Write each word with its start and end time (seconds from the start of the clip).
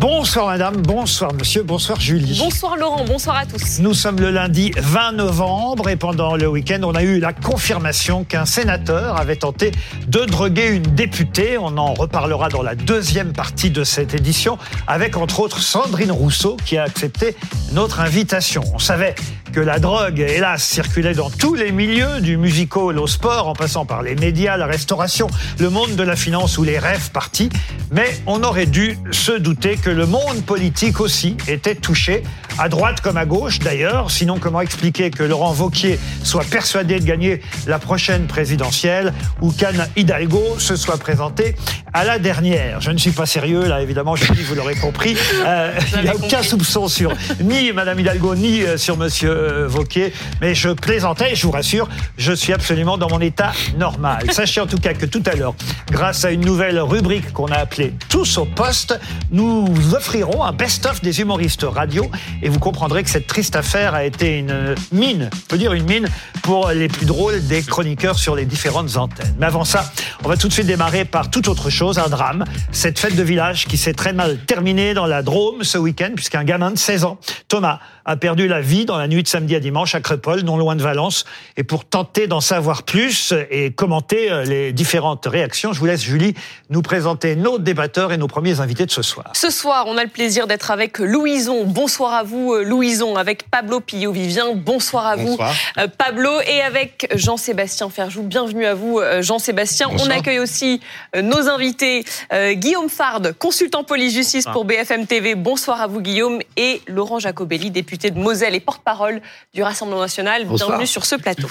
Bonsoir 0.00 0.46
madame, 0.46 0.76
bonsoir 0.76 1.34
monsieur, 1.34 1.62
bonsoir 1.62 2.00
Julie. 2.00 2.38
Bonsoir 2.38 2.78
Laurent, 2.78 3.04
bonsoir 3.04 3.36
à 3.36 3.44
tous. 3.44 3.80
Nous 3.80 3.92
sommes 3.92 4.18
le 4.18 4.30
lundi 4.30 4.72
20 4.74 5.12
novembre 5.12 5.90
et 5.90 5.96
pendant 5.96 6.36
le 6.36 6.48
week-end, 6.48 6.80
on 6.84 6.94
a 6.94 7.02
eu 7.02 7.20
la 7.20 7.34
confirmation 7.34 8.24
qu'un 8.24 8.46
sénateur 8.46 9.18
avait 9.18 9.36
tenté 9.36 9.72
de 10.08 10.20
droguer 10.20 10.68
une 10.68 10.84
députée. 10.94 11.58
On 11.58 11.76
en 11.76 11.92
reparlera 11.92 12.48
dans 12.48 12.62
la 12.62 12.74
deuxième 12.74 13.34
partie 13.34 13.68
de 13.68 13.84
cette 13.84 14.14
édition 14.14 14.56
avec 14.86 15.18
entre 15.18 15.40
autres 15.40 15.60
Sandrine 15.60 16.12
Rousseau 16.12 16.56
qui 16.64 16.78
a 16.78 16.84
accepté 16.84 17.36
notre 17.72 18.00
invitation. 18.00 18.62
On 18.72 18.78
savait 18.78 19.14
que 19.52 19.60
la 19.60 19.78
drogue, 19.78 20.20
hélas, 20.20 20.62
circulait 20.62 21.14
dans 21.14 21.30
tous 21.30 21.54
les 21.54 21.72
milieux, 21.72 22.20
du 22.20 22.36
musical 22.36 22.98
au 22.98 23.06
sport, 23.06 23.48
en 23.48 23.52
passant 23.52 23.84
par 23.84 24.02
les 24.02 24.14
médias, 24.14 24.56
la 24.56 24.66
restauration, 24.66 25.26
le 25.58 25.70
monde 25.70 25.96
de 25.96 26.02
la 26.02 26.16
finance 26.16 26.56
ou 26.58 26.62
les 26.62 26.78
rêves 26.78 27.10
partis. 27.10 27.50
Mais 27.90 28.08
on 28.26 28.42
aurait 28.44 28.66
dû 28.66 28.96
se 29.10 29.32
douter 29.32 29.76
que 29.76 29.89
le 29.90 30.06
monde 30.06 30.42
politique 30.44 31.00
aussi 31.00 31.36
était 31.48 31.74
touché, 31.74 32.22
à 32.58 32.68
droite 32.68 33.00
comme 33.00 33.16
à 33.16 33.24
gauche 33.24 33.58
d'ailleurs. 33.58 34.10
Sinon, 34.10 34.38
comment 34.38 34.60
expliquer 34.60 35.10
que 35.10 35.22
Laurent 35.22 35.52
Vauquier 35.52 35.98
soit 36.22 36.44
persuadé 36.44 37.00
de 37.00 37.04
gagner 37.04 37.40
la 37.66 37.78
prochaine 37.78 38.26
présidentielle 38.26 39.12
ou 39.40 39.50
qu'Anne 39.50 39.86
Hidalgo 39.96 40.58
se 40.58 40.76
soit 40.76 40.98
présentée 40.98 41.56
à 41.92 42.04
la 42.04 42.18
dernière? 42.18 42.80
Je 42.80 42.90
ne 42.90 42.98
suis 42.98 43.10
pas 43.10 43.26
sérieux, 43.26 43.66
là, 43.66 43.82
évidemment, 43.82 44.16
je 44.16 44.30
dis, 44.32 44.42
vous 44.42 44.54
l'aurez 44.54 44.76
compris. 44.76 45.16
Euh, 45.46 45.72
il 45.94 46.02
n'y 46.02 46.08
a 46.08 46.14
aucun 46.14 46.42
soupçon 46.42 46.86
sur 46.86 47.12
ni 47.42 47.72
Madame 47.72 47.98
Hidalgo, 47.98 48.34
ni 48.34 48.62
euh, 48.62 48.76
sur 48.76 48.96
Monsieur 48.98 49.30
euh, 49.30 49.66
Vauquier. 49.66 50.12
Mais 50.40 50.54
je 50.54 50.68
plaisantais, 50.68 51.34
je 51.34 51.46
vous 51.46 51.52
rassure, 51.52 51.88
je 52.18 52.32
suis 52.32 52.52
absolument 52.52 52.98
dans 52.98 53.08
mon 53.08 53.20
état 53.20 53.52
normal. 53.78 54.26
Sachez 54.32 54.60
en 54.60 54.66
tout 54.66 54.78
cas 54.78 54.92
que 54.92 55.06
tout 55.06 55.22
à 55.26 55.34
l'heure, 55.34 55.54
grâce 55.90 56.24
à 56.24 56.30
une 56.30 56.44
nouvelle 56.44 56.78
rubrique 56.78 57.32
qu'on 57.32 57.46
a 57.46 57.56
appelée 57.56 57.94
Tous 58.08 58.38
au 58.38 58.44
poste, 58.44 58.98
nous 59.30 59.66
vous 59.80 59.94
offrirons 59.94 60.44
un 60.44 60.52
best-of 60.52 61.00
des 61.02 61.20
humoristes 61.20 61.64
radio 61.64 62.10
et 62.42 62.48
vous 62.48 62.58
comprendrez 62.58 63.02
que 63.02 63.10
cette 63.10 63.26
triste 63.26 63.56
affaire 63.56 63.94
a 63.94 64.04
été 64.04 64.38
une 64.38 64.74
mine, 64.92 65.30
on 65.32 65.46
peut 65.48 65.58
dire 65.58 65.72
une 65.72 65.86
mine, 65.86 66.08
pour 66.42 66.70
les 66.70 66.88
plus 66.88 67.06
drôles 67.06 67.46
des 67.46 67.62
chroniqueurs 67.62 68.18
sur 68.18 68.34
les 68.34 68.44
différentes 68.44 68.96
antennes. 68.96 69.34
Mais 69.38 69.46
avant 69.46 69.64
ça, 69.64 69.90
on 70.24 70.28
va 70.28 70.36
tout 70.36 70.48
de 70.48 70.52
suite 70.52 70.66
démarrer 70.66 71.04
par 71.04 71.30
toute 71.30 71.48
autre 71.48 71.70
chose, 71.70 71.98
un 71.98 72.08
drame. 72.08 72.44
Cette 72.72 72.98
fête 72.98 73.16
de 73.16 73.22
village 73.22 73.66
qui 73.66 73.76
s'est 73.76 73.94
très 73.94 74.12
mal 74.12 74.38
terminée 74.38 74.94
dans 74.94 75.06
la 75.06 75.22
Drôme 75.22 75.64
ce 75.64 75.78
week-end, 75.78 76.10
puisqu'un 76.14 76.44
gamin 76.44 76.70
de 76.70 76.78
16 76.78 77.04
ans, 77.04 77.18
Thomas, 77.48 77.80
a 78.04 78.16
perdu 78.16 78.48
la 78.48 78.60
vie 78.60 78.86
dans 78.86 78.98
la 78.98 79.08
nuit 79.08 79.22
de 79.22 79.28
samedi 79.28 79.54
à 79.54 79.60
dimanche 79.60 79.94
à 79.94 80.00
Crépole, 80.00 80.40
non 80.40 80.56
loin 80.56 80.76
de 80.76 80.82
Valence. 80.82 81.24
Et 81.56 81.62
pour 81.62 81.84
tenter 81.84 82.26
d'en 82.26 82.40
savoir 82.40 82.82
plus 82.82 83.32
et 83.50 83.70
commenter 83.70 84.30
euh, 84.30 84.44
les 84.44 84.72
différentes 84.72 85.26
réactions, 85.26 85.72
je 85.72 85.78
vous 85.78 85.86
laisse, 85.86 86.02
Julie, 86.02 86.34
nous 86.70 86.82
présenter 86.82 87.36
nos 87.36 87.58
débatteurs 87.58 88.12
et 88.12 88.16
nos 88.16 88.26
premiers 88.26 88.60
invités 88.60 88.86
de 88.86 88.90
ce 88.90 89.02
soir. 89.02 89.30
Ce 89.34 89.50
soir, 89.50 89.69
on 89.86 89.96
a 89.96 90.02
le 90.02 90.10
plaisir 90.10 90.46
d'être 90.46 90.70
avec 90.70 90.98
Louison. 90.98 91.64
Bonsoir 91.64 92.14
à 92.14 92.22
vous, 92.22 92.54
euh, 92.54 92.64
Louison, 92.64 93.16
avec 93.16 93.48
Pablo 93.50 93.80
Pillot-Vivien. 93.80 94.54
Bonsoir 94.54 95.06
à 95.06 95.16
vous, 95.16 95.36
euh, 95.78 95.86
Pablo, 95.96 96.30
et 96.46 96.60
avec 96.60 97.08
Jean-Sébastien 97.14 97.88
Ferjou. 97.88 98.22
Bienvenue 98.22 98.66
à 98.66 98.74
vous, 98.74 99.00
Jean-Sébastien. 99.20 99.88
On 99.90 100.10
accueille 100.10 100.38
aussi 100.38 100.80
nos 101.14 101.48
invités, 101.48 102.04
Guillaume 102.52 102.88
Fard, 102.88 103.22
consultant 103.38 103.84
police-justice 103.84 104.46
pour 104.52 104.64
BFM 104.64 105.06
TV. 105.06 105.34
Bonsoir 105.34 105.80
à 105.80 105.86
vous, 105.86 106.00
Guillaume, 106.00 106.40
et 106.56 106.82
Laurent 106.86 107.18
Jacobelli, 107.18 107.70
député 107.70 108.10
de 108.10 108.18
Moselle 108.18 108.54
et 108.54 108.60
porte-parole 108.60 109.20
du 109.54 109.62
Rassemblement 109.62 110.00
national. 110.00 110.44
Bienvenue 110.46 110.86
sur 110.86 111.04
ce 111.04 111.16
plateau. 111.16 111.48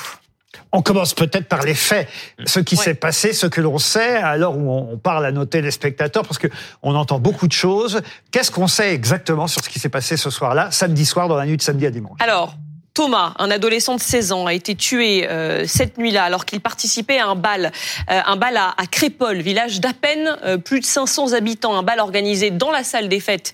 On 0.72 0.82
commence 0.82 1.14
peut-être 1.14 1.48
par 1.48 1.64
les 1.64 1.74
faits, 1.74 2.08
ce 2.46 2.60
qui 2.60 2.76
s'est 2.76 2.94
passé, 2.94 3.34
ce 3.34 3.48
que 3.48 3.62
l'on 3.62 3.78
sait, 3.78 4.18
à 4.18 4.38
l'heure 4.38 4.56
où 4.58 4.72
on 4.72 4.98
parle 4.98 5.26
à 5.26 5.32
nos 5.32 5.46
téléspectateurs, 5.46 6.24
parce 6.24 6.38
que 6.38 6.48
on 6.84 6.96
entend 6.96 7.20
beaucoup 7.20 7.48
de 7.48 7.54
choses. 7.54 8.02
Qu'est-ce 8.32 8.52
qu'on 8.52 8.68
sait 8.68 8.94
exactement 8.94 9.48
sur 9.48 9.64
ce 9.64 9.70
qui 9.70 9.80
s'est 9.80 9.90
passé 9.90 10.18
ce 10.18 10.30
soir-là, 10.30 10.72
samedi 10.72 11.06
soir, 11.06 11.28
dans 11.28 11.38
la 11.38 11.46
nuit 11.46 11.58
de 11.58 11.62
samedi 11.62 11.86
à 11.86 11.92
dimanche? 11.92 12.18
Alors, 12.20 12.56
Thomas, 13.00 13.32
un 13.40 13.50
adolescent 13.50 13.96
de 13.96 14.02
16 14.02 14.34
ans, 14.34 14.46
a 14.46 14.54
été 14.54 14.76
tué 14.76 15.26
euh, 15.26 15.64
cette 15.66 15.98
nuit-là 15.98 16.26
alors 16.26 16.44
qu'il 16.44 16.60
participait 16.60 17.18
à 17.18 17.28
un 17.28 17.36
bal, 17.36 17.72
euh, 18.12 18.20
un 18.26 18.36
bal 18.36 18.58
à, 18.58 18.76
Crépol, 18.92 19.38
village 19.38 19.80
d'à 19.80 19.94
peine 19.94 20.36
euh, 20.44 20.58
plus 20.58 20.82
de 20.82 20.86
500 20.86 21.32
habitants, 21.32 21.78
un 21.78 21.82
bal 21.82 22.02
organisé 22.02 22.52
dans 22.52 22.72
la 22.72 22.84
salle 22.84 23.08
des 23.08 23.22
fêtes 23.22 23.54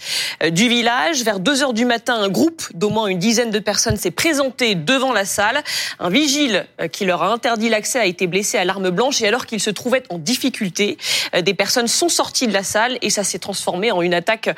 du 0.49 0.67
village. 0.67 1.21
Vers 1.21 1.39
2 1.39 1.61
heures 1.61 1.73
du 1.73 1.85
matin, 1.85 2.15
un 2.15 2.29
groupe 2.29 2.63
d'au 2.73 2.89
moins 2.89 3.05
une 3.05 3.19
dizaine 3.19 3.51
de 3.51 3.59
personnes 3.59 3.97
s'est 3.97 4.09
présenté 4.09 4.73
devant 4.73 5.13
la 5.13 5.25
salle. 5.25 5.63
Un 5.99 6.09
vigile 6.09 6.65
qui 6.91 7.05
leur 7.05 7.21
a 7.21 7.31
interdit 7.31 7.69
l'accès 7.69 7.99
a 7.99 8.07
été 8.07 8.25
blessé 8.25 8.57
à 8.57 8.65
l'arme 8.65 8.89
blanche 8.89 9.21
et 9.21 9.27
alors 9.27 9.45
qu'ils 9.45 9.59
se 9.59 9.69
trouvaient 9.69 10.01
en 10.09 10.17
difficulté, 10.17 10.97
des 11.39 11.53
personnes 11.53 11.87
sont 11.87 12.09
sorties 12.09 12.47
de 12.47 12.53
la 12.53 12.63
salle 12.63 12.97
et 13.03 13.11
ça 13.11 13.23
s'est 13.23 13.37
transformé 13.37 13.91
en 13.91 14.01
une 14.01 14.15
attaque 14.15 14.49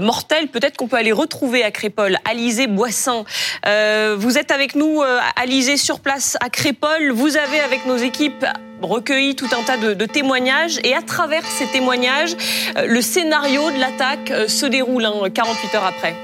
mortelle. 0.00 0.46
Peut-être 0.46 0.76
qu'on 0.76 0.86
peut 0.86 0.96
aller 0.96 1.10
retrouver 1.10 1.64
à 1.64 1.72
Crépol 1.72 2.18
Alizé 2.24 2.68
Boissin. 2.68 3.24
vous 3.64 4.35
vous 4.36 4.40
êtes 4.40 4.50
avec 4.50 4.74
nous, 4.74 5.00
euh, 5.00 5.18
Alizé, 5.36 5.78
sur 5.78 5.98
place 6.00 6.36
à 6.40 6.50
Crépol. 6.50 7.10
Vous 7.10 7.38
avez, 7.38 7.58
avec 7.58 7.86
nos 7.86 7.96
équipes, 7.96 8.44
recueilli 8.82 9.34
tout 9.34 9.48
un 9.58 9.62
tas 9.62 9.78
de, 9.78 10.04
témoignages. 10.04 10.78
Et 10.84 10.94
à 10.94 11.00
travers 11.00 11.42
ces 11.46 11.66
témoignages, 11.68 12.36
euh, 12.76 12.84
le 12.84 13.00
scénario 13.00 13.70
de 13.70 13.80
l'attaque 13.80 14.30
euh, 14.30 14.46
se 14.46 14.66
déroule 14.66 15.06
hein, 15.06 15.30
48 15.32 15.74
heures 15.74 15.86
après. 15.86 16.14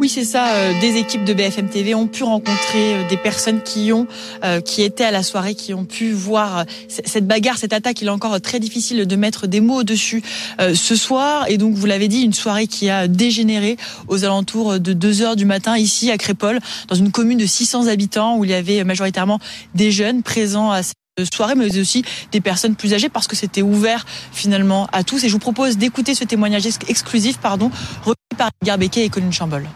Oui, 0.00 0.08
c'est 0.08 0.24
ça. 0.24 0.54
Euh, 0.54 0.80
des 0.80 0.96
équipes 0.96 1.24
de 1.24 1.34
BFM 1.34 1.68
TV 1.68 1.92
ont 1.92 2.06
pu 2.06 2.22
rencontrer 2.22 2.94
euh, 2.94 3.08
des 3.08 3.16
personnes 3.16 3.62
qui 3.62 3.92
ont, 3.92 4.06
euh, 4.44 4.60
qui 4.60 4.82
étaient 4.82 5.02
à 5.02 5.10
la 5.10 5.24
soirée, 5.24 5.56
qui 5.56 5.74
ont 5.74 5.84
pu 5.84 6.12
voir 6.12 6.66
cette 6.86 7.26
bagarre, 7.26 7.58
cette 7.58 7.72
attaque. 7.72 8.00
Il 8.00 8.06
est 8.06 8.10
encore 8.10 8.40
très 8.40 8.60
difficile 8.60 9.06
de 9.06 9.16
mettre 9.16 9.48
des 9.48 9.60
mots 9.60 9.82
dessus 9.82 10.22
ce 10.58 10.94
soir. 10.94 11.46
Et 11.48 11.58
donc, 11.58 11.74
vous 11.74 11.86
l'avez 11.86 12.06
dit, 12.06 12.20
une 12.20 12.32
soirée 12.32 12.68
qui 12.68 12.88
a 12.90 13.08
dégénéré 13.08 13.76
aux 14.06 14.24
alentours 14.24 14.78
de 14.78 14.92
2 14.92 15.22
heures 15.22 15.36
du 15.36 15.44
matin 15.44 15.76
ici 15.76 16.10
à 16.12 16.18
Crépole, 16.18 16.60
dans 16.88 16.94
une 16.94 17.10
commune 17.10 17.38
de 17.38 17.46
600 17.46 17.88
habitants 17.88 18.36
où 18.36 18.44
il 18.44 18.50
y 18.50 18.54
avait 18.54 18.84
majoritairement 18.84 19.40
des 19.74 19.90
jeunes 19.90 20.22
présents 20.22 20.70
à 20.70 20.82
cette 20.82 21.34
soirée, 21.34 21.54
mais 21.56 21.76
aussi 21.78 22.04
des 22.30 22.40
personnes 22.40 22.76
plus 22.76 22.94
âgées 22.94 23.08
parce 23.08 23.26
que 23.26 23.36
c'était 23.36 23.62
ouvert 23.62 24.06
finalement 24.32 24.88
à 24.92 25.02
tous. 25.02 25.24
Et 25.24 25.28
je 25.28 25.32
vous 25.32 25.40
propose 25.40 25.76
d'écouter 25.76 26.14
ce 26.14 26.24
témoignage 26.24 26.66
exclusif, 26.88 27.38
pardon, 27.38 27.70
recueilli 28.00 28.36
par 28.36 28.50
Garbeke 28.64 28.98
et 28.98 29.08
Colin 29.08 29.32
Chambol 29.32 29.66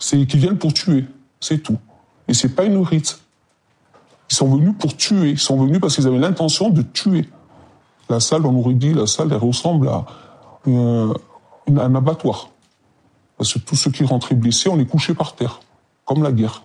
c'est 0.00 0.26
qu'ils 0.26 0.40
viennent 0.40 0.58
pour 0.58 0.74
tuer, 0.74 1.04
c'est 1.38 1.58
tout. 1.58 1.78
Et 2.26 2.34
c'est 2.34 2.48
pas 2.48 2.64
une 2.64 2.78
rite. 2.78 3.20
Ils 4.30 4.34
sont 4.34 4.56
venus 4.56 4.74
pour 4.78 4.96
tuer, 4.96 5.30
ils 5.30 5.38
sont 5.38 5.62
venus 5.62 5.80
parce 5.80 5.94
qu'ils 5.94 6.06
avaient 6.06 6.18
l'intention 6.18 6.70
de 6.70 6.82
tuer. 6.82 7.28
La 8.08 8.18
salle, 8.18 8.44
on 8.46 8.56
aurait 8.56 8.74
dit, 8.74 8.92
la 8.94 9.06
salle, 9.06 9.28
elle 9.30 9.38
ressemble 9.38 9.88
à 9.88 10.06
un 10.66 11.94
abattoir. 11.94 12.48
Parce 13.36 13.52
que 13.54 13.58
tous 13.58 13.76
ceux 13.76 13.90
qui 13.90 14.04
rentraient 14.04 14.34
blessés, 14.34 14.68
on 14.68 14.76
les 14.76 14.86
couchait 14.86 15.14
par 15.14 15.34
terre, 15.34 15.60
comme 16.04 16.22
la 16.22 16.32
guerre. 16.32 16.62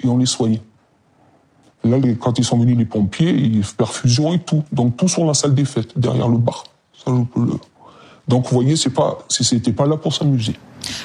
Et 0.00 0.08
on 0.08 0.18
les 0.18 0.26
soignait. 0.26 0.62
Là, 1.84 1.98
quand 2.20 2.38
ils 2.38 2.44
sont 2.44 2.58
venus 2.58 2.76
les 2.76 2.84
pompiers, 2.84 3.30
ils 3.30 3.64
perfusion 3.64 4.32
et 4.32 4.40
tout. 4.40 4.64
Donc 4.72 4.98
sont 5.08 5.22
dans 5.22 5.28
la 5.28 5.34
salle 5.34 5.54
des 5.54 5.64
fêtes, 5.64 5.98
derrière 5.98 6.28
le 6.28 6.38
bar. 6.38 6.64
Donc 7.06 8.48
vous 8.48 8.50
voyez, 8.50 8.76
c'est 8.76 8.90
pas, 8.90 9.18
c'était 9.28 9.72
pas 9.72 9.86
là 9.86 9.96
pour 9.96 10.12
s'amuser. 10.14 10.56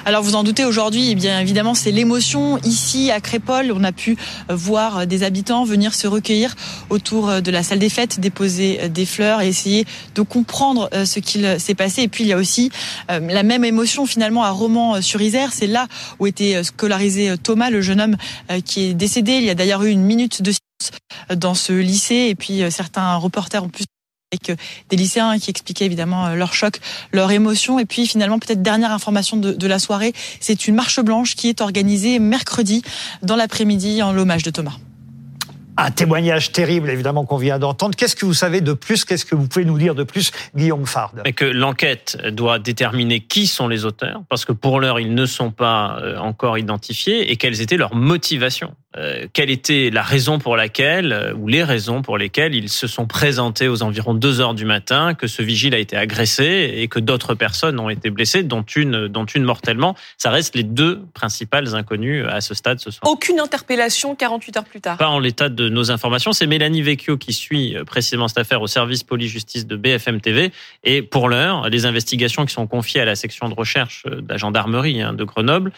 Alors 0.06 0.24
vous 0.24 0.36
en 0.36 0.44
doutez 0.44 0.66
aujourd'hui, 0.66 1.12
eh 1.12 1.16
bien 1.16 1.40
évidemment 1.40 1.74
c'est 1.74 1.92
l'émotion 1.92 2.58
ici 2.59 3.12
à 3.12 3.19
Crépole. 3.19 3.72
On 3.75 3.84
a 3.84 3.92
pu 3.92 4.18
euh, 4.50 4.56
voir 4.56 5.00
euh, 5.00 5.06
des 5.06 5.24
habitants 5.24 5.64
venir 5.64 5.94
se 5.94 6.08
recueillir 6.08 6.56
autour 6.90 7.30
euh, 7.30 7.42
de 7.42 7.52
la 7.52 7.64
salle 7.64 7.80
des 7.80 7.90
fêtes, 7.90 8.20
déposer 8.20 8.90
des 8.90 9.06
fleurs 9.06 9.41
et 9.41 9.47
essayer 9.47 9.86
de 10.16 10.22
comprendre 10.22 10.90
ce 11.06 11.20
qu'il 11.20 11.59
s'est 11.59 11.75
passé. 11.75 12.03
Et 12.03 12.08
puis 12.08 12.24
il 12.24 12.28
y 12.28 12.34
a 12.34 12.38
aussi 12.38 12.72
la 13.09 13.44
même 13.44 13.64
émotion 13.64 14.06
finalement 14.06 14.44
à 14.44 14.52
Romans-sur-Isère. 14.52 15.52
C'est 15.53 15.68
là 15.68 15.88
où 16.20 16.28
était 16.28 16.64
scolarisé 16.64 17.36
Thomas, 17.41 17.70
le 17.70 17.81
jeune 17.81 18.02
homme 18.02 18.18
qui 18.66 18.85
est 18.85 18.94
décédé. 18.94 19.34
Il 19.34 19.44
y 19.44 19.50
a 19.50 19.56
d'ailleurs 19.56 19.84
eu 19.84 19.90
une 19.90 20.03
minute 20.03 20.41
de 20.41 20.52
silence 20.52 21.35
dans 21.35 21.53
ce 21.53 21.73
lycée 21.73 22.28
et 22.29 22.35
puis 22.35 22.61
certains 22.72 23.16
reporters 23.16 23.64
ont 23.64 23.70
pu 23.70 23.84
avec 24.32 24.58
des 24.90 24.96
lycéens 24.96 25.38
qui 25.40 25.50
expliquaient 25.50 25.86
évidemment 25.86 26.28
euh, 26.28 26.36
leur 26.36 26.54
choc, 26.54 26.80
leur 27.12 27.32
émotion. 27.32 27.80
Et 27.80 27.86
puis 27.86 28.08
finalement, 28.08 28.40
peut-être 28.40 28.62
dernière 28.62 28.92
information 28.92 29.38
de, 29.38 29.52
de 29.52 29.68
la 29.68 29.80
soirée, 29.80 30.14
c'est 30.40 30.68
une 30.68 30.76
marche 30.76 31.00
blanche 31.02 31.36
qui 31.36 31.50
est 31.50 31.62
organisée 31.62 32.20
mercredi 32.20 32.82
dans 33.22 33.36
l'après-midi 33.36 34.02
en 34.02 34.14
l'hommage 34.14 34.44
de 34.44 34.52
Thomas. 34.52 34.78
Un 35.84 35.90
témoignage 35.90 36.52
terrible, 36.52 36.92
évidemment, 36.92 37.26
qu'on 37.26 37.38
vient 37.38 37.58
d'entendre. 37.58 37.96
Qu'est-ce 37.96 38.16
que 38.16 38.28
vous 38.28 38.36
savez 38.36 38.62
de 38.62 38.74
plus? 38.74 39.04
Qu'est-ce 39.04 39.26
que 39.26 39.34
vous 39.34 39.48
pouvez 39.48 39.66
nous 39.66 39.80
dire 39.80 39.96
de 39.96 40.04
plus, 40.04 40.32
Guillaume 40.56 40.86
Fard? 40.86 41.12
Et 41.26 41.34
que 41.34 41.44
l'enquête 41.44 42.20
doit 42.30 42.60
déterminer 42.60 43.20
qui 43.22 43.48
sont 43.48 43.68
les 43.68 43.84
auteurs, 43.84 44.22
parce 44.30 44.46
que 44.46 44.52
pour 44.52 44.80
l'heure, 44.80 45.00
ils 45.00 45.16
ne 45.16 45.26
sont 45.26 45.50
pas 45.50 45.98
euh, 46.00 46.18
encore 46.18 46.60
identifiés, 46.60 47.32
et 47.32 47.36
quelles 47.36 47.62
étaient 47.62 47.78
leurs 47.78 47.96
motivations. 47.96 48.76
Euh, 48.98 49.26
quelle 49.32 49.50
était 49.50 49.90
la 49.90 50.02
raison 50.02 50.38
pour 50.38 50.58
laquelle, 50.58 51.14
euh, 51.14 51.34
ou 51.34 51.48
les 51.48 51.64
raisons 51.64 52.02
pour 52.02 52.18
lesquelles 52.18 52.54
ils 52.54 52.68
se 52.68 52.88
sont 52.88 53.08
présentés 53.08 53.70
aux 53.70 53.84
environs 53.84 54.14
2 54.14 54.42
heures 54.42 54.54
du 54.54 54.66
matin, 54.66 55.14
que 55.14 55.28
ce 55.28 55.42
vigile 55.42 55.74
a 55.74 55.78
été 55.78 55.96
agressé 55.96 56.74
et 56.76 56.90
que 56.90 57.00
d'autres 57.00 57.34
personnes 57.34 57.80
ont 57.80 57.90
été 57.90 58.10
blessées, 58.10 58.44
dont 58.44 58.64
une, 58.64 59.08
dont 59.08 59.24
une 59.24 59.44
mortellement. 59.44 59.96
Ça 60.18 60.30
reste 60.30 60.56
les 60.56 60.64
deux 60.64 61.02
principales 61.14 61.74
inconnues 61.74 62.26
à 62.26 62.42
ce 62.42 62.54
stade 62.54 62.82
ce 62.82 62.92
soir. 62.92 63.10
Aucune 63.10 63.40
interpellation 63.40 64.14
48 64.14 64.58
heures 64.58 64.66
plus 64.66 64.82
tard 64.82 64.98
Pas 64.98 65.08
en 65.08 65.20
l'état 65.20 65.48
de 65.48 65.70
nos 65.72 65.91
informations. 65.91 66.34
C'est 66.34 66.47
Mélanie 66.47 66.82
Vecchio 66.82 67.18
qui 67.18 67.34
suit 67.34 67.76
euh, 67.76 67.84
précisément 67.84 68.28
cette 68.28 68.38
affaire 68.38 68.62
au 68.62 68.68
service 68.68 69.03
police-justice 69.03 69.68
de 69.68 69.76
BFM 69.76 70.22
TV. 70.22 70.52
Et 70.84 71.02
pour 71.02 71.29
l'heure, 71.29 71.70
les 71.70 71.85
investigations 71.85 72.46
qui 72.46 72.53
sont 72.53 72.68
confiées 72.68 73.02
à 73.02 73.06
la 73.06 73.16
section 73.16 73.50
de 73.50 73.53
recherche 73.53 74.06
de 74.06 74.23
la 74.28 74.38
gendarmerie 74.38 75.02
hein, 75.02 75.14
de 75.14 75.23
Grenoble 75.23 75.72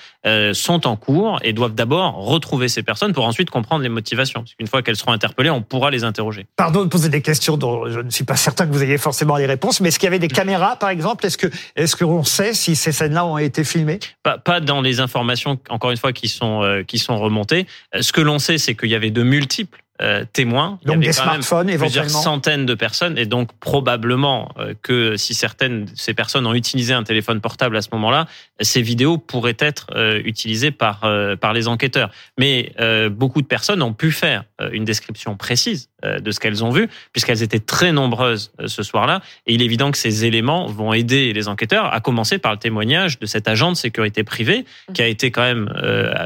sont 0.53 0.87
en 0.87 0.95
cours 0.95 1.39
et 1.43 1.53
doivent 1.53 1.75
d'abord 1.75 2.15
retrouver 2.15 2.67
ces 2.67 2.83
personnes 2.83 3.13
pour 3.13 3.25
ensuite 3.25 3.49
comprendre 3.49 3.83
les 3.83 3.89
motivations. 3.89 4.41
Parce 4.41 4.55
qu'une 4.55 4.67
fois 4.67 4.81
qu'elles 4.81 4.95
seront 4.95 5.11
interpellées, 5.11 5.49
on 5.49 5.61
pourra 5.61 5.91
les 5.91 6.03
interroger. 6.03 6.45
Pardon 6.55 6.83
de 6.83 6.89
poser 6.89 7.09
des 7.09 7.21
questions 7.21 7.57
dont 7.57 7.89
je 7.89 7.99
ne 7.99 8.09
suis 8.09 8.23
pas 8.23 8.35
certain 8.35 8.65
que 8.65 8.71
vous 8.71 8.83
ayez 8.83 8.97
forcément 8.97 9.37
les 9.37 9.45
réponses, 9.45 9.81
mais 9.81 9.89
est-ce 9.89 9.99
qu'il 9.99 10.07
y 10.07 10.07
avait 10.07 10.19
des 10.19 10.27
caméras, 10.27 10.75
par 10.75 10.89
exemple? 10.89 11.25
Est-ce 11.25 11.37
que 11.37 11.47
est-ce 11.75 11.95
qu'on 11.95 12.23
sait 12.23 12.53
si 12.53 12.75
ces 12.75 12.91
scènes-là 12.91 13.25
ont 13.25 13.37
été 13.37 13.63
filmées? 13.63 13.99
Pas, 14.23 14.37
pas 14.37 14.59
dans 14.59 14.81
les 14.81 14.99
informations, 14.99 15.59
encore 15.69 15.91
une 15.91 15.97
fois, 15.97 16.13
qui 16.13 16.27
sont 16.27 16.63
euh, 16.63 16.83
qui 16.83 16.99
sont 16.99 17.17
remontées. 17.17 17.67
Euh, 17.95 18.01
ce 18.01 18.11
que 18.11 18.21
l'on 18.21 18.39
sait, 18.39 18.57
c'est 18.57 18.75
qu'il 18.75 18.89
y 18.89 18.95
avait 18.95 19.11
de 19.11 19.23
multiples 19.23 19.82
euh, 20.03 20.25
témoins. 20.33 20.79
Donc 20.85 20.99
des 20.99 21.13
smartphones, 21.13 21.73
plusieurs 21.77 22.09
centaines 22.09 22.65
de 22.65 22.73
personnes, 22.73 23.17
et 23.17 23.25
donc 23.25 23.53
probablement 23.59 24.51
euh, 24.57 24.73
que 24.81 25.15
si 25.15 25.33
certaines 25.33 25.85
de 25.85 25.91
ces 25.95 26.13
personnes 26.13 26.45
ont 26.45 26.53
utilisé 26.53 26.93
un 26.93 27.03
téléphone 27.03 27.39
portable 27.39 27.77
à 27.77 27.81
ce 27.81 27.87
moment-là, 27.93 28.27
ces 28.59 28.81
vidéos 28.81 29.17
pourraient 29.17 29.55
être 29.59 29.87
euh, 29.95 30.21
utilisées 30.25 30.71
par 30.71 31.01
par 31.39 31.53
les 31.53 31.67
enquêteurs. 31.67 32.09
Mais 32.37 32.73
beaucoup 33.11 33.41
de 33.41 33.47
personnes 33.47 33.81
ont 33.81 33.93
pu 33.93 34.11
faire 34.11 34.43
une 34.71 34.85
description 34.85 35.35
précise 35.35 35.89
de 36.03 36.31
ce 36.31 36.39
qu'elles 36.39 36.63
ont 36.63 36.69
vu, 36.69 36.89
puisqu'elles 37.11 37.43
étaient 37.43 37.59
très 37.59 37.91
nombreuses 37.91 38.51
ce 38.65 38.83
soir-là. 38.83 39.21
Et 39.47 39.53
il 39.53 39.61
est 39.61 39.65
évident 39.65 39.91
que 39.91 39.97
ces 39.97 40.25
éléments 40.25 40.67
vont 40.67 40.93
aider 40.93 41.33
les 41.33 41.47
enquêteurs, 41.47 41.93
à 41.93 41.99
commencer 41.99 42.37
par 42.37 42.51
le 42.51 42.57
témoignage 42.57 43.19
de 43.19 43.25
cet 43.25 43.47
agent 43.47 43.71
de 43.71 43.77
sécurité 43.77 44.23
privée 44.23 44.65
qui 44.93 45.01
a 45.01 45.07
été 45.07 45.31
quand 45.31 45.43
même 45.43 45.71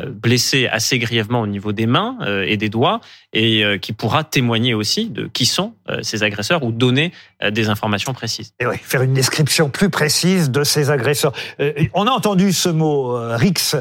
blessé 0.10 0.68
assez 0.68 1.00
grièvement 1.00 1.42
au 1.42 1.48
niveau 1.48 1.72
des 1.72 1.88
mains 1.88 2.18
et 2.46 2.58
des 2.58 2.70
doigts. 2.70 3.02
Et 3.40 3.64
euh, 3.64 3.78
qui 3.78 3.94
pourra 3.94 4.24
témoigner 4.24 4.74
aussi 4.74 5.12
de 5.12 5.28
qui 5.28 5.46
sont 5.46 5.74
euh, 5.92 6.00
ces 6.02 6.24
agresseurs 6.24 6.64
ou 6.64 6.72
donner 6.72 7.14
euh, 7.44 7.52
des 7.52 7.70
informations 7.70 8.12
précises. 8.12 8.52
Et 8.60 8.66
oui, 8.66 8.78
faire 8.82 9.04
une 9.04 9.14
description 9.14 9.70
plus 9.70 9.92
précise 9.92 10.50
de 10.50 10.64
ces 10.64 10.90
agresseurs. 10.90 11.34
on 11.94 12.08
a 12.08 12.10
entendu 12.10 12.52
ce 12.52 12.70
mot 12.70 13.16
rix 13.36 13.76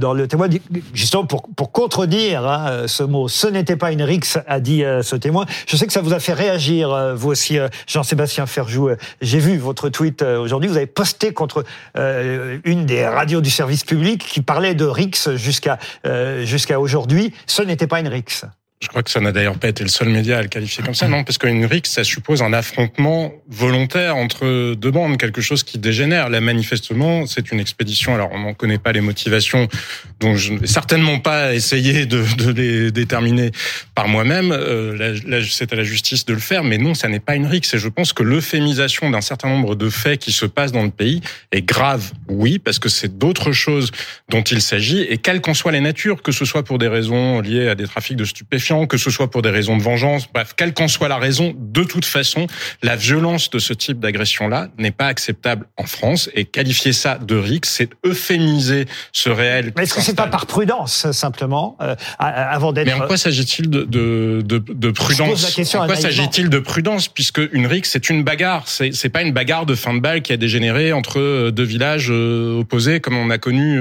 dans 0.00 0.14
le 0.14 0.26
témoin, 0.26 0.48
justement 0.94 1.26
pour, 1.26 1.42
pour 1.54 1.70
contredire 1.70 2.48
hein, 2.48 2.86
ce 2.86 3.02
mot. 3.02 3.28
Ce 3.28 3.46
n'était 3.46 3.76
pas 3.76 3.92
une 3.92 4.02
rix, 4.02 4.38
a 4.46 4.58
dit 4.58 4.82
ce 5.02 5.16
témoin. 5.16 5.44
Je 5.66 5.76
sais 5.76 5.86
que 5.86 5.92
ça 5.92 6.00
vous 6.00 6.14
a 6.14 6.18
fait 6.18 6.32
réagir, 6.32 7.14
vous 7.14 7.28
aussi, 7.28 7.58
Jean-Sébastien 7.86 8.46
Ferjou. 8.46 8.88
J'ai 9.20 9.38
vu 9.38 9.58
votre 9.58 9.90
tweet 9.90 10.22
aujourd'hui. 10.22 10.70
Vous 10.70 10.78
avez 10.78 10.86
posté 10.86 11.34
contre 11.34 11.64
une 11.94 12.86
des 12.86 13.06
radios 13.06 13.42
du 13.42 13.50
service 13.50 13.84
public 13.84 14.24
qui 14.26 14.40
parlait 14.40 14.74
de 14.74 14.86
rix 14.86 15.28
jusqu'à 15.36 15.78
jusqu'à 16.44 16.80
aujourd'hui. 16.80 17.34
Ce 17.46 17.60
n'était 17.60 17.86
pas 17.86 18.00
une 18.00 18.08
rix. 18.08 18.44
Je 18.80 18.88
crois 18.88 19.02
que 19.02 19.10
ça 19.10 19.20
n'a 19.20 19.32
d'ailleurs 19.32 19.58
pas 19.58 19.68
été 19.68 19.82
le 19.82 19.88
seul 19.88 20.10
média 20.10 20.38
à 20.38 20.42
le 20.42 20.48
qualifier 20.48 20.84
comme 20.84 20.94
ça, 20.94 21.08
non, 21.08 21.24
parce 21.24 21.38
qu'une 21.38 21.64
rixe, 21.64 21.92
ça 21.92 22.04
suppose 22.04 22.42
un 22.42 22.52
affrontement 22.52 23.32
volontaire 23.48 24.16
entre 24.16 24.74
deux 24.74 24.90
bandes, 24.90 25.16
quelque 25.16 25.40
chose 25.40 25.62
qui 25.62 25.78
dégénère. 25.78 26.28
Là, 26.28 26.40
manifestement, 26.42 27.24
c'est 27.26 27.50
une 27.50 27.60
expédition. 27.60 28.14
Alors, 28.14 28.28
on 28.32 28.40
n'en 28.40 28.52
connaît 28.52 28.78
pas 28.78 28.92
les 28.92 29.00
motivations, 29.00 29.68
donc 30.20 30.36
je 30.36 30.52
ne 30.52 30.58
vais 30.58 30.66
certainement 30.66 31.18
pas 31.18 31.54
essayer 31.54 32.04
de, 32.04 32.22
de 32.36 32.50
les 32.52 32.90
déterminer 32.90 33.52
par 33.94 34.06
moi-même. 34.06 34.52
Euh, 34.52 35.16
c'est 35.48 35.72
à 35.72 35.76
la 35.76 35.84
justice 35.84 36.26
de 36.26 36.34
le 36.34 36.40
faire, 36.40 36.62
mais 36.62 36.76
non, 36.76 36.92
ça 36.92 37.08
n'est 37.08 37.20
pas 37.20 37.36
une 37.36 37.46
rixe. 37.46 37.72
Et 37.72 37.78
je 37.78 37.88
pense 37.88 38.12
que 38.12 38.22
l'euphémisation 38.22 39.08
d'un 39.08 39.22
certain 39.22 39.48
nombre 39.48 39.76
de 39.76 39.88
faits 39.88 40.20
qui 40.20 40.32
se 40.32 40.44
passent 40.44 40.72
dans 40.72 40.82
le 40.84 40.90
pays 40.90 41.22
est 41.52 41.62
grave, 41.62 42.12
oui, 42.28 42.58
parce 42.58 42.78
que 42.78 42.90
c'est 42.90 43.16
d'autres 43.16 43.52
choses 43.52 43.92
dont 44.28 44.42
il 44.42 44.60
s'agit, 44.60 45.00
et 45.02 45.16
quelles 45.16 45.40
qu'en 45.40 45.54
soient 45.54 45.72
les 45.72 45.80
natures, 45.80 46.22
que 46.22 46.32
ce 46.32 46.44
soit 46.44 46.64
pour 46.64 46.78
des 46.78 46.88
raisons 46.88 47.40
liées 47.40 47.68
à 47.68 47.74
des 47.74 47.86
trafics 47.86 48.16
de 48.16 48.24
stupéfiants, 48.26 48.73
que 48.86 48.96
ce 48.96 49.10
soit 49.10 49.30
pour 49.30 49.42
des 49.42 49.50
raisons 49.50 49.76
de 49.76 49.82
vengeance, 49.82 50.26
bref, 50.32 50.54
quelle 50.56 50.74
qu'en 50.74 50.88
soit 50.88 51.08
la 51.08 51.18
raison, 51.18 51.54
de 51.56 51.84
toute 51.84 52.04
façon, 52.04 52.46
la 52.82 52.96
violence 52.96 53.50
de 53.50 53.58
ce 53.58 53.72
type 53.72 54.00
d'agression-là 54.00 54.68
n'est 54.78 54.90
pas 54.90 55.06
acceptable 55.06 55.66
en 55.76 55.84
France 55.84 56.28
et 56.34 56.44
qualifier 56.44 56.92
ça 56.92 57.18
de 57.18 57.36
RIC, 57.36 57.66
c'est 57.66 57.90
euphémiser 58.04 58.86
ce 59.12 59.30
réel. 59.30 59.72
Mais 59.76 59.84
est-ce 59.84 59.94
que 59.94 60.00
c'est 60.00 60.16
pas 60.16 60.26
par 60.26 60.46
prudence 60.46 61.10
simplement 61.12 61.76
euh, 61.80 61.94
avant 62.18 62.72
d'être 62.72 62.86
Mais 62.86 62.92
en 62.92 63.06
quoi 63.06 63.16
s'agit-il 63.16 63.70
de, 63.70 63.84
de, 63.84 64.42
de, 64.44 64.58
de 64.58 64.90
prudence 64.90 65.58
En 65.74 65.86
quoi 65.86 65.96
s'agit-il 65.96 66.48
de 66.48 66.58
prudence 66.58 67.08
puisque 67.08 67.40
une 67.52 67.66
RIC 67.66 67.86
c'est 67.86 68.10
une 68.10 68.24
bagarre, 68.24 68.68
c'est 68.68 68.92
c'est 68.92 69.08
pas 69.08 69.22
une 69.22 69.32
bagarre 69.32 69.66
de 69.66 69.74
fin 69.74 69.94
de 69.94 70.00
balle 70.00 70.22
qui 70.22 70.32
a 70.32 70.36
dégénéré 70.36 70.92
entre 70.92 71.20
euh, 71.20 71.50
deux 71.50 71.64
villages 71.64 72.08
euh, 72.10 72.60
opposés 72.60 73.00
comme 73.00 73.16
on 73.16 73.30
a 73.30 73.38
connu 73.38 73.78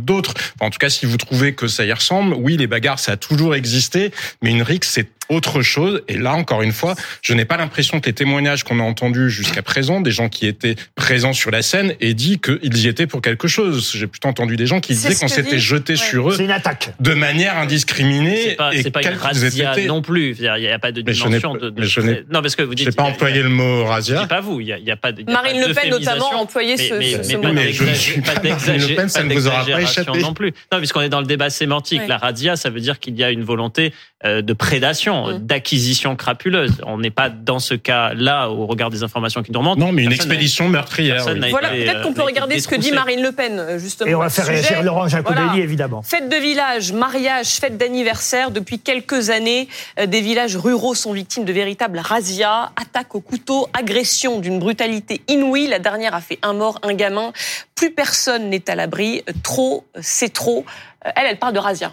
d'autres. 0.00 0.34
en 0.60 0.70
tout 0.70 0.78
cas, 0.78 0.88
si 0.88 1.06
vous 1.06 1.16
trouvez 1.16 1.54
que 1.54 1.68
ça 1.68 1.84
y 1.84 1.92
ressemble, 1.92 2.34
oui, 2.34 2.56
les 2.56 2.66
bagarres 2.66 2.98
ça 2.98 3.12
a 3.12 3.16
toujours 3.16 3.54
existé, 3.54 4.12
mais 4.42 4.50
une 4.50 4.62
rixe, 4.62 4.90
c'est 4.92 5.17
autre 5.28 5.62
chose. 5.62 6.02
Et 6.08 6.16
là, 6.16 6.34
encore 6.34 6.62
une 6.62 6.72
fois, 6.72 6.94
je 7.22 7.34
n'ai 7.34 7.44
pas 7.44 7.56
l'impression 7.56 8.00
que 8.00 8.06
les 8.06 8.12
témoignages 8.12 8.64
qu'on 8.64 8.80
a 8.80 8.82
entendus 8.82 9.30
jusqu'à 9.30 9.62
présent, 9.62 10.00
des 10.00 10.10
gens 10.10 10.28
qui 10.28 10.46
étaient 10.46 10.76
présents 10.94 11.32
sur 11.32 11.50
la 11.50 11.62
scène, 11.62 11.94
aient 12.00 12.14
dit 12.14 12.40
qu'ils 12.40 12.76
y 12.78 12.88
étaient 12.88 13.06
pour 13.06 13.22
quelque 13.22 13.48
chose. 13.48 13.92
J'ai 13.94 14.06
plutôt 14.06 14.28
entendu 14.28 14.56
des 14.56 14.66
gens 14.66 14.80
qui 14.80 14.92
disaient 14.92 15.14
qu'on 15.14 15.28
s'était 15.28 15.58
jeté 15.58 15.96
sur 15.96 16.30
eux. 16.30 16.40
une 16.40 16.50
attaque. 16.50 16.94
De 17.00 17.14
manière 17.14 17.58
indiscriminée. 17.58 18.50
C'est 18.50 18.56
pas, 18.56 18.74
et 18.74 18.90
pas 18.90 19.02
une 19.02 19.18
razzia 19.18 19.74
non 19.86 20.02
plus. 20.02 20.36
Il 20.38 20.60
n'y 20.60 20.68
a 20.68 20.78
pas 20.78 20.92
de 20.92 21.00
dimension 21.00 21.54
de, 21.54 21.70
de... 21.70 22.24
non, 22.30 22.42
parce 22.42 22.56
que 22.56 22.62
vous 22.62 22.74
dites. 22.74 22.94
pas 22.94 23.04
employé 23.04 23.42
le 23.42 23.48
mot 23.48 23.84
razzia. 23.84 24.26
pas 24.26 24.40
vous. 24.40 24.60
Il 24.60 24.90
a, 24.90 24.96
pas 24.96 25.12
de. 25.12 25.30
Marine 25.30 25.60
Le 25.60 25.74
Pen 25.74 25.90
notamment 25.90 26.32
a 26.32 26.36
employé 26.36 26.76
ce, 26.76 26.94
mais, 26.94 27.22
ce, 27.22 27.36
mot. 27.36 27.52
Mais 27.52 27.72
je 27.72 27.84
ne 27.84 27.94
suis 27.94 28.20
pas 28.20 28.34
Marine 28.34 28.88
Le 28.88 28.96
Pen, 28.96 29.08
ça 29.08 29.22
ne 29.22 29.32
vous 29.32 29.46
aura 29.46 29.64
pas 29.64 29.82
échappé 29.82 30.20
non 30.20 30.34
plus. 30.34 30.52
Non, 30.72 30.78
puisqu'on 30.78 31.00
est 31.00 31.08
dans 31.08 31.20
le 31.20 31.26
débat 31.26 31.50
sémantique. 31.50 32.02
La 32.08 32.18
razzia, 32.18 32.56
ça 32.56 32.70
veut 32.70 32.80
dire 32.80 32.98
qu'il 32.98 33.16
y 33.16 33.24
a 33.24 33.30
une 33.30 33.44
volonté 33.44 33.92
euh, 34.24 34.42
de 34.42 34.52
prédation, 34.52 35.17
d'acquisition 35.40 36.16
crapuleuse. 36.16 36.80
On 36.86 36.98
n'est 36.98 37.10
pas 37.10 37.28
dans 37.30 37.58
ce 37.58 37.74
cas-là 37.74 38.48
au 38.48 38.66
regard 38.66 38.90
des 38.90 39.02
informations 39.02 39.42
qui 39.42 39.52
nous 39.52 39.58
remontent. 39.58 39.80
Non, 39.80 39.92
mais 39.92 40.04
une 40.04 40.12
expédition 40.12 40.68
meurtrière. 40.68 41.24
Voilà, 41.50 41.70
peut-être 41.70 42.02
qu'on 42.02 42.12
peut 42.12 42.22
euh, 42.22 42.24
regarder 42.24 42.58
ce 42.60 42.68
que 42.68 42.76
dit 42.76 42.92
Marine 42.92 43.22
Le 43.22 43.32
Pen, 43.32 43.58
euh, 43.58 43.78
justement. 43.78 44.10
Et 44.10 44.14
on 44.14 44.20
va 44.20 44.30
faire 44.30 44.46
réagir 44.46 44.82
Laurent 44.82 45.08
Jacobelli, 45.08 45.60
évidemment. 45.60 46.02
Fête 46.02 46.28
de 46.28 46.36
village, 46.36 46.92
mariage, 46.92 47.46
fête 47.46 47.76
d'anniversaire. 47.76 48.50
Depuis 48.50 48.78
quelques 48.78 49.30
années, 49.30 49.68
des 50.06 50.20
villages 50.20 50.56
ruraux 50.56 50.94
sont 50.94 51.12
victimes 51.12 51.44
de 51.44 51.52
véritables 51.52 51.98
razzias, 51.98 52.70
attaques 52.76 53.14
au 53.14 53.20
couteau, 53.20 53.68
agressions 53.72 54.40
d'une 54.40 54.58
brutalité 54.58 55.22
inouïe. 55.28 55.66
La 55.66 55.78
dernière 55.78 56.14
a 56.14 56.20
fait 56.20 56.38
un 56.42 56.52
mort, 56.52 56.78
un 56.82 56.94
gamin. 56.94 57.32
Plus 57.74 57.90
personne 57.90 58.50
n'est 58.50 58.68
à 58.70 58.74
l'abri. 58.74 59.22
Trop, 59.42 59.84
c'est 60.00 60.32
trop. 60.32 60.64
Elle, 61.02 61.26
elle 61.30 61.38
parle 61.38 61.54
de 61.54 61.58
razzia. 61.58 61.92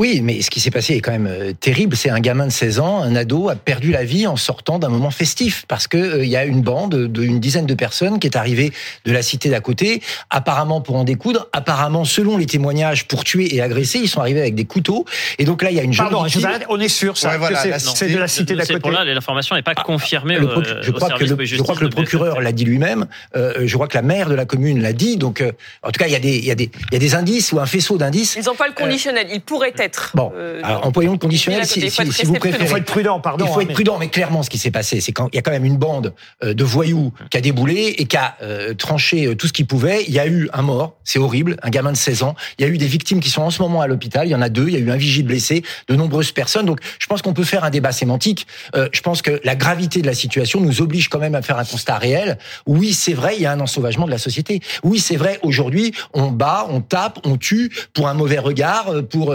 Oui, 0.00 0.22
mais 0.22 0.40
ce 0.40 0.48
qui 0.48 0.60
s'est 0.60 0.70
passé 0.70 0.94
est 0.94 1.00
quand 1.00 1.12
même 1.12 1.26
euh, 1.26 1.52
terrible. 1.52 1.94
C'est 1.94 2.08
un 2.08 2.20
gamin 2.20 2.46
de 2.46 2.50
16 2.50 2.80
ans, 2.80 3.02
un 3.02 3.14
ado, 3.14 3.50
a 3.50 3.54
perdu 3.54 3.92
la 3.92 4.02
vie 4.02 4.26
en 4.26 4.36
sortant 4.36 4.78
d'un 4.78 4.88
moment 4.88 5.10
festif 5.10 5.66
parce 5.68 5.88
que 5.88 5.98
euh, 5.98 6.24
il 6.24 6.30
y 6.30 6.36
a 6.36 6.46
une 6.46 6.62
bande 6.62 7.08
d'une 7.08 7.38
dizaine 7.38 7.66
de 7.66 7.74
personnes 7.74 8.18
qui 8.18 8.26
est 8.26 8.34
arrivée 8.34 8.72
de 9.04 9.12
la 9.12 9.20
cité 9.20 9.50
d'à 9.50 9.60
côté, 9.60 10.00
apparemment 10.30 10.80
pour 10.80 10.96
en 10.96 11.04
découdre, 11.04 11.48
apparemment 11.52 12.06
selon 12.06 12.38
les 12.38 12.46
témoignages 12.46 13.08
pour 13.08 13.24
tuer 13.24 13.54
et 13.54 13.60
agresser, 13.60 13.98
ils 13.98 14.08
sont 14.08 14.22
arrivés 14.22 14.40
avec 14.40 14.54
des 14.54 14.64
couteaux. 14.64 15.04
Et 15.38 15.44
donc 15.44 15.62
là, 15.62 15.70
il 15.70 15.76
y 15.76 15.80
a 15.80 15.82
une 15.82 15.92
jeune 15.92 16.08
Pardon, 16.08 16.26
on 16.70 16.80
est 16.80 16.88
sûr 16.88 17.18
ça 17.18 17.32
c'est 17.78 18.08
de 18.08 18.16
la 18.16 18.26
cité 18.26 18.54
d'à 18.54 18.64
côté. 18.64 18.80
Pour 18.80 18.92
là, 18.92 19.04
l'information 19.04 19.54
n'est 19.54 19.60
pas 19.60 19.74
ah, 19.76 19.82
confirmée. 19.82 20.38
je, 20.80 20.92
crois 20.92 21.10
que 21.10 21.24
le, 21.24 21.44
je 21.44 21.56
crois 21.58 21.76
que 21.76 21.84
le 21.84 21.90
procureur 21.90 22.40
l'a 22.40 22.52
dit 22.52 22.64
lui-même. 22.64 23.04
Euh, 23.36 23.66
je 23.66 23.74
crois 23.74 23.86
que 23.86 23.98
la 23.98 24.02
maire 24.02 24.30
de 24.30 24.34
la 24.34 24.46
commune 24.46 24.80
l'a 24.80 24.94
dit. 24.94 25.18
Donc, 25.18 25.44
en 25.82 25.90
tout 25.90 25.98
cas, 25.98 26.06
il 26.06 26.12
y 26.12 26.16
a 26.16 26.20
des 26.20 26.38
il 26.38 26.46
y 26.46 26.50
a 26.50 26.54
des 26.54 26.70
il 26.90 26.94
y 26.94 26.96
a 26.96 26.98
des 26.98 27.14
indices 27.14 27.52
ou 27.52 27.60
un 27.60 27.66
faisceau 27.66 27.98
d'indices. 27.98 28.38
Ils 28.40 28.46
n'ont 28.46 28.54
pas 28.54 28.66
le 28.66 28.72
conditionnel. 28.72 29.26
Il 29.30 29.42
pourrait 29.42 29.74
Bon, 30.14 30.32
euh, 30.34 30.60
alors 30.62 30.86
employons 30.86 31.12
le 31.12 31.18
conditionnel 31.18 31.66
si, 31.66 31.80
vous 32.24 32.34
préférez. 32.34 32.64
Il 32.64 32.68
faut 32.68 32.76
être 32.76 32.84
prudent, 32.84 33.20
pardon. 33.20 33.46
Il 33.46 33.52
faut 33.52 33.60
être 33.60 33.72
prudent, 33.72 33.98
mais 33.98 34.08
clairement, 34.08 34.42
ce 34.42 34.50
qui 34.50 34.58
s'est 34.58 34.70
passé, 34.70 35.00
c'est 35.00 35.12
qu'il 35.12 35.26
y 35.32 35.38
a 35.38 35.42
quand 35.42 35.50
même 35.50 35.64
une 35.64 35.76
bande 35.76 36.14
euh, 36.42 36.54
de 36.54 36.64
voyous 36.64 37.12
qui 37.30 37.36
a 37.36 37.40
déboulé 37.40 37.94
et 37.98 38.06
qui 38.06 38.16
a 38.16 38.36
euh, 38.42 38.74
tranché 38.74 39.34
tout 39.36 39.46
ce 39.46 39.52
qu'il 39.52 39.66
pouvait. 39.66 40.04
Il 40.06 40.14
y 40.14 40.18
a 40.18 40.26
eu 40.26 40.48
un 40.52 40.62
mort, 40.62 40.96
c'est 41.04 41.18
horrible, 41.18 41.56
un 41.62 41.70
gamin 41.70 41.92
de 41.92 41.96
16 41.96 42.22
ans. 42.22 42.34
Il 42.58 42.66
y 42.66 42.68
a 42.68 42.70
eu 42.70 42.78
des 42.78 42.86
victimes 42.86 43.20
qui 43.20 43.30
sont 43.30 43.42
en 43.42 43.50
ce 43.50 43.62
moment 43.62 43.80
à 43.80 43.86
l'hôpital. 43.86 44.26
Il 44.26 44.30
y 44.30 44.34
en 44.34 44.42
a 44.42 44.48
deux. 44.48 44.68
Il 44.68 44.74
y 44.74 44.76
a 44.76 44.80
eu 44.80 44.90
un 44.90 44.96
vigile 44.96 45.26
blessé, 45.26 45.62
de 45.88 45.94
nombreuses 45.94 46.32
personnes. 46.32 46.66
Donc, 46.66 46.80
je 46.98 47.06
pense 47.06 47.22
qu'on 47.22 47.34
peut 47.34 47.44
faire 47.44 47.64
un 47.64 47.70
débat 47.70 47.92
sémantique. 47.92 48.46
je 48.74 49.00
pense 49.00 49.22
que 49.22 49.40
la 49.44 49.56
gravité 49.56 50.02
de 50.02 50.06
la 50.06 50.14
situation 50.14 50.60
nous 50.60 50.82
oblige 50.82 51.08
quand 51.08 51.18
même 51.18 51.34
à 51.34 51.42
faire 51.42 51.58
un 51.58 51.64
constat 51.64 51.98
réel. 51.98 52.38
Oui, 52.66 52.92
c'est 52.92 53.14
vrai, 53.14 53.36
il 53.36 53.42
y 53.42 53.46
a 53.46 53.52
un 53.52 53.60
ensauvagement 53.60 54.06
de 54.06 54.10
la 54.10 54.18
société. 54.18 54.60
Oui, 54.82 54.98
c'est 54.98 55.16
vrai, 55.16 55.38
aujourd'hui, 55.42 55.92
on 56.12 56.30
bat, 56.30 56.66
on 56.68 56.80
tape, 56.80 57.18
on 57.24 57.36
tue 57.36 57.70
pour 57.92 58.08
un 58.08 58.14
mauvais 58.14 58.38
regard, 58.38 58.92
pour 59.08 59.34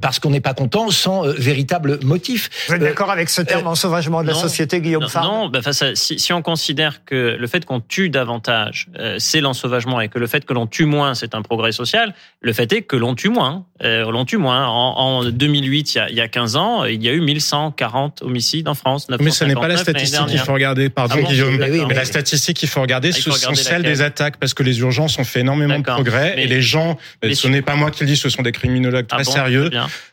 parce 0.00 0.18
qu'on 0.18 0.30
n'est 0.30 0.40
pas 0.40 0.54
content, 0.54 0.90
sans 0.90 1.26
euh, 1.26 1.32
véritable 1.36 1.98
motif. 2.02 2.50
Vous 2.68 2.74
êtes 2.74 2.82
euh, 2.82 2.84
d'accord 2.84 3.10
avec 3.10 3.28
ce 3.28 3.42
terme 3.42 3.66
euh, 3.66 3.70
ensauvagement 3.70 4.22
de 4.22 4.28
la 4.28 4.34
société, 4.34 4.80
Guillaume 4.80 5.08
Farr 5.08 5.24
Non, 5.24 5.48
bah, 5.48 5.60
si, 5.94 6.18
si, 6.18 6.32
on 6.32 6.42
considère 6.42 7.04
que 7.04 7.36
le 7.38 7.46
fait 7.46 7.64
qu'on 7.64 7.80
tue 7.80 8.08
davantage, 8.08 8.88
c'est 9.18 9.40
l'ensauvagement, 9.40 10.00
et 10.00 10.08
que 10.08 10.18
le 10.18 10.26
fait 10.26 10.44
que 10.44 10.52
l'on 10.52 10.66
tue 10.66 10.84
moins, 10.84 11.14
c'est 11.14 11.34
un 11.34 11.42
progrès 11.42 11.72
social, 11.72 12.14
le 12.40 12.52
fait 12.52 12.72
est 12.72 12.82
que 12.82 12.96
l'on 12.96 13.14
tue 13.14 13.28
moins. 13.28 13.64
l'on 13.80 14.24
tue 14.24 14.36
moins. 14.36 14.66
En, 14.66 15.24
2008, 15.24 15.94
il 15.94 15.98
y, 15.98 16.00
a, 16.00 16.10
il 16.10 16.16
y, 16.16 16.20
a, 16.20 16.28
15 16.28 16.56
ans, 16.56 16.84
il 16.84 17.02
y 17.02 17.08
a 17.08 17.12
eu 17.12 17.20
1140 17.20 18.22
homicides 18.22 18.68
en 18.68 18.74
France. 18.74 19.06
Mais 19.20 19.30
ce 19.30 19.44
n'est 19.44 19.54
pas 19.54 19.68
la 19.68 19.76
statistique 19.76 20.26
qu'il 20.26 20.38
faut 20.38 20.52
regarder, 20.52 20.88
pardon 20.90 21.16
ah 21.18 21.22
Guillaume. 21.22 21.56
Mais, 21.56 21.94
la 21.94 22.04
statistique 22.04 22.56
qu'il 22.56 22.68
faut 22.68 22.80
regarder, 22.80 23.12
ce 23.12 23.30
sont 23.30 23.54
celles 23.54 23.82
des 23.82 24.02
attaques, 24.02 24.36
parce 24.38 24.54
que 24.54 24.62
les 24.62 24.80
urgences 24.80 25.18
ont 25.18 25.24
fait 25.24 25.40
énormément 25.40 25.78
de 25.78 25.84
progrès, 25.84 26.34
et 26.38 26.46
les 26.46 26.62
gens, 26.62 26.98
ce 27.22 27.48
n'est 27.48 27.62
pas 27.62 27.76
moi 27.76 27.90
qui 27.90 28.02
le 28.04 28.08
dis, 28.08 28.16
ce 28.16 28.28
sont 28.28 28.42
des 28.42 28.52
criminologues 28.52 29.06
ah 29.10 29.16
très 29.16 29.24
sérieux 29.24 29.53
sérieux. 29.62 29.70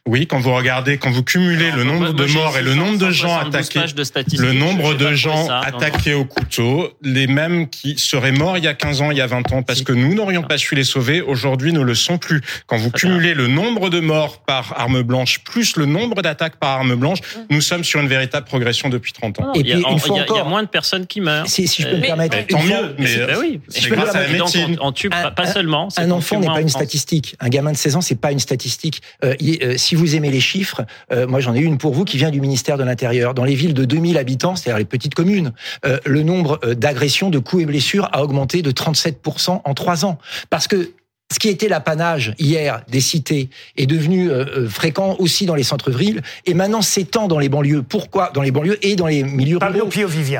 Oui, 0.07 0.25
quand 0.25 0.39
vous 0.39 0.53
regardez, 0.53 0.97
quand 0.97 1.11
vous 1.11 1.23
cumulez 1.23 1.65
Alors, 1.67 1.77
le 1.77 1.83
nombre 1.83 1.99
moi, 1.99 2.13
de 2.13 2.25
morts 2.33 2.57
et 2.57 2.63
le 2.63 2.73
nombre 2.73 2.97
de 2.97 3.11
gens 3.11 3.39
172 3.51 4.09
attaqués, 4.09 4.37
de 4.37 4.41
le 4.41 4.53
nombre 4.53 4.95
de 4.95 5.13
gens. 5.13 5.35
Non, 5.43 5.47
non. 5.47 5.61
attaqués 5.61 6.13
au 6.15 6.25
couteau, 6.25 6.91
les 7.03 7.27
mêmes 7.27 7.69
qui 7.69 7.97
seraient 7.99 8.31
morts 8.31 8.57
il 8.57 8.63
y 8.63 8.67
a 8.67 8.73
15 8.73 9.01
ans, 9.01 9.11
il 9.11 9.17
y 9.17 9.21
a 9.21 9.27
20 9.27 9.51
ans, 9.53 9.61
parce 9.61 9.83
que 9.83 9.91
nous 9.93 10.15
n'aurions 10.15 10.41
pas 10.41 10.57
su 10.57 10.73
les 10.73 10.83
sauver, 10.83 11.21
aujourd'hui 11.21 11.71
ne 11.71 11.81
le 11.81 11.93
sont 11.93 12.17
plus. 12.17 12.41
Quand 12.65 12.77
vous 12.77 12.89
bien. 12.89 12.99
cumulez 12.99 13.33
le 13.35 13.45
nombre 13.47 13.89
de 13.89 13.99
morts 13.99 14.39
par 14.43 14.73
arme 14.79 15.03
blanche 15.03 15.39
plus 15.43 15.75
le 15.75 15.85
nombre 15.85 16.21
d'attaques 16.23 16.55
par 16.57 16.71
arme 16.79 16.95
blanche, 16.95 17.19
nous 17.51 17.61
sommes 17.61 17.83
sur 17.83 17.99
une 17.99 18.07
véritable 18.07 18.45
progression 18.47 18.89
depuis 18.89 19.13
30 19.13 19.39
ans. 19.39 19.51
Et 19.53 19.59
il 19.59 19.67
y 19.67 19.71
a- 19.71 19.75
puis, 19.75 19.85
il 19.87 20.35
y 20.35 20.39
a- 20.39 20.43
moins 20.43 20.63
de 20.63 20.67
personnes 20.67 21.05
qui 21.05 21.21
meurent. 21.21 21.47
Si, 21.47 21.67
si 21.67 21.83
je 21.83 21.87
peux 21.87 21.95
me 21.95 22.01
Mais- 22.01 22.07
permettre. 22.07 22.37
Tant 22.47 22.61
mieux, 22.63 22.95
mais 22.97 23.35
oui, 23.39 23.61
c'est 23.69 23.89
grâce 23.89 24.15
à 24.15 24.21
la 24.23 24.27
médecine. 24.29 24.77
on 24.81 24.91
tue 24.91 25.09
pas, 25.09 25.45
seulement. 25.45 25.89
Un 25.97 26.09
enfant 26.11 26.39
n'est 26.39 26.47
pas 26.47 26.61
une 26.61 26.69
statistique. 26.69 27.35
Un 27.39 27.49
gamin 27.49 27.71
de 27.71 27.77
16 27.77 27.95
ans, 27.95 28.01
c'est 28.01 28.19
pas 28.19 28.31
une 28.31 28.39
statistique. 28.39 29.01
Euh, 29.23 29.35
euh, 29.63 29.77
si 29.77 29.95
vous 29.95 30.15
aimez 30.15 30.29
les 30.29 30.39
chiffres, 30.39 30.81
euh, 31.11 31.27
moi 31.27 31.39
j'en 31.39 31.53
ai 31.53 31.59
une 31.59 31.77
pour 31.77 31.93
vous 31.93 32.05
qui 32.05 32.17
vient 32.17 32.31
du 32.31 32.41
ministère 32.41 32.77
de 32.77 32.83
l'Intérieur. 32.83 33.33
Dans 33.33 33.43
les 33.43 33.55
villes 33.55 33.73
de 33.73 33.85
2000 33.85 34.17
habitants, 34.17 34.55
c'est-à-dire 34.55 34.79
les 34.79 34.85
petites 34.85 35.15
communes, 35.15 35.53
euh, 35.85 35.99
le 36.05 36.23
nombre 36.23 36.59
d'agressions, 36.73 37.29
de 37.29 37.39
coups 37.39 37.63
et 37.63 37.65
blessures 37.65 38.09
a 38.11 38.23
augmenté 38.23 38.61
de 38.61 38.71
37% 38.71 39.61
en 39.63 39.73
trois 39.73 40.05
ans. 40.05 40.17
Parce 40.49 40.67
que 40.67 40.91
ce 41.31 41.39
qui 41.39 41.47
était 41.47 41.69
l'apanage 41.69 42.33
hier 42.39 42.83
des 42.89 42.99
cités 42.99 43.49
est 43.77 43.85
devenu 43.85 44.29
euh, 44.29 44.67
fréquent 44.67 45.15
aussi 45.17 45.45
dans 45.45 45.55
les 45.55 45.63
centres-villes 45.63 46.21
et 46.45 46.53
maintenant 46.53 46.81
s'étend 46.81 47.29
dans 47.29 47.39
les 47.39 47.47
banlieues. 47.47 47.83
Pourquoi 47.83 48.31
Dans 48.33 48.41
les 48.41 48.51
banlieues 48.51 48.77
et 48.85 48.97
dans 48.97 49.07
les 49.07 49.23
milieux 49.23 49.57
ruraux? 49.57 49.89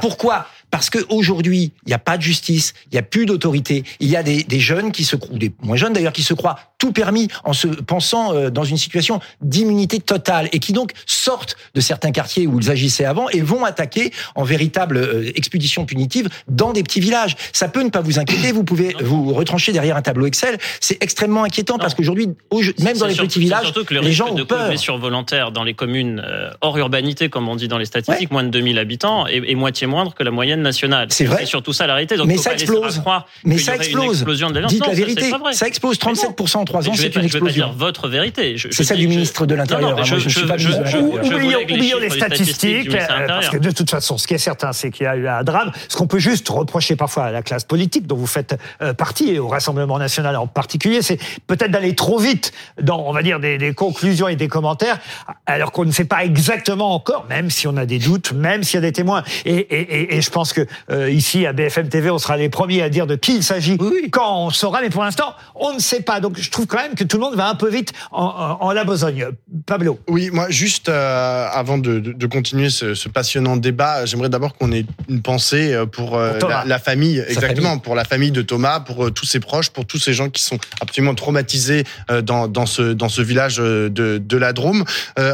Pourquoi? 0.02 0.48
Parce 0.70 0.90
que 0.90 1.00
aujourd'hui, 1.10 1.72
il 1.86 1.90
n'y 1.90 1.94
a 1.94 2.00
pas 2.00 2.18
de 2.18 2.22
justice, 2.22 2.74
il 2.88 2.96
n'y 2.96 3.00
a 3.00 3.04
plus 3.04 3.26
d'autorité. 3.26 3.84
Il 4.00 4.10
y 4.10 4.18
a 4.18 4.24
des, 4.24 4.44
des 4.44 4.60
jeunes 4.60 4.92
qui 4.92 5.04
se 5.04 5.16
croient, 5.16 5.36
ou 5.36 5.38
des 5.38 5.54
moins 5.62 5.78
jeunes 5.78 5.94
d'ailleurs, 5.94 6.14
qui 6.14 6.24
se 6.24 6.34
croient 6.34 6.60
tout 6.82 6.92
permis 6.92 7.28
en 7.44 7.54
se 7.54 7.68
pensant 7.68 8.34
euh, 8.34 8.50
dans 8.50 8.64
une 8.64 8.78
situation 8.78 9.20
d'immunité 9.42 10.00
totale 10.00 10.50
et 10.52 10.58
qui 10.58 10.74
donc 10.74 10.94
sortent 11.06 11.56
de 11.76 11.80
certains 11.82 12.12
quartiers 12.12 12.48
où 12.48 12.60
ils 12.60 12.72
agissaient 12.72 13.06
avant 13.06 13.30
et 13.30 13.42
vont 13.42 13.64
attaquer 13.64 14.12
en 14.34 14.44
véritable 14.44 14.98
euh, 14.98 15.32
expédition 15.36 15.86
punitive 15.86 16.28
dans 16.48 16.74
des 16.74 16.82
petits 16.82 17.00
villages. 17.00 17.36
Ça 17.54 17.68
peut 17.68 17.84
ne 17.84 17.90
pas 17.92 18.02
vous 18.02 18.18
inquiéter. 18.18 18.52
Vous 18.52 18.64
pouvez 18.64 18.96
vous 19.00 19.32
retrancher 19.32 19.72
derrière 19.74 19.96
un 19.96 20.02
tableau 20.02 20.26
Excel. 20.26 20.58
C'est 20.80 20.98
extrêmement 21.04 21.44
inquiétant 21.44 21.78
parce 21.78 21.94
qu'aujourd'hui, 21.94 22.30
au- 22.50 22.62
même 22.80 22.98
dans 22.98 23.06
les 23.06 23.14
surtout- 23.14 23.28
petits 23.28 23.40
villages, 23.40 23.72
que 23.74 23.94
le 23.94 24.00
les 24.02 24.12
gens 24.12 24.30
ont 24.30 24.34
de 24.34 24.44
peur. 24.44 24.68
blessures 24.68 24.98
volontaires 24.98 25.52
dans 25.52 25.64
les 25.64 25.76
communes 25.76 26.24
euh, 26.26 26.50
hors 26.62 26.78
urbanité, 26.80 27.30
comme 27.30 27.48
on 27.48 27.56
dit 27.56 27.68
dans 27.68 27.78
les 27.78 27.86
statistiques, 27.86 28.32
moins 28.32 28.44
de 28.44 28.50
2000 28.50 28.80
habitants, 28.80 29.28
est 29.28 29.54
moitié 29.56 29.86
moindre 29.86 30.16
que 30.16 30.24
la 30.24 30.32
moyenne 30.32 30.64
nationale. 30.64 31.08
C'est 31.12 31.26
vrai. 31.26 31.38
C'est 31.42 31.46
surtout 31.46 31.74
ça 31.74 31.86
la 31.86 31.94
réalité. 31.94 32.16
Donc, 32.18 32.26
Mais 32.28 32.38
ça 32.38 32.54
explose. 32.54 33.02
Mais 33.44 33.60
ça 33.60 33.76
explose. 33.76 34.26
Dites 34.26 34.82
Non, 34.82 34.88
la 34.88 34.94
vérité. 34.94 35.32
Ça 35.52 35.68
explose 35.68 35.98
Mais 36.06 36.12
non. 36.14 36.18
37% 36.32 36.66
en 36.76 36.80
3 36.80 36.88
ans. 36.88 36.92
Mais 36.92 36.98
je 36.98 37.02
vais 37.04 37.12
C'est 37.14 37.20
une 37.22 37.28
je 37.28 37.34
vais 37.34 37.40
pas 37.40 37.46
explosion. 37.48 37.68
dire 37.68 37.76
votre 37.78 38.08
vérité. 38.08 38.58
Je- 38.58 38.68
je 38.70 38.74
C'est 38.76 38.84
ça 38.84 38.96
dis 38.96 39.02
du 39.02 39.08
ministre 39.08 39.46
de 39.46 39.56
l'Intérieur. 39.56 39.92
non, 39.92 39.96
mais 39.98 40.04
je- 40.04 40.12
Moi, 40.12 40.20
je 40.20 40.30
je- 40.30 40.38
suis 40.40 40.48
pas 40.48 40.58
je- 40.58 40.68
ministre 40.68 40.84
de 40.86 40.90
je- 40.90 40.98
l'Intérieur. 40.98 41.24
je 41.24 41.30
vous 41.34 41.74
oublions, 41.74 42.00
les 42.00 42.10
statistiques 42.10 42.92
parce 43.28 43.50
que 43.50 43.58
de 43.58 43.72
toute 43.72 43.90
façon, 43.90 44.18
ce 44.18 44.28
qui 44.28 44.34
est 44.34 44.38
certain, 44.40 44.72
c'est 44.74 44.92
qu'il 44.92 45.04
y 45.06 45.08
a 45.08 45.16
eu 45.16 45.28
un 45.28 45.44
drame. 45.44 45.72
Ce 45.90 45.98
qu'on 45.98 46.08
peut 46.08 46.20
juste 46.20 46.48
reprocher 46.50 46.96
parfois 46.96 47.26
à 47.26 47.32
la 47.32 47.42
classe 47.42 47.64
politique, 47.64 48.08
dont 48.08 48.16
vous 48.16 48.28
faites 48.28 48.58
euh, 48.82 48.94
partie, 48.94 49.30
et 49.32 49.40
au 49.40 49.48
Rassemblement 49.48 50.00
national 50.00 50.36
en 50.36 50.48
particulier, 50.48 51.02
c'est 51.02 51.18
peut-être 51.48 51.72
d'aller 51.72 51.96
trop 51.96 52.18
vite 52.20 52.52
dans, 52.82 53.00
on 53.08 53.12
va 53.14 53.24
dire, 53.24 53.40
des, 53.40 53.58
des 53.58 53.74
conclusions 53.74 54.28
et 54.28 54.36
des 54.36 54.48
commentaires, 54.48 55.00
alors 55.46 55.72
qu'on 55.72 55.86
ne 55.86 55.92
sait 55.92 56.06
pas 56.06 56.24
exactement 56.24 56.94
encore, 56.94 57.26
même 57.30 57.50
si 57.50 57.68
on 57.68 57.78
a 57.78 57.86
des 57.86 58.00
doutes, 58.00 58.32
même 58.34 58.64
s'il 58.64 58.76
y 58.76 58.78
a 58.78 58.82
des 58.82 58.92
témoins. 58.92 59.24
Et, 59.46 59.56
et, 59.56 59.82
et, 60.02 60.16
et 60.18 60.22
je 60.22 60.30
pense 60.30 60.54
que 60.54 60.66
euh, 60.92 61.10
ici, 61.12 61.46
à 61.46 61.54
BFM 61.54 61.90
TV, 61.90 62.10
on 62.10 62.18
sera 62.18 62.38
les 62.38 62.50
premiers 62.50 62.82
à 62.82 62.90
dire 62.90 63.08
de 63.08 63.16
qui 63.16 63.36
il 63.38 63.44
s'agit 63.44 63.78
quand 64.12 64.46
on 64.46 64.50
saura, 64.50 64.82
mais 64.82 64.90
pour 64.90 65.04
l'instant, 65.04 65.34
on 65.56 65.74
ne 65.74 65.80
sait 65.80 66.02
pas. 66.02 66.20
Donc, 66.20 66.38
je 66.40 66.50
trouve 66.50 66.61
quand 66.66 66.78
même 66.78 66.96
que 66.96 67.04
tout 67.04 67.18
le 67.18 67.24
monde 67.24 67.36
va 67.36 67.50
un 67.50 67.56
peu 67.56 67.70
vite 67.70 67.94
en, 68.12 68.24
en, 68.26 68.66
en 68.66 68.72
la 68.72 68.84
besogne. 68.84 69.28
Pablo. 69.66 70.00
Oui, 70.08 70.30
moi, 70.32 70.50
juste 70.50 70.90
euh, 70.90 71.48
avant 71.52 71.78
de, 71.78 72.00
de, 72.00 72.12
de 72.14 72.26
continuer 72.28 72.70
ce, 72.70 72.96
ce 72.96 73.10
passionnant 73.10 73.58
débat, 73.58 74.06
j'aimerais 74.06 74.30
d'abord 74.30 74.56
qu'on 74.56 74.72
ait 74.72 74.86
une 75.10 75.22
pensée 75.22 75.74
euh, 75.74 75.86
pour, 75.86 76.18
euh, 76.18 76.38
Pour 76.40 76.50
la, 76.50 76.64
la 76.66 76.80
famille, 76.80 77.24
exactement, 77.28 77.70
famille. 77.70 77.82
pour 77.82 77.96
la 77.96 78.04
famille 78.04 78.32
de 78.32 78.42
Thomas, 78.42 78.80
pour 78.80 79.06
euh, 79.06 79.12
tous 79.12 79.26
ses 79.26 79.40
proches, 79.40 79.70
pour 79.70 79.86
tous 79.86 80.00
ces 80.00 80.14
gens 80.14 80.30
qui 80.30 80.42
sont 80.42 80.58
absolument 80.82 81.16
traumatisés 81.16 81.84
dans, 82.24 82.48
dans, 82.48 82.66
ce, 82.66 82.94
dans 82.94 83.10
ce 83.10 83.22
village 83.22 83.58
de, 83.58 83.90
de 83.90 84.38
la 84.38 84.54
Drôme. 84.54 84.84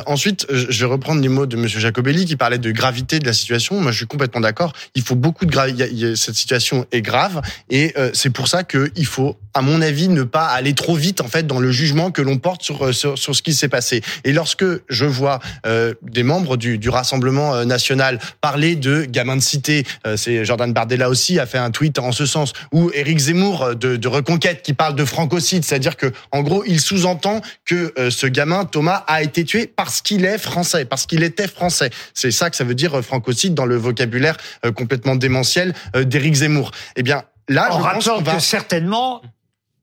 Ensuite, 0.05 0.45
je 0.49 0.85
vais 0.85 0.91
reprendre 0.91 1.21
les 1.21 1.29
mots 1.29 1.45
de 1.45 1.55
Monsieur 1.55 1.79
Jacobelli 1.79 2.25
qui 2.25 2.35
parlait 2.35 2.57
de 2.57 2.71
gravité 2.71 3.19
de 3.19 3.25
la 3.25 3.33
situation. 3.33 3.79
Moi, 3.79 3.91
je 3.91 3.97
suis 3.97 4.07
complètement 4.07 4.41
d'accord. 4.41 4.73
Il 4.95 5.01
faut 5.01 5.15
beaucoup 5.15 5.45
de 5.45 5.51
gravité. 5.51 6.15
Cette 6.15 6.35
situation 6.35 6.85
est 6.91 7.01
grave 7.01 7.41
et 7.69 7.93
c'est 8.13 8.29
pour 8.29 8.47
ça 8.47 8.63
qu'il 8.63 9.05
faut, 9.05 9.37
à 9.53 9.61
mon 9.61 9.81
avis, 9.81 10.07
ne 10.09 10.23
pas 10.23 10.47
aller 10.47 10.73
trop 10.73 10.95
vite 10.95 11.16
en 11.21 11.27
fait 11.27 11.47
dans 11.47 11.59
le 11.59 11.71
jugement 11.71 12.11
que 12.11 12.21
l'on 12.21 12.37
porte 12.37 12.63
sur, 12.63 12.85
euh, 12.85 12.91
sur 12.91 13.17
sur 13.17 13.35
ce 13.35 13.41
qui 13.41 13.53
s'est 13.53 13.67
passé. 13.69 14.01
Et 14.23 14.33
lorsque 14.33 14.65
je 14.89 15.05
vois 15.05 15.39
euh, 15.65 15.93
des 16.01 16.23
membres 16.23 16.57
du, 16.57 16.77
du 16.77 16.89
Rassemblement 16.89 17.55
euh, 17.55 17.65
national 17.65 18.19
parler 18.41 18.75
de 18.75 19.05
gamins 19.05 19.35
de 19.35 19.41
cité, 19.41 19.85
euh, 20.05 20.17
c'est 20.17 20.45
Jordan 20.45 20.73
Bardella 20.73 21.09
aussi 21.09 21.39
a 21.39 21.45
fait 21.45 21.57
un 21.57 21.71
tweet 21.71 21.99
en 21.99 22.11
ce 22.11 22.25
sens, 22.25 22.53
ou 22.71 22.91
Éric 22.93 23.19
Zemmour 23.19 23.63
euh, 23.63 23.73
de, 23.75 23.95
de 23.95 24.07
Reconquête 24.07 24.63
qui 24.63 24.73
parle 24.73 24.95
de 24.95 25.05
francocide, 25.05 25.63
c'est-à-dire 25.63 25.97
que 25.97 26.11
en 26.31 26.41
gros 26.41 26.63
il 26.65 26.79
sous-entend 26.79 27.41
que 27.65 27.93
euh, 27.97 28.09
ce 28.09 28.27
gamin 28.27 28.65
Thomas 28.65 29.03
a 29.07 29.23
été 29.23 29.43
tué 29.43 29.67
parce 29.67 30.01
qu'il 30.01 30.25
est 30.25 30.37
français, 30.37 30.85
parce 30.85 31.05
qu'il 31.05 31.23
était 31.23 31.47
français. 31.47 31.89
C'est 32.13 32.31
ça 32.31 32.49
que 32.49 32.55
ça 32.55 32.63
veut 32.63 32.75
dire 32.75 33.01
francocide 33.03 33.53
dans 33.53 33.65
le 33.65 33.75
vocabulaire 33.75 34.37
euh, 34.65 34.71
complètement 34.71 35.15
démentiel 35.15 35.73
euh, 35.95 36.03
d'Éric 36.03 36.35
Zemmour. 36.35 36.71
Eh 36.95 37.03
bien 37.03 37.23
là, 37.47 37.73
en 37.73 37.79
je 37.79 37.93
pense 37.93 38.07
qu'on 38.07 38.21
va 38.21 38.35
que 38.35 38.41
certainement, 38.41 39.21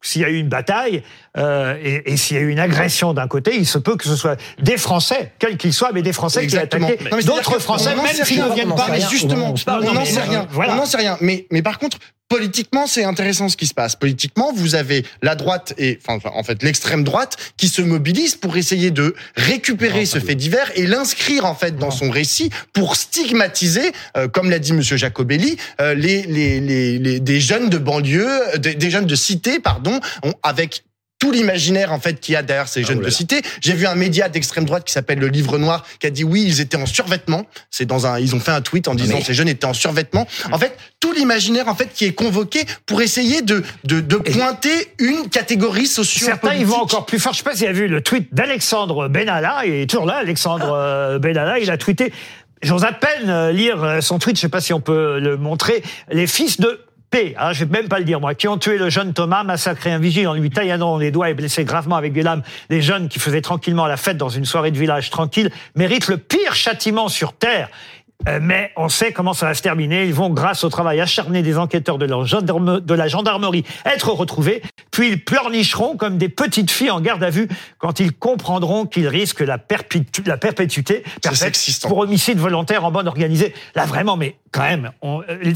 s'il 0.04 0.23
y 0.23 0.25
a 0.25 0.28
eu 0.28 0.38
une 0.38 0.49
bataille 0.49 1.02
euh, 1.37 1.76
et, 1.82 2.12
et 2.12 2.16
s'il 2.16 2.37
y 2.37 2.40
a 2.40 2.42
eu 2.42 2.50
une 2.50 2.58
agression 2.61 3.14
d'un 3.14 3.26
côté, 3.26 3.56
il 3.56 3.66
se 3.66 3.78
peut 3.78 3.96
que 3.96 4.04
ce 4.04 4.16
soit 4.16 4.38
des 4.61 4.76
Français, 4.76 5.32
quels 5.38 5.56
qu'ils 5.56 5.73
soient, 5.73 5.90
mais 5.92 6.02
des 6.02 6.12
Français 6.12 6.44
Exactement. 6.44 6.87
qui 6.87 6.92
aient 6.92 6.94
attaqué 6.96 7.11
Non, 7.11 7.16
mais 7.16 7.23
c'est-à-dire 7.23 7.42
d'autres 7.42 7.58
Français, 7.58 7.96
même 7.96 8.06
s'ils 8.06 8.37
rien, 8.37 8.49
ne 8.49 8.54
viennent 8.54 8.75
pas. 8.75 8.88
mais 8.90 9.00
justement, 9.11 9.54
on 9.66 9.92
n'en 9.92 10.04
sait 10.04 10.20
rien. 10.20 10.46
voilà. 10.50 10.75
On 10.75 10.76
n'en 10.76 10.87
sait 10.87 10.99
rien. 10.99 11.16
Mais, 11.20 11.46
mais 11.50 11.62
par 11.62 11.78
contre, 11.78 11.99
politiquement, 12.28 12.87
c'est 12.87 13.04
intéressant 13.04 13.49
ce 13.49 13.57
qui 13.57 13.66
se 13.66 13.75
passe. 13.75 13.97
Politiquement, 13.97 14.52
vous 14.54 14.75
avez 14.75 15.04
la 15.23 15.35
droite 15.35 15.75
et, 15.78 15.99
enfin, 16.07 16.19
en 16.35 16.43
fait, 16.43 16.62
l'extrême 16.62 17.04
droite 17.04 17.37
qui 17.57 17.69
se 17.69 17.83
mobilise 17.83 18.35
pour 18.35 18.57
essayer 18.57 18.90
de 18.90 19.14
récupérer 19.37 20.07
ce 20.07 20.19
fait 20.19 20.35
divers 20.35 20.71
et 20.75 20.87
l'inscrire 20.87 21.45
en 21.45 21.54
fait 21.54 21.76
dans 21.76 21.90
son 21.90 22.11
récit 22.11 22.50
pour 22.73 22.97
stigmatiser, 22.97 23.93
euh, 24.16 24.28
comme 24.28 24.50
l'a 24.50 24.59
dit 24.59 24.73
Monsieur 24.73 24.97
Jacobelli, 24.97 25.57
euh, 25.81 25.95
les, 25.95 26.23
les, 26.23 26.61
les, 26.61 26.99
les- 26.99 27.21
des 27.21 27.40
jeunes 27.40 27.69
de 27.69 27.78
banlieue, 27.78 28.59
des, 28.59 28.75
des 28.75 28.90
jeunes 28.90 29.07
de 29.07 29.14
cité, 29.16 29.61
pardon, 29.61 30.00
ont- 30.23 30.35
avec 30.43 30.85
tout 31.25 31.31
l'imaginaire 31.31 31.90
en 31.90 31.99
fait 31.99 32.21
qu'il 32.21 32.35
y 32.35 32.37
a 32.37 32.43
derrière 32.43 32.69
ces 32.69 32.85
jeunes 32.85 33.00
de 33.00 33.09
cité. 33.09 33.40
J'ai 33.62 33.73
vu 33.73 33.87
un 33.87 33.95
média 33.95 34.28
d'extrême 34.28 34.66
droite 34.66 34.85
qui 34.85 34.93
s'appelle 34.93 35.19
le 35.19 35.28
Livre 35.28 35.57
Noir 35.57 35.83
qui 35.99 36.07
a 36.07 36.11
dit 36.11 36.23
oui 36.23 36.45
ils 36.47 36.61
étaient 36.61 36.76
en 36.76 36.85
survêtement. 36.85 37.47
C'est 37.71 37.87
dans 37.87 38.07
un 38.07 38.19
ils 38.21 38.35
ont 38.35 38.40
fait 38.40 38.50
un 38.50 38.61
tweet 38.61 38.88
en 38.88 38.95
disant 38.95 39.14
mais- 39.16 39.25
ces 39.25 39.33
jeunes 39.33 39.49
étaient 39.49 39.64
en 39.64 39.73
survêtement. 39.73 40.26
En 40.52 40.59
fait 40.59 40.76
tout 41.00 41.12
l'imaginaire 41.12 41.69
en 41.69 41.75
fait 41.75 41.88
qui 41.95 42.04
est 42.04 42.12
convoqué 42.12 42.66
pour 42.85 43.00
essayer 43.00 43.40
de 43.40 43.62
de, 43.85 44.00
de 44.02 44.16
pointer 44.16 44.93
une 44.99 45.31
catégorie 45.31 45.87
socio 45.87 46.26
Certains 46.26 46.52
ils 46.57 46.66
vont 46.66 46.83
encore 46.83 47.07
plus 47.07 47.19
fort. 47.19 47.33
Je 47.33 47.38
sais 47.38 47.45
pas 47.45 47.54
si 47.54 47.61
vous 47.61 47.71
avez 47.71 47.78
vu 47.78 47.88
le 47.88 48.02
tweet 48.02 48.28
d'Alexandre 48.35 49.09
Benalla. 49.09 49.62
Il 49.64 49.73
est 49.73 49.88
toujours 49.88 50.04
là, 50.04 50.16
Alexandre 50.16 50.73
euh, 50.76 51.19
Benalla. 51.19 51.59
Il 51.59 51.71
a 51.71 51.78
tweeté. 51.78 52.12
J'ose 52.62 52.85
à 52.85 52.93
peine 52.93 53.31
euh, 53.31 53.50
lire 53.50 53.83
euh, 53.83 54.00
son 54.02 54.19
tweet. 54.19 54.37
Je 54.37 54.43
sais 54.43 54.49
pas 54.50 54.61
si 54.61 54.75
on 54.75 54.81
peut 54.81 55.19
le 55.21 55.38
montrer. 55.38 55.83
Les 56.11 56.26
fils 56.26 56.61
de 56.61 56.81
P, 57.11 57.34
hein, 57.38 57.52
je 57.52 57.64
vais 57.64 57.70
même 57.70 57.88
pas 57.88 57.99
le 57.99 58.04
dire 58.04 58.20
moi, 58.20 58.34
qui 58.34 58.49
ont 58.49 58.58
tué 58.58 58.76
le 58.76 58.90
jeune 58.90 59.12
Thomas, 59.12 59.44
massacré 59.44 59.92
un 59.92 59.99
vigile 59.99 60.26
en 60.28 60.34
lui 60.34 60.50
taillant 60.50 60.99
les 60.99 61.11
doigts 61.11 61.30
et 61.30 61.34
blessé 61.34 61.64
gravement 61.64 61.96
avec 61.96 62.12
des 62.12 62.23
lames 62.23 62.42
des 62.70 62.82
jeunes 62.82 63.08
qui 63.08 63.18
faisaient 63.20 63.40
tranquillement 63.40 63.87
la 63.87 63.96
fête 63.96 64.16
dans 64.16 64.28
une 64.28 64.44
soirée 64.44 64.70
de 64.70 64.78
village 64.78 65.11
tranquille, 65.11 65.50
méritent 65.76 66.08
le 66.08 66.18
pire 66.18 66.54
châtiment 66.54 67.08
sur 67.08 67.32
terre. 67.32 67.68
Euh, 68.28 68.38
mais 68.40 68.70
on 68.76 68.88
sait 68.88 69.12
comment 69.12 69.34
ça 69.34 69.46
va 69.46 69.54
se 69.54 69.61
terminer. 69.61 70.06
Ils 70.06 70.14
vont, 70.14 70.30
grâce 70.30 70.64
au 70.64 70.68
travail 70.68 71.00
acharné 71.00 71.42
des 71.42 71.58
enquêteurs 71.58 71.99
de, 71.99 72.06
leur 72.06 72.25
gendarme- 72.25 72.80
de 72.80 72.94
la 72.94 73.08
gendarmerie, 73.08 73.64
être 73.84 74.11
retrouvés. 74.12 74.62
Puis 74.92 75.08
ils 75.11 75.25
pleurnicheront 75.25 75.96
comme 75.96 76.16
des 76.16 76.28
petites 76.28 76.70
filles 76.70 76.90
en 76.90 77.00
garde 77.00 77.23
à 77.23 77.30
vue 77.30 77.49
quand 77.78 78.00
ils 78.00 78.12
comprendront 78.12 78.87
qu'ils 78.87 79.08
risquent 79.08 79.40
la, 79.40 79.58
perpétu- 79.58 80.26
la 80.26 80.37
perpétuité 80.37 81.02
perpète 81.23 81.58
pour 81.82 81.99
homicide 81.99 82.38
volontaire 82.38 82.84
en 82.84 82.92
bande 82.92 83.08
organisée. 83.08 83.52
Là, 83.75 83.84
vraiment, 83.84 84.16
mais 84.16 84.37
quand 84.54 84.62
même, 84.62 84.92
on, 85.02 85.20
euh, 85.28 85.52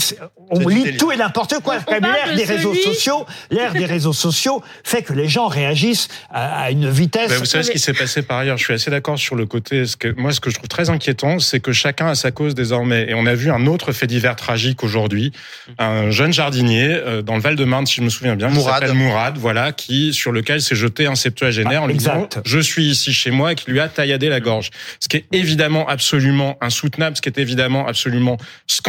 on 0.50 0.66
lit 0.68 0.82
délire. 0.82 0.98
tout 0.98 1.12
et 1.12 1.16
n'importe 1.16 1.54
quoi. 1.62 1.76
L'ère 1.88 2.32
de 2.32 2.36
des 2.36 2.44
réseaux 2.44 2.74
sociaux, 2.74 3.24
l'ère 3.50 3.72
des 3.72 3.84
réseaux 3.84 4.12
sociaux 4.12 4.60
fait 4.82 5.02
que 5.02 5.12
les 5.12 5.28
gens 5.28 5.46
réagissent 5.46 6.08
à, 6.30 6.62
à 6.64 6.70
une 6.72 6.90
vitesse. 6.90 7.30
Ben, 7.30 7.38
vous 7.38 7.44
savez 7.44 7.62
ce 7.62 7.70
qui 7.70 7.78
s'est 7.78 7.92
passé 7.92 8.22
par 8.22 8.38
ailleurs? 8.38 8.58
Je 8.58 8.64
suis 8.64 8.74
assez 8.74 8.90
d'accord 8.90 9.16
sur 9.16 9.36
le 9.36 9.46
côté. 9.46 9.86
Ce 9.86 9.96
que, 9.96 10.08
moi, 10.20 10.32
ce 10.32 10.40
que 10.40 10.50
je 10.50 10.56
trouve 10.56 10.68
très 10.68 10.90
inquiétant, 10.90 11.38
c'est 11.38 11.60
que 11.60 11.70
chacun 11.72 12.08
a 12.08 12.16
sa 12.16 12.32
cause 12.32 12.56
désormais. 12.56 13.06
Et 13.08 13.14
on 13.14 13.24
a 13.26 13.34
vu 13.36 13.52
un 13.52 13.66
autre 13.66 13.92
fait 13.92 14.08
divers 14.08 14.34
tragique 14.34 14.82
aujourd'hui. 14.82 15.32
Un 15.78 16.10
jeune 16.10 16.32
jardinier 16.32 16.88
euh, 16.90 17.22
dans 17.22 17.36
le 17.36 17.40
Val-de-Marne, 17.40 17.86
si 17.86 17.94
je 17.96 18.02
me 18.02 18.08
souviens 18.10 18.34
bien, 18.34 18.48
qui 18.48 18.54
Mourad. 18.54 18.80
s'appelle 18.82 18.94
Mourad, 18.96 19.38
voilà, 19.38 19.70
qui 19.70 20.12
sur 20.12 20.32
lequel 20.32 20.60
s'est 20.60 20.74
jeté 20.74 21.06
un 21.06 21.14
septuagénaire 21.14 21.82
Ah, 21.82 21.84
en 21.84 21.86
lui 21.86 21.94
disant 21.94 22.24
exact. 22.24 22.40
je 22.44 22.58
suis 22.58 22.86
ici 22.86 23.12
chez 23.12 23.30
moi 23.30 23.52
et 23.52 23.54
qui 23.54 23.70
lui 23.70 23.78
a 23.78 23.86
tailladé 23.88 24.28
la 24.28 24.40
gorge. 24.40 24.70
Ce 24.98 25.08
qui 25.08 25.18
est 25.18 25.26
évidemment 25.30 25.88
absolument 25.88 26.58
insoutenable, 26.60 27.16
ce 27.16 27.22
qui 27.22 27.28
est 27.28 27.38
évidemment 27.38 27.86
absolument 27.86 28.36
scandaleux. 28.66 28.87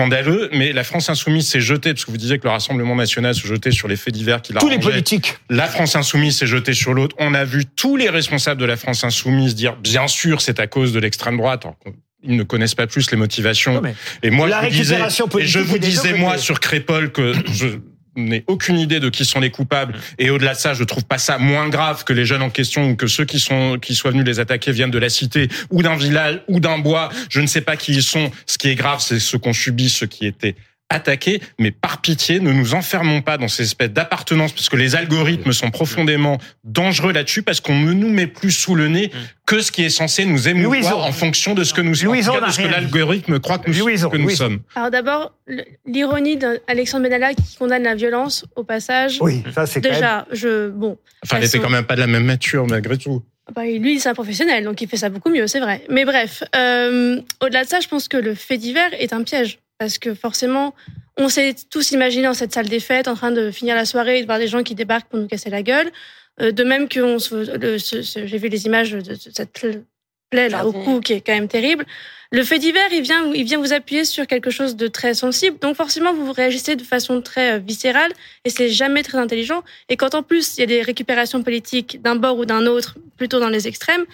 Mais 0.54 0.74
la 0.74 0.84
France 0.84 1.10
insoumise 1.10 1.48
s'est 1.48 1.62
jetée, 1.62 1.94
parce 1.94 2.06
que 2.06 2.12
vous 2.12 2.18
disiez 2.18 2.38
que 2.40 2.44
le 2.44 2.52
Rassemblement 2.52 2.96
national 2.96 3.36
se 3.36 3.46
jetait 3.48 3.72
sur 3.72 3.88
les 3.88 3.96
faits 3.96 4.14
divers 4.14 4.42
qui 4.42 4.54
Tous 4.54 4.70
les 4.70 4.80
politiques. 4.80 5.36
La 5.50 5.68
France 5.68 5.96
insoumise 5.96 6.38
s'est 6.38 6.48
jetée 6.48 6.74
sur 6.74 6.94
l'autre. 6.94 7.16
On 7.20 7.34
a 7.34 7.46
vu 7.46 7.66
tous 7.66 7.98
les 7.98 8.10
responsables 8.10 8.60
de 8.60 8.66
la 8.66 8.78
France 8.78 9.04
insoumise 9.04 9.56
dire, 9.56 9.76
bien 9.76 10.08
sûr, 10.08 10.42
c'est 10.42 10.60
à 10.60 10.68
cause 10.68 10.94
de 10.94 11.00
l'extrême 11.00 11.38
droite. 11.38 11.66
alors 11.66 11.78
ils 12.22 12.36
ne 12.36 12.44
connaissent 12.44 12.76
pas 12.76 12.88
plus 12.88 13.12
les 13.12 13.18
motivations. 13.18 13.82
Non, 13.82 13.94
et 14.24 14.30
moi, 14.30 14.48
la 14.50 14.62
je 14.64 14.66
vous 14.66 14.72
disais, 14.72 15.00
et 15.40 15.46
je 15.46 15.60
vous 15.60 15.78
disais 15.78 16.14
moi 16.14 16.38
sur 16.38 16.60
Crépol 16.60 17.12
que 17.12 17.34
je 17.54 17.68
n'ai 18.16 18.44
aucune 18.48 18.78
idée 18.78 19.00
de 19.00 19.10
qui 19.10 19.26
sont 19.26 19.40
les 19.40 19.52
coupables. 19.52 19.96
Et 20.18 20.30
au-delà 20.30 20.54
de 20.54 20.60
ça, 20.60 20.74
je 20.74 20.84
trouve 20.84 21.06
pas 21.06 21.18
ça 21.18 21.38
moins 21.38 21.70
grave 21.70 22.04
que 22.04 22.14
les 22.14 22.26
jeunes 22.26 22.42
en 22.42 22.50
question 22.50 22.90
ou 22.90 22.96
que 22.96 23.08
ceux 23.08 23.26
qui 23.26 23.40
sont 23.40 23.78
qui 23.80 23.96
soient 23.96 24.12
venus 24.12 24.26
les 24.26 24.40
attaquer 24.40 24.72
viennent 24.72 24.92
de 24.92 25.00
la 25.00 25.10
cité 25.10 25.48
ou 25.70 25.82
d'un 25.84 25.96
village 25.96 26.42
ou 26.48 26.60
d'un 26.60 26.80
bois. 26.80 27.10
Je 27.30 27.42
ne 27.42 27.48
sais 27.48 27.62
pas 27.62 27.78
qui 27.78 27.94
ils 27.94 28.04
sont. 28.04 28.32
Ce 28.46 28.58
qui 28.58 28.70
est 28.70 28.76
grave, 28.76 29.00
c'est 29.02 29.20
ce 29.20 29.38
qu'ont 29.38 29.54
subi 29.54 29.90
ceux 29.90 30.08
qui 30.08 30.26
étaient 30.26 30.56
attaqués, 30.90 31.42
mais 31.60 31.72
par 31.72 32.02
pitié, 32.02 32.40
ne 32.40 32.52
nous 32.52 32.74
enfermons 32.74 33.22
pas 33.22 33.38
dans 33.38 33.48
ces 33.48 33.64
espèces 33.64 33.92
d'appartenance, 33.92 34.52
parce 34.54 34.70
que 34.70 34.76
les 34.76 34.96
algorithmes 34.96 35.54
sont 35.54 35.70
profondément 35.70 36.40
dangereux 36.64 37.14
là-dessus, 37.14 37.44
parce 37.44 37.62
qu'on 37.62 37.78
ne 37.80 37.94
nous 37.94 38.10
met 38.10 38.28
plus 38.28 38.52
sous 38.52 38.76
le 38.76 38.88
nez 38.88 39.12
que 39.46 39.62
ce 39.62 39.72
qui 39.72 39.84
est 39.84 39.90
censé 39.90 40.26
nous 40.26 40.48
émouvoir 40.50 40.74
Louison. 40.80 41.00
en 41.02 41.12
fonction 41.12 41.54
de 41.54 41.64
ce 41.64 41.74
que 41.74 41.82
nous 41.82 41.96
sommes, 41.96 42.16
de 42.18 42.52
ce 42.52 42.60
que 42.62 42.68
l'algorithme 42.68 43.40
croit 43.40 43.60
que 43.60 43.70
nous, 43.72 43.78
Louison, 43.78 44.10
que 44.10 44.18
nous 44.18 44.26
Louison. 44.26 44.46
sommes. 44.46 44.60
Alors 44.76 44.90
d'abord, 44.92 45.34
l'ironie 45.86 46.38
d'Alexandre 46.38 47.04
Benalla 47.04 47.34
qui 47.34 47.56
condamne 47.58 47.84
la 47.84 47.96
violence 47.96 48.46
au 48.56 48.64
passage. 48.64 49.18
Oui, 49.22 49.44
ça 49.54 49.66
c'est 49.66 49.84
même. 49.84 49.94
Déjà, 49.94 50.26
je 50.32 50.70
bon. 50.70 50.98
Enfin, 51.24 51.38
elle 51.38 51.44
était 51.46 51.58
sont- 51.58 51.64
quand 51.64 51.70
même 51.70 51.86
pas 51.86 51.96
de 51.96 52.02
la 52.02 52.08
même 52.08 52.26
nature, 52.26 52.66
malgré 52.68 52.98
tout. 52.98 53.24
Bah, 53.56 53.64
lui, 53.66 54.00
c'est 54.00 54.10
un 54.10 54.14
professionnel, 54.14 54.64
donc 54.64 54.80
il 54.82 54.88
fait 54.88 54.98
ça 54.98 55.10
beaucoup 55.10 55.30
mieux, 55.32 55.48
c'est 55.48 55.60
vrai. 55.60 55.84
Mais 55.90 56.06
bref, 56.06 56.44
euh, 56.56 57.20
au-delà 57.42 57.64
de 57.64 57.70
ça, 57.70 57.80
je 57.80 57.88
pense 57.88 58.08
que 58.08 58.18
le 58.18 58.36
fait 58.36 58.58
divers 58.58 58.90
est 59.00 59.12
un 59.14 59.24
piège. 59.24 59.58
Parce 59.80 59.98
que 59.98 60.14
forcément, 60.14 60.76
on 61.18 61.30
s'est 61.30 61.56
tous 61.70 61.92
imaginé 61.92 62.24
dans 62.24 62.34
cette 62.34 62.54
salle 62.54 62.68
des 62.68 62.82
fêtes, 62.82 63.08
en 63.08 63.16
train 63.16 63.32
de 63.32 63.50
finir 63.50 63.76
la 63.76 63.86
soirée 63.86 64.20
et 64.20 64.22
de 64.22 64.26
voir 64.26 64.38
des 64.38 64.48
gens 64.48 64.62
qui 64.62 64.76
débarquent 64.76 65.08
pour 65.08 65.20
nous 65.20 65.28
casser 65.28 65.50
la 65.50 65.64
gueule. 65.64 65.90
Euh, 66.42 66.52
de 66.52 66.64
même 66.64 66.88
que 66.88 67.18
j'ai 67.78 68.38
vu 68.38 68.50
les 68.50 68.66
images 68.66 68.92
de, 68.92 69.00
de 69.02 69.16
cette 69.16 69.52
plaie 69.52 70.50
là 70.50 70.66
au 70.66 70.72
cou 70.72 71.00
qui 71.00 71.14
est 71.14 71.22
quand 71.22 71.34
même 71.34 71.48
terrible. 71.48 71.86
Le 72.32 72.44
fait 72.44 72.60
divers, 72.60 72.92
il 72.92 73.02
vient, 73.02 73.34
il 73.34 73.44
vient 73.44 73.58
vous 73.58 73.74
appuyer 73.74 74.06
sur 74.06 74.28
quelque 74.28 74.52
chose 74.52 74.76
de 74.76 74.88
très 74.88 75.16
sensible. 75.16 75.58
Donc 75.60 75.76
forcément, 75.76 76.14
vous 76.14 76.32
réagissez 76.32 76.76
de 76.76 76.84
façon 76.84 77.22
très 77.22 77.54
euh, 77.54 77.58
viscérale 77.58 78.12
et 78.46 78.50
c'est 78.50 78.70
jamais 78.70 79.02
très 79.02 79.18
intelligent. 79.18 79.64
Et 79.90 79.98
quand 79.98 80.14
en 80.14 80.22
plus 80.22 80.58
il 80.58 80.60
y 80.60 80.64
a 80.64 80.68
des 80.68 80.82
récupérations 80.82 81.42
politiques 81.42 82.02
d'un 82.02 82.16
bord 82.16 82.38
ou 82.38 82.46
d'un 82.46 82.66
autre, 82.68 82.98
plutôt 83.18 83.40
dans 83.40 83.50
les 83.50 83.68
extrêmes, 83.68 84.06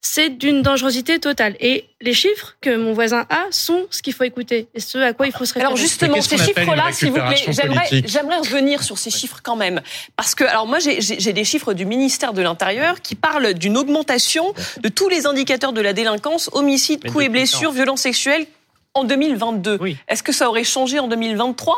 c'est 0.00 0.30
d'une 0.30 0.62
dangerosité 0.62 1.18
totale. 1.18 1.56
Et 1.60 1.86
les 2.00 2.14
chiffres 2.14 2.56
que 2.60 2.76
mon 2.76 2.92
voisin 2.92 3.26
a 3.30 3.46
sont 3.50 3.86
ce 3.90 4.00
qu'il 4.00 4.12
faut 4.12 4.24
écouter 4.24 4.68
et 4.74 4.80
ce 4.80 4.98
à 4.98 5.12
quoi 5.12 5.26
il 5.26 5.32
faut 5.32 5.44
se 5.44 5.54
référer. 5.54 5.66
Alors 5.66 5.76
justement, 5.76 6.20
ces 6.22 6.38
chiffres-là, 6.38 6.92
s'il 6.92 7.10
vous 7.10 7.16
plaît, 7.16 8.02
j'aimerais, 8.06 8.38
revenir 8.38 8.82
sur 8.82 8.98
ces 8.98 9.10
chiffres 9.10 9.40
quand 9.42 9.56
même. 9.56 9.80
Parce 10.16 10.34
que, 10.34 10.44
alors 10.44 10.66
moi, 10.66 10.78
j'ai, 10.78 11.32
des 11.32 11.44
chiffres 11.44 11.74
du 11.74 11.84
ministère 11.84 12.32
de 12.32 12.42
l'Intérieur 12.42 13.00
qui 13.02 13.16
parlent 13.16 13.54
d'une 13.54 13.76
augmentation 13.76 14.54
de 14.80 14.88
tous 14.88 15.08
les 15.08 15.26
indicateurs 15.26 15.72
de 15.72 15.80
la 15.80 15.92
délinquance, 15.92 16.48
homicide, 16.52 17.00
Mais 17.02 17.10
coups 17.10 17.24
et 17.24 17.28
blessures, 17.28 17.72
violences 17.72 18.02
sexuelles 18.02 18.46
en 18.94 19.04
2022. 19.04 19.78
Oui. 19.80 19.96
Est-ce 20.08 20.22
que 20.22 20.32
ça 20.32 20.48
aurait 20.48 20.64
changé 20.64 20.98
en 20.98 21.08
2023 21.08 21.74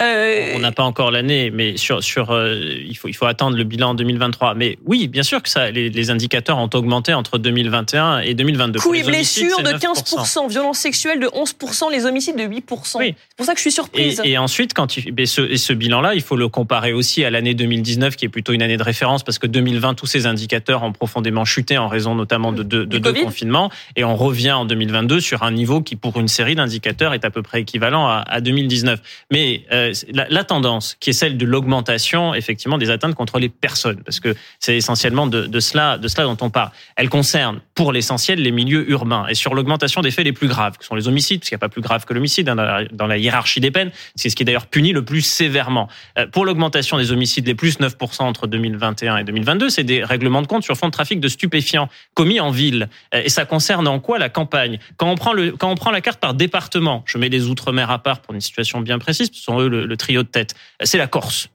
Euh, 0.00 0.52
On 0.56 0.60
n'a 0.60 0.72
pas 0.72 0.84
encore 0.84 1.10
l'année, 1.10 1.50
mais 1.50 1.76
sur 1.76 2.02
sur 2.02 2.30
euh, 2.30 2.54
il 2.86 2.96
faut 2.96 3.08
il 3.08 3.14
faut 3.14 3.26
attendre 3.26 3.56
le 3.56 3.64
bilan 3.64 3.90
en 3.90 3.94
2023. 3.94 4.54
Mais 4.54 4.78
oui, 4.86 5.08
bien 5.08 5.22
sûr 5.22 5.42
que 5.42 5.48
ça, 5.48 5.70
les, 5.70 5.90
les 5.90 6.10
indicateurs 6.10 6.58
ont 6.58 6.70
augmenté 6.74 7.12
entre 7.14 7.38
2021 7.38 8.20
et 8.20 8.34
2022. 8.34 8.78
Pour 8.78 8.90
Coups 8.90 9.00
et 9.00 9.02
blessures 9.02 9.58
de 9.62 9.70
9%. 9.70 9.82
15%, 9.82 10.48
violences 10.48 10.78
sexuelles 10.78 11.20
de 11.20 11.26
11%, 11.26 11.90
les 11.90 12.06
homicides 12.06 12.36
de 12.36 12.44
8%. 12.44 12.98
Oui. 12.98 13.14
C'est 13.28 13.36
pour 13.36 13.46
ça 13.46 13.52
que 13.52 13.58
je 13.58 13.62
suis 13.62 13.72
surprise. 13.72 14.20
et 14.24 14.38
ensuite, 14.38 14.72
quand 14.74 14.96
il, 14.96 15.12
ce, 15.26 15.72
bilan-là, 15.72 16.14
il 16.14 16.22
faut 16.22 16.36
le 16.36 16.48
comparer 16.48 16.92
aussi 16.92 17.24
à 17.24 17.30
l'année 17.30 17.54
2019, 17.54 18.16
qui 18.16 18.26
est 18.26 18.28
plutôt 18.28 18.52
une 18.52 18.62
année 18.62 18.76
de 18.76 18.82
référence, 18.82 19.22
parce 19.22 19.38
que 19.38 19.46
2020, 19.46 19.94
tous 19.94 20.06
ces 20.06 20.26
indicateurs 20.26 20.82
ont 20.82 20.92
profondément 20.92 21.44
chuté 21.44 21.78
en 21.78 21.88
raison 21.88 22.14
notamment 22.14 22.52
de, 22.52 22.62
de, 22.62 22.84
de 22.84 22.98
deux 22.98 23.12
confinements, 23.12 23.70
et 23.96 24.04
on 24.04 24.16
revient 24.16 24.52
en 24.52 24.64
2022 24.64 25.20
sur 25.20 25.42
un 25.42 25.50
niveau 25.50 25.80
qui, 25.80 25.96
pour 25.96 26.18
une 26.18 26.28
série 26.28 26.51
d'indicateurs, 26.54 27.14
est 27.14 27.24
à 27.24 27.30
peu 27.30 27.42
près 27.42 27.60
équivalent 27.60 28.06
à, 28.06 28.24
à 28.26 28.40
2019. 28.40 29.00
Mais 29.30 29.64
euh, 29.72 29.92
la, 30.12 30.44
tendance, 30.44 30.96
qui 31.00 31.10
est 31.10 31.14
celle 31.14 31.36
de 31.36 31.46
l'augmentation, 31.46 32.34
effectivement, 32.34 32.78
des 32.78 32.90
atteintes 32.90 33.14
contre 33.14 33.38
les 33.38 33.48
personnes, 33.48 34.02
parce 34.04 34.20
que 34.20 34.34
c'est 34.58 34.76
essentiellement 34.76 35.26
de, 35.26 35.60
cela, 35.60 35.98
de 35.98 36.08
cela 36.08 36.24
dont 36.24 36.36
on 36.40 36.50
parle. 36.50 36.70
Elle 36.96 37.08
concerne, 37.08 37.60
pour 37.74 37.92
l'essentiel, 37.92 38.40
les 38.40 38.50
milieux 38.50 38.90
urbains, 38.90 39.26
et 39.28 39.34
sur 39.34 39.54
l'augmentation 39.54 40.00
des 40.02 40.10
faits 40.10 40.24
les 40.24 40.32
plus 40.32 40.48
graves, 40.48 40.78
que 40.78 40.84
sont 40.84 40.94
les 40.94 41.08
homicides, 41.08 41.40
parce 41.40 41.48
qu'il 41.48 41.56
n'y 41.56 41.60
a 41.60 41.66
pas 41.66 41.68
plus 41.68 41.82
grave 41.82 42.04
que 42.04 42.14
l'homicide 42.14 42.48
hein, 42.48 42.56
dans, 42.56 42.64
la, 42.64 42.84
dans 42.84 43.06
la 43.06 43.18
hiérarchie 43.18 43.60
des 43.60 43.70
peines. 43.70 43.90
C'est 44.16 44.28
ce 44.28 44.36
qui 44.36 44.42
est 44.42 44.46
d'ailleurs 44.46 44.66
puni 44.66 44.92
le 44.92 45.04
plus 45.04 45.22
sévèrement. 45.22 45.88
Euh, 46.18 46.26
pour 46.26 46.44
l'augmentation 46.44 46.98
des 46.98 47.12
homicides, 47.12 47.46
les 47.46 47.54
plus 47.54 47.78
9% 47.78 48.22
entre 48.22 48.46
2021 48.46 49.18
et 49.18 49.24
2022, 49.24 49.70
c'est 49.70 49.84
des 49.84 50.04
règlements 50.04 50.42
de 50.42 50.46
compte 50.46 50.64
sur 50.64 50.76
fond 50.76 50.86
de 50.86 50.92
trafic 50.92 51.20
de 51.20 51.28
stupéfiants 51.28 51.88
commis 52.14 52.40
en 52.40 52.50
ville. 52.50 52.88
Euh, 53.14 53.22
et 53.24 53.28
ça 53.28 53.44
concerne 53.44 53.88
en 53.88 54.00
quoi 54.00 54.18
la 54.18 54.28
campagne? 54.28 54.78
Quand 54.96 55.10
on 55.10 55.14
prend 55.14 55.32
le, 55.32 55.52
quand 55.52 55.70
on 55.70 55.74
prend 55.74 55.90
la 55.90 56.00
carte 56.00 56.20
par 56.20 56.34
département, 56.46 57.02
je 57.06 57.18
mets 57.18 57.28
les 57.28 57.46
outre-mer 57.46 57.90
à 57.90 57.98
part 58.02 58.20
pour 58.20 58.34
une 58.34 58.40
situation 58.40 58.80
bien 58.80 58.98
précise, 58.98 59.30
ce 59.32 59.42
sont 59.42 59.60
eux 59.60 59.68
le, 59.68 59.86
le 59.86 59.96
trio 59.96 60.22
de 60.22 60.28
tête. 60.28 60.54
C'est 60.82 60.98
la 60.98 61.06
Corse. 61.06 61.48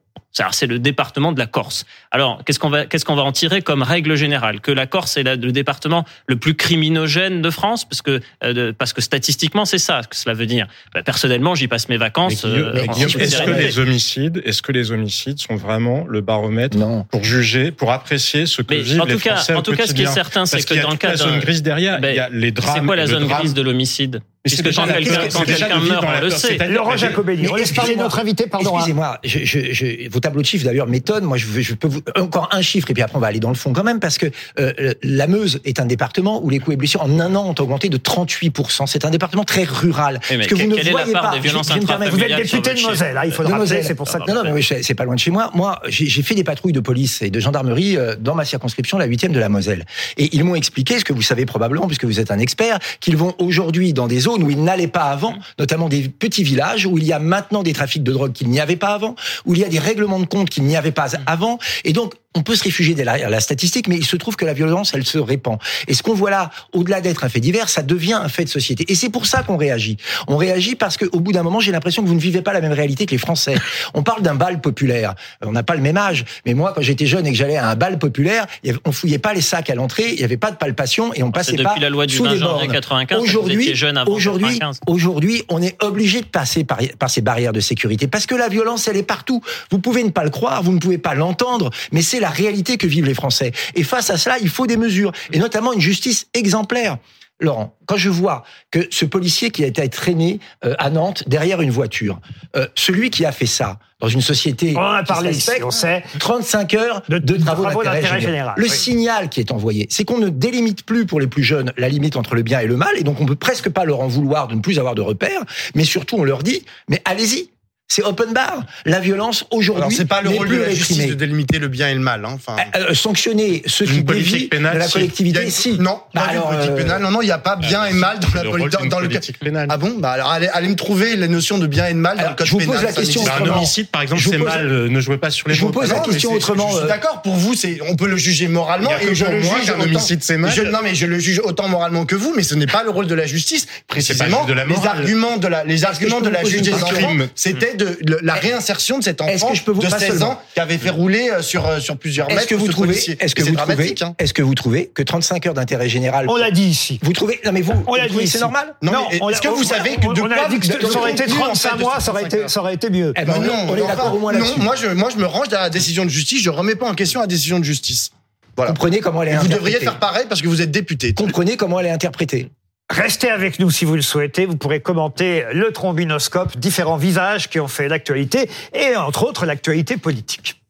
C'est 0.52 0.68
le 0.68 0.78
département 0.78 1.32
de 1.32 1.40
la 1.40 1.48
Corse. 1.48 1.84
Alors, 2.12 2.44
qu'est-ce 2.46 2.60
qu'on 2.60 2.70
va, 2.70 2.86
qu'est-ce 2.86 3.06
qu'on 3.06 3.16
va 3.16 3.24
en 3.24 3.32
tirer 3.32 3.64
comme 3.64 3.82
règle 3.82 4.14
générale? 4.16 4.62
Que 4.62 4.72
la 4.72 4.86
Corse 4.86 5.18
est 5.18 5.24
la- 5.24 5.36
le 5.36 5.52
département 5.52 6.06
le 6.28 6.36
plus 6.36 6.54
criminogène 6.54 7.42
de 7.42 7.50
France, 7.50 7.86
parce 7.86 8.04
que, 8.04 8.20
euh, 8.44 8.54
de- 8.54 8.72
parce 8.72 8.94
que 8.94 9.02
statistiquement, 9.02 9.66
c'est 9.66 9.80
ça 9.80 10.02
que 10.08 10.16
cela 10.16 10.36
veut 10.36 10.46
dire. 10.46 10.68
Bah, 10.94 11.02
personnellement, 11.02 11.56
j'y 11.56 11.68
passe 11.68 11.90
mes 11.90 11.98
vacances. 11.98 12.46
Euh, 12.46 12.84
est-ce 12.84 13.42
que 13.44 13.52
les 13.52 13.80
homicides, 13.80 14.44
est-ce 14.46 14.62
que 14.62 14.72
les 14.72 14.92
homicides 14.92 15.40
sont 15.40 15.56
vraiment 15.56 16.06
le 16.08 16.22
baromètre 16.22 16.78
Non. 16.78 17.06
pour 17.06 17.24
juger, 17.24 17.72
pour 17.72 17.92
apprécier 17.92 18.46
ce 18.46 18.62
que 18.62 18.76
Mais 18.76 18.82
vivent 18.82 19.02
en 19.02 19.06
les 19.06 19.14
tout 19.14 19.20
cas, 19.20 19.36
Français 19.38 19.56
en 19.56 19.64
tout 19.64 19.74
cas, 19.76 19.88
ce 19.88 19.94
qui 19.96 20.04
est 20.04 20.06
certain, 20.06 20.46
c'est 20.46 20.64
que 20.64 20.76
dans 20.76 20.90
le 20.92 20.98
toute 20.98 21.04
la 21.04 21.10
cas 21.12 21.18
zone 21.18 21.40
grise 21.40 21.64
derrière, 21.64 21.98
il 22.04 22.16
y 22.16 22.20
a 22.20 22.30
les 22.30 22.52
drames. 22.52 22.76
C'est 22.80 22.86
quoi 22.86 22.96
la 22.96 23.06
le 23.06 23.12
zone 23.12 23.24
drame- 23.28 23.40
grise 23.40 23.56
de 23.56 23.62
l'homicide? 23.64 24.22
Mais 24.50 24.56
c'est 24.56 24.62
déjà 24.64 24.82
quand 24.84 25.44
quelqu'un 25.46 25.68
quand 25.70 25.80
meurt, 25.82 26.06
on 26.08 26.22
le 26.22 26.30
peur. 26.30 26.38
sait. 26.38 26.58
Laurent 26.70 26.98
Jacobelli, 26.98 27.48
on 27.50 27.56
laisse 27.56 27.72
parler 27.72 27.92
excusez-moi. 27.92 28.04
notre 28.04 28.20
invité, 28.20 28.48
pardon. 28.48 28.72
hein. 28.76 28.78
Excusez-moi, 28.78 29.20
je, 29.24 29.40
je, 29.44 29.74
je- 29.74 30.10
vos 30.10 30.20
tableaux 30.20 30.42
de 30.42 30.46
chiffres 30.46 30.66
d'ailleurs 30.66 30.88
m'étonnent. 30.88 31.24
Moi, 31.26 31.38
je, 31.38 31.74
peux 31.74 31.88
vous 31.88 32.02
encore 32.16 32.50
un 32.52 32.62
chiffre 32.62 32.90
et 32.92 32.94
puis 32.94 33.04
après 33.04 33.18
on 33.18 33.20
va 33.22 33.28
aller 33.28 33.40
dans 33.40 33.50
le 33.50 33.56
fond 33.56 33.74
quand 33.74 33.84
même 33.84 34.00
parce 34.00 34.18
que 34.18 34.28
euh, 34.60 34.94
la 35.04 35.28
Meuse 35.28 35.60
est 35.66 35.80
un 35.80 35.86
département 35.86 36.44
où 36.44 36.50
les 36.50 36.60
coups 36.60 36.74
et 36.74 36.78
blessures 36.78 37.04
en 37.04 37.20
un 37.20 37.36
an 37.36 37.46
ont 37.50 37.62
augmenté 37.62 37.90
de 37.90 37.98
38% 37.98 38.88
C'est 38.88 39.06
un 39.06 39.10
département 39.10 39.44
très 39.44 39.64
rural. 39.64 40.20
Mais 40.30 40.44
Ce 40.44 40.48
que 40.50 40.56
vous 40.56 40.70
quelle- 40.76 40.86
ne 40.86 40.92
voyez 40.92 41.12
part 41.14 41.32
pas. 41.32 41.36
des 41.36 41.40
violences 41.40 41.70
Vous 41.70 41.78
êtes 42.22 42.36
député 42.36 42.74
de. 42.74 42.82
Moselle, 42.88 43.18
hein, 43.18 43.22
il 43.26 43.32
faut 43.32 43.42
le 43.44 43.48
rappeler, 43.50 43.60
Moselle. 43.62 43.84
c'est 43.84 43.96
pour 43.96 44.08
ça 44.08 44.20
que... 44.20 44.32
Non, 44.32 44.44
non, 44.44 44.54
mais 44.54 44.62
c'est 44.62 44.94
pas 44.96 45.04
loin 45.06 45.16
de 45.16 45.20
chez 45.20 45.32
moi. 45.32 45.52
Moi, 45.54 45.80
j'ai 45.88 46.06
j'ai 46.08 46.22
fait 46.24 46.36
des 46.36 46.44
patrouilles 46.44 46.74
de 46.74 46.80
police 46.80 47.22
et 47.22 47.30
de 47.30 47.40
gendarmerie 47.40 47.98
euh, 47.98 48.16
dans 48.20 48.34
ma 48.36 48.46
circonscription, 48.46 48.98
la 48.98 49.06
huitième 49.06 49.32
de 49.34 49.40
la 49.40 49.50
Moselle. 49.50 49.86
Et 50.18 50.30
ils 50.36 50.44
m'ont 50.44 50.56
expliqué, 50.56 51.00
ce 51.00 51.04
que 51.06 51.14
vous 51.14 51.22
savez 51.22 51.46
probablement, 51.46 51.86
puisque 51.88 52.06
vous 52.06 52.20
êtes 52.20 52.32
un 52.32 52.40
expert, 52.40 52.80
qu'ils 53.00 53.18
vont 53.18 53.36
aujourd'hui 53.40 53.94
dans 53.94 54.08
des 54.08 54.28
zones 54.38 54.46
où 54.46 54.50
ils 54.50 54.64
n'allaient 54.64 54.88
pas 54.88 55.06
avant, 55.06 55.36
notamment 55.60 55.90
des 55.90 56.10
petits 56.10 56.44
villages, 56.44 56.86
où 56.86 56.98
il 56.98 57.04
y 57.04 57.14
a 57.14 57.20
maintenant 57.20 57.64
des 57.64 57.74
trafics 57.74 58.04
de 58.04 58.12
drogue 58.12 58.34
qu'il 58.34 58.50
n'y 58.50 58.60
avait 58.60 58.76
pas 58.76 58.94
avant, 58.94 59.16
où 59.46 59.54
il 59.54 59.60
y 59.60 59.66
a 59.66 59.70
des 59.70 59.80
règlements 59.80 60.20
de 60.20 60.26
compte 60.26 60.50
qu'il 60.50 60.64
n'y 60.64 60.76
avait 60.76 60.92
pas 60.92 61.10
avant. 61.26 61.60
Et 61.84 61.94
donc, 61.94 62.14
on 62.36 62.44
peut 62.44 62.56
se 62.56 62.64
réfugier 62.64 62.94
derrière 62.94 63.30
la 63.30 63.40
statistique, 63.40 63.88
mais 63.88 63.98
il 63.98 64.06
se 64.06 64.16
trouve 64.16 64.36
que 64.36 64.46
la 64.46 64.54
violence, 64.54 64.92
elle 64.94 65.06
se 65.06 65.18
répand. 65.18 65.58
Et 65.88 65.94
ce 65.94 66.04
qu'on 66.04 66.14
voit 66.14 66.30
là, 66.30 66.52
au-delà 66.72 67.02
d'être 67.02 67.24
un 67.24 67.30
fait 67.30 67.40
divers, 67.40 67.68
ça 67.68 67.82
devient 67.82 68.14
un 68.14 68.30
fait 68.30 68.44
de 68.44 68.50
société. 68.50 68.86
Et 68.90 68.96
c'est 68.96 69.10
pour 69.10 69.26
ça 69.26 69.42
qu'on 69.44 69.58
réagit. 69.58 69.98
On 70.28 70.38
réagit 70.38 70.76
parce 70.76 70.98
qu'au 70.98 71.20
bout 71.20 71.32
d'un 71.32 71.42
moment, 71.42 71.60
j'ai 71.60 71.72
l'impression 71.72 72.04
que 72.04 72.08
vous 72.08 72.14
ne 72.14 72.20
vivez 72.20 72.42
pas 72.42 72.54
la 72.54 72.62
même 72.62 72.74
réalité 72.74 73.06
que 73.06 73.12
les 73.12 73.18
Français. 73.18 73.56
On 73.94 74.04
parle 74.04 74.22
d'un 74.22 74.36
bal 74.36 74.62
populaire. 74.62 75.16
On 75.42 75.52
n'a 75.52 75.64
pas 75.64 75.76
le 75.76 75.82
même 75.82 75.98
âge, 75.98 76.26
mais 76.46 76.54
moi, 76.54 76.74
quand 76.76 76.82
j'étais 76.82 77.06
jeune 77.08 77.26
et 77.26 77.32
que 77.32 77.38
j'allais 77.38 77.58
à 77.58 77.70
un 77.70 77.76
bal 77.76 77.98
populaire, 77.98 78.46
on 78.86 78.92
fouillait 78.92 79.18
pas 79.18 79.34
les 79.34 79.42
sacs 79.42 79.70
à 79.70 79.76
l'entrée, 79.76 80.10
il 80.10 80.18
n'y 80.18 80.24
avait 80.24 80.38
pas 80.38 80.52
de 80.52 80.58
palpation 80.58 81.14
et 81.14 81.24
on 81.24 81.28
C'est 81.28 81.32
passait 81.32 81.52
depuis 81.54 81.64
pas 81.64 81.80
la 81.80 81.90
loi 81.90 82.06
du 82.06 82.16
sous 82.16 82.24
20 82.24 82.32
les 82.32 82.38
janvier 82.38 82.68
bornes. 82.68 82.74
95. 82.74 83.18
Vous 83.18 83.24
Aujourd'hui, 83.24 83.64
étiez 83.64 83.76
jeune 83.76 83.98
avant 83.98 84.12
aujourd'hui, 84.12 84.60
95. 84.60 84.80
aujourd'hui, 84.88 85.44
on 85.50 85.62
est 85.62 85.82
obligé 85.84 86.22
de 86.22 86.26
passer 86.26 86.64
par, 86.64 86.80
par 87.00 87.10
ces 87.10 87.22
barrières 87.22 87.54
de 87.54 87.60
sécurité 87.60 88.08
parce 88.08 88.26
que 88.26 88.36
la 88.36 88.50
violence, 88.50 88.88
elle 88.88 88.98
est 88.98 89.04
partout. 89.04 89.42
Vous 89.72 89.80
pouvez 89.80 90.04
ne 90.04 90.10
pas 90.10 90.24
le 90.24 90.30
croire, 90.30 90.62
vous 90.62 90.74
ne 90.74 90.80
pouvez 90.80 90.98
pas 90.98 91.16
l'entendre, 91.16 91.70
mais 91.92 92.02
c'est 92.02 92.17
la 92.20 92.30
réalité 92.30 92.78
que 92.78 92.88
vivent 92.88 93.06
les 93.06 93.14
Français. 93.14 93.52
Et 93.76 93.84
face 93.84 94.10
à 94.10 94.18
cela, 94.18 94.38
il 94.40 94.50
faut 94.50 94.68
des 94.68 94.78
mesures, 94.78 95.12
et 95.32 95.40
notamment 95.40 95.74
une 95.74 95.82
justice 95.82 96.28
exemplaire. 96.34 96.98
Laurent, 97.40 97.78
quand 97.86 97.98
je 97.98 98.10
vois 98.10 98.44
que 98.72 98.88
ce 98.90 99.06
policier 99.06 99.52
qui 99.52 99.64
a 99.64 99.68
été 99.68 99.88
traîné 99.90 100.40
euh, 100.66 100.74
à 100.80 100.90
Nantes 100.90 101.24
derrière 101.28 101.62
une 101.62 101.70
voiture, 101.70 102.20
euh, 102.56 102.66
celui 102.74 103.12
qui 103.12 103.26
a 103.26 103.32
fait 103.32 103.46
ça 103.46 103.78
dans 104.00 104.08
une 104.08 104.22
société 104.22 104.74
On 104.76 104.82
a 104.82 105.02
qui 105.04 105.08
parlé 105.08 105.34
se 105.34 105.38
ici, 105.38 105.50
respecte, 105.52 105.66
on 105.68 105.70
sait. 105.70 106.04
35 106.18 106.74
heures 106.74 107.04
De- 107.10 107.20
de, 107.20 107.38
travaux, 107.38 107.62
travaux 107.66 107.84
d'intérêt 107.84 108.02
général. 108.20 108.22
général, 108.22 108.54
Le 108.58 108.64
oui. 108.64 108.70
signal 108.72 109.30
qui 109.30 109.40
est 109.40 109.52
envoyé, 109.52 109.86
c'est 109.92 110.04
qu'on 110.04 110.18
ne 110.18 110.30
délimite 110.30 110.84
plus 110.84 111.06
pour 111.06 111.20
les 111.20 111.28
plus 111.28 111.44
jeunes 111.44 111.72
la 111.78 111.90
limite 111.90 112.16
entre 112.16 112.34
le 112.34 112.42
bien 112.42 112.60
et 112.60 112.66
le 112.66 112.76
mal, 112.76 112.90
et 112.98 113.04
donc 113.04 113.22
on 113.22 113.26
peut 113.28 113.36
presque 113.36 113.70
pas 113.70 113.86
leur 113.86 114.00
en 114.00 114.08
vouloir 114.08 114.48
de 114.48 114.56
ne 114.56 114.60
plus 114.62 114.80
avoir 114.80 114.96
de 114.96 115.02
repères, 115.02 115.44
mais 115.76 115.84
surtout 115.84 116.16
on 116.18 116.24
leur 116.24 116.42
dit, 116.42 116.66
mais 116.90 117.04
allez-y, 117.06 117.52
C'est 117.90 118.04
open 118.04 118.34
bar. 118.34 118.64
La 118.86 119.00
violence 119.00 119.46
Alors 119.50 119.60
aujourd'hui 119.60 119.96
c'est 119.96 120.06
pas 120.06 120.22
le 120.22 120.30
rôle 120.30 120.50
de 120.50 120.58
la 120.58 120.70
justice 120.72 121.08
de 121.08 121.14
délimiter 121.14 121.58
le 121.58 121.70
bien 121.70 121.88
et 121.88 121.94
le 121.94 122.02
mal. 122.02 122.26
Hein. 122.26 122.32
Enfin, 122.36 122.58
Euh, 122.76 122.94
sanctionner 122.94 123.64
ceux 123.66 123.86
Une 123.86 123.92
qui 124.00 124.02
politique 124.04 124.34
dévient 124.34 124.48
pénale, 124.50 124.74
de 124.76 124.80
la 124.80 124.88
collectivité, 124.90 125.50
si. 125.50 125.80
Non, 125.80 126.02
Bah 126.14 126.22
pas 126.22 126.32
alors, 126.32 126.52
une 126.52 126.58
politique 126.58 126.72
euh, 126.74 126.84
pénale. 126.84 127.02
Non, 127.02 127.12
non, 127.12 127.22
il 127.22 127.26
n'y 127.26 127.32
a 127.32 127.38
pas 127.38 127.56
bien 127.56 127.86
et 127.86 127.94
mal 127.94 128.20
dans 128.20 128.28
la 128.36 128.44
poli- 128.44 128.90
dans, 128.90 129.00
le 129.00 129.08
politique 129.08 129.40
pénale. 129.40 129.68
Ah 129.72 129.78
bon 129.78 129.96
Bah 130.00 130.12
alors 130.12 130.30
allez, 130.32 130.50
allez 130.50 130.68
me 130.68 130.76
trouver 130.76 131.16
la 131.16 131.30
notion 131.30 131.58
de 131.60 131.66
bien 131.66 131.88
et 131.88 131.94
de 131.94 131.98
mal 131.98 132.16
dans 132.18 132.24
Alors, 132.24 132.32
le 132.34 132.38
code 132.38 132.48
je 132.48 132.52
vous 132.52 132.58
pénal. 132.60 132.76
pose 132.76 132.84
la 132.84 132.92
question 132.92 133.22
Un 133.26 133.48
homicide, 133.48 133.88
par 133.88 134.02
exemple, 134.02 134.22
c'est 134.30 134.38
mal. 134.38 134.68
euh, 134.68 134.90
Ne 134.90 135.00
jouez 135.00 135.18
pas 135.18 135.30
sur 135.30 135.48
les 135.48 135.54
Je 135.56 135.62
vous 135.62 135.68
mots. 135.68 135.74
pose 135.74 135.90
la 135.90 136.00
question 136.02 136.34
autrement. 136.34 136.68
Je, 136.68 136.76
suis 136.76 136.84
euh, 136.84 136.88
d'accord. 136.88 137.22
Pour 137.22 137.36
vous, 137.36 137.54
c'est 137.54 137.80
on 137.88 137.96
peut 137.96 138.08
le 138.10 138.18
juger 138.18 138.50
moralement 138.50 138.92
et 139.02 139.16
je 139.16 139.24
pour 139.24 139.34
le 139.34 139.42
moi 139.44 139.56
juge 139.62 139.70
autant- 139.70 139.82
homicide, 139.84 140.20
c'est 140.24 140.38
mal. 140.38 140.52
non, 140.72 140.80
mais 140.84 140.94
je 140.94 141.06
le 141.06 141.20
juge 141.20 141.40
autant 141.42 141.70
moralement 141.70 142.06
que 142.06 142.16
vous, 142.16 142.34
mais 142.36 142.44
ce 142.44 142.54
n'est 142.56 142.68
pas 142.68 142.84
le 142.84 142.90
rôle 142.90 143.08
de 143.08 143.16
la 143.16 143.26
justice. 143.26 143.66
Précisément, 143.88 144.46
les 144.46 144.86
arguments 144.86 145.38
de 145.38 145.48
la 145.48 145.64
les 145.64 145.86
arguments 145.86 146.20
de 146.20 146.30
la 146.30 146.44
une 146.44 146.62
des 146.62 146.74
enfants, 146.74 147.16
c'était 147.34 147.76
de 147.78 147.98
le- 148.06 148.20
la 148.22 148.34
réinsertion 148.34 148.98
de 149.00 149.04
cet 149.04 149.22
enfant 149.22 149.50
que 149.52 149.56
je 149.56 149.64
peux 149.64 149.72
vous- 149.72 149.82
de 149.82 149.88
pas 149.88 150.00
16 150.00 150.10
seulement. 150.10 150.32
ans 150.32 150.42
qui 150.54 150.60
avait 150.60 150.78
fait 150.78 150.90
rouler 150.90 151.30
euh, 151.30 151.42
sur 151.42 151.66
euh, 151.66 151.80
sur 151.80 151.98
plusieurs 151.98 152.28
mètres. 152.28 152.42
Est-ce 152.42 152.48
que 152.48 152.56
vous 152.56 152.66
ce 152.68 152.72
trouvez, 152.72 152.96
est-ce 152.98 153.06
que 153.36 154.04
hein. 154.04 154.16
est-ce 154.20 154.34
que 154.34 154.42
vous 154.42 154.56
trouvez 154.56 154.88
que 154.94 155.04
35 155.04 155.46
heures 155.48 155.54
d'intérêt 155.54 155.88
général, 155.90 156.26
On 156.30 156.36
l'a 156.36 156.52
dit 156.52 156.64
ici. 156.66 157.00
vous 157.04 157.14
trouvez, 157.14 157.40
non 157.46 157.52
mais 157.54 157.62
vous, 157.62 157.74
On 157.88 157.92
vous 157.92 157.96
l'a 157.96 158.08
trouvez 158.08 158.24
dit 158.26 158.30
c'est 158.30 158.40
normal? 158.40 158.76
Non, 158.82 158.92
Non, 158.92 159.30
est-ce 159.30 159.42
que 159.42 159.48
vous 159.48 159.64
savez 159.64 159.96
que 159.96 160.14
de 160.14 160.22
on 160.22 160.30
a 160.32 160.36
quoi 160.36 160.48
dit 160.50 160.60
que 160.60 160.66
ça 160.68 161.00
aurait 161.00 161.12
été 161.12 161.26
de 161.26 161.30
contenu, 161.32 161.44
en 161.44 161.46
35 161.54 161.70
fait, 161.72 161.78
de 161.78 161.82
mois, 161.84 162.00
ça 162.00 162.12
aurait 162.12 162.22
35 162.24 162.38
été, 162.40 162.48
ça 162.50 162.60
aurait 162.62 162.74
été 162.74 162.90
mieux. 162.90 163.14
Eh 163.16 163.24
ben, 163.26 163.34
Non, 163.34 163.40
on, 163.40 163.42
non, 163.42 163.74
on 163.74 163.76
est 163.78 163.82
enfin, 163.82 163.96
d'accord 163.96 164.16
au 164.16 164.20
moins 164.20 164.34
non, 164.34 164.40
là-dessus. 164.40 164.60
moi 164.60 164.76
je, 164.76 164.88
moi 164.88 165.10
je 165.14 165.18
me 165.18 165.26
range 165.26 165.48
derrière 165.50 165.64
la 165.66 165.70
décision 165.70 166.04
de 166.06 166.10
justice, 166.10 166.42
je 166.42 166.50
remets 166.50 166.76
pas 166.76 166.88
en 166.90 166.94
question 166.96 167.22
la 167.22 167.28
décision 167.28 167.60
de 167.60 167.64
justice. 167.64 168.10
Voilà. 168.56 168.72
Comprenez 168.72 169.00
comment 169.02 169.22
elle 169.22 169.30
est 169.30 169.32
Et 169.32 169.36
vous 169.36 169.42
interprétée. 169.46 169.66
devriez 169.72 169.80
faire 169.86 170.00
pareil 170.00 170.26
parce 170.28 170.42
que 170.42 170.48
vous 170.48 170.62
êtes 170.64 170.72
député. 170.72 171.14
Comprenez 171.14 171.58
comment 171.58 171.80
elle 171.80 171.86
est 171.86 171.92
interprétée. 171.92 172.50
Restez 172.90 173.30
avec 173.30 173.60
nous 173.60 173.70
si 173.70 173.84
vous 173.84 173.96
le 173.96 174.02
souhaitez. 174.02 174.46
Vous 174.46 174.56
pourrez 174.56 174.80
commenter 174.80 175.44
le 175.54 175.72
trombinoscope, 175.72 176.58
différents 176.58 176.98
visages 176.98 177.50
qui 177.50 177.60
ont 177.60 177.68
fait 177.68 177.90
l'actualité 177.90 178.50
et 178.74 178.96
entre 178.96 179.26
autres 179.26 179.46
l'actualité 179.46 179.98
politique. 179.98 180.62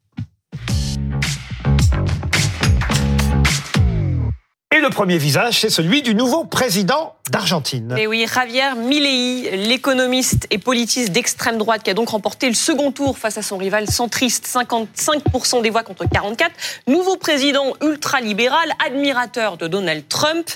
Et 4.76 4.82
le 4.82 4.90
premier 4.90 5.18
visage, 5.18 5.62
c'est 5.62 5.70
celui 5.70 6.02
du 6.02 6.14
nouveau 6.14 6.44
président 6.44 7.14
d'Argentine. 7.32 7.96
Et 7.98 8.06
oui, 8.06 8.26
Javier 8.34 8.76
Milei, 8.76 9.56
l'économiste 9.66 10.46
et 10.50 10.58
politiste 10.58 11.12
d'extrême 11.14 11.58
droite, 11.58 11.84
qui 11.84 11.90
a 11.90 11.94
donc 11.94 12.10
remporté 12.10 12.50
le 12.50 12.54
second 12.54 12.92
tour 12.92 13.18
face 13.18 13.38
à 13.38 13.42
son 13.42 13.56
rival 13.58 13.90
centriste, 13.90 14.46
55% 14.46 15.62
des 15.62 15.70
voix 15.70 15.84
contre 15.84 16.04
44. 16.10 16.52
Nouveau 16.88 17.16
président 17.16 17.74
ultralibéral, 17.82 18.70
admirateur 18.86 19.56
de 19.56 19.68
Donald 19.68 20.06
Trump, 20.10 20.50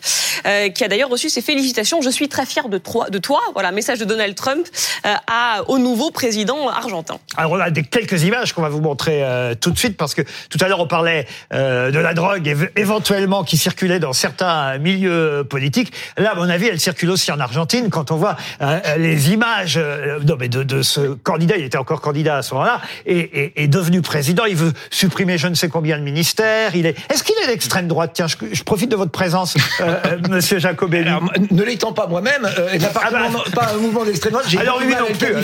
euh, 0.46 0.68
qui 0.70 0.84
a 0.84 0.88
d'ailleurs 0.90 1.10
reçu 1.10 1.30
ses 1.30 1.42
félicitations. 1.42 2.02
Je 2.02 2.10
suis 2.10 2.28
très 2.28 2.46
fier 2.46 2.68
de, 2.68 2.78
toi- 2.78 3.10
de 3.10 3.18
toi. 3.18 3.40
Voilà, 3.54 3.72
message 3.72 4.00
de 4.00 4.06
Donald 4.06 4.36
Trump 4.36 4.66
euh, 5.06 5.14
à, 5.28 5.64
au 5.70 5.78
nouveau 5.78 6.12
président 6.12 6.68
argentin. 6.68 7.18
Alors 7.38 7.52
on 7.54 7.60
a 7.60 7.70
des, 7.70 7.84
quelques 7.84 8.24
images 8.24 8.52
qu'on 8.54 8.62
va 8.62 8.70
vous 8.70 8.82
montrer 8.82 9.24
euh, 9.24 9.56
tout 9.56 9.72
de 9.72 9.78
suite 9.80 9.96
parce 9.98 10.14
que 10.16 10.22
tout 10.50 10.58
à 10.62 10.68
l'heure 10.68 10.80
on 10.82 10.88
parlait 10.88 11.28
de 11.52 11.98
la 12.00 12.14
drogue 12.14 12.46
éve- 12.48 12.72
éventuellement 12.76 13.44
qui 13.46 13.56
circulait 13.58 14.00
dans 14.00 14.11
certains 14.14 14.78
milieux 14.78 15.44
politiques. 15.50 15.94
Là, 16.18 16.32
à 16.32 16.36
mon 16.36 16.50
avis, 16.50 16.68
elle 16.68 16.80
circule 16.80 17.10
aussi 17.12 17.32
en 17.32 17.40
Argentine. 17.40 17.90
Quand 17.90 18.12
on 18.12 18.16
voit 18.16 18.36
euh, 18.62 18.80
les 18.98 19.32
images 19.32 19.76
euh, 19.78 20.20
non, 20.26 20.36
mais 20.40 20.50
de, 20.50 20.64
de 20.64 20.82
ce 20.82 21.14
candidat, 21.16 21.58
il 21.58 21.66
était 21.66 21.78
encore 21.78 22.02
candidat 22.02 22.38
à 22.38 22.42
ce 22.42 22.54
moment-là, 22.54 22.82
et, 23.06 23.18
et, 23.20 23.64
et 23.64 23.68
devenu 23.68 24.02
président, 24.02 24.46
il 24.46 24.56
veut 24.56 24.74
supprimer 24.90 25.38
je 25.38 25.48
ne 25.48 25.56
sais 25.56 25.70
combien 25.70 25.98
de 25.98 26.04
ministères. 26.04 26.76
Il 26.76 26.86
est. 26.86 26.96
Est-ce 27.12 27.24
qu'il 27.24 27.36
est 27.44 27.48
d'extrême 27.48 27.88
droite? 27.88 28.12
Tiens, 28.14 28.28
je, 28.28 28.36
je 28.52 28.64
profite 28.64 28.90
de 28.92 28.96
votre 28.96 29.12
présence, 29.12 29.56
euh, 29.82 29.96
euh, 30.06 30.18
Monsieur 30.30 30.60
Jacobelli. 30.60 31.08
Alors, 31.08 31.24
ne 31.52 31.64
l'étant 31.64 31.94
pas 31.94 32.08
moi-même, 32.08 32.50
il 32.74 32.82
n'a 32.82 32.88
pas, 32.90 33.02
Ah 33.06 33.12
bah. 33.12 33.44
pas 33.54 33.74
un 33.74 33.78
mouvement 33.78 34.04
d'extrême 34.06 34.34
droite. 34.34 34.48
Alors, 34.60 34.80
lui 34.82 34.94
non 34.96 35.06
plus. 35.18 35.36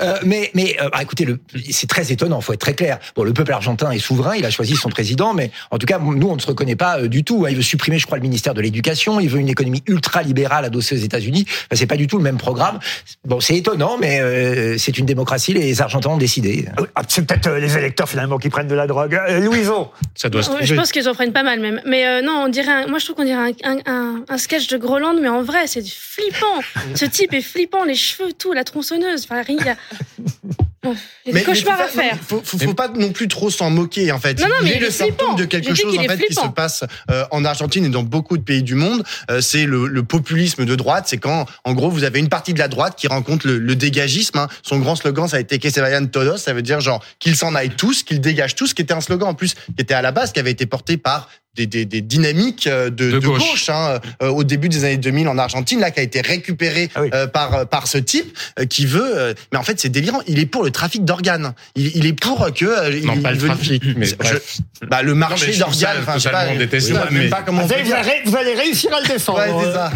Euh, 0.00 0.18
mais, 0.24 0.50
mais 0.54 0.76
euh, 0.80 0.88
ah, 0.92 1.02
écoutez, 1.02 1.24
le- 1.24 1.38
c'est 1.70 1.88
très 1.88 2.12
étonnant. 2.12 2.40
Faut 2.40 2.52
être 2.52 2.60
très 2.60 2.74
clair. 2.74 2.98
Bon, 3.16 3.24
le 3.24 3.32
peuple 3.32 3.52
argentin 3.52 3.90
est 3.90 3.98
souverain. 3.98 4.34
Il 4.36 4.44
a 4.44 4.50
choisi 4.50 4.76
son 4.76 4.88
président, 4.88 5.34
mais 5.34 5.50
en 5.70 5.78
tout 5.78 5.86
cas, 5.86 5.98
nous, 5.98 6.28
on 6.28 6.36
ne 6.36 6.40
se 6.40 6.46
reconnaît 6.46 6.76
pas 6.76 7.02
du 7.08 7.24
tout. 7.24 7.44
hein. 7.46 7.50
Il 7.50 7.56
veut 7.56 7.62
supprimer, 7.62 7.87
je 7.96 8.04
crois, 8.04 8.18
le 8.18 8.22
ministère 8.22 8.52
de 8.52 8.60
l'Éducation. 8.60 9.20
Il 9.20 9.30
veut 9.30 9.38
une 9.38 9.48
économie 9.48 9.82
ultra 9.86 10.22
libérale 10.22 10.66
adossée 10.66 10.94
aux 10.96 11.02
États-Unis. 11.02 11.44
Enfin, 11.48 11.76
c'est 11.76 11.86
pas 11.86 11.96
du 11.96 12.06
tout 12.06 12.18
le 12.18 12.24
même 12.24 12.36
programme. 12.36 12.78
Bon, 13.24 13.40
c'est 13.40 13.56
étonnant, 13.56 13.96
mais 13.98 14.20
euh, 14.20 14.76
c'est 14.76 14.98
une 14.98 15.06
démocratie. 15.06 15.54
Les 15.54 15.80
Argentins 15.80 16.10
ont 16.10 16.18
décidé. 16.18 16.66
Ah, 16.94 17.02
C'est 17.08 17.24
peut-être 17.26 17.46
euh, 17.46 17.58
les 17.58 17.78
électeurs 17.78 18.08
finalement 18.08 18.36
qui 18.38 18.50
prennent 18.50 18.68
de 18.68 18.74
la 18.74 18.86
drogue. 18.86 19.14
Euh, 19.28 19.40
Louison. 19.40 19.88
Ça 20.14 20.28
doit 20.28 20.42
se 20.42 20.50
trouver. 20.50 20.66
Je 20.66 20.74
pense 20.74 20.92
qu'ils 20.92 21.08
en 21.08 21.14
prennent 21.14 21.32
pas 21.32 21.44
mal 21.44 21.60
même. 21.60 21.80
Mais 21.86 22.06
euh, 22.06 22.20
non, 22.20 22.42
on 22.44 22.48
dirait. 22.48 22.72
un- 22.72 22.86
moi, 22.88 22.98
je 22.98 23.04
trouve 23.06 23.16
qu'on 23.16 23.24
dirait 23.24 23.54
un, 23.64 23.76
un, 23.76 23.78
un, 23.86 24.24
un 24.28 24.38
sketch 24.38 24.66
de 24.66 24.76
Groland, 24.76 25.14
mais 25.22 25.28
en 25.28 25.42
vrai, 25.42 25.66
c'est 25.68 25.86
flippant. 25.88 26.60
Ce 26.94 27.04
type 27.04 27.32
est 27.32 27.40
flippant, 27.40 27.84
les 27.84 27.94
cheveux, 27.94 28.32
tout, 28.36 28.52
la 28.52 28.64
tronçonneuse. 28.64 29.24
Enfin, 29.24 29.42
Oh, 29.48 30.64
il 30.84 30.90
y 31.26 31.30
a 31.30 31.38
des 31.40 31.42
cauchemars 31.44 31.76
faut 31.76 31.82
à 31.82 31.86
pas- 31.86 31.92
faire. 31.92 32.14
non, 32.14 32.20
Faut, 32.28 32.40
faut, 32.44 32.58
faut 32.58 32.74
pas 32.74 32.88
non 32.88 33.10
plus 33.12 33.28
trop 33.28 33.50
s'en 33.50 33.70
moquer 33.70 34.12
en 34.12 34.18
fait. 34.18 34.38
Non, 34.40 34.46
non, 34.48 34.54
mais 34.62 34.68
il 34.70 34.72
est 34.72 34.76
il 34.76 34.80
le 34.82 34.86
est 34.88 34.90
symptôme 34.90 35.36
de 35.36 35.44
quelque 35.44 35.74
chose 35.74 35.98
en 35.98 36.02
fait 36.02 36.18
qui 36.18 36.34
se 36.34 36.46
passe 36.48 36.84
euh, 37.10 37.24
en 37.30 37.44
Argentine 37.44 37.84
et 37.84 37.88
dans 37.88 38.02
beaucoup 38.02 38.36
de 38.36 38.42
pays 38.42 38.62
du 38.62 38.74
monde. 38.74 39.02
Euh, 39.30 39.40
c'est 39.40 39.66
le, 39.66 39.86
le 39.86 40.02
populisme 40.02 40.64
de 40.64 40.74
droite. 40.76 41.04
C'est 41.08 41.18
quand 41.18 41.46
en 41.64 41.72
gros 41.74 41.90
vous 41.90 42.04
avez 42.04 42.18
une 42.20 42.28
partie 42.28 42.54
de 42.54 42.58
la 42.58 42.68
droite 42.68 42.94
qui 42.96 43.08
rencontre 43.08 43.46
le, 43.46 43.58
le 43.58 43.74
dégagisme. 43.76 44.38
hein. 44.38 44.48
Son 44.62 44.78
grand 44.78 44.96
slogan 44.96 45.28
ça 45.28 45.38
a 45.38 45.40
été 45.40 45.58
que 45.58 45.70
se 45.70 45.80
vayan 45.80 46.06
todos. 46.06 46.36
Ça 46.38 46.52
veut 46.52 46.62
dire 46.62 46.80
genre 46.80 47.04
qu'ils 47.18 47.36
s'en 47.36 47.54
aillent 47.54 47.70
tous, 47.76 48.02
qu'ils 48.02 48.20
dégagent 48.20 48.54
tous. 48.54 48.74
Qui 48.74 48.82
était 48.82 48.94
un 48.94 49.00
slogan 49.00 49.28
en 49.30 49.34
plus 49.34 49.54
qui 49.54 49.60
était 49.78 49.94
à 49.94 50.02
la 50.02 50.12
base 50.12 50.32
qui 50.32 50.40
avait 50.40 50.50
été 50.52 50.66
porté 50.66 50.96
par 50.96 51.28
des, 51.58 51.66
des, 51.66 51.84
des 51.84 52.00
dynamiques 52.02 52.66
euh, 52.68 52.90
de, 52.90 53.10
De 53.10 53.18
de 53.18 53.26
gauche. 53.26 53.38
gauche, 53.50 53.68
hein, 53.70 53.98
euh, 54.22 54.28
au 54.28 54.44
début 54.44 54.68
des 54.68 54.84
années 54.84 54.96
2000 54.96 55.26
en 55.28 55.38
Argentine, 55.38 55.80
là 55.80 55.90
qui 55.90 55.98
a 56.00 56.02
été 56.04 56.20
récupéré 56.20 56.88
Ah 56.94 57.02
oui. 57.02 57.10
euh, 57.12 57.26
par 57.26 57.66
par 57.68 57.88
ce 57.88 57.98
type 57.98 58.36
euh, 58.60 58.64
qui 58.66 58.86
veut. 58.86 59.18
euh, 59.18 59.34
mais 59.52 59.58
en 59.58 59.62
fait, 59.64 59.80
c'est 59.80 59.88
délirant. 59.88 60.20
Il 60.28 60.38
est 60.38 60.46
pour 60.46 60.62
le 60.62 60.70
trafic 60.70 61.04
d'organes. 61.04 61.54
Il, 61.74 61.90
il 61.96 62.06
est 62.06 62.12
pour 62.12 62.46
que 62.54 62.64
euh, 62.64 63.00
Non, 63.02 63.14
il- 63.16 63.22
pas 63.22 63.30
il 63.30 63.34
le 63.34 63.40
veut- 63.40 63.48
trafic, 63.48 63.82
mais 63.96 64.06
Je- 64.06 64.86
bah, 64.86 65.02
le 65.02 65.14
marché 65.14 65.56
d'organes. 65.56 65.96
Enfin, 66.02 66.14
je 66.14 66.20
sais 66.20 66.30
pas, 66.30 67.08
mais- 67.10 67.28
pas 67.28 67.42
comment. 67.42 67.62
Vous 67.62 67.72
on 67.72 67.74
allez, 67.74 67.82
vous 67.82 67.92
allez- 67.92 68.22
vous 68.24 68.36
allez 68.36 68.54
réussir 68.54 68.90
à 68.94 69.00
le 69.00 69.06
défendre. 69.08 69.38
Ouais, 69.56 69.72
ça. 69.72 69.90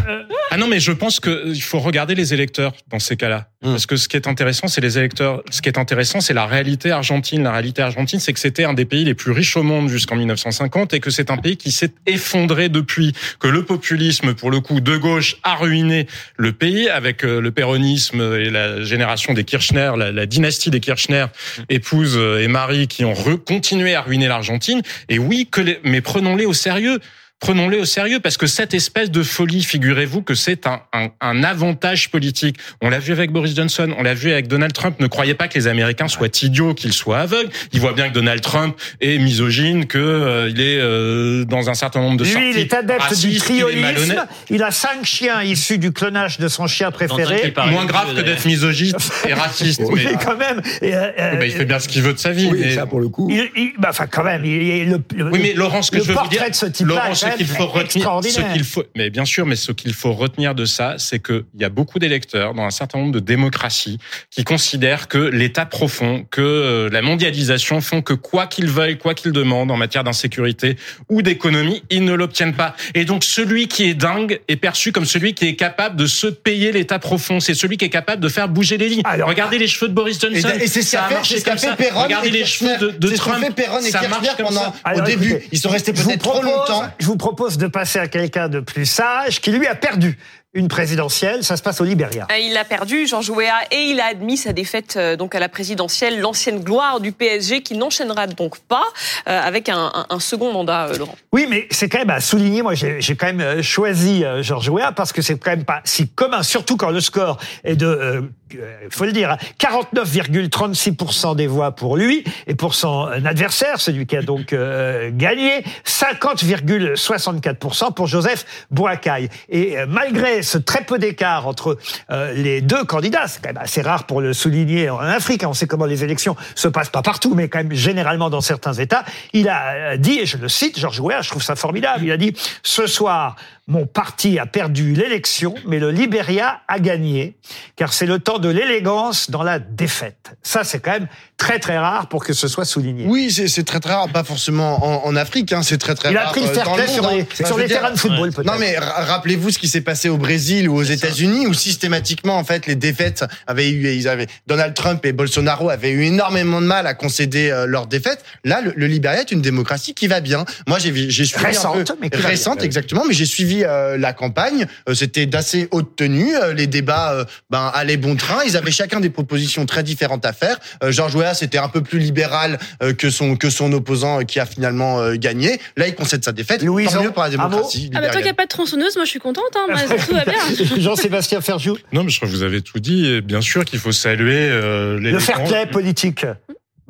Ah 0.50 0.56
non, 0.56 0.66
mais 0.66 0.80
je 0.80 0.92
pense 0.92 1.20
qu'il 1.20 1.62
faut 1.62 1.78
regarder 1.78 2.14
les 2.14 2.34
électeurs 2.34 2.72
dans 2.90 2.98
ces 2.98 3.16
cas-là. 3.16 3.46
Mm. 3.62 3.70
Parce 3.70 3.86
que 3.86 3.96
ce 3.96 4.08
qui 4.08 4.16
est 4.16 4.26
intéressant, 4.26 4.66
c'est 4.68 4.80
les 4.80 4.98
électeurs. 4.98 5.42
Ce 5.50 5.62
qui 5.62 5.68
est 5.68 5.78
intéressant, 5.78 6.20
c'est 6.20 6.34
la 6.34 6.46
réalité 6.46 6.90
argentine. 6.90 7.42
La 7.44 7.52
réalité 7.52 7.80
argentine, 7.82 8.18
c'est 8.20 8.32
que 8.32 8.40
c'était 8.40 8.64
un 8.64 8.74
des 8.74 8.84
pays 8.84 9.04
les 9.04 9.14
plus 9.14 9.30
riches 9.32 9.56
au 9.56 9.62
monde 9.62 9.88
jusqu'en 9.88 10.16
1950 10.16 10.94
et 10.94 11.00
que 11.00 11.10
c'est 11.10 11.30
un 11.30 11.36
pays 11.36 11.51
qui 11.56 11.70
s'est 11.70 11.92
effondré 12.06 12.68
depuis. 12.68 13.12
Que 13.38 13.48
le 13.48 13.64
populisme, 13.64 14.34
pour 14.34 14.50
le 14.50 14.60
coup, 14.60 14.80
de 14.80 14.96
gauche, 14.96 15.36
a 15.42 15.56
ruiné 15.56 16.06
le 16.36 16.52
pays 16.52 16.88
avec 16.88 17.24
euh, 17.24 17.40
le 17.40 17.50
péronisme 17.50 18.20
et 18.34 18.50
la 18.50 18.82
génération 18.82 19.34
des 19.34 19.44
Kirchner, 19.44 19.92
la, 19.96 20.26
dynastie 20.26 20.70
des 20.70 20.80
Kirchner, 20.80 21.26
épouse 21.68 22.16
euh, 22.16 22.42
et 22.42 22.48
mari, 22.48 22.88
qui 22.88 23.04
ont 23.04 23.14
continué 23.46 23.94
à 23.94 24.02
ruiner 24.02 24.28
l'Argentine. 24.28 24.82
Et 25.08 25.18
oui, 25.18 25.48
que 25.50 25.60
les, 25.60 25.80
mais 25.84 26.00
prenons-les 26.00 26.46
au 26.46 26.52
sérieux. 26.52 27.00
Prenons-les 27.42 27.78
au 27.78 27.84
sérieux 27.84 28.20
parce 28.20 28.36
que 28.36 28.46
cette 28.46 28.72
espèce 28.72 29.10
de 29.10 29.24
folie, 29.24 29.64
figurez-vous 29.64 30.22
que 30.22 30.34
c'est 30.36 30.64
un, 30.68 30.80
un, 30.92 31.08
un 31.20 31.42
avantage 31.42 32.08
politique. 32.08 32.56
On 32.80 32.88
l'a 32.88 33.00
vu 33.00 33.12
avec 33.12 33.32
Boris 33.32 33.56
Johnson, 33.56 33.92
on 33.98 34.04
l'a 34.04 34.14
vu 34.14 34.30
avec 34.30 34.46
Donald 34.46 34.72
Trump. 34.72 35.00
Ne 35.00 35.08
croyez 35.08 35.34
pas 35.34 35.48
que 35.48 35.54
les 35.58 35.66
Américains 35.66 36.06
soient 36.06 36.28
idiots, 36.42 36.72
qu'ils 36.72 36.92
soient 36.92 37.18
aveugles. 37.18 37.50
Ils 37.72 37.80
voient 37.80 37.94
bien 37.94 38.10
que 38.10 38.14
Donald 38.14 38.40
Trump 38.42 38.76
est 39.00 39.18
misogyne, 39.18 39.86
que 39.86 39.98
euh, 39.98 40.50
il 40.50 40.60
est 40.60 40.78
euh, 40.78 41.44
dans 41.44 41.68
un 41.68 41.74
certain 41.74 41.98
nombre 42.00 42.16
de 42.16 42.22
sorties 42.24 42.38
Lui, 42.38 42.50
il 42.52 42.58
est 42.58 42.72
adepte 42.72 43.00
du 43.00 43.08
racistes, 43.08 43.44
triolisme. 43.44 44.24
Il 44.48 44.62
a 44.62 44.70
cinq 44.70 45.04
chiens 45.04 45.42
issus 45.42 45.78
du 45.78 45.90
clonage 45.90 46.38
de 46.38 46.46
son 46.46 46.68
chien 46.68 46.92
préféré. 46.92 47.52
Moins 47.72 47.86
grave 47.86 48.14
que 48.14 48.20
d'être 48.20 48.44
misogyne 48.46 48.94
et 49.28 49.34
raciste. 49.34 49.82
Oui, 49.86 50.02
mais, 50.04 50.12
quand 50.24 50.36
même. 50.36 50.62
Et, 50.80 50.94
euh, 50.94 51.10
Oh, 51.34 51.36
bah, 51.38 51.46
il 51.46 51.52
fait 51.52 51.64
bien 51.64 51.80
ce 51.80 51.88
qu'il 51.88 52.02
veut 52.02 52.12
de 52.12 52.18
sa 52.20 52.30
vie. 52.30 52.48
Oui, 52.52 52.58
mais- 52.62 52.74
ça 52.76 52.86
pour 52.86 53.00
le 53.00 53.08
coup. 53.08 53.28
il- 53.30 53.50
il- 53.56 53.72
bah, 53.78 53.88
enfin, 53.90 54.06
quand 54.06 54.22
même, 54.22 54.44
il, 54.44 54.62
il- 54.62 54.90
le, 54.90 55.00
le- 55.16 55.30
Oui, 55.30 55.40
mais 55.42 55.54
Laurent, 55.54 55.82
ce 55.82 55.90
que 55.90 55.96
le 55.96 56.02
je 56.02 56.08
veux 56.08 56.14
vous 56.14 56.20
portrait 56.20 56.50
dire, 56.50 56.68
de 56.70 56.76
ce 56.76 56.84
Laurent, 56.84 57.00
quand 57.08 57.31
qu'il 57.36 57.46
faut 57.46 57.66
retenir, 57.66 58.10
ce 58.24 58.52
qu'il 58.52 58.64
faut, 58.64 58.84
mais 58.96 59.10
bien 59.10 59.24
sûr, 59.24 59.46
mais 59.46 59.56
ce 59.56 59.72
qu'il 59.72 59.92
faut 59.94 60.12
retenir 60.12 60.54
de 60.54 60.64
ça, 60.64 60.94
c'est 60.98 61.18
que 61.18 61.44
il 61.54 61.60
y 61.60 61.64
a 61.64 61.68
beaucoup 61.68 61.98
d'électeurs 61.98 62.54
dans 62.54 62.62
un 62.64 62.70
certain 62.70 62.98
nombre 62.98 63.12
de 63.12 63.20
démocraties 63.20 63.98
qui 64.30 64.44
considèrent 64.44 65.08
que 65.08 65.18
l'État 65.18 65.66
profond, 65.66 66.24
que 66.30 66.40
euh, 66.40 66.88
la 66.90 67.02
mondialisation 67.02 67.80
font 67.80 68.02
que 68.02 68.14
quoi 68.14 68.46
qu'ils 68.46 68.68
veuillent, 68.68 68.98
quoi 68.98 69.14
qu'ils 69.14 69.32
demandent 69.32 69.70
en 69.70 69.76
matière 69.76 70.04
d'insécurité 70.04 70.76
ou 71.08 71.22
d'économie, 71.22 71.82
ils 71.90 72.04
ne 72.04 72.12
l'obtiennent 72.14 72.54
pas. 72.54 72.74
Et 72.94 73.04
donc, 73.04 73.24
celui 73.24 73.68
qui 73.68 73.84
est 73.88 73.94
dingue 73.94 74.40
est 74.48 74.56
perçu 74.56 74.92
comme 74.92 75.04
celui 75.04 75.34
qui 75.34 75.46
est 75.46 75.56
capable 75.56 75.96
de 75.96 76.06
se 76.06 76.26
payer 76.26 76.72
l'État 76.72 76.98
profond. 76.98 77.40
C'est 77.40 77.54
celui 77.54 77.76
qui 77.76 77.84
est 77.84 77.90
capable 77.90 78.22
de 78.22 78.28
faire 78.28 78.48
bouger 78.48 78.76
les 78.78 78.88
lignes. 78.88 79.02
Alors- 79.04 79.28
Regardez 79.28 79.58
les 79.58 79.66
cheveux 79.66 79.88
de 79.88 79.94
Boris 79.94 80.20
Johnson. 80.20 80.48
Et, 80.60 80.64
et 80.64 80.66
c'est 80.66 80.82
ce 80.82 80.90
ça 80.90 81.06
qu'a 81.08 81.22
fait, 81.22 81.38
ce 81.40 81.66
fait. 81.66 81.76
Perron 81.76 82.02
Regardez 82.02 82.28
et 82.28 82.30
les 82.32 82.44
cheveux 82.44 82.76
de, 82.78 82.90
de 82.90 83.08
C'est 83.08 83.14
ce 83.16 83.20
Trump. 83.20 83.42
fait 83.44 83.54
Perron 83.54 83.78
et 83.78 83.90
ça 83.90 84.00
Kirchner 84.00 84.08
marche 84.08 84.36
comme 84.36 84.46
pendant, 84.46 84.60
ça. 84.60 84.74
Alors, 84.84 85.02
au 85.02 85.06
début. 85.06 85.30
écoutez, 85.30 85.48
Ils 85.52 85.58
sont 85.58 85.68
restés 85.70 85.92
peut-être 85.92 86.18
trop 86.22 86.42
longtemps. 86.42 86.84
Je 86.98 87.06
vous 87.06 87.16
propose 87.22 87.56
de 87.56 87.68
passer 87.68 88.00
à 88.00 88.08
quelqu'un 88.08 88.48
de 88.48 88.58
plus 88.58 88.84
sage 88.84 89.40
qui 89.40 89.52
lui 89.52 89.68
a 89.68 89.76
perdu. 89.76 90.18
Une 90.54 90.68
présidentielle. 90.68 91.42
Ça 91.44 91.56
se 91.56 91.62
passe 91.62 91.80
au 91.80 91.84
Libéria. 91.84 92.26
Euh, 92.30 92.36
Il 92.38 92.54
a 92.56 92.64
perdu, 92.64 93.06
Georges 93.06 93.30
Weah, 93.30 93.60
et 93.70 93.84
il 93.84 94.00
a 94.00 94.06
admis 94.06 94.36
sa 94.36 94.52
défaite 94.52 94.96
euh, 94.96 95.14
donc 95.16 95.34
à 95.34 95.40
la 95.40 95.48
présidentielle, 95.48 96.20
l'ancienne 96.20 96.60
gloire 96.60 97.00
du 97.00 97.12
PSG, 97.12 97.62
qui 97.62 97.74
n'enchaînera 97.76 98.26
donc 98.26 98.58
pas 98.60 98.84
euh, 99.28 99.40
avec 99.40 99.68
un, 99.70 99.90
un- 99.94 100.06
un 100.10 100.20
second 100.20 100.52
mandat, 100.52 100.88
Laurent. 100.98 101.16
Oui, 101.32 101.46
mais 101.48 101.66
c'est 101.70 101.88
quand 101.88 101.98
même 101.98 102.10
à 102.10 102.20
souligner. 102.20 102.60
Moi, 102.62 102.74
j'ai 102.74 103.16
quand 103.16 103.32
même 103.32 103.62
choisi 103.62 104.24
Georges 104.40 104.68
Weah 104.68 104.92
parce 104.92 105.12
que 105.12 105.22
c'est 105.22 105.38
quand 105.38 105.50
même 105.52 105.64
pas 105.64 105.80
si 105.84 106.08
commun, 106.08 106.42
surtout 106.42 106.76
quand 106.76 106.90
le 106.90 107.00
score 107.00 107.38
est 107.64 107.76
de, 107.76 107.86
euh, 107.86 108.20
euh, 108.56 108.76
faut 108.90 109.04
le 109.06 109.12
dire, 109.12 109.30
hein, 109.30 109.38
49,36% 109.58 111.34
des 111.36 111.46
voix 111.46 111.70
pour 111.72 111.96
lui 111.96 112.24
et 112.46 112.54
pour 112.54 112.74
son 112.74 113.06
adversaire, 113.24 113.80
celui 113.80 114.04
qui 114.06 114.16
a 114.16 114.22
donc 114.22 114.52
euh, 114.52 115.08
gagné, 115.12 115.64
50,64% 115.86 117.94
pour 117.94 118.06
Joseph 118.06 118.44
Boakai. 118.70 119.30
Et 119.48 119.78
euh, 119.78 119.86
malgré 119.88 120.41
ce 120.42 120.58
très 120.58 120.84
peu 120.84 120.98
d'écart 120.98 121.46
entre 121.46 121.78
euh, 122.10 122.32
les 122.32 122.60
deux 122.60 122.84
candidats, 122.84 123.26
c'est 123.26 123.42
quand 123.42 123.50
même 123.50 123.62
assez 123.62 123.82
rare 123.82 124.04
pour 124.04 124.20
le 124.20 124.32
souligner 124.32 124.90
en 124.90 124.98
Afrique. 124.98 125.44
hein, 125.44 125.48
On 125.48 125.54
sait 125.54 125.66
comment 125.66 125.86
les 125.86 126.04
élections 126.04 126.36
se 126.54 126.68
passent 126.68 126.90
pas 126.90 127.02
partout, 127.02 127.34
mais 127.34 127.48
quand 127.48 127.58
même 127.58 127.72
généralement 127.72 128.30
dans 128.30 128.40
certains 128.40 128.74
États. 128.74 129.04
Il 129.32 129.48
a 129.48 129.72
euh, 129.72 129.96
dit, 129.96 130.20
et 130.20 130.26
je 130.26 130.36
le 130.36 130.48
cite, 130.48 130.78
Georges 130.78 131.00
Weah, 131.00 131.22
je 131.22 131.30
trouve 131.30 131.42
ça 131.42 131.56
formidable. 131.56 132.04
Il 132.04 132.12
a 132.12 132.16
dit 132.16 132.34
ce 132.62 132.86
soir. 132.86 133.36
Mon 133.68 133.86
parti 133.86 134.40
a 134.40 134.46
perdu 134.46 134.92
l'élection, 134.92 135.54
mais 135.68 135.78
le 135.78 135.92
Libéria 135.92 136.60
a 136.66 136.80
gagné, 136.80 137.36
car 137.76 137.92
c'est 137.92 138.06
le 138.06 138.18
temps 138.18 138.40
de 138.40 138.48
l'élégance 138.48 139.30
dans 139.30 139.44
la 139.44 139.60
défaite. 139.60 140.32
Ça, 140.42 140.64
c'est 140.64 140.80
quand 140.80 140.90
même 140.90 141.06
très 141.36 141.60
très 141.60 141.78
rare 141.78 142.08
pour 142.08 142.24
que 142.24 142.32
ce 142.32 142.48
soit 142.48 142.64
souligné. 142.64 143.04
Oui, 143.06 143.30
c'est 143.30 143.62
très 143.62 143.78
très 143.78 143.92
rare, 143.94 144.08
pas 144.08 144.24
forcément 144.24 144.84
en, 145.04 145.06
en 145.08 145.14
Afrique, 145.14 145.52
hein, 145.52 145.62
c'est 145.62 145.78
très 145.78 145.94
très 145.94 146.10
Il 146.10 146.16
a 146.16 146.22
rare. 146.24 146.32
pris 146.32 146.40
le 146.42 146.48
euh, 146.48 146.54
fair 146.54 146.72
play 146.72 146.88
sur 146.88 147.06
hein. 147.06 147.12
les- 147.14 147.46
sur 147.46 147.56
terrains 147.66 147.92
de 147.92 147.98
football, 147.98 148.32
peut-être. 148.32 148.46
Non 148.46 148.58
mais 148.58 148.76
ra- 148.76 149.04
rappelez-vous 149.04 149.50
ce 149.50 149.60
qui 149.60 149.68
s'est 149.68 149.80
passé 149.80 150.08
au 150.08 150.16
Brésil 150.18 150.68
ou 150.68 150.74
aux 150.74 150.82
États-Unis, 150.82 151.46
où 151.46 151.54
systématiquement 151.54 152.36
en 152.38 152.44
fait 152.44 152.66
les 152.66 152.74
défaites 152.74 153.24
avaient 153.46 153.70
eu, 153.70 153.92
ils 153.94 154.08
avaient 154.08 154.26
Donald 154.48 154.74
Trump 154.74 155.06
et 155.06 155.12
Bolsonaro 155.12 155.70
avaient 155.70 155.90
eu 155.90 156.02
énormément 156.02 156.60
de 156.60 156.66
mal 156.66 156.88
à 156.88 156.94
concéder 156.94 157.50
euh, 157.50 157.66
leurs 157.66 157.86
défaites. 157.86 158.24
Là, 158.44 158.60
le, 158.60 158.72
le 158.74 158.86
Libéria 158.88 159.20
est 159.20 159.30
une 159.30 159.40
démocratie 159.42 159.94
qui 159.94 160.08
va 160.08 160.20
bien. 160.20 160.44
Moi, 160.66 160.80
j'ai 160.80 160.92
suivi 160.92 161.44
Récente, 161.46 161.76
un 161.90 161.94
peu, 161.94 161.96
mais 162.00 162.10
récente 162.12 162.62
exactement, 162.64 163.04
mais 163.06 163.14
j'ai 163.14 163.24
suivi 163.26 163.51
euh, 163.62 163.96
la 163.98 164.12
campagne. 164.12 164.66
Euh, 164.88 164.94
C'était 164.94 165.26
d'assez 165.26 165.68
haute 165.70 165.96
tenue. 165.96 166.34
Euh, 166.34 166.52
les 166.54 166.66
débats, 166.66 167.12
euh, 167.12 167.24
ben 167.50 167.70
allaient 167.74 167.96
bon 167.96 168.16
train. 168.16 168.40
Ils 168.46 168.56
avaient 168.56 168.70
chacun 168.70 169.00
des 169.00 169.10
propositions 169.10 169.66
très 169.66 169.82
différentes 169.82 170.24
à 170.24 170.32
faire. 170.32 170.58
Euh, 170.82 170.90
Georges 170.92 171.14
Weah, 171.14 171.34
c'était 171.34 171.58
un 171.58 171.68
peu 171.68 171.82
plus 171.82 171.98
libéral 171.98 172.58
euh, 172.82 172.92
que 172.92 173.10
son 173.10 173.36
que 173.36 173.50
son 173.50 173.72
opposant 173.72 174.20
euh, 174.20 174.24
qui 174.24 174.40
a 174.40 174.46
finalement 174.46 175.00
euh, 175.00 175.14
gagné. 175.16 175.60
Là, 175.76 175.88
il 175.88 175.94
concède 175.94 176.24
sa 176.24 176.32
défaite. 176.32 176.62
Louise, 176.62 176.90
Tant 176.90 177.02
mieux 177.02 177.10
pour 177.10 177.22
la 177.22 177.30
démocratie. 177.30 177.90
Ah 177.94 178.00
bah 178.00 178.08
toi 178.08 178.20
qui 178.20 178.28
n'as 178.28 178.34
pas 178.34 178.44
de 178.44 178.48
tronçonneuse, 178.48 178.96
moi 178.96 179.04
je 179.04 179.10
suis 179.10 179.20
contente, 179.20 179.44
hein, 179.54 179.66
tout 180.06 180.14
va 180.14 180.24
bien. 180.24 180.40
Jean-Sébastien 180.78 181.40
Ferjou, 181.40 181.76
Non, 181.92 182.04
mais 182.04 182.10
je 182.10 182.16
crois 182.16 182.28
que 182.28 182.34
vous 182.34 182.42
avez 182.42 182.62
tout 182.62 182.80
dit. 182.80 183.20
Bien 183.22 183.40
sûr 183.40 183.64
qu'il 183.64 183.78
faut 183.78 183.92
saluer 183.92 184.48
euh, 184.50 184.98
le 184.98 185.18
fair 185.18 185.44
play 185.44 185.66
politique. 185.66 186.24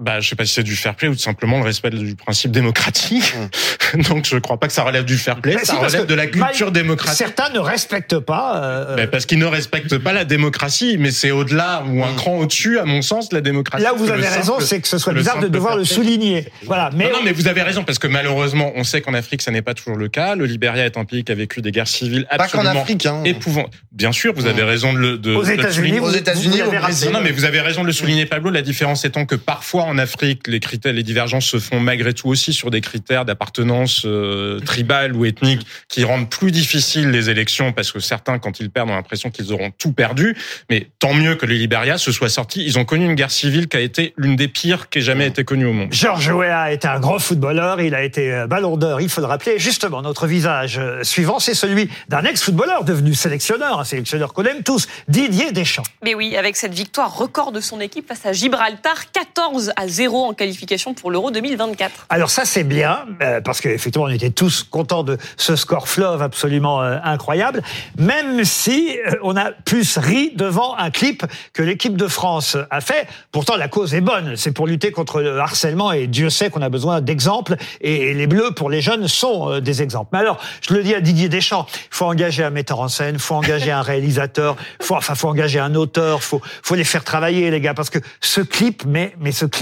Bah, 0.02 0.20
je 0.20 0.28
sais 0.28 0.36
pas 0.36 0.44
si 0.44 0.54
c'est 0.54 0.62
du 0.62 0.74
fair 0.76 0.94
play 0.94 1.08
ou 1.08 1.14
tout 1.14 1.20
simplement 1.20 1.58
le 1.58 1.64
respect 1.64 1.90
du 1.90 2.14
principe 2.16 2.50
démocratique. 2.50 3.34
Donc, 4.08 4.26
je 4.26 4.36
crois 4.38 4.58
pas 4.58 4.66
que 4.66 4.72
ça 4.72 4.82
relève 4.82 5.04
du 5.04 5.16
fair 5.16 5.36
play. 5.40 5.54
Mais 5.54 5.64
ça 5.64 5.74
si, 5.74 5.78
relève 5.78 6.06
de 6.06 6.14
la 6.14 6.26
culture 6.26 6.66
mal- 6.66 6.72
démocratique. 6.72 7.18
Certains 7.18 7.50
ne 7.50 7.58
respectent 7.58 8.18
pas. 8.18 8.56
euh, 8.62 8.96
Ben, 8.96 9.06
parce 9.08 9.26
qu'ils 9.26 9.38
ne 9.38 9.46
respectent 9.46 9.98
pas 9.98 10.12
la 10.12 10.24
démocratie, 10.24 10.96
mais 10.98 11.10
c'est 11.10 11.30
au-delà 11.30 11.84
ou 11.86 12.02
un 12.02 12.14
cran 12.14 12.38
au-dessus, 12.38 12.78
à 12.78 12.84
mon 12.84 13.02
sens, 13.02 13.32
la 13.32 13.40
démocratie. 13.40 13.84
Là 13.84 13.94
où 13.94 13.98
vous 13.98 14.10
avez 14.10 14.26
raison, 14.28 14.58
c'est 14.60 14.80
que 14.80 14.88
ce 14.88 14.98
soit 14.98 15.12
bizarre 15.12 15.38
de 15.40 15.48
devoir 15.48 15.72
fair 15.72 15.78
le 15.78 15.84
play. 15.84 15.94
souligner. 15.94 16.48
Voilà, 16.64 16.90
mais, 16.94 17.04
non, 17.04 17.18
non, 17.18 17.22
mais 17.24 17.32
vous 17.32 17.46
avez 17.48 17.62
raison, 17.62 17.84
parce 17.84 17.98
que 17.98 18.06
malheureusement, 18.08 18.72
on 18.74 18.84
sait 18.84 19.00
qu'en 19.02 19.14
Afrique, 19.14 19.42
ça 19.42 19.50
n'est 19.50 19.62
pas 19.62 19.74
toujours 19.74 19.96
le 19.96 20.08
cas. 20.08 20.34
Le 20.34 20.46
Libéria 20.46 20.84
est 20.86 20.96
un 20.96 21.04
pays 21.04 21.22
qui 21.24 21.32
a 21.32 21.34
vécu 21.34 21.60
des 21.62 21.70
guerres 21.70 21.86
civiles 21.88 22.26
Pas 22.30 22.36
qu'en 22.48 22.58
absolument 22.60 22.80
Afrique, 22.82 23.06
hein. 23.06 23.22
épouvantes. 23.24 23.72
Bien 23.92 24.12
sûr, 24.12 24.32
vous 24.34 24.46
avez 24.46 24.62
raison 24.62 24.92
de 24.92 24.98
le 24.98 25.18
de, 25.18 25.34
aux 25.34 25.42
de 25.44 25.48
le 25.48 25.54
États-Unis, 25.54 26.00
Aux 26.00 26.10
États-Unis, 26.10 26.62
au 26.62 26.70
Brésil. 26.70 27.10
non, 27.12 27.20
mais 27.22 27.30
vous 27.30 27.44
avez 27.44 27.60
raison 27.60 27.82
de 27.82 27.86
le 27.86 27.92
souligner, 27.92 28.26
Pablo. 28.26 28.50
La 28.50 28.62
différence 28.62 29.04
étant 29.04 29.26
que 29.26 29.34
parfois 29.36 29.84
en 29.92 29.98
Afrique, 29.98 30.46
les 30.46 30.58
critères, 30.58 30.92
les 30.92 31.02
divergences 31.02 31.46
se 31.46 31.58
font 31.58 31.78
malgré 31.78 32.14
tout 32.14 32.28
aussi 32.28 32.52
sur 32.52 32.70
des 32.70 32.80
critères 32.80 33.24
d'appartenance 33.24 34.02
euh, 34.06 34.58
tribale 34.60 35.14
ou 35.14 35.26
ethnique 35.26 35.66
qui 35.88 36.04
rendent 36.04 36.30
plus 36.30 36.50
difficiles 36.50 37.10
les 37.10 37.28
élections 37.28 37.72
parce 37.72 37.92
que 37.92 38.00
certains, 38.00 38.38
quand 38.38 38.58
ils 38.58 38.70
perdent, 38.70 38.90
ont 38.90 38.94
l'impression 38.94 39.30
qu'ils 39.30 39.52
auront 39.52 39.70
tout 39.70 39.92
perdu. 39.92 40.34
Mais 40.70 40.88
tant 40.98 41.12
mieux 41.12 41.34
que 41.34 41.44
le 41.44 41.54
Libéria 41.54 41.98
se 41.98 42.10
soit 42.10 42.30
sorti. 42.30 42.64
Ils 42.64 42.78
ont 42.78 42.84
connu 42.84 43.04
une 43.04 43.14
guerre 43.14 43.30
civile 43.30 43.68
qui 43.68 43.76
a 43.76 43.80
été 43.80 44.14
l'une 44.16 44.34
des 44.34 44.48
pires 44.48 44.88
qui 44.88 44.98
ait 44.98 45.02
jamais 45.02 45.26
été 45.26 45.44
connue 45.44 45.66
au 45.66 45.72
monde. 45.72 45.88
Georges 45.92 46.30
Weah 46.30 46.72
était 46.72 46.88
un 46.88 46.98
grand 46.98 47.18
footballeur, 47.18 47.80
il 47.80 47.94
a 47.94 48.02
été 48.02 48.32
euh, 48.32 48.46
ballon 48.46 48.78
d'or, 48.78 49.00
il 49.00 49.10
faut 49.10 49.20
le 49.20 49.26
rappeler. 49.26 49.58
Justement, 49.58 50.00
notre 50.00 50.26
visage 50.26 50.78
euh, 50.78 51.04
suivant, 51.04 51.38
c'est 51.38 51.54
celui 51.54 51.90
d'un 52.08 52.24
ex-footballeur 52.24 52.84
devenu 52.84 53.14
sélectionneur, 53.14 53.78
un 53.78 53.84
sélectionneur 53.84 54.32
qu'on 54.32 54.44
aime 54.44 54.62
tous, 54.62 54.88
Didier 55.08 55.52
Deschamps. 55.52 55.82
Mais 56.02 56.14
oui, 56.14 56.34
avec 56.36 56.56
cette 56.56 56.72
victoire 56.72 57.14
record 57.14 57.52
de 57.52 57.60
son 57.60 57.78
équipe 57.80 58.08
face 58.08 58.24
à 58.24 58.32
Gibraltar, 58.32 59.12
14 59.12 59.71
à 59.76 59.88
0 59.88 60.24
en 60.24 60.32
qualification 60.34 60.94
pour 60.94 61.10
l'Euro 61.10 61.30
2024. 61.30 62.06
Alors 62.08 62.30
ça 62.30 62.44
c'est 62.44 62.64
bien, 62.64 63.06
euh, 63.22 63.40
parce 63.40 63.60
qu'effectivement 63.60 64.06
on 64.06 64.10
était 64.10 64.30
tous 64.30 64.62
contents 64.62 65.02
de 65.02 65.18
ce 65.36 65.56
score 65.56 65.88
fleuve 65.88 66.22
absolument 66.22 66.82
euh, 66.82 66.98
incroyable, 67.04 67.62
même 67.98 68.44
si 68.44 68.98
euh, 69.06 69.12
on 69.22 69.36
a 69.36 69.52
plus 69.52 69.98
ri 69.98 70.32
devant 70.34 70.76
un 70.76 70.90
clip 70.90 71.24
que 71.52 71.62
l'équipe 71.62 71.96
de 71.96 72.06
France 72.06 72.56
a 72.70 72.80
fait. 72.80 73.06
Pourtant 73.30 73.56
la 73.56 73.68
cause 73.68 73.94
est 73.94 74.00
bonne, 74.00 74.36
c'est 74.36 74.52
pour 74.52 74.66
lutter 74.66 74.92
contre 74.92 75.20
le 75.20 75.38
harcèlement 75.38 75.92
et 75.92 76.06
Dieu 76.06 76.30
sait 76.30 76.50
qu'on 76.50 76.62
a 76.62 76.68
besoin 76.68 77.00
d'exemples 77.00 77.56
et, 77.80 78.12
les 78.12 78.26
Bleus 78.26 78.52
pour 78.54 78.68
les 78.68 78.80
jeunes 78.80 79.08
sont 79.08 79.60
des 79.60 79.82
exemples. 79.82 80.10
Mais 80.12 80.18
alors, 80.18 80.38
je 80.60 80.74
le 80.74 80.82
dis 80.82 80.94
à 80.94 81.00
Didier 81.00 81.28
Deschamps, 81.28 81.66
il 81.70 81.96
faut 81.96 82.04
engager 82.04 82.44
un 82.44 82.50
metteur 82.50 82.80
en 82.80 82.88
scène, 82.88 83.14
il 83.14 83.20
faut 83.20 83.34
engager 83.34 83.70
un 83.70 83.80
réalisateur, 83.82 84.56
faut, 84.80 84.96
enfin 84.96 85.14
faut 85.14 85.28
engager 85.28 85.58
un 85.58 85.74
auteur, 85.74 86.22
faut 86.22 86.40
faut 86.62 86.74
les 86.74 86.84
faire 86.84 87.04
travailler 87.04 87.50
les 87.50 87.60
gars 87.60 87.74
parce 87.74 87.90
que 87.90 87.98
ce 88.20 88.40
clip, 88.40 88.84
mais 88.86 89.14
mais 89.18 89.32
ce 89.32 89.46
clip 89.46 89.61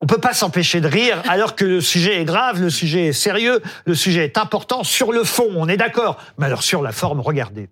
on 0.00 0.06
peut 0.06 0.18
pas 0.18 0.34
s'empêcher 0.34 0.80
de 0.80 0.88
rire 0.88 1.22
alors 1.28 1.54
que 1.54 1.64
le 1.64 1.80
sujet 1.80 2.20
est 2.20 2.24
grave, 2.24 2.60
le 2.60 2.70
sujet 2.70 3.06
est 3.06 3.12
sérieux, 3.12 3.62
le 3.86 3.94
sujet 3.94 4.24
est 4.24 4.38
important 4.38 4.84
sur 4.84 5.12
le 5.12 5.24
fond, 5.24 5.48
on 5.56 5.68
est 5.68 5.76
d'accord. 5.76 6.18
Mais 6.38 6.46
alors 6.46 6.62
sur 6.62 6.82
la 6.82 6.92
forme, 6.92 7.20
regardez. 7.20 7.68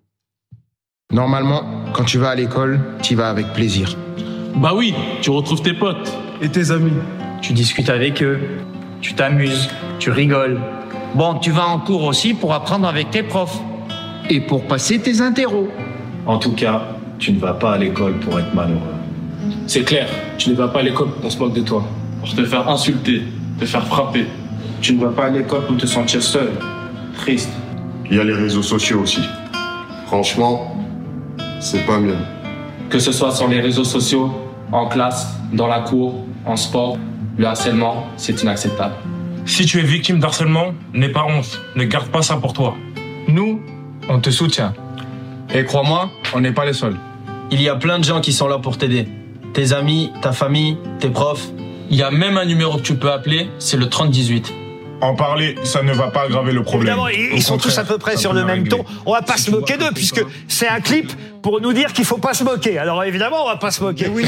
Normalement, 1.11 1.63
quand 1.93 2.05
tu 2.05 2.17
vas 2.17 2.29
à 2.29 2.35
l'école, 2.35 2.79
tu 3.01 3.13
y 3.13 3.15
vas 3.15 3.29
avec 3.29 3.51
plaisir. 3.53 3.97
Bah 4.55 4.71
oui, 4.73 4.93
tu 5.21 5.29
retrouves 5.29 5.61
tes 5.61 5.73
potes. 5.73 6.11
Et 6.41 6.49
tes 6.49 6.71
amis 6.71 6.93
Tu 7.41 7.53
discutes 7.53 7.89
avec 7.89 8.23
eux, 8.23 8.39
tu 9.01 9.13
t'amuses, 9.13 9.69
tu 9.99 10.09
rigoles. 10.09 10.59
Bon, 11.13 11.35
tu 11.35 11.51
vas 11.51 11.67
en 11.67 11.79
cours 11.79 12.03
aussi 12.03 12.33
pour 12.33 12.53
apprendre 12.53 12.87
avec 12.87 13.11
tes 13.11 13.23
profs. 13.23 13.59
Et 14.29 14.39
pour 14.39 14.65
passer 14.65 14.99
tes 14.99 15.19
interros. 15.19 15.69
En 16.25 16.37
tout 16.37 16.53
cas, 16.53 16.83
tu 17.19 17.33
ne 17.33 17.39
vas 17.39 17.53
pas 17.53 17.73
à 17.73 17.77
l'école 17.77 18.13
pour 18.19 18.39
être 18.39 18.53
malheureux. 18.53 19.00
C'est 19.67 19.83
clair, 19.83 20.07
tu 20.37 20.49
ne 20.49 20.55
vas 20.55 20.67
pas 20.67 20.79
à 20.79 20.83
l'école 20.83 21.09
pour 21.09 21.21
qu'on 21.21 21.29
se 21.29 21.39
moque 21.39 21.53
de 21.53 21.61
toi. 21.61 21.83
Pour 22.19 22.33
te 22.33 22.43
faire 22.45 22.67
insulter, 22.67 23.23
te 23.59 23.65
faire 23.65 23.85
frapper. 23.87 24.25
Tu 24.81 24.93
ne 24.95 25.01
vas 25.03 25.11
pas 25.11 25.25
à 25.25 25.29
l'école 25.29 25.65
pour 25.65 25.77
te 25.77 25.85
sentir 25.85 26.21
seul, 26.21 26.49
triste. 27.17 27.49
Il 28.09 28.17
y 28.17 28.19
a 28.19 28.23
les 28.23 28.33
réseaux 28.33 28.63
sociaux 28.63 29.01
aussi. 29.01 29.21
Franchement, 30.07 30.75
c'est 31.59 31.85
pas 31.85 31.99
mieux. 31.99 32.17
Que 32.89 32.99
ce 32.99 33.11
soit 33.11 33.31
sur 33.31 33.47
les 33.47 33.61
réseaux 33.61 33.83
sociaux, 33.83 34.31
en 34.71 34.87
classe, 34.87 35.35
dans 35.53 35.67
la 35.67 35.79
cour, 35.79 36.25
en 36.45 36.55
sport, 36.55 36.97
le 37.37 37.45
harcèlement, 37.45 38.07
c'est 38.17 38.41
inacceptable. 38.43 38.95
Si 39.45 39.65
tu 39.65 39.79
es 39.79 39.83
victime 39.83 40.19
d'harcèlement, 40.19 40.73
n'aie 40.93 41.09
pas 41.09 41.25
honte, 41.25 41.61
ne 41.75 41.83
garde 41.85 42.09
pas 42.09 42.21
ça 42.21 42.35
pour 42.37 42.53
toi. 42.53 42.75
Nous, 43.27 43.61
on 44.09 44.19
te 44.19 44.29
soutient. 44.29 44.73
Et 45.53 45.63
crois-moi, 45.63 46.09
on 46.33 46.41
n'est 46.41 46.51
pas 46.51 46.65
les 46.65 46.73
seuls. 46.73 46.97
Il 47.51 47.61
y 47.61 47.69
a 47.69 47.75
plein 47.75 47.99
de 47.99 48.03
gens 48.03 48.21
qui 48.21 48.33
sont 48.33 48.47
là 48.47 48.59
pour 48.59 48.77
t'aider. 48.77 49.07
Tes 49.53 49.73
amis, 49.73 50.11
ta 50.21 50.31
famille, 50.31 50.77
tes 50.99 51.09
profs. 51.09 51.47
Il 51.89 51.97
y 51.97 52.03
a 52.03 52.11
même 52.11 52.37
un 52.37 52.45
numéro 52.45 52.77
que 52.77 52.83
tu 52.83 52.95
peux 52.95 53.11
appeler, 53.11 53.49
c'est 53.59 53.75
le 53.77 53.89
3018. 53.89 54.53
En 55.01 55.15
parler, 55.15 55.55
ça 55.63 55.81
ne 55.81 55.91
va 55.91 56.07
pas 56.07 56.23
aggraver 56.23 56.53
le 56.53 56.63
problème. 56.63 56.97
Évidemment, 56.97 57.31
ils, 57.33 57.39
Au 57.39 57.41
sont 57.41 57.57
tous 57.57 57.77
à 57.77 57.83
peu 57.83 57.97
près 57.97 58.15
sur 58.17 58.33
le 58.33 58.45
même 58.45 58.63
régler. 58.63 58.69
ton. 58.69 58.85
On 59.05 59.13
va 59.13 59.23
pas 59.23 59.37
se 59.37 59.51
moquer 59.51 59.77
d'eux 59.77 59.89
puisque 59.93 60.23
c'est 60.47 60.67
un 60.67 60.79
clip 60.79 61.11
pour 61.41 61.61
nous 61.61 61.73
dire 61.73 61.93
qu'il 61.93 62.05
faut 62.05 62.17
pas 62.17 62.33
se 62.33 62.43
moquer. 62.43 62.77
Alors 62.77 63.03
évidemment, 63.03 63.43
on 63.43 63.47
va 63.47 63.57
pas 63.57 63.71
se 63.71 63.81
moquer. 63.81 64.07
Mais, 64.09 64.23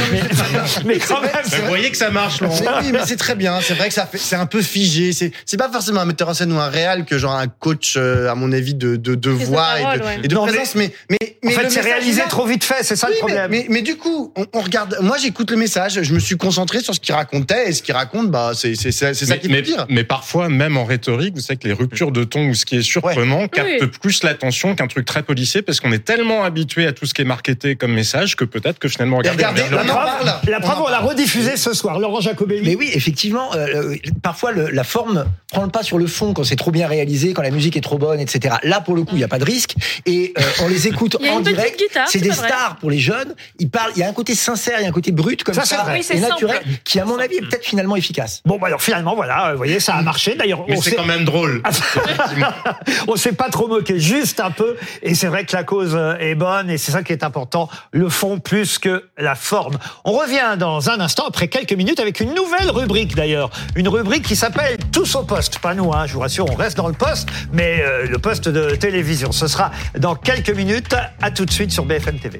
mais 0.86 0.97
quand 0.99 1.21
même, 1.21 1.32
vous 1.62 1.67
voyez 1.67 1.91
que 1.91 1.97
ça 1.97 2.10
marche, 2.10 2.41
Laurent. 2.41 2.56
Mais 2.62 2.67
oui, 2.88 2.91
mais 2.91 2.99
c'est 3.06 3.15
très 3.17 3.36
bien. 3.36 3.60
C'est 3.62 3.73
vrai 3.76 3.88
que 3.88 3.93
ça 3.93 4.06
fait, 4.06 4.17
c'est 4.17 4.36
un 4.36 4.45
peu 4.45 4.62
figé. 4.62 5.13
C'est, 5.13 5.32
c'est 5.45 5.58
pas 5.58 5.69
forcément 5.69 6.02
un 6.02 6.06
metteur 6.06 6.30
en 6.30 6.34
scène 6.34 6.52
ou 6.52 6.60
un 6.60 6.69
réal 6.69 7.06
que 7.06 7.17
genre 7.17 7.34
un 7.36 7.47
coach, 7.47 7.95
euh, 7.97 8.30
à 8.30 8.36
mon 8.36 8.52
avis, 8.52 8.73
de, 8.73 8.95
de, 8.95 9.15
de 9.15 9.30
voix 9.30 9.80
et 9.80 9.97
de, 9.99 10.04
ouais. 10.04 10.19
et 10.23 10.28
de 10.28 10.36
Non, 10.36 10.45
présence. 10.45 10.76
Mais, 10.76 10.91
mais, 11.10 11.17
mais, 11.43 11.56
en 11.56 11.60
fait, 11.60 11.69
c'est 11.69 11.82
réalisé 11.82 12.21
là. 12.21 12.28
trop 12.28 12.45
vite 12.45 12.63
fait, 12.63 12.84
c'est 12.84 12.95
ça 12.95 13.08
Oui, 13.08 13.13
le 13.15 13.19
problème. 13.19 13.52
Mais, 13.52 13.65
mais, 13.69 13.76
mais 13.76 13.82
du 13.82 13.95
coup, 13.97 14.32
on, 14.36 14.45
on 14.54 14.62
regarde. 14.62 14.97
Moi, 15.02 15.17
j'écoute 15.17 15.52
le 15.52 15.58
message. 15.58 16.02
Je 16.02 16.13
me 16.13 16.19
suis 16.19 16.38
concentré 16.38 16.80
sur 16.82 16.93
ce 16.95 16.99
qu'il 16.99 17.13
racontait 17.15 17.69
et 17.69 17.73
ce 17.73 17.82
qu'il 17.84 17.93
raconte, 17.95 18.30
bah, 18.32 18.52
c'est, 18.56 18.76
c'est, 18.76 18.91
c'est, 18.91 19.13
c'est 19.13 19.26
ça 19.26 19.38
qui 19.38 19.47
veut 19.47 19.62
dire. 19.62 19.86
mais 19.89 20.04
parfois, 20.04 20.49
même 20.49 20.78
en 20.78 20.86
rhétorique, 20.86 21.36
vous 21.36 21.41
savez 21.41 21.58
que 21.58 21.67
les 21.67 21.73
ruptures 21.73 22.12
de 22.12 22.23
ton 22.23 22.47
ou 22.49 22.54
ce 22.56 22.65
qui 22.65 22.78
est 22.78 22.82
surprenant 22.82 23.47
capte 23.47 23.69
Oui. 23.82 23.88
plus 24.02 24.23
l'attention 24.23 24.76
qu'un 24.76 24.88
truc 24.88 25.06
très 25.06 25.23
policier 25.23 25.62
parce 25.62 25.80
qu'on 25.80 25.91
est 25.91 26.04
tellement 26.04 26.43
habitué 26.43 26.88
à 26.88 26.91
tout 26.93 27.02
tout 27.03 27.07
ce 27.07 27.13
qui 27.13 27.21
est 27.21 27.25
marketé 27.25 27.75
comme 27.75 27.91
message 27.91 28.37
que 28.37 28.45
peut-être 28.45 28.79
que 28.79 28.87
finalement 28.87 29.17
regarder, 29.17 29.43
regardez, 29.43 29.63
regarder- 29.63 29.89
on 29.89 29.93
en 29.93 29.95
parle. 29.95 30.33
La 30.47 30.61
preuve, 30.61 30.83
on 30.85 30.87
l'a 30.87 30.99
rediffusée 30.99 31.57
ce 31.57 31.73
soir. 31.73 31.99
Laurent 31.99 32.21
Jacobelli. 32.21 32.61
Mais 32.63 32.75
oui, 32.77 32.89
effectivement, 32.93 33.53
euh, 33.55 33.93
parfois 34.21 34.53
le- 34.53 34.69
la 34.69 34.85
forme 34.85 35.25
prend 35.51 35.63
le 35.63 35.69
pas 35.69 35.83
sur 35.83 35.97
le 35.97 36.07
fond 36.07 36.33
quand 36.33 36.45
c'est 36.45 36.55
trop 36.55 36.71
bien 36.71 36.87
réalisé, 36.87 37.33
quand 37.33 37.41
la 37.41 37.49
musique 37.51 37.75
est 37.75 37.81
trop 37.81 37.97
bonne, 37.97 38.21
etc. 38.21 38.55
Là, 38.63 38.79
pour 38.79 38.95
le 38.95 39.01
coup, 39.03 39.15
il 39.15 39.17
n'y 39.17 39.23
a 39.25 39.27
pas 39.27 39.37
de 39.37 39.43
risque 39.43 39.75
et 40.05 40.31
euh, 40.39 40.41
on 40.61 40.69
les 40.69 40.87
écoute 40.87 41.17
en 41.29 41.41
direct. 41.41 41.83
c'est 42.07 42.19
des 42.21 42.31
stars 42.31 42.77
pour 42.79 42.89
les 42.89 42.99
jeunes. 42.99 43.35
Ils 43.59 43.69
parlent. 43.69 43.91
Il 43.97 43.99
y 43.99 44.03
a 44.03 44.07
un 44.07 44.13
côté 44.13 44.33
sincère, 44.33 44.75
il 44.79 44.83
y 44.83 44.85
a 44.85 44.89
un 44.89 44.93
côté 44.93 45.11
brut 45.11 45.43
comme 45.43 45.55
Ça, 45.55 45.65
ça, 45.65 45.75
c'est 45.75 45.81
vrai. 45.83 45.99
Et 46.09 46.19
naturel, 46.21 46.55
simple. 46.63 46.67
qui 46.85 47.01
à 47.01 47.05
mon 47.05 47.19
avis 47.19 47.35
est 47.35 47.41
peut-être 47.41 47.65
finalement 47.65 47.97
efficace. 47.97 48.41
Bon, 48.45 48.57
bah 48.57 48.67
alors 48.67 48.81
finalement, 48.81 49.13
voilà, 49.13 49.51
vous 49.51 49.57
voyez, 49.57 49.81
ça 49.81 49.95
a 49.95 50.01
marché. 50.01 50.35
D'ailleurs, 50.35 50.63
Mais 50.69 50.77
on 50.77 50.81
c'est 50.81 50.95
quand 50.95 51.05
même 51.05 51.25
drôle. 51.25 51.61
on 53.09 53.17
s'est 53.17 53.33
pas 53.33 53.49
trop 53.49 53.67
moqué, 53.67 53.99
juste 53.99 54.39
un 54.39 54.51
peu. 54.51 54.77
Et 55.01 55.15
c'est 55.15 55.27
vrai 55.27 55.43
que 55.43 55.53
la 55.53 55.63
cause 55.65 55.99
est 56.21 56.35
bonne 56.35 56.69
et 56.69 56.77
c'est 56.77 56.92
ça 56.93 57.03
qui 57.03 57.12
est 57.12 57.23
important, 57.23 57.69
le 57.91 58.08
fond 58.08 58.39
plus 58.39 58.77
que 58.77 59.10
la 59.17 59.34
forme. 59.34 59.77
On 60.06 60.12
revient 60.12 60.58
dans 60.60 60.91
un 60.91 60.99
instant, 60.99 61.25
après 61.27 61.47
quelques 61.47 61.73
minutes, 61.73 61.99
avec 61.99 62.19
une 62.19 62.36
nouvelle 62.36 62.69
rubrique 62.69 63.15
d'ailleurs. 63.15 63.49
Une 63.75 63.88
rubrique 63.88 64.25
qui 64.25 64.36
s'appelle 64.36 64.77
Tous 64.91 65.15
au 65.15 65.23
poste. 65.23 65.58
Pas 65.58 65.73
nous, 65.73 65.91
hein, 65.91 66.06
je 66.06 66.13
vous 66.13 66.19
rassure, 66.19 66.45
on 66.51 66.56
reste 66.56 66.77
dans 66.77 66.88
le 66.88 66.93
poste, 66.93 67.29
mais 67.51 67.82
euh, 67.82 68.06
le 68.06 68.19
poste 68.19 68.47
de 68.47 68.75
télévision. 68.75 69.32
Ce 69.32 69.47
sera 69.47 69.71
dans 69.97 70.15
quelques 70.15 70.51
minutes. 70.51 70.95
À 71.21 71.32
tout 71.32 71.45
de 71.45 71.51
suite 71.51 71.71
sur 71.71 71.86
BFM 71.86 72.19
TV. 72.19 72.39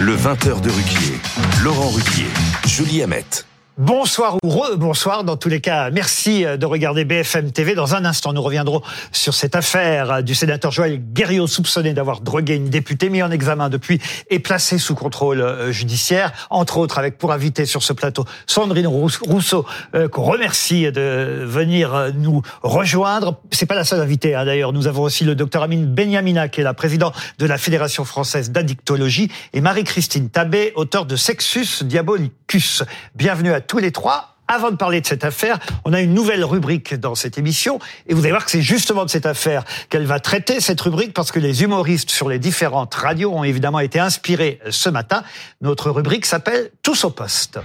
Le 0.00 0.16
20h 0.16 0.60
de 0.60 0.70
Ruquier. 0.70 1.20
Laurent 1.62 1.90
Ruquier. 1.90 2.26
Julie 2.66 3.02
Hamet. 3.02 3.49
Bonsoir 3.80 4.36
ou 4.44 4.50
re-bonsoir 4.50 5.24
dans 5.24 5.38
tous 5.38 5.48
les 5.48 5.62
cas. 5.62 5.90
Merci 5.90 6.44
euh, 6.44 6.58
de 6.58 6.66
regarder 6.66 7.06
BFM 7.06 7.50
TV. 7.50 7.74
Dans 7.74 7.94
un 7.94 8.04
instant, 8.04 8.34
nous 8.34 8.42
reviendrons 8.42 8.82
sur 9.10 9.32
cette 9.32 9.56
affaire 9.56 10.12
euh, 10.12 10.20
du 10.20 10.34
sénateur 10.34 10.70
Joël 10.70 11.00
Guerriot 11.14 11.46
soupçonné 11.46 11.94
d'avoir 11.94 12.20
drogué 12.20 12.56
une 12.56 12.68
députée 12.68 13.08
mis 13.08 13.22
en 13.22 13.30
examen 13.30 13.70
depuis 13.70 13.98
et 14.28 14.38
placé 14.38 14.76
sous 14.76 14.94
contrôle 14.94 15.40
euh, 15.40 15.72
judiciaire. 15.72 16.30
Entre 16.50 16.76
autres, 16.76 16.98
avec 16.98 17.16
pour 17.16 17.32
invité 17.32 17.64
sur 17.64 17.82
ce 17.82 17.94
plateau 17.94 18.26
Sandrine 18.46 18.86
Rous- 18.86 19.18
Rousseau, 19.22 19.64
qu'on 20.12 20.24
remercie 20.24 20.92
de 20.92 21.42
venir 21.46 22.12
nous 22.14 22.42
rejoindre. 22.62 23.40
C'est 23.50 23.64
pas 23.64 23.74
la 23.74 23.84
seule 23.84 24.02
invitée, 24.02 24.34
hein, 24.34 24.44
d'ailleurs. 24.44 24.74
Nous 24.74 24.88
avons 24.88 25.04
aussi 25.04 25.24
le 25.24 25.34
docteur 25.34 25.62
Amine 25.62 25.86
Benyamina, 25.86 26.48
qui 26.48 26.60
est 26.60 26.64
la 26.64 26.74
présidente 26.74 27.14
de 27.38 27.46
la 27.46 27.56
Fédération 27.56 28.04
française 28.04 28.50
d'addictologie, 28.50 29.30
et 29.54 29.62
Marie-Christine 29.62 30.28
Tabé, 30.28 30.72
auteure 30.74 31.06
de 31.06 31.16
Sexus 31.16 31.82
Diabolicus. 31.84 32.82
Bienvenue 33.14 33.52
à 33.54 33.60
tous 33.60 33.69
les 33.78 33.92
trois. 33.92 34.36
Avant 34.48 34.72
de 34.72 34.76
parler 34.76 35.00
de 35.00 35.06
cette 35.06 35.24
affaire, 35.24 35.60
on 35.84 35.92
a 35.92 36.00
une 36.00 36.12
nouvelle 36.12 36.44
rubrique 36.44 36.94
dans 36.94 37.14
cette 37.14 37.38
émission 37.38 37.78
et 38.08 38.14
vous 38.14 38.22
allez 38.22 38.32
voir 38.32 38.44
que 38.44 38.50
c'est 38.50 38.62
justement 38.62 39.04
de 39.04 39.10
cette 39.10 39.26
affaire 39.26 39.64
qu'elle 39.90 40.06
va 40.06 40.18
traiter 40.18 40.58
cette 40.60 40.80
rubrique 40.80 41.14
parce 41.14 41.30
que 41.30 41.38
les 41.38 41.62
humoristes 41.62 42.10
sur 42.10 42.28
les 42.28 42.40
différentes 42.40 42.92
radios 42.92 43.32
ont 43.32 43.44
évidemment 43.44 43.78
été 43.78 44.00
inspirés 44.00 44.58
ce 44.70 44.88
matin. 44.88 45.22
Notre 45.60 45.90
rubrique 45.90 46.26
s'appelle 46.26 46.72
Tous 46.82 47.04
au 47.04 47.10
poste. 47.10 47.60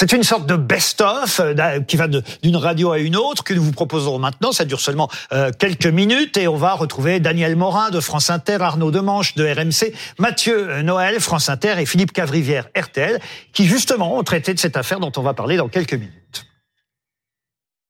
C'est 0.00 0.12
une 0.12 0.22
sorte 0.22 0.46
de 0.46 0.54
best-of 0.54 1.40
euh, 1.40 1.80
qui 1.80 1.96
va 1.96 2.06
d'une 2.06 2.54
radio 2.54 2.92
à 2.92 3.00
une 3.00 3.16
autre 3.16 3.42
que 3.42 3.52
nous 3.52 3.64
vous 3.64 3.72
proposons 3.72 4.20
maintenant. 4.20 4.52
Ça 4.52 4.64
dure 4.64 4.78
seulement 4.78 5.10
euh, 5.32 5.50
quelques 5.50 5.88
minutes 5.88 6.36
et 6.36 6.46
on 6.46 6.54
va 6.54 6.74
retrouver 6.74 7.18
Daniel 7.18 7.56
Morin 7.56 7.90
de 7.90 7.98
France 7.98 8.30
Inter, 8.30 8.58
Arnaud 8.60 8.92
Demanche 8.92 9.34
de 9.34 9.44
RMC, 9.44 9.92
Mathieu 10.20 10.70
euh, 10.70 10.82
Noël 10.84 11.18
France 11.18 11.48
Inter 11.48 11.74
et 11.80 11.84
Philippe 11.84 12.12
Cavrivière 12.12 12.68
RTL 12.78 13.18
qui 13.52 13.66
justement 13.66 14.16
ont 14.16 14.22
traité 14.22 14.54
de 14.54 14.60
cette 14.60 14.76
affaire 14.76 15.00
dont 15.00 15.10
on 15.16 15.22
va 15.22 15.34
parler 15.34 15.56
dans 15.56 15.66
quelques 15.66 15.94
minutes. 15.94 16.46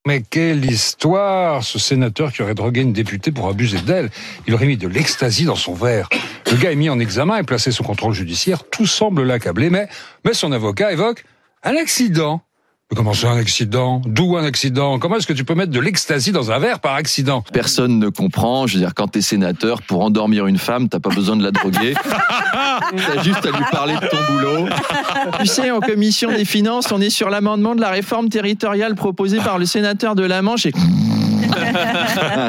Mais 0.06 0.22
quelle 0.22 0.64
histoire 0.64 1.62
Ce 1.62 1.78
sénateur 1.78 2.32
qui 2.32 2.40
aurait 2.40 2.54
drogué 2.54 2.80
une 2.80 2.94
députée 2.94 3.32
pour 3.32 3.48
abuser 3.48 3.80
d'elle. 3.80 4.08
Il 4.46 4.54
aurait 4.54 4.64
mis 4.64 4.78
de 4.78 4.88
l'ecstasy 4.88 5.44
dans 5.44 5.56
son 5.56 5.74
verre. 5.74 6.08
Le 6.50 6.56
gars 6.56 6.72
est 6.72 6.76
mis 6.76 6.88
en 6.88 7.00
examen 7.00 7.36
et 7.36 7.42
placé 7.42 7.70
sous 7.70 7.82
contrôle 7.82 8.14
judiciaire. 8.14 8.64
Tout 8.64 8.86
semble 8.86 9.24
l'accabler, 9.24 9.68
mais, 9.68 9.90
mais 10.24 10.32
son 10.32 10.52
avocat 10.52 10.90
évoque 10.90 11.26
un 11.62 11.76
accident. 11.76 12.42
Comment 12.96 13.12
ça, 13.12 13.32
un 13.32 13.38
accident? 13.38 14.00
D'où 14.06 14.38
un 14.38 14.44
accident? 14.44 14.98
Comment 14.98 15.16
est-ce 15.16 15.26
que 15.26 15.34
tu 15.34 15.44
peux 15.44 15.54
mettre 15.54 15.70
de 15.70 15.78
l'ecstasy 15.78 16.32
dans 16.32 16.52
un 16.52 16.58
verre 16.58 16.80
par 16.80 16.94
accident? 16.94 17.44
Personne 17.52 17.98
ne 17.98 18.08
comprend. 18.08 18.66
Je 18.66 18.74
veux 18.74 18.80
dire, 18.80 18.94
quand 18.94 19.08
t'es 19.08 19.20
sénateur, 19.20 19.82
pour 19.82 20.02
endormir 20.02 20.46
une 20.46 20.56
femme, 20.56 20.88
t'as 20.88 20.98
pas 20.98 21.10
besoin 21.10 21.36
de 21.36 21.44
la 21.44 21.50
droguer. 21.50 21.94
T'as 23.06 23.22
juste 23.22 23.44
à 23.44 23.50
lui 23.50 23.64
parler 23.70 23.94
de 23.94 24.06
ton 24.06 24.32
boulot. 24.32 24.68
Tu 25.40 25.46
sais, 25.46 25.70
en 25.70 25.80
commission 25.80 26.30
des 26.30 26.46
finances, 26.46 26.90
on 26.90 27.00
est 27.00 27.10
sur 27.10 27.28
l'amendement 27.28 27.74
de 27.74 27.80
la 27.80 27.90
réforme 27.90 28.30
territoriale 28.30 28.94
proposée 28.94 29.38
par 29.38 29.58
le 29.58 29.66
sénateur 29.66 30.14
de 30.14 30.22
la 30.22 30.40
Manche 30.40 30.66
et 30.66 30.72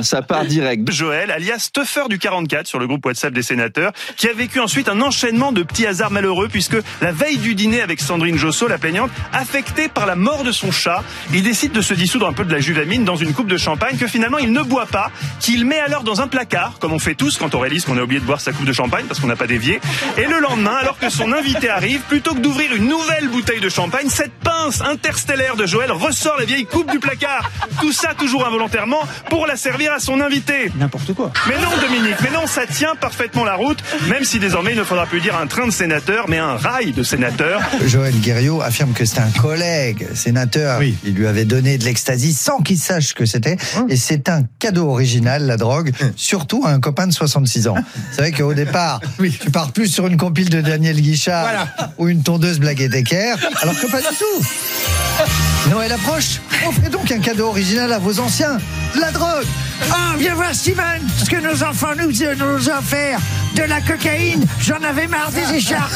ça 0.01 0.21
part 0.21 0.45
direct. 0.45 0.89
Joël, 0.91 1.31
alias 1.31 1.59
Stuffer 1.59 2.03
du 2.09 2.19
44 2.19 2.67
sur 2.67 2.79
le 2.79 2.87
groupe 2.87 3.05
WhatsApp 3.05 3.33
des 3.33 3.41
sénateurs, 3.41 3.91
qui 4.17 4.27
a 4.27 4.33
vécu 4.33 4.59
ensuite 4.59 4.89
un 4.89 5.01
enchaînement 5.01 5.51
de 5.51 5.63
petits 5.63 5.85
hasards 5.85 6.11
malheureux 6.11 6.47
puisque 6.47 6.77
la 7.01 7.11
veille 7.11 7.37
du 7.37 7.55
dîner 7.55 7.81
avec 7.81 7.99
Sandrine 7.99 8.37
Josso, 8.37 8.67
la 8.67 8.77
plaignante, 8.77 9.11
affectée 9.33 9.87
par 9.87 10.05
la 10.05 10.15
mort 10.15 10.28
de 10.37 10.51
son 10.51 10.71
chat, 10.71 11.03
il 11.33 11.43
décide 11.43 11.71
de 11.71 11.81
se 11.81 11.93
dissoudre 11.93 12.27
un 12.27 12.33
peu 12.33 12.45
de 12.45 12.53
la 12.53 12.59
juvamine 12.59 13.03
dans 13.03 13.15
une 13.15 13.33
coupe 13.33 13.47
de 13.47 13.57
champagne 13.57 13.97
que 13.97 14.07
finalement 14.07 14.37
il 14.37 14.51
ne 14.51 14.61
boit 14.61 14.85
pas, 14.85 15.11
qu'il 15.39 15.65
met 15.65 15.79
alors 15.79 16.03
dans 16.03 16.21
un 16.21 16.27
placard, 16.27 16.75
comme 16.79 16.93
on 16.93 16.99
fait 16.99 17.15
tous 17.15 17.37
quand 17.37 17.55
on 17.55 17.59
réalise 17.59 17.85
qu'on 17.85 17.97
a 17.97 18.01
oublié 18.01 18.21
de 18.21 18.25
boire 18.25 18.39
sa 18.39 18.51
coupe 18.51 18.65
de 18.65 18.73
champagne 18.73 19.05
parce 19.07 19.19
qu'on 19.19 19.27
n'a 19.27 19.35
pas 19.35 19.47
dévié. 19.47 19.81
Et 20.17 20.25
le 20.25 20.39
lendemain, 20.39 20.75
alors 20.75 20.97
que 20.97 21.09
son 21.09 21.33
invité 21.33 21.69
arrive, 21.69 22.01
plutôt 22.01 22.33
que 22.35 22.39
d'ouvrir 22.39 22.73
une 22.75 22.87
nouvelle 22.87 23.27
bouteille 23.27 23.59
de 23.59 23.69
champagne, 23.69 24.07
cette 24.09 24.33
pince 24.33 24.81
interstellaire 24.81 25.55
de 25.55 25.65
Joël 25.65 25.91
ressort 25.91 26.37
la 26.37 26.45
vieille 26.45 26.65
coupe 26.65 26.91
du 26.91 26.99
placard. 26.99 27.49
Tout 27.81 27.91
ça 27.91 28.13
toujours 28.13 28.45
involontairement 28.45 29.01
pour 29.29 29.47
la 29.47 29.57
servir 29.57 29.91
à 29.93 29.99
son 29.99 30.21
invité. 30.21 30.71
N'importe 30.75 31.13
quoi. 31.13 31.31
Mais 31.47 31.55
non, 31.55 31.69
Dominique, 31.81 32.17
mais 32.21 32.31
non, 32.31 32.45
ça 32.45 32.67
tient 32.67 32.95
parfaitement 32.95 33.43
la 33.43 33.55
route, 33.55 33.79
même 34.07 34.23
si 34.23 34.39
désormais 34.39 34.71
il 34.71 34.77
ne 34.77 34.83
faudra 34.83 35.05
plus 35.05 35.21
dire 35.21 35.37
un 35.37 35.47
train 35.47 35.65
de 35.65 35.71
sénateur, 35.71 36.29
mais 36.29 36.37
un 36.37 36.55
rail 36.55 36.91
de 36.91 37.03
sénateur. 37.03 37.61
Joël 37.85 38.13
Guerriot 38.19 38.61
affirme 38.61 38.93
que 38.93 39.05
c'est 39.05 39.19
un 39.19 39.31
collègue 39.31 40.07
sénateur. 40.19 40.81
Il 40.83 41.13
lui 41.13 41.27
avait 41.27 41.45
donné 41.45 41.77
de 41.77 41.85
l'ecstasy 41.85 42.33
sans 42.33 42.59
qu'il 42.59 42.77
sache 42.77 43.07
ce 43.07 43.13
que 43.13 43.25
c'était. 43.25 43.57
Et 43.87 43.95
c'est 43.95 44.29
un 44.29 44.43
cadeau 44.59 44.89
original, 44.89 45.45
la 45.45 45.57
drogue, 45.57 45.91
surtout 46.15 46.63
à 46.65 46.71
un 46.71 46.79
copain 46.79 47.07
de 47.07 47.13
66 47.13 47.67
ans. 47.67 47.75
C'est 48.11 48.21
vrai 48.21 48.31
qu'au 48.31 48.53
départ, 48.53 48.99
tu 49.41 49.51
pars 49.51 49.71
plus 49.71 49.87
sur 49.87 50.07
une 50.07 50.17
compile 50.17 50.49
de 50.49 50.61
Daniel 50.61 50.99
Guichard 51.01 51.67
ou 51.97 52.07
une 52.07 52.21
tondeuse 52.23 52.59
Blague 52.59 52.81
et 52.81 52.89
Decker, 52.89 53.35
alors 53.61 53.79
que 53.79 53.87
pas 53.87 53.99
du 54.01 54.07
tout. 54.07 55.69
Noël 55.69 55.91
approche, 55.91 56.39
offrez 56.67 56.89
donc 56.89 57.11
un 57.11 57.19
cadeau 57.19 57.47
original 57.47 57.91
à 57.93 57.99
vos 57.99 58.19
anciens. 58.19 58.57
La 58.99 59.11
drogue 59.11 59.45
Ah, 59.91 60.15
viens 60.17 60.33
voir 60.35 60.53
Steven, 60.53 61.01
ce 61.23 61.29
que 61.29 61.35
nos 61.37 61.63
enfants 61.63 61.95
nous, 61.97 62.07
nous 62.11 62.69
ont 62.69 62.77
offert. 62.79 63.19
De 63.55 63.63
la 63.63 63.81
cocaïne, 63.81 64.45
j'en 64.61 64.81
avais 64.83 65.07
marre 65.07 65.31
des 65.31 65.57
écharpes. 65.57 65.91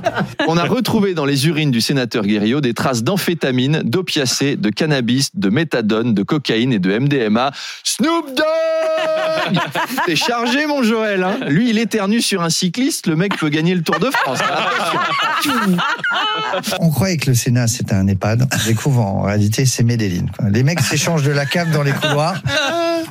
On 0.48 0.56
a 0.56 0.64
retrouvé 0.64 1.14
dans 1.14 1.24
les 1.24 1.46
urines 1.46 1.70
du 1.70 1.80
sénateur 1.80 2.24
Guerriot 2.24 2.60
des 2.60 2.74
traces 2.74 3.02
d'amphétamine, 3.02 3.82
d'opiacés, 3.84 4.56
de 4.56 4.70
cannabis, 4.70 5.30
de 5.34 5.48
méthadone, 5.48 6.14
de 6.14 6.22
cocaïne 6.22 6.72
et 6.72 6.78
de 6.78 6.98
MDMA. 6.98 7.52
Snoop 7.84 8.34
Dogg 8.34 9.21
T'es 10.06 10.16
chargé, 10.16 10.66
mon 10.66 10.82
Joël. 10.82 11.22
Hein 11.22 11.38
Lui, 11.48 11.70
il 11.70 11.78
éternue 11.78 12.20
sur 12.20 12.42
un 12.42 12.50
cycliste. 12.50 13.06
Le 13.06 13.16
mec 13.16 13.36
peut 13.36 13.48
gagner 13.48 13.74
le 13.74 13.82
Tour 13.82 13.98
de 13.98 14.10
France. 14.10 14.38
On 16.80 16.90
croyait 16.90 17.16
que 17.16 17.30
le 17.30 17.34
Sénat 17.34 17.66
c'était 17.66 17.94
un 17.94 18.06
EHPAD. 18.06 18.46
On 18.52 18.66
découvre 18.68 19.00
en 19.00 19.22
réalité 19.22 19.66
c'est 19.66 19.82
Medellin. 19.82 20.26
quoi. 20.36 20.48
Les 20.50 20.62
mecs 20.62 20.80
s'échangent 20.80 21.24
de 21.24 21.32
la 21.32 21.46
cave 21.46 21.70
dans 21.70 21.82
les 21.82 21.92
couloirs. 21.92 22.36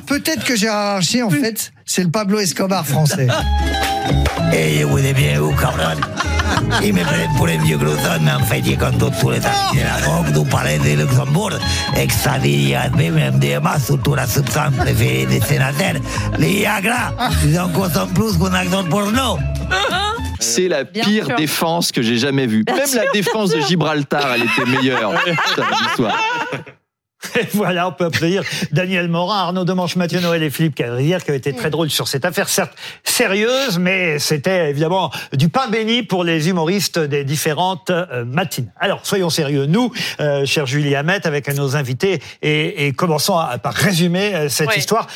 Peut-être 0.06 0.44
que 0.44 0.56
Gérard 0.56 0.96
Archer 0.96 1.22
en 1.22 1.30
fait 1.30 1.72
c'est 1.84 2.02
le 2.02 2.10
Pablo 2.10 2.38
Escobar 2.38 2.86
français. 2.86 3.28
Et 4.52 4.84
vous 4.84 4.98
dis 4.98 5.12
bien 5.12 5.40
où, 5.40 5.52
cabrón. 5.54 6.00
Ils 6.82 6.92
me 6.92 7.02
prennent 7.02 7.30
pour 7.36 7.48
un 7.48 7.56
vieux 7.58 7.76
glouton, 7.78 8.18
mais 8.22 8.32
en 8.32 8.40
fait, 8.40 8.62
j'ai 8.64 8.76
comme 8.76 8.96
tous 8.96 9.30
les 9.30 9.36
amis 9.38 9.78
de 9.78 9.84
la 9.84 10.00
drogue, 10.00 10.26
nous 10.34 10.44
parlez 10.44 10.78
de 10.78 11.00
Luxembourg. 11.02 11.50
Extradit, 11.96 12.74
même 12.96 13.34
MDMA, 13.34 13.78
surtout 13.78 14.14
la 14.14 14.26
substance 14.26 14.74
préférée 14.76 15.26
des 15.26 15.40
sénateurs, 15.40 15.94
Viagra. 16.38 17.12
Ils 17.44 17.58
en 17.58 17.68
consomment 17.68 18.12
plus 18.14 18.36
qu'un 18.38 18.52
acteur 18.54 18.84
porno. 18.88 19.38
C'est 20.40 20.68
la 20.68 20.84
pire 20.84 21.26
sûr. 21.26 21.36
défense 21.36 21.92
que 21.92 22.02
j'ai 22.02 22.18
jamais 22.18 22.46
vue. 22.46 22.64
Bien 22.64 22.74
Même 22.76 22.94
la 22.94 23.10
défense 23.12 23.50
de 23.50 23.60
Gibraltar, 23.60 24.34
elle 24.34 24.42
était 24.42 24.64
meilleure. 24.70 25.12
Putain. 25.24 26.10
Et 27.40 27.46
voilà, 27.54 27.86
on 27.86 27.92
peut 27.92 28.06
applaudir 28.06 28.42
Daniel 28.72 29.08
Morin, 29.08 29.38
Arnaud 29.38 29.64
Demanche, 29.64 29.94
Mathieu 29.94 30.18
Noël 30.20 30.42
et 30.42 30.50
Philippe 30.50 30.74
Cavrière 30.74 31.22
qui 31.24 31.30
ont 31.30 31.34
été 31.34 31.52
très 31.52 31.70
drôles 31.70 31.88
sur 31.88 32.08
cette 32.08 32.24
affaire, 32.24 32.48
certes 32.48 32.72
sérieuse, 33.04 33.78
mais 33.78 34.18
c'était 34.18 34.68
évidemment 34.70 35.12
du 35.32 35.48
pain 35.48 35.68
béni 35.68 36.02
pour 36.02 36.24
les 36.24 36.48
humoristes 36.48 36.98
des 36.98 37.22
différentes 37.22 37.90
euh, 37.90 38.24
matines. 38.24 38.72
Alors, 38.80 39.06
soyons 39.06 39.30
sérieux, 39.30 39.66
nous, 39.66 39.92
euh, 40.20 40.44
cher 40.44 40.66
Julie 40.66 40.96
Hamet, 40.96 41.24
avec 41.24 41.46
nos 41.54 41.76
invités, 41.76 42.20
et, 42.42 42.88
et 42.88 42.92
commençons 42.92 43.38
à- 43.38 43.56
par 43.58 43.72
résumer 43.74 44.34
euh, 44.34 44.48
cette 44.48 44.76
histoire. 44.76 45.06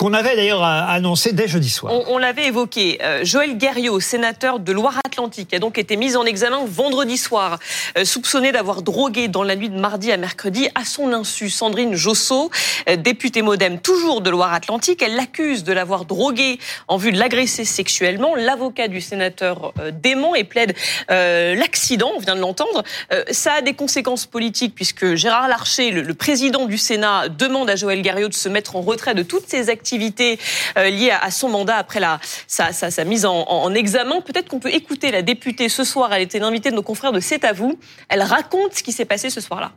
Qu'on 0.00 0.14
avait 0.14 0.34
d'ailleurs 0.34 0.64
euh, 0.64 0.80
annoncé 0.88 1.34
dès 1.34 1.46
jeudi 1.46 1.68
soir. 1.68 1.92
On, 2.08 2.16
l'avait 2.16 2.46
évoqué. 2.46 2.98
Euh, 3.02 3.22
Joël 3.22 3.58
Guerriot, 3.58 4.00
sénateur 4.00 4.58
de 4.58 4.72
Loire-Atlantique, 4.72 5.52
a 5.52 5.58
donc 5.58 5.76
été 5.76 5.96
mis 5.96 6.16
en 6.16 6.24
examen 6.24 6.64
vendredi 6.64 7.18
soir, 7.18 7.58
euh, 7.98 8.06
soupçonné 8.06 8.50
d'avoir 8.50 8.80
drogué 8.80 9.28
dans 9.28 9.42
la 9.42 9.56
nuit 9.56 9.68
de 9.68 9.78
mardi 9.78 10.10
à 10.10 10.16
mercredi 10.16 10.70
à 10.74 10.86
son 10.86 11.12
insu 11.12 11.50
Sandrine 11.50 11.94
Josso, 11.94 12.50
députée 12.96 13.42
modem 13.42 13.78
toujours 13.78 14.22
de 14.22 14.30
Loire-Atlantique. 14.30 15.02
Elle 15.02 15.16
l'accuse 15.16 15.64
de 15.64 15.72
l'avoir 15.74 16.06
drogué 16.06 16.58
en 16.88 16.96
vue 16.96 17.12
de 17.12 17.18
l'agresser 17.18 17.66
sexuellement. 17.66 18.34
L'avocat 18.34 18.88
du 18.88 19.02
sénateur 19.02 19.74
dément 19.92 20.34
et 20.34 20.44
plaide 20.44 20.74
l'accident, 21.08 22.12
on 22.16 22.20
vient 22.20 22.36
de 22.36 22.40
l'entendre. 22.40 22.84
Ça 23.30 23.54
a 23.54 23.60
des 23.60 23.74
conséquences 23.74 24.24
politiques 24.24 24.74
puisque 24.74 25.14
Gérard 25.14 25.48
Larcher, 25.48 25.90
le, 25.90 26.02
le 26.02 26.14
président 26.14 26.64
du 26.64 26.78
Sénat, 26.78 27.28
demande 27.28 27.68
à 27.68 27.76
Joël 27.76 28.00
Guerriot 28.00 28.28
de 28.28 28.34
se 28.34 28.48
mettre 28.48 28.76
en 28.76 28.80
retrait 28.80 29.14
de 29.14 29.22
toutes 29.22 29.48
ses 29.48 29.68
activités 29.68 29.89
euh, 29.98 30.90
liées 30.90 31.10
à, 31.10 31.30
son 31.30 31.48
mandat 31.48 31.76
après 31.76 32.00
la, 32.00 32.18
sa, 32.46 32.72
sa, 32.72 33.04
mise 33.04 33.24
en, 33.26 33.34
en- 33.34 33.64
en 33.64 33.74
examen. 33.74 34.20
Peut-être 34.20 34.48
qu'on 34.48 34.60
peut 34.60 34.72
écouter 34.72 35.10
la 35.10 35.22
députée 35.22 35.68
ce 35.68 35.84
soir. 35.84 36.12
Elle 36.12 36.22
était 36.22 36.38
l'invitée 36.38 36.70
de 36.70 36.76
nos 36.76 36.82
confrères 36.82 37.12
de 37.12 37.20
C'est 37.20 37.44
à 37.44 37.52
vous. 37.52 37.78
Elle 38.08 38.22
raconte 38.22 38.74
ce 38.74 38.82
qui 38.82 38.92
s'est 38.92 39.04
passé 39.04 39.30
ce 39.30 39.40
soir-là. 39.40 39.72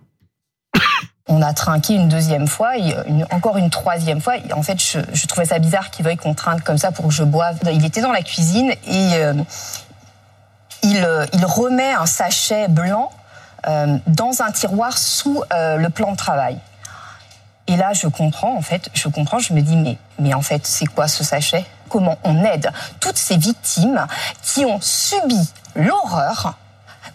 On 1.27 1.41
a 1.41 1.53
trinqué 1.53 1.93
une 1.93 2.09
deuxième 2.09 2.47
fois, 2.47 2.75
une- 2.77 3.25
encore 3.31 3.57
une 3.57 3.69
troisième 3.69 4.19
fois. 4.21 4.35
En 4.55 4.61
fait, 4.63 4.77
je, 4.79 5.25
trouvais 5.27 5.45
ça 5.45 5.57
bizarre 5.59 5.89
qu'il 5.89 6.03
veuille 6.05 6.17
qu'on 6.17 6.33
trinque 6.33 6.63
comme 6.63 6.77
ça 6.77 6.91
pour 6.91 7.07
que 7.07 7.13
je 7.13 7.23
boive. 7.23 7.59
Il 7.71 7.85
était 7.85 8.01
dans 8.01 8.11
la 8.11 8.21
cuisine 8.23 8.71
et 8.87 9.09
euh, 9.15 9.33
il, 10.83 11.03
euh, 11.03 11.25
il 11.33 11.45
remet 11.45 11.93
un 11.93 12.05
sachet 12.05 12.67
blanc 12.67 13.11
dans 14.07 14.41
un 14.41 14.51
tiroir 14.51 14.97
sous 14.97 15.41
le 15.51 15.87
plan 15.87 16.11
de 16.11 16.17
travail. 16.17 16.57
Et 17.67 17.77
là, 17.77 17.93
je 17.93 18.07
comprends, 18.07 18.55
en 18.55 18.61
fait, 18.61 18.89
je 18.93 19.07
comprends, 19.07 19.39
je 19.39 19.53
me 19.53 19.61
dis, 19.61 19.77
mais, 19.77 19.97
mais 20.19 20.33
en 20.33 20.41
fait, 20.41 20.65
c'est 20.67 20.85
quoi 20.85 21.07
ce 21.07 21.23
sachet? 21.23 21.65
Comment 21.89 22.17
on 22.23 22.43
aide 22.43 22.71
toutes 22.99 23.17
ces 23.17 23.37
victimes 23.37 24.05
qui 24.41 24.65
ont 24.65 24.79
subi 24.81 25.49
l'horreur? 25.75 26.55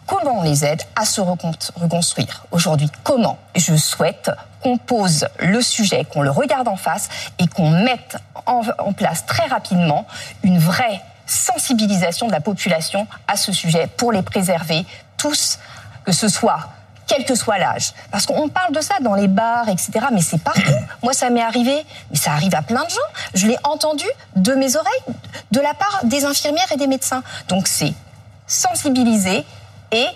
Comment 0.06 0.38
on 0.38 0.42
les 0.42 0.64
aide 0.64 0.82
à 0.96 1.04
se 1.04 1.20
recon- 1.20 1.52
reconstruire? 1.76 2.46
Aujourd'hui 2.50 2.90
Comment? 3.02 3.38
Je 3.54 3.76
souhaite 3.76 4.30
qu'on 4.62 4.78
pose 4.78 5.28
le 5.38 5.60
sujet, 5.60 6.04
qu'on 6.04 6.22
le 6.22 6.30
regarde 6.30 6.68
en 6.68 6.76
face 6.76 7.08
et 7.38 7.46
qu'on 7.46 7.70
mette 7.70 8.16
en, 8.46 8.62
en 8.78 8.92
place 8.92 9.26
très 9.26 9.46
rapidement 9.46 10.06
une 10.42 10.58
vraie 10.58 11.02
sensibilisation 11.26 12.26
de 12.26 12.32
la 12.32 12.40
population 12.40 13.06
à 13.26 13.36
ce 13.36 13.52
sujet 13.52 13.86
pour 13.86 14.12
les 14.12 14.22
préserver 14.22 14.86
tous, 15.18 15.58
que 16.04 16.12
ce 16.12 16.28
soit 16.28 16.60
quel 17.08 17.24
que 17.24 17.34
soit 17.34 17.58
l'âge. 17.58 17.92
Parce 18.12 18.26
qu'on 18.26 18.48
parle 18.48 18.72
de 18.72 18.80
ça 18.80 18.94
dans 19.00 19.14
les 19.14 19.26
bars, 19.26 19.68
etc. 19.68 19.90
Mais 20.12 20.20
c'est 20.20 20.40
partout. 20.40 20.60
Moi, 21.02 21.12
ça 21.12 21.30
m'est 21.30 21.42
arrivé, 21.42 21.84
mais 22.10 22.16
ça 22.16 22.32
arrive 22.32 22.54
à 22.54 22.62
plein 22.62 22.84
de 22.84 22.90
gens. 22.90 22.96
Je 23.34 23.46
l'ai 23.46 23.56
entendu 23.64 24.06
de 24.36 24.52
mes 24.54 24.76
oreilles, 24.76 25.14
de 25.50 25.60
la 25.60 25.74
part 25.74 26.00
des 26.04 26.24
infirmières 26.24 26.70
et 26.72 26.76
des 26.76 26.86
médecins. 26.86 27.22
Donc 27.48 27.66
c'est 27.66 27.94
sensibiliser 28.46 29.44
et 29.92 30.06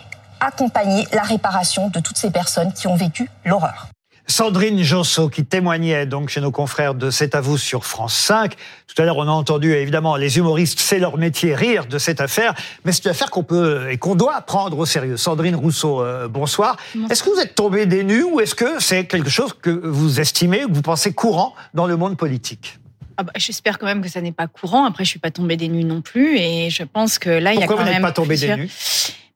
accompagner 0.41 1.07
la 1.13 1.23
réparation 1.23 1.89
de 1.89 2.01
toutes 2.01 2.19
ces 2.19 2.31
personnes 2.31 2.73
qui 2.73 2.87
ont 2.87 2.97
vécu 2.97 3.31
l'horreur. 3.45 3.92
Sandrine 4.37 4.83
Josso 4.83 5.29
qui 5.29 5.45
témoignait 5.45 6.07
donc 6.07 6.31
chez 6.31 6.41
nos 6.41 6.51
confrères 6.51 6.95
de 6.95 7.11
C'est 7.11 7.35
à 7.35 7.43
vous 7.43 7.59
sur 7.59 7.85
France 7.85 8.15
5. 8.15 8.55
Tout 8.87 9.03
à 9.03 9.05
l'heure, 9.05 9.19
on 9.19 9.29
a 9.29 9.31
entendu 9.31 9.75
évidemment 9.75 10.17
les 10.17 10.39
humoristes, 10.39 10.81
c'est 10.81 10.99
leur 10.99 11.19
métier, 11.19 11.55
rire 11.55 11.85
de 11.85 11.99
cette 11.99 12.19
affaire, 12.19 12.55
mais 12.87 12.93
c'est 12.93 13.05
une 13.05 13.11
affaire 13.11 13.29
qu'on 13.31 13.43
peut 13.45 13.91
et 13.91 13.99
qu'on 13.99 14.15
doit 14.15 14.41
prendre 14.41 14.79
au 14.79 14.87
sérieux. 14.87 15.19
Sandrine 15.19 15.55
Rousseau, 15.55 16.01
euh, 16.01 16.29
bonsoir. 16.29 16.79
Est-ce 17.11 17.23
que 17.23 17.29
vous 17.29 17.41
êtes 17.41 17.55
tombé 17.55 17.85
des 17.85 18.05
nues 18.05 18.23
ou 18.23 18.41
est-ce 18.41 18.55
que 18.55 18.81
c'est 18.81 19.05
quelque 19.05 19.29
chose 19.29 19.53
que 19.53 19.69
vous 19.69 20.19
estimez 20.19 20.65
ou 20.65 20.69
que 20.71 20.75
vous 20.75 20.83
pensez 20.83 21.13
courant 21.13 21.55
dans 21.75 21.87
le 21.87 21.99
monde 21.99 22.17
politique? 22.17 22.79
Ah 23.19 23.25
bah, 23.25 23.33
J'espère 23.37 23.79
quand 23.79 23.85
même 23.87 24.01
que 24.01 24.09
ça 24.09 24.23
n'est 24.23 24.33
pas 24.33 24.47
courant. 24.47 24.87
Après, 24.87 25.05
je 25.05 25.11
suis 25.11 25.19
pas 25.21 25.31
tombée 25.31 25.59
des 25.59 25.69
nues 25.69 25.85
non 25.85 26.01
plus, 26.01 26.39
et 26.39 26.71
je 26.71 26.85
pense 26.85 27.19
que 27.19 27.29
là, 27.29 27.53
il 27.53 27.61
y 27.61 27.63
a 27.63 27.67
Pourquoi 27.67 27.77
quand 27.77 27.83
vous 27.83 27.89
n'êtes 27.91 27.97
même 27.97 28.03
pas 28.03 28.13
tombé 28.13 28.37
des 28.37 28.47
plusieurs- 28.47 28.57
nues? 28.57 28.71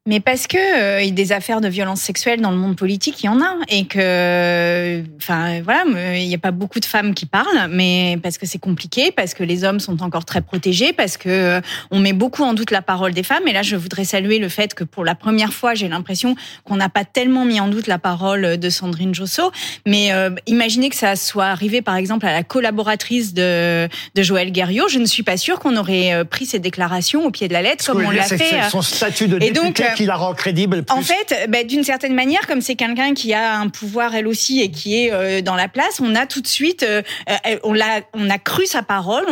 Mais 0.07 0.21
parce 0.21 0.47
que 0.47 0.57
euh, 0.57 1.11
des 1.11 1.33
affaires 1.33 1.61
de 1.61 1.69
violence 1.69 2.01
sexuelle 2.01 2.41
dans 2.41 2.51
le 2.53 2.57
monde 2.57 2.77
politique, 2.77 3.23
il 3.23 3.27
y 3.27 3.29
en 3.29 3.41
a, 3.41 3.57
et 3.69 3.87
que, 3.87 5.03
enfin, 5.17 5.61
voilà, 5.63 5.85
me- 5.85 6.17
il 6.19 6.29
n'y 6.29 6.35
a 6.35 6.39
pas 6.39 6.51
beaucoup 6.53 6.79
de 6.81 6.85
femmes 6.85 7.15
qui 7.15 7.27
parlent, 7.27 7.69
mais 7.71 8.19
parce 8.23 8.39
que 8.39 8.47
c'est 8.47 8.59
compliqué, 8.59 9.11
parce 9.11 9.35
que 9.35 9.43
les 9.43 9.65
hommes 9.65 9.81
sont 9.81 10.03
encore 10.03 10.25
très 10.25 10.41
protégés, 10.41 10.93
parce 10.93 11.17
que 11.17 11.29
euh, 11.29 11.61
on 11.91 11.99
met 11.99 12.13
beaucoup 12.13 12.45
en 12.45 12.55
doute 12.55 12.71
la 12.71 12.83
parole 12.83 13.13
des 13.15 13.23
femmes. 13.23 13.47
Et 13.49 13.53
là, 13.53 13.63
je 13.63 13.77
voudrais 13.77 14.05
saluer 14.05 14.39
le 14.39 14.49
fait 14.49 14.75
que 14.75 14.85
pour 14.85 15.05
la 15.05 15.15
première 15.15 15.53
fois, 15.53 15.75
j'ai 15.75 15.89
l'impression 15.89 16.37
qu'on 16.65 16.77
n'a 16.77 16.89
pas 16.89 17.05
tellement 17.05 17.45
mis 17.45 17.59
en 17.61 17.69
doute 17.69 17.87
la 17.87 17.99
parole 17.99 18.59
de 18.59 18.71
Sandrine 18.71 19.15
Josso. 19.15 19.51
Mais 19.87 20.13
euh, 20.13 20.31
imaginez 20.47 20.89
que 20.89 20.97
ça 20.97 21.17
soit 21.17 21.47
arrivé, 21.47 21.83
par 21.83 21.97
exemple, 21.97 22.27
à 22.27 22.33
la 22.33 22.43
collaboratrice 22.43 23.35
de, 23.35 23.89
de 24.15 24.23
Joël 24.23 24.53
Guerriot. 24.53 24.89
Je 24.89 24.99
ne 24.99 25.07
suis 25.07 25.23
pas 25.23 25.37
sûre 25.37 25.59
qu'on 25.59 25.77
aurait 25.77 26.13
euh, 26.15 26.25
pris 26.25 26.47
ces 26.47 26.59
déclarations 26.59 27.25
au 27.27 27.31
pied 27.31 27.49
de 27.49 27.53
la 27.53 27.63
lettre, 27.63 27.85
Ce 27.85 27.91
comme 27.91 28.05
on 28.05 28.11
l'a 28.11 28.23
fait. 28.23 28.69
son 28.71 28.83
statut 28.83 29.27
de 29.29 29.43
Et 29.43 29.51
donc, 29.51 29.81
euh, 29.81 29.85
qui 29.97 30.05
la 30.05 30.17
rend 30.17 30.35
crédible. 30.35 30.85
En 30.91 31.01
fait, 31.01 31.47
bah, 31.49 31.65
d'une 31.65 31.83
certaine 31.83 32.15
manière, 32.15 32.47
comme 32.47 32.61
c'est 32.61 32.75
quelqu'un 32.75 33.15
qui 33.15 33.33
a 33.33 33.59
un 33.59 33.69
pouvoir 33.69 34.15
elle 34.15 34.27
aussi 34.27 34.61
et 34.61 34.71
qui 34.71 34.95
est 35.03 35.13
euh, 35.13 35.41
dans 35.41 35.55
la 35.55 35.69
place, 35.69 36.01
on 36.01 36.15
a 36.15 36.27
tout 36.27 36.43
de 36.43 36.47
suite, 36.47 36.83
euh, 36.83 37.03
euh, 37.31 37.57
on 37.65 38.31
a 38.31 38.39
cru 38.39 38.67
sa 38.67 38.83
parole, 38.83 39.25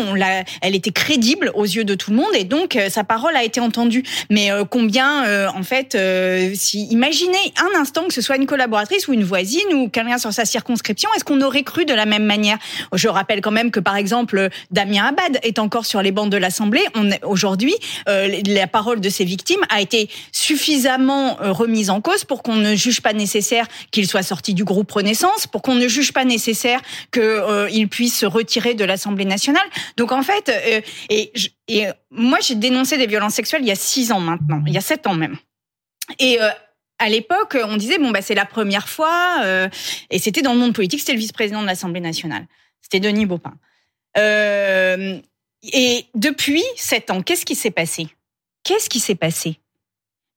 elle 0.62 0.74
était 0.74 0.90
crédible 0.90 1.52
aux 1.54 1.64
yeux 1.64 1.84
de 1.84 1.94
tout 1.94 2.10
le 2.10 2.16
monde 2.16 2.34
et 2.34 2.44
donc 2.44 2.78
sa 2.88 3.04
parole 3.04 3.36
a 3.36 3.44
été 3.44 3.60
entendue. 3.60 4.02
Mais 4.30 4.48
combien, 4.70 5.48
en 5.48 5.62
fait, 5.62 5.96
si 6.54 6.86
imaginez 6.86 7.52
un 7.56 7.78
instant 7.78 8.06
que 8.06 8.14
ce 8.14 8.22
soit 8.22 8.36
une 8.36 8.46
collaboratrice 8.46 9.08
ou 9.08 9.12
une 9.12 9.24
voisine 9.24 9.74
ou 9.74 9.88
quelqu'un 9.88 10.18
sur 10.18 10.32
sa 10.32 10.44
circonscription, 10.46 11.10
est-ce 11.14 11.24
qu'on 11.24 11.42
aurait 11.42 11.62
cru 11.62 11.84
de 11.84 11.92
la 11.92 12.06
même 12.06 12.24
manière? 12.24 12.58
Je 12.94 13.08
rappelle 13.08 13.40
quand 13.42 13.50
même 13.50 13.70
que 13.70 13.80
par 13.80 13.96
exemple 13.96 14.48
Damien 14.70 15.06
Abad 15.06 15.38
est 15.42 15.58
encore 15.58 15.84
sur 15.84 16.00
les 16.00 16.12
bancs 16.12 16.30
de 16.30 16.36
l'Assemblée. 16.38 16.84
Aujourd'hui, 17.22 17.74
la 18.06 18.66
parole 18.66 19.00
de 19.00 19.08
ces 19.08 19.24
victimes 19.24 19.62
a 19.68 19.80
été 19.80 20.08
suffisamment 20.54 21.40
euh, 21.40 21.52
remise 21.52 21.90
en 21.90 22.00
cause 22.00 22.24
pour 22.24 22.42
qu'on 22.42 22.54
ne 22.54 22.74
juge 22.74 23.00
pas 23.00 23.12
nécessaire 23.12 23.66
qu'il 23.90 24.06
soit 24.06 24.22
sorti 24.22 24.54
du 24.54 24.64
groupe 24.64 24.90
Renaissance, 24.90 25.46
pour 25.46 25.62
qu'on 25.62 25.74
ne 25.74 25.88
juge 25.88 26.12
pas 26.12 26.24
nécessaire 26.24 26.80
qu'il 27.12 27.88
puisse 27.88 28.18
se 28.18 28.26
retirer 28.26 28.74
de 28.74 28.84
l'Assemblée 28.84 29.24
nationale. 29.24 29.66
Donc 29.96 30.12
en 30.12 30.22
fait, 30.22 30.48
euh, 30.48 30.80
et, 31.10 31.32
euh, 31.86 31.92
moi 32.10 32.38
j'ai 32.40 32.54
dénoncé 32.54 32.96
des 32.96 33.06
violences 33.06 33.34
sexuelles 33.34 33.62
il 33.62 33.68
y 33.68 33.72
a 33.72 33.76
six 33.76 34.12
ans 34.12 34.20
maintenant, 34.20 34.62
il 34.66 34.72
y 34.72 34.78
a 34.78 34.80
sept 34.80 35.06
ans 35.06 35.14
même. 35.14 35.36
Et 36.18 36.40
euh, 36.40 36.50
à 36.98 37.08
l'époque, 37.08 37.56
on 37.64 37.76
disait 37.76 37.98
bon 37.98 38.10
bah 38.10 38.22
c'est 38.22 38.36
la 38.36 38.46
première 38.46 38.88
fois, 38.88 39.40
euh, 39.42 39.68
et 40.10 40.18
c'était 40.18 40.42
dans 40.42 40.52
le 40.52 40.60
monde 40.60 40.74
politique, 40.74 41.00
c'était 41.00 41.14
le 41.14 41.18
vice-président 41.18 41.62
de 41.62 41.66
l'Assemblée 41.66 42.00
nationale, 42.00 42.46
c'était 42.80 43.00
Denis 43.00 43.26
Baupin. 43.26 43.54
Euh, 44.16 45.18
et 45.72 46.04
depuis 46.14 46.62
sept 46.76 47.10
ans, 47.10 47.22
qu'est-ce 47.22 47.44
qui 47.44 47.56
s'est 47.56 47.72
passé? 47.72 48.06
Qu'est-ce 48.62 48.88
qui 48.88 49.00
s'est 49.00 49.16
passé? 49.16 49.58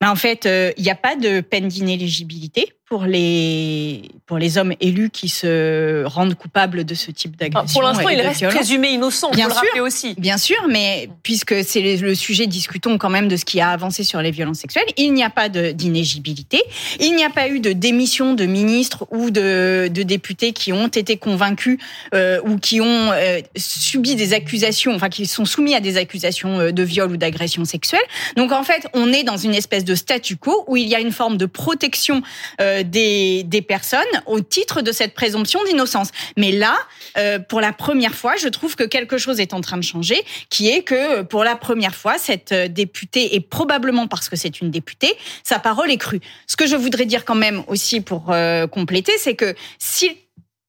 Ben, 0.01 0.11
En 0.11 0.15
fait, 0.15 0.45
euh, 0.45 0.71
il 0.77 0.83
n'y 0.83 0.91
a 0.91 0.95
pas 0.95 1.15
de 1.15 1.41
peine 1.41 1.67
d'inéligibilité 1.67 2.76
pour 2.89 3.03
les, 3.03 4.09
pour 4.25 4.37
les 4.37 4.57
hommes 4.57 4.73
élus 4.79 5.09
qui 5.09 5.27
se 5.27 6.05
rendent 6.05 6.35
coupables 6.35 6.85
de 6.85 6.95
ce 6.95 7.11
type 7.11 7.35
d'agression. 7.35 7.73
Pour 7.73 7.81
l'instant, 7.81 8.07
il 8.07 8.21
reste 8.21 8.39
violence. 8.39 8.55
présumé 8.55 8.89
innocent, 8.91 9.29
Bien 9.31 9.45
faut 9.45 9.49
le 9.49 9.55
sûr, 9.55 9.63
rappeler 9.65 9.81
aussi. 9.81 10.15
Bien 10.17 10.37
sûr, 10.37 10.55
mais 10.69 11.09
puisque 11.21 11.65
c'est 11.65 11.97
le 11.97 12.15
sujet, 12.15 12.47
discutons 12.47 12.97
quand 12.97 13.09
même 13.09 13.27
de 13.27 13.35
ce 13.35 13.43
qui 13.43 13.59
a 13.59 13.71
avancé 13.71 14.05
sur 14.05 14.21
les 14.21 14.31
violences 14.31 14.59
sexuelles. 14.59 14.85
Il 14.95 15.13
n'y 15.13 15.23
a 15.23 15.29
pas 15.29 15.49
d'inéligibilité. 15.49 16.63
Il 17.01 17.13
n'y 17.15 17.25
a 17.25 17.29
pas 17.29 17.49
eu 17.49 17.59
de 17.59 17.73
démission 17.73 18.33
de 18.33 18.45
ministres 18.45 19.05
ou 19.11 19.31
de, 19.31 19.89
de 19.91 20.03
députés 20.03 20.53
qui 20.53 20.71
ont 20.71 20.87
été 20.87 21.17
convaincus 21.17 21.79
euh, 22.13 22.39
ou 22.45 22.57
qui 22.57 22.79
ont 22.79 23.11
euh, 23.11 23.41
subi 23.57 24.15
des 24.15 24.33
accusations, 24.33 24.95
enfin 24.95 25.09
qui 25.09 25.25
sont 25.25 25.43
soumis 25.43 25.75
à 25.75 25.81
des 25.81 25.97
accusations 25.97 26.59
euh, 26.59 26.71
de 26.71 26.83
viol 26.83 27.11
ou 27.11 27.17
d'agression 27.17 27.65
sexuelle. 27.65 27.99
Donc 28.37 28.53
en 28.53 28.63
fait, 28.63 28.87
on 28.93 29.11
est 29.11 29.23
dans 29.23 29.37
une 29.37 29.53
espèce 29.53 29.83
de 29.83 29.95
statu 29.95 30.37
quo 30.37 30.63
où 30.67 30.77
il 30.77 30.87
y 30.87 30.95
a 30.95 31.01
une 31.01 31.11
forme 31.11 31.35
de 31.35 31.45
protection 31.45 32.21
euh, 32.61 32.76
des, 32.83 33.43
des 33.43 33.61
personnes 33.61 34.01
au 34.25 34.39
titre 34.39 34.81
de 34.81 34.91
cette 34.91 35.13
présomption 35.13 35.63
d'innocence. 35.63 36.09
Mais 36.35 36.51
là, 36.51 36.77
euh, 37.17 37.39
pour 37.39 37.61
la 37.61 37.73
première 37.73 38.15
fois, 38.15 38.35
je 38.35 38.47
trouve 38.47 38.75
que 38.75 38.83
quelque 38.83 39.17
chose 39.17 39.39
est 39.39 39.53
en 39.53 39.61
train 39.61 39.77
de 39.77 39.83
changer, 39.83 40.23
qui 40.49 40.69
est 40.69 40.83
que 40.83 41.21
pour 41.23 41.43
la 41.43 41.55
première 41.55 41.95
fois, 41.95 42.17
cette 42.17 42.51
euh, 42.51 42.67
députée, 42.67 43.35
et 43.35 43.39
probablement 43.39 44.07
parce 44.07 44.29
que 44.29 44.35
c'est 44.35 44.61
une 44.61 44.71
députée, 44.71 45.13
sa 45.43 45.59
parole 45.59 45.91
est 45.91 45.97
crue. 45.97 46.21
Ce 46.47 46.55
que 46.55 46.67
je 46.67 46.75
voudrais 46.75 47.05
dire 47.05 47.25
quand 47.25 47.35
même 47.35 47.63
aussi 47.67 48.01
pour 48.01 48.31
euh, 48.31 48.67
compléter, 48.67 49.13
c'est 49.17 49.35
que 49.35 49.55
s'il 49.79 50.15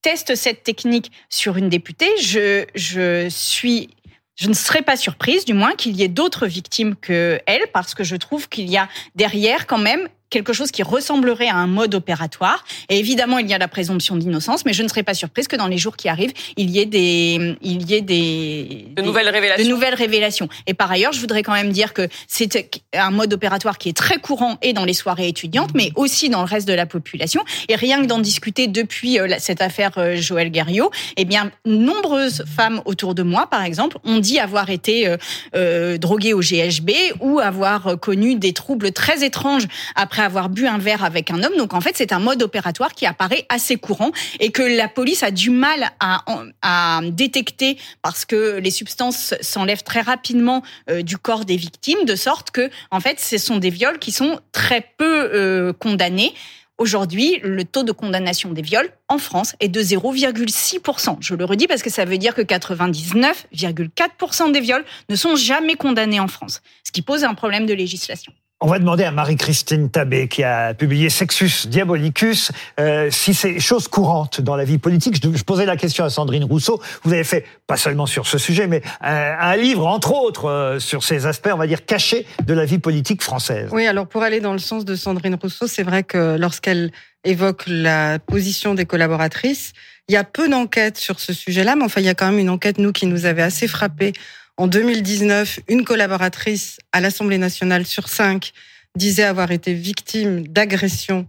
teste 0.02 0.34
cette 0.36 0.62
technique 0.62 1.10
sur 1.28 1.56
une 1.56 1.68
députée, 1.68 2.10
je, 2.20 2.64
je 2.74 3.28
suis 3.28 3.90
je 4.38 4.48
ne 4.48 4.54
serais 4.54 4.82
pas 4.82 4.96
surprise, 4.96 5.44
du 5.44 5.52
moins, 5.52 5.72
qu'il 5.72 5.96
y 5.96 6.04
ait 6.04 6.08
d'autres 6.08 6.46
victimes 6.46 6.94
que 6.94 7.40
elle, 7.46 7.66
parce 7.72 7.94
que 7.94 8.04
je 8.04 8.14
trouve 8.14 8.48
qu'il 8.48 8.70
y 8.70 8.76
a 8.76 8.88
derrière 9.16 9.66
quand 9.66 9.78
même 9.78 10.08
quelque 10.30 10.52
chose 10.52 10.70
qui 10.70 10.82
ressemblerait 10.82 11.48
à 11.48 11.56
un 11.56 11.66
mode 11.66 11.94
opératoire. 11.94 12.64
Et 12.88 12.98
évidemment, 12.98 13.38
il 13.38 13.48
y 13.48 13.54
a 13.54 13.58
la 13.58 13.68
présomption 13.68 14.16
d'innocence, 14.16 14.64
mais 14.64 14.72
je 14.72 14.82
ne 14.82 14.88
serais 14.88 15.02
pas 15.02 15.14
surprise 15.14 15.48
que 15.48 15.56
dans 15.56 15.68
les 15.68 15.78
jours 15.78 15.96
qui 15.96 16.08
arrivent, 16.08 16.32
il 16.56 16.70
y 16.70 16.80
ait 16.80 16.86
des, 16.86 17.56
il 17.62 17.88
y 17.90 17.94
ait 17.94 18.00
des, 18.00 18.88
De 18.96 19.02
nouvelles 19.02 19.28
révélations. 19.28 19.64
de 19.64 19.70
nouvelles 19.70 19.94
révélations. 19.94 20.48
Et 20.66 20.74
par 20.74 20.90
ailleurs, 20.90 21.12
je 21.12 21.20
voudrais 21.20 21.42
quand 21.42 21.52
même 21.52 21.72
dire 21.72 21.94
que 21.94 22.08
c'est 22.26 22.82
un 22.94 23.10
mode 23.10 23.32
opératoire 23.32 23.78
qui 23.78 23.88
est 23.88 23.96
très 23.96 24.18
courant 24.18 24.58
et 24.62 24.72
dans 24.72 24.84
les 24.84 24.94
soirées 24.94 25.28
étudiantes, 25.28 25.70
mais 25.74 25.90
aussi 25.96 26.28
dans 26.28 26.40
le 26.40 26.46
reste 26.46 26.68
de 26.68 26.72
la 26.72 26.86
population. 26.86 27.42
Et 27.68 27.76
rien 27.76 28.02
que 28.02 28.06
d'en 28.06 28.18
discuter 28.18 28.66
depuis 28.66 29.18
euh, 29.18 29.28
cette 29.38 29.62
affaire 29.62 29.92
euh, 29.98 30.16
Joël 30.16 30.50
Guerriot, 30.50 30.90
eh 31.16 31.24
bien, 31.24 31.50
nombreuses 31.64 32.44
femmes 32.44 32.80
autour 32.84 33.14
de 33.14 33.22
moi, 33.22 33.46
par 33.48 33.62
exemple, 33.62 33.98
ont 34.04 34.18
dit 34.18 34.38
avoir 34.38 34.70
été 34.70 35.08
euh, 35.08 35.16
euh, 35.54 35.98
droguées 35.98 36.34
au 36.34 36.40
GHB 36.40 36.90
ou 37.20 37.38
avoir 37.38 37.98
connu 38.00 38.34
des 38.34 38.52
troubles 38.52 38.92
très 38.92 39.24
étranges 39.24 39.66
après 39.94 40.17
avoir 40.24 40.48
bu 40.48 40.66
un 40.66 40.78
verre 40.78 41.04
avec 41.04 41.30
un 41.30 41.42
homme. 41.42 41.56
Donc, 41.56 41.74
en 41.74 41.80
fait, 41.80 41.96
c'est 41.96 42.12
un 42.12 42.18
mode 42.18 42.42
opératoire 42.42 42.92
qui 42.92 43.06
apparaît 43.06 43.46
assez 43.48 43.76
courant 43.76 44.10
et 44.40 44.50
que 44.50 44.62
la 44.62 44.88
police 44.88 45.22
a 45.22 45.30
du 45.30 45.50
mal 45.50 45.90
à, 46.00 46.24
à 46.62 47.00
détecter 47.04 47.78
parce 48.02 48.24
que 48.24 48.58
les 48.58 48.70
substances 48.70 49.34
s'enlèvent 49.40 49.82
très 49.82 50.00
rapidement 50.00 50.62
euh, 50.90 51.02
du 51.02 51.18
corps 51.18 51.44
des 51.44 51.56
victimes, 51.56 52.04
de 52.04 52.16
sorte 52.16 52.50
que, 52.50 52.70
en 52.90 53.00
fait, 53.00 53.20
ce 53.20 53.38
sont 53.38 53.56
des 53.56 53.70
viols 53.70 53.98
qui 53.98 54.12
sont 54.12 54.40
très 54.52 54.84
peu 54.96 55.30
euh, 55.34 55.72
condamnés. 55.72 56.34
Aujourd'hui, 56.78 57.40
le 57.42 57.64
taux 57.64 57.82
de 57.82 57.90
condamnation 57.90 58.52
des 58.52 58.62
viols 58.62 58.88
en 59.08 59.18
France 59.18 59.56
est 59.58 59.68
de 59.68 59.82
0,6%. 59.82 61.16
Je 61.20 61.34
le 61.34 61.44
redis 61.44 61.66
parce 61.66 61.82
que 61.82 61.90
ça 61.90 62.04
veut 62.04 62.18
dire 62.18 62.36
que 62.36 62.42
99,4% 62.42 64.52
des 64.52 64.60
viols 64.60 64.84
ne 65.08 65.16
sont 65.16 65.34
jamais 65.34 65.74
condamnés 65.74 66.20
en 66.20 66.28
France, 66.28 66.62
ce 66.84 66.92
qui 66.92 67.02
pose 67.02 67.24
un 67.24 67.34
problème 67.34 67.66
de 67.66 67.74
législation. 67.74 68.32
On 68.60 68.66
va 68.66 68.80
demander 68.80 69.04
à 69.04 69.12
Marie-Christine 69.12 69.88
Tabé, 69.88 70.26
qui 70.26 70.42
a 70.42 70.74
publié 70.74 71.10
Sexus 71.10 71.68
Diabolicus, 71.68 72.50
euh, 72.80 73.08
si 73.08 73.32
c'est 73.32 73.60
chose 73.60 73.86
courante 73.86 74.40
dans 74.40 74.56
la 74.56 74.64
vie 74.64 74.78
politique. 74.78 75.14
Je, 75.22 75.44
posais 75.44 75.64
la 75.64 75.76
question 75.76 76.04
à 76.04 76.10
Sandrine 76.10 76.42
Rousseau. 76.42 76.82
Vous 77.04 77.12
avez 77.12 77.22
fait, 77.22 77.44
pas 77.68 77.76
seulement 77.76 78.06
sur 78.06 78.26
ce 78.26 78.36
sujet, 78.36 78.66
mais 78.66 78.82
un, 79.00 79.54
livre, 79.54 79.86
entre 79.86 80.12
autres, 80.12 80.46
euh, 80.46 80.80
sur 80.80 81.04
ces 81.04 81.26
aspects, 81.26 81.50
on 81.52 81.56
va 81.56 81.68
dire, 81.68 81.84
cachés 81.84 82.26
de 82.44 82.52
la 82.52 82.64
vie 82.64 82.80
politique 82.80 83.22
française. 83.22 83.70
Oui, 83.70 83.86
alors 83.86 84.08
pour 84.08 84.24
aller 84.24 84.40
dans 84.40 84.54
le 84.54 84.58
sens 84.58 84.84
de 84.84 84.96
Sandrine 84.96 85.38
Rousseau, 85.40 85.68
c'est 85.68 85.84
vrai 85.84 86.02
que 86.02 86.36
lorsqu'elle 86.36 86.90
évoque 87.22 87.62
la 87.68 88.18
position 88.18 88.74
des 88.74 88.86
collaboratrices, 88.86 89.72
il 90.08 90.14
y 90.14 90.16
a 90.16 90.24
peu 90.24 90.48
d'enquêtes 90.48 90.96
sur 90.96 91.20
ce 91.20 91.32
sujet-là, 91.32 91.76
mais 91.76 91.84
enfin, 91.84 92.00
il 92.00 92.06
y 92.06 92.10
a 92.10 92.14
quand 92.14 92.26
même 92.26 92.40
une 92.40 92.50
enquête, 92.50 92.78
nous, 92.78 92.90
qui 92.90 93.06
nous 93.06 93.24
avait 93.24 93.42
assez 93.42 93.68
frappé. 93.68 94.14
En 94.58 94.66
2019, 94.66 95.60
une 95.68 95.84
collaboratrice 95.84 96.78
à 96.92 97.00
l'Assemblée 97.00 97.38
nationale 97.38 97.86
sur 97.86 98.08
cinq 98.08 98.52
disait 98.96 99.22
avoir 99.22 99.52
été 99.52 99.72
victime 99.72 100.46
d'agressions 100.48 101.26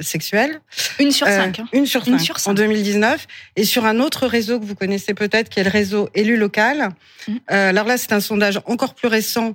sexuelles. 0.00 0.60
Une 0.98 1.12
sur 1.12 1.28
Euh, 1.28 1.36
cinq. 1.36 1.60
hein. 1.60 1.68
une 1.72 1.86
sur 1.86 2.06
Une 2.08 2.18
cinq 2.18 2.34
en 2.34 2.38
cinq. 2.38 2.54
2019. 2.54 3.26
Et 3.54 3.64
sur 3.64 3.84
un 3.84 4.00
autre 4.00 4.26
réseau 4.26 4.58
que 4.58 4.64
vous 4.64 4.74
connaissez 4.74 5.14
peut-être, 5.14 5.48
qui 5.48 5.60
est 5.60 5.64
le 5.64 5.70
réseau 5.70 6.08
élu 6.14 6.36
local. 6.36 6.88
Mmh. 7.28 7.32
Euh, 7.52 7.68
alors 7.70 7.86
là, 7.86 7.96
c'est 7.96 8.12
un 8.12 8.18
sondage 8.20 8.60
encore 8.66 8.94
plus 8.96 9.06
récent. 9.08 9.54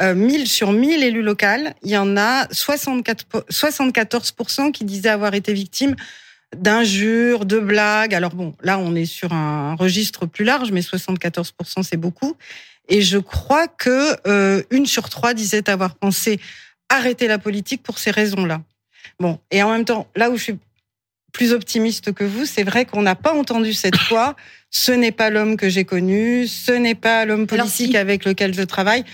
Euh, 0.00 0.14
1000 0.14 0.46
sur 0.46 0.70
1000 0.72 1.02
élus 1.02 1.22
locaux, 1.22 1.46
il 1.82 1.90
y 1.90 1.96
en 1.96 2.16
a 2.16 2.46
64, 2.52 3.24
po- 3.24 3.42
74% 3.50 4.70
qui 4.70 4.84
disaient 4.84 5.08
avoir 5.10 5.34
été 5.34 5.52
victimes 5.52 5.96
d'injures, 6.56 7.44
de 7.44 7.58
blagues. 7.58 8.14
Alors 8.14 8.34
bon, 8.34 8.54
là, 8.62 8.78
on 8.78 8.94
est 8.94 9.06
sur 9.06 9.32
un 9.32 9.74
registre 9.74 10.26
plus 10.26 10.44
large, 10.44 10.72
mais 10.72 10.80
74%, 10.80 11.82
c'est 11.82 11.96
beaucoup. 11.96 12.36
Et 12.88 13.02
je 13.02 13.18
crois 13.18 13.68
que 13.68 14.16
euh, 14.26 14.62
une 14.70 14.86
sur 14.86 15.08
trois 15.08 15.32
disait 15.32 15.70
avoir 15.70 15.94
pensé 15.94 16.40
arrêter 16.88 17.28
la 17.28 17.38
politique 17.38 17.82
pour 17.82 17.98
ces 17.98 18.10
raisons-là. 18.10 18.62
Bon, 19.20 19.38
et 19.50 19.62
en 19.62 19.70
même 19.70 19.84
temps, 19.84 20.08
là 20.16 20.30
où 20.30 20.36
je 20.36 20.42
suis 20.42 20.58
plus 21.32 21.52
optimiste 21.52 22.12
que 22.12 22.24
vous, 22.24 22.44
c'est 22.44 22.64
vrai 22.64 22.84
qu'on 22.84 23.02
n'a 23.02 23.14
pas 23.14 23.32
entendu 23.32 23.72
cette 23.72 23.96
fois. 24.08 24.34
Ce 24.70 24.92
n'est 24.92 25.12
pas 25.12 25.30
l'homme 25.30 25.56
que 25.56 25.68
j'ai 25.68 25.84
connu, 25.84 26.46
ce 26.46 26.72
n'est 26.72 26.94
pas 26.94 27.24
l'homme 27.24 27.46
politique 27.46 27.94
avec 27.94 28.24
lequel 28.24 28.54
je 28.54 28.62
travaille. 28.62 29.04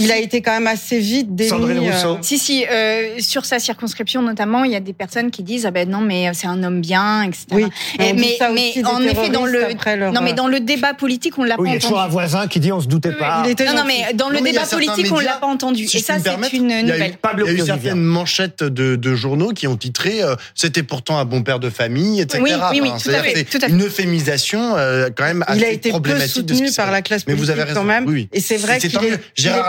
Il 0.00 0.10
a 0.12 0.16
été 0.16 0.40
quand 0.42 0.52
même 0.52 0.68
assez 0.68 0.98
vite 1.00 1.34
démis. 1.34 1.50
euh, 1.52 2.14
Si, 2.22 2.38
si, 2.38 2.64
euh, 2.70 3.16
sur 3.18 3.44
sa 3.44 3.58
circonscription 3.58 4.22
notamment, 4.22 4.62
il 4.64 4.70
y 4.70 4.76
a 4.76 4.80
des 4.80 4.92
personnes 4.92 5.30
qui 5.30 5.42
disent 5.42 5.66
ah 5.66 5.70
ben 5.72 5.88
non 5.88 6.00
mais 6.00 6.30
c'est 6.34 6.46
un 6.46 6.62
homme 6.62 6.80
bien, 6.80 7.24
etc. 7.24 7.46
Oui, 7.52 7.64
mais 7.98 8.08
Et- 8.08 8.12
on 8.12 8.14
dit 8.14 8.20
mais, 8.20 8.36
ça 8.38 8.48
mais 8.50 8.68
aussi 8.70 8.82
des 8.82 8.88
en 8.88 9.00
effet 9.02 9.28
dans 9.28 9.44
le 9.44 9.66
leur, 9.96 10.12
non 10.12 10.20
mais 10.22 10.30
euh, 10.30 10.34
dans 10.34 10.46
le 10.46 10.60
débat 10.60 10.94
politique 10.94 11.36
on 11.38 11.42
l'a 11.44 11.56
Oui, 11.58 11.68
il 11.70 11.74
y 11.74 11.78
pas 11.78 11.84
a 11.84 11.88
toujours 11.88 12.00
un 12.00 12.08
voisin 12.08 12.46
qui 12.46 12.60
dit 12.60 12.70
on 12.72 12.80
se 12.80 12.86
doutait 12.86 13.12
pas. 13.12 13.42
non, 13.42 13.74
non, 13.74 13.84
mais 13.84 14.14
dans 14.14 14.28
le 14.28 14.38
Non, 14.38 14.44
débat 14.44 14.66
politique, 14.66 15.06
on 15.10 15.16
médias, 15.16 15.32
l'a 15.32 15.38
pas 15.38 15.46
entendu. 15.48 15.86
si 15.88 15.96
Et 15.96 16.00
ça, 16.00 16.14
c'est 16.22 16.52
une 16.56 16.70
il 16.70 16.70
y 16.70 16.74
a 16.74 16.80
eu- 16.80 16.82
nouvelle. 16.84 17.18
Il 17.38 17.44
y 17.46 17.48
a 17.48 17.52
eu 17.52 17.66
certaines 17.66 18.00
manchettes 18.00 18.62
de, 18.62 18.94
de 18.96 19.14
journaux 19.14 19.50
qui 19.50 19.66
ont 19.66 19.76
titré 19.76 20.22
euh, 20.22 20.36
C'était 20.54 20.82
pourtant 20.84 21.18
un 21.18 21.24
bon 21.24 21.42
père 21.42 21.58
de 21.58 21.70
famille, 21.70 22.20
etc. 22.20 22.40
Oui, 22.42 22.52
oui, 22.70 22.80
oui, 22.82 22.88
Enfin, 22.90 22.98
tout 23.10 23.10
à 23.16 23.22
fait, 23.22 23.32
que 23.32 23.38
c'est 23.38 23.44
tout 23.44 23.58
à 23.58 23.66
fait. 23.66 23.72
Une 23.72 23.82
euphémisation 23.82 24.76
euh, 24.76 25.08
quand 25.14 25.24
même 25.24 25.44
assez 25.48 25.58
il 25.58 25.64
a 25.64 25.70
été 25.70 25.88
peu 25.88 25.94
problématique 25.94 26.46
de 26.46 26.54
ce 26.54 26.54
soutenu 26.54 26.70
qui 26.70 26.76
par 26.76 26.90
la 26.90 27.02
classe 27.02 27.22
Mais 27.26 27.34
politique 27.34 27.44
vous 27.44 27.50
avez 27.50 27.62
raison. 27.68 27.80
quand 27.80 27.86
même. 27.86 28.26
Et 28.32 28.40
c'est 28.40 28.56
vrai 28.56 28.78
C'est 28.80 28.88
qu'il 28.88 28.98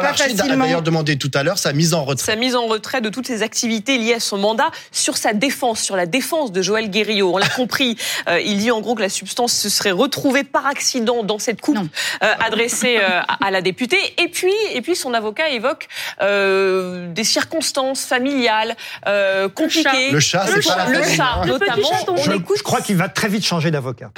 Larcher 0.03 0.23
a 0.39 0.55
d'ailleurs 0.55 0.81
demandé 0.81 1.17
tout 1.17 1.31
à 1.33 1.43
l'heure 1.43 1.57
sa 1.57 1.73
mise 1.73 1.93
en 1.93 2.03
retrait. 2.03 2.25
Sa 2.25 2.35
mise 2.35 2.55
en 2.55 2.65
retrait 2.67 3.01
de 3.01 3.09
toutes 3.09 3.27
ses 3.27 3.41
activités 3.41 3.97
liées 3.97 4.15
à 4.15 4.19
son 4.19 4.37
mandat 4.37 4.71
sur 4.91 5.17
sa 5.17 5.33
défense, 5.33 5.81
sur 5.81 5.95
la 5.95 6.05
défense 6.05 6.51
de 6.51 6.61
Joël 6.61 6.89
Guerriot. 6.89 7.33
On 7.33 7.37
l'a 7.37 7.49
compris, 7.55 7.97
euh, 8.27 8.39
il 8.39 8.57
dit 8.57 8.71
en 8.71 8.81
gros 8.81 8.95
que 8.95 9.01
la 9.01 9.09
substance 9.09 9.53
se 9.53 9.69
serait 9.69 9.91
retrouvée 9.91 10.43
par 10.43 10.65
accident 10.65 11.23
dans 11.23 11.39
cette 11.39 11.61
coupe 11.61 11.77
euh, 11.77 12.33
adressée 12.39 12.97
euh, 12.97 13.21
à, 13.27 13.47
à 13.47 13.51
la 13.51 13.61
députée. 13.61 13.97
Et 14.17 14.27
puis, 14.27 14.53
et 14.73 14.81
puis 14.81 14.95
son 14.95 15.13
avocat 15.13 15.49
évoque 15.49 15.87
euh, 16.21 17.11
des 17.13 17.23
circonstances 17.23 18.05
familiales 18.05 18.75
euh, 19.07 19.49
compliquées. 19.49 20.11
Le 20.11 20.19
chat, 20.19 20.45
le 20.45 20.61
c'est 20.61 20.67
pas 20.69 20.77
la 20.77 20.89
le 20.89 21.03
chat, 21.03 21.41
Le 21.45 21.59
petit 21.59 21.69
notamment. 21.69 21.89
On 22.07 22.17
Je, 22.17 22.31
écoute, 22.31 22.57
je 22.57 22.63
crois 22.63 22.81
qu'il 22.81 22.95
va 22.95 23.09
très 23.09 23.27
vite 23.27 23.45
changer 23.45 23.71
d'avocat. 23.71 24.11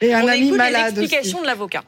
Et 0.00 0.14
un 0.14 0.22
on 0.22 0.28
ami 0.28 0.46
écoute 0.46 0.58
malade 0.58 0.96
les 0.96 1.02
explications 1.02 1.40
de 1.40 1.46
l'avocat. 1.46 1.82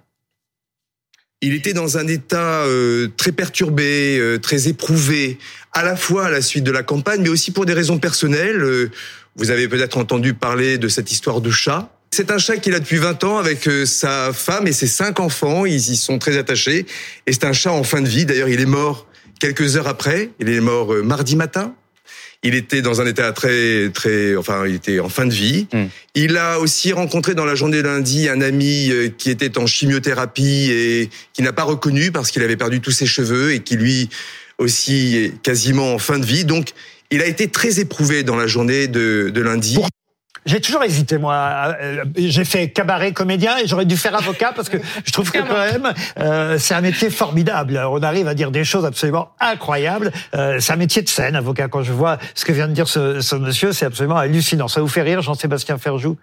Il 1.41 1.55
était 1.55 1.72
dans 1.72 1.99
un 1.99 2.07
état 2.09 2.64
euh, 2.64 3.09
très 3.16 3.32
perturbé, 3.32 4.18
euh, 4.18 4.39
très 4.39 4.68
éprouvé, 4.68 5.39
à 5.72 5.84
la 5.84 5.95
fois 5.95 6.26
à 6.26 6.30
la 6.30 6.43
suite 6.43 6.64
de 6.64 6.72
la 6.72 6.82
campagne, 6.82 7.22
mais 7.22 7.28
aussi 7.28 7.53
pour 7.53 7.64
des 7.64 7.74
raisons 7.74 7.99
personnelles. 7.99 8.62
Euh, 8.62 8.91
vous 9.36 9.53
avez 9.53 9.68
peut-être 9.68 9.99
entendu 9.99 10.34
parler 10.34 10.78
de 10.78 10.89
cette 10.89 11.12
histoire 11.12 11.41
de 11.41 11.51
chat. 11.51 11.93
C'est 12.11 12.30
un 12.30 12.39
chat 12.39 12.57
qu'il 12.57 12.74
a 12.74 12.80
depuis 12.80 12.97
20 12.97 13.22
ans 13.24 13.39
avec 13.39 13.68
euh, 13.68 13.84
sa 13.84 14.32
femme 14.32 14.66
et 14.66 14.72
ses 14.72 14.86
cinq 14.86 15.20
enfants. 15.20 15.66
Ils 15.66 15.91
y 15.91 15.97
sont 15.97 16.18
très 16.18 16.36
attachés. 16.36 16.86
Et 17.26 17.32
c'est 17.32 17.45
un 17.45 17.53
chat 17.53 17.72
en 17.72 17.84
fin 17.84 18.01
de 18.01 18.09
vie. 18.09 18.24
D'ailleurs, 18.24 18.49
il 18.49 18.61
est 18.61 18.66
mort 18.66 19.07
quelques 19.39 19.76
heures 19.76 19.89
après. 19.89 20.30
Il 20.41 20.49
est 20.49 20.61
mort 20.61 20.93
euh, 20.93 21.03
mardi 21.03 21.36
matin. 21.36 21.74
Il 22.45 22.55
était 22.55 22.82
dans 22.82 23.01
un 23.01 23.07
état 23.07 23.32
très, 23.32 23.91
très, 23.91 24.36
enfin, 24.36 24.64
il 24.66 24.76
était 24.76 25.01
en 25.01 25.09
fin 25.09 25.26
de 25.26 25.34
vie. 25.34 25.66
Il 26.14 26.36
a 26.36 26.61
aussi 26.61 26.93
rencontré 26.93 27.34
dans 27.34 27.45
la 27.45 27.57
journée 27.57 27.78
de 27.78 27.89
lundi 27.89 28.28
un 28.28 28.41
ami 28.41 28.91
euh, 28.91 29.09
qui 29.09 29.30
était 29.30 29.59
en 29.59 29.66
chimiothérapie 29.66 30.70
et 30.70 31.11
qui 31.32 31.43
n'a 31.43 31.53
pas 31.53 31.64
reconnu 31.64 32.12
parce 32.12 32.30
qu'il 32.30 32.43
avait 32.43 32.57
perdu 32.57 32.80
tous 32.80 32.93
ses 32.93 33.07
cheveux 33.07 33.53
et 33.53 33.61
qui 33.61 33.76
lui 33.76 34.09
aussi 34.59 35.16
est 35.16 35.43
quasiment 35.43 35.95
en 35.95 35.99
fin 35.99 36.18
de 36.18 36.26
vie. 36.26 36.45
Donc, 36.45 36.70
il 37.11 37.22
a 37.22 37.26
été 37.26 37.49
très 37.49 37.80
éprouvé 37.80 38.22
dans 38.22 38.36
la 38.36 38.47
journée 38.47 38.86
de, 38.86 39.30
de 39.34 39.41
lundi. 39.41 39.78
J'ai 40.49 40.63
toujours 40.63 40.83
hésité, 40.83 41.19
moi. 41.19 41.77
Euh, 41.79 42.05
J'ai 42.17 42.47
fait 42.47 42.71
cabaret 42.71 43.13
comédien 43.13 43.59
et 43.59 43.67
j'aurais 43.67 43.85
dû 43.85 43.99
faire 43.99 44.15
avocat 44.17 44.53
parce 44.57 44.71
que 44.71 44.79
je 45.05 45.13
trouve 45.13 45.31
que 45.31 45.39
quand 45.39 45.59
même, 45.59 45.93
euh, 46.19 46.57
c'est 46.59 46.73
un 46.73 46.81
métier 46.81 47.11
formidable. 47.11 47.79
On 47.91 48.03
arrive 48.03 48.27
à 48.29 48.35
dire 48.35 48.51
des 48.51 48.65
choses 48.65 48.87
absolument 48.87 49.29
incroyables. 49.41 50.11
Euh, 50.35 50.57
c'est 50.59 50.73
un 50.73 50.77
métier 50.77 51.03
de 51.03 51.09
scène, 51.11 51.37
avocat. 51.37 51.69
Quand 51.69 51.83
je 51.83 51.93
vois 51.93 52.17
ce 52.35 52.47
que 52.47 52.53
vient 52.53 52.67
de 52.67 52.73
dire 52.73 52.89
ce, 52.89 53.21
ce 53.21 53.37
monsieur, 53.37 53.73
c'est 53.73 53.85
absolument 53.85 54.17
hallucinant. 54.17 54.69
Ça 54.69 54.81
vous 54.81 54.89
fait 54.89 55.03
rire, 55.03 55.21
Jean-Sébastien 55.21 55.77
Ferjou? 55.77 56.17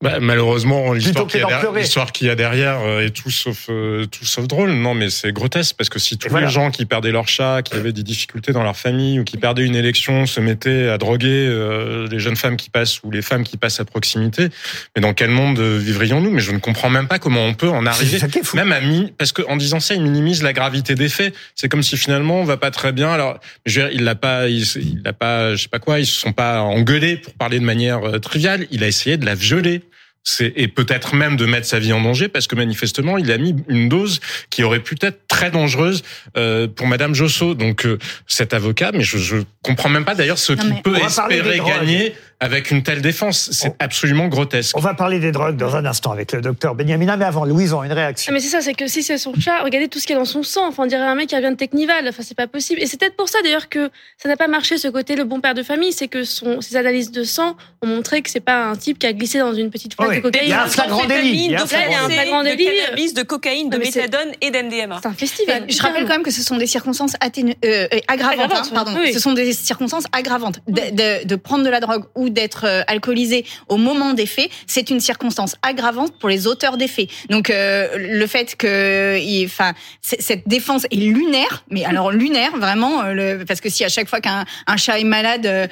Bah, 0.00 0.20
malheureusement, 0.20 0.92
l'histoire 0.92 1.26
que 1.26 1.32
qu'il 1.32 1.40
y, 1.40 2.30
a 2.30 2.36
derrière- 2.36 2.56
y 2.56 2.62
a 2.62 2.80
euh, 2.80 3.06
est 3.06 3.10
tout 3.10 3.32
sauf 3.32 3.66
euh, 3.68 4.06
tout 4.06 4.24
sauf 4.24 4.46
drôle. 4.46 4.70
Non, 4.70 4.94
mais 4.94 5.10
c'est 5.10 5.32
grotesque 5.32 5.74
parce 5.76 5.88
que 5.88 5.98
si 5.98 6.16
tous 6.18 6.28
voilà. 6.28 6.46
les 6.46 6.52
gens 6.52 6.70
qui 6.70 6.86
perdaient 6.86 7.10
leur 7.10 7.26
chat, 7.26 7.62
qui 7.62 7.74
avaient 7.74 7.92
des 7.92 8.04
difficultés 8.04 8.52
dans 8.52 8.62
leur 8.62 8.76
famille 8.76 9.18
ou 9.18 9.24
qui 9.24 9.38
perdaient 9.38 9.64
une 9.64 9.74
élection, 9.74 10.26
se 10.26 10.38
mettaient 10.38 10.88
à 10.88 10.98
droguer 10.98 11.48
euh, 11.48 12.06
les 12.08 12.20
jeunes 12.20 12.36
femmes 12.36 12.56
qui 12.56 12.70
passent 12.70 13.02
ou 13.02 13.10
les 13.10 13.22
femmes 13.22 13.42
qui 13.42 13.56
passent 13.56 13.80
à 13.80 13.84
proximité, 13.84 14.50
mais 14.94 15.02
dans 15.02 15.14
quel 15.14 15.30
monde 15.30 15.58
euh, 15.58 15.78
vivrions-nous? 15.78 16.30
Mais 16.30 16.40
je 16.42 16.52
ne 16.52 16.58
comprends 16.58 16.90
même 16.90 17.08
pas 17.08 17.18
comment 17.18 17.44
on 17.44 17.54
peut 17.54 17.68
en 17.68 17.84
arriver. 17.84 18.20
Même 18.54 18.70
à 18.70 18.80
mi, 18.80 19.12
parce 19.18 19.32
qu'en 19.32 19.56
disant 19.56 19.80
ça, 19.80 19.94
il 19.94 20.02
minimise 20.02 20.44
la 20.44 20.52
gravité 20.52 20.94
des 20.94 21.08
faits. 21.08 21.34
C'est 21.56 21.68
comme 21.68 21.82
si 21.82 21.96
finalement 21.96 22.40
on 22.40 22.44
va 22.44 22.56
pas 22.56 22.70
très 22.70 22.92
bien. 22.92 23.10
Alors, 23.10 23.40
je 23.66 23.80
veux 23.80 23.88
dire, 23.88 23.96
il 23.98 24.04
l'a 24.04 24.14
pas, 24.14 24.48
il, 24.48 24.62
il 24.76 25.02
l'a 25.04 25.12
pas, 25.12 25.56
je 25.56 25.62
sais 25.62 25.68
pas 25.68 25.80
quoi, 25.80 25.98
ils 25.98 26.06
se 26.06 26.20
sont 26.20 26.32
pas 26.32 26.60
engueulés 26.60 27.16
pour 27.16 27.34
parler 27.34 27.58
de 27.58 27.64
manière 27.64 28.04
euh, 28.04 28.20
triviale. 28.20 28.68
Il 28.70 28.84
a 28.84 28.86
essayé 28.86 29.16
de 29.16 29.26
la 29.26 29.34
violer. 29.34 29.82
C'est, 30.24 30.52
et 30.56 30.68
peut-être 30.68 31.14
même 31.14 31.36
de 31.36 31.46
mettre 31.46 31.66
sa 31.66 31.78
vie 31.78 31.92
en 31.92 32.02
danger 32.02 32.28
parce 32.28 32.46
que 32.46 32.54
manifestement 32.54 33.16
il 33.16 33.32
a 33.32 33.38
mis 33.38 33.56
une 33.68 33.88
dose 33.88 34.20
qui 34.50 34.62
aurait 34.62 34.80
pu 34.80 34.96
être 35.00 35.26
très 35.26 35.50
dangereuse 35.50 36.02
euh, 36.36 36.68
pour 36.68 36.86
Madame 36.86 37.14
Josso. 37.14 37.54
Donc 37.54 37.86
euh, 37.86 37.98
cet 38.26 38.52
avocat, 38.52 38.92
mais 38.92 39.04
je, 39.04 39.16
je 39.16 39.36
comprends 39.62 39.88
même 39.88 40.04
pas 40.04 40.14
d'ailleurs 40.14 40.38
ce 40.38 40.52
qu'il 40.52 40.82
peut 40.82 40.96
espérer 40.96 41.56
drogues. 41.58 42.12
Avec 42.40 42.70
une 42.70 42.82
telle 42.82 43.02
défense. 43.02 43.48
C'est 43.52 43.74
absolument 43.80 44.28
grotesque. 44.28 44.76
On 44.76 44.80
va 44.80 44.94
parler 44.94 45.18
des 45.18 45.32
drogues 45.32 45.56
dans 45.56 45.74
un 45.76 45.84
instant 45.84 46.12
avec 46.12 46.32
le 46.32 46.40
docteur 46.40 46.74
Benhamina, 46.74 47.16
mais 47.16 47.24
avant, 47.24 47.44
Louison, 47.44 47.82
une 47.82 47.92
réaction. 47.92 48.30
Ah, 48.30 48.32
mais 48.34 48.40
c'est 48.40 48.48
ça, 48.48 48.60
c'est 48.60 48.74
que 48.74 48.86
si 48.86 49.02
c'est 49.02 49.18
son 49.18 49.32
chat, 49.34 49.62
regardez 49.64 49.88
tout 49.88 49.98
ce 49.98 50.06
qu'il 50.06 50.14
y 50.14 50.16
a 50.16 50.20
dans 50.20 50.24
son 50.24 50.42
sang. 50.44 50.68
Enfin, 50.68 50.84
on 50.84 50.86
dirait 50.86 51.02
un 51.02 51.14
mec 51.16 51.28
qui 51.28 51.38
vient 51.38 51.50
de 51.50 51.56
Technival. 51.56 52.06
Enfin, 52.08 52.22
c'est 52.24 52.36
pas 52.36 52.46
possible. 52.46 52.80
Et 52.80 52.86
c'est 52.86 52.96
peut-être 52.98 53.16
pour 53.16 53.28
ça 53.28 53.38
d'ailleurs 53.42 53.68
que 53.68 53.90
ça 54.22 54.28
n'a 54.28 54.36
pas 54.36 54.46
marché 54.48 54.78
ce 54.78 54.88
côté 54.88 55.16
le 55.16 55.24
bon 55.24 55.40
père 55.40 55.54
de 55.54 55.62
famille, 55.62 55.92
c'est 55.92 56.08
que 56.08 56.22
son, 56.24 56.60
ses 56.60 56.76
analyses 56.76 57.10
de 57.10 57.24
sang 57.24 57.56
ont 57.82 57.86
montré 57.88 58.22
que 58.22 58.30
c'est 58.30 58.40
pas 58.40 58.66
un 58.66 58.76
type 58.76 58.98
qui 58.98 59.06
a 59.06 59.12
glissé 59.12 59.38
dans 59.40 59.52
une 59.54 59.70
petite 59.70 59.94
flaque 59.94 60.10
Oui, 60.10 60.16
de 60.16 60.20
cocaïne. 60.22 60.44
il 60.46 60.50
y 60.50 60.52
a 60.52 60.62
un 60.62 60.66
flagrant 60.68 61.04
délit. 61.06 61.44
Il 61.46 61.50
y 61.50 61.54
a 61.56 61.58
un 61.58 61.62
Donc 61.62 61.72
là, 61.72 61.78
il 61.86 61.92
y 61.92 61.94
a 61.94 62.04
un 62.04 62.08
flagrant 62.08 62.42
de 62.44 62.48
délit. 62.50 62.68
cannabis, 62.84 63.14
de 63.14 63.22
cocaïne, 63.22 63.68
de 63.70 63.76
Ah, 63.76 63.78
méthadone 63.80 64.28
et 64.40 64.50
d'MDMA. 64.50 65.00
C'est 65.02 65.08
un 65.08 65.12
festival. 65.12 65.64
Je 65.68 65.82
rappelle 65.82 66.04
quand 66.04 66.12
même 66.14 66.22
que 66.22 66.30
ce 66.30 66.42
sont 66.42 66.56
des 66.56 66.66
circonstances 66.68 67.14
atténu- 67.20 67.56
euh, 67.64 67.88
euh, 67.92 67.98
aggravantes. 68.06 68.38
Aggravantes, 68.40 68.66
hein, 68.70 68.74
pardon. 68.74 68.92
oui, 68.94 69.00
oui. 69.06 69.12
Ce 69.12 69.18
sont 69.18 69.32
des 69.32 69.52
circonstances 69.52 70.04
aggravantes. 70.12 70.60
De, 70.68 70.80
de- 70.92 71.26
de 71.26 71.36
prendre 71.36 71.64
de 71.64 71.70
la 71.70 71.80
drogue 71.80 72.04
ou 72.14 72.27
d'être 72.30 72.64
euh, 72.64 72.82
alcoolisé 72.86 73.44
au 73.68 73.76
moment 73.76 74.14
des 74.14 74.26
faits, 74.26 74.50
c'est 74.66 74.90
une 74.90 75.00
circonstance 75.00 75.56
aggravante 75.62 76.12
pour 76.18 76.28
les 76.28 76.46
auteurs 76.46 76.76
des 76.76 76.88
faits. 76.88 77.08
Donc 77.30 77.50
euh, 77.50 77.88
le 77.96 78.26
fait 78.26 78.56
que, 78.56 79.18
enfin, 79.44 79.72
cette 80.02 80.46
défense 80.46 80.84
est 80.90 80.96
lunaire, 80.96 81.64
mais 81.70 81.84
alors 81.84 82.10
lunaire 82.10 82.56
vraiment, 82.56 83.02
euh, 83.02 83.12
le, 83.12 83.44
parce 83.44 83.60
que 83.60 83.68
si 83.68 83.84
à 83.84 83.88
chaque 83.88 84.08
fois 84.08 84.20
qu'un 84.20 84.44
un 84.66 84.76
chat 84.76 84.98
est 84.98 85.04
malade, 85.04 85.46
euh, 85.46 85.66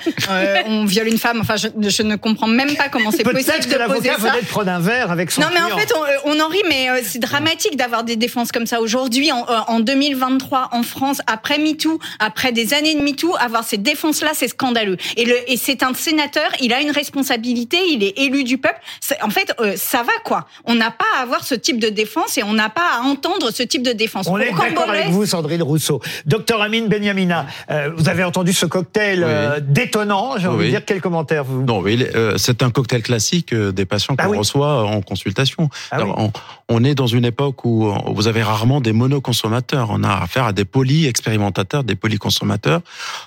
on 0.66 0.84
viole 0.84 1.09
une 1.09 1.18
femme, 1.18 1.40
enfin, 1.40 1.57
je, 1.57 1.68
je 1.88 2.02
ne 2.02 2.16
comprends 2.16 2.46
même 2.46 2.74
pas 2.76 2.88
comment 2.88 3.11
c'est 3.11 3.22
possible 3.22 3.44
Peut-être 3.44 3.68
que 3.68 3.72
de 3.74 3.92
poser 3.92 4.09
l'avocat 4.09 4.14
ça. 4.18 4.30
venait 4.30 4.42
de 4.42 4.46
prendre 4.46 4.70
un 4.70 4.80
verre 4.80 5.11
avec 5.11 5.30
son 5.30 5.42
Non, 5.42 5.48
mais 5.52 5.61
en 5.62 5.76
fait, 5.76 5.92
on, 6.24 6.30
on 6.32 6.40
en 6.40 6.48
rit, 6.48 6.62
mais 6.68 6.88
c'est 7.02 7.18
dramatique 7.18 7.76
d'avoir 7.76 8.04
des 8.04 8.16
défenses 8.16 8.52
comme 8.52 8.66
ça 8.66 8.80
aujourd'hui, 8.80 9.32
en, 9.32 9.44
euh, 9.48 9.59
en 9.68 9.80
2023, 9.80 10.70
en 10.72 10.82
France, 10.82 11.20
après 11.26 11.59
MeToo, 11.59 11.98
après 12.18 12.52
des 12.52 12.74
années 12.74 12.94
de 12.94 13.00
MeToo, 13.00 13.34
avoir 13.38 13.64
ces 13.64 13.76
défenses-là, 13.76 14.30
c'est 14.34 14.48
scandaleux. 14.48 14.96
Et, 15.16 15.24
le, 15.24 15.34
et 15.50 15.57
c'est 15.57 15.82
un 15.82 15.94
sénateur, 15.94 16.45
il 16.61 16.72
a 16.72 16.80
une 16.80 16.90
responsabilité, 16.90 17.78
il 17.90 18.03
est 18.03 18.18
élu 18.18 18.44
du 18.44 18.59
peuple. 18.59 18.80
En 19.22 19.30
fait, 19.30 19.53
euh, 19.61 19.74
ça 19.76 20.03
va 20.03 20.12
quoi. 20.24 20.47
On 20.64 20.74
n'a 20.74 20.90
pas 20.90 21.05
à 21.18 21.22
avoir 21.22 21.44
ce 21.44 21.55
type 21.55 21.78
de 21.78 21.88
défense 21.88 22.38
et 22.38 22.42
on 22.42 22.53
n'a 22.53 22.68
pas 22.68 22.99
à 22.99 23.03
entendre 23.03 23.51
ce 23.51 23.62
type 23.62 23.82
de 23.82 23.92
défense. 23.92 24.26
On 24.28 24.38
est 24.38 24.51
d'accord 24.53 24.90
avec 24.90 25.09
vous, 25.09 25.26
Sandrine 25.26 25.62
Rousseau. 25.62 26.01
Docteur 26.26 26.61
Amine 26.62 26.88
Benyamina, 26.88 27.47
euh, 27.70 27.90
vous 27.97 28.09
avez 28.09 28.24
entendu 28.24 28.53
ce 28.53 28.66
cocktail 28.66 29.22
euh, 29.24 29.61
détonnant, 29.61 30.38
j'ai 30.38 30.49
envie 30.49 30.66
de 30.66 30.70
dire. 30.70 30.84
Quel 30.84 31.01
commentaire 31.01 31.44
vous? 31.44 31.62
Non, 31.62 31.80
mais 31.80 31.97
euh, 32.14 32.38
c'est 32.38 32.62
un 32.62 32.70
cocktail 32.70 33.03
classique 33.03 33.53
euh, 33.53 33.72
des 33.72 33.86
patients 33.86 34.14
Ah 34.18 34.26
qu'on 34.26 34.38
reçoit 34.38 34.84
en 34.84 35.01
consultation. 35.01 35.68
Ah 35.90 35.97
Alors, 35.97 36.18
on, 36.18 36.32
on 36.68 36.84
est 36.84 36.94
dans 36.94 37.07
une 37.07 37.24
époque 37.24 37.64
où 37.64 37.92
vous 38.07 38.28
avez 38.28 38.42
rarement 38.42 38.80
des 38.80 38.92
monoconsommateurs. 38.92 39.88
On 39.90 40.03
a 40.05 40.22
affaire 40.22 40.44
à 40.44 40.53
des 40.53 40.64
poly-expérimentateurs, 40.64 41.84
des 41.84 41.97
polyconsommateurs. 41.97 42.80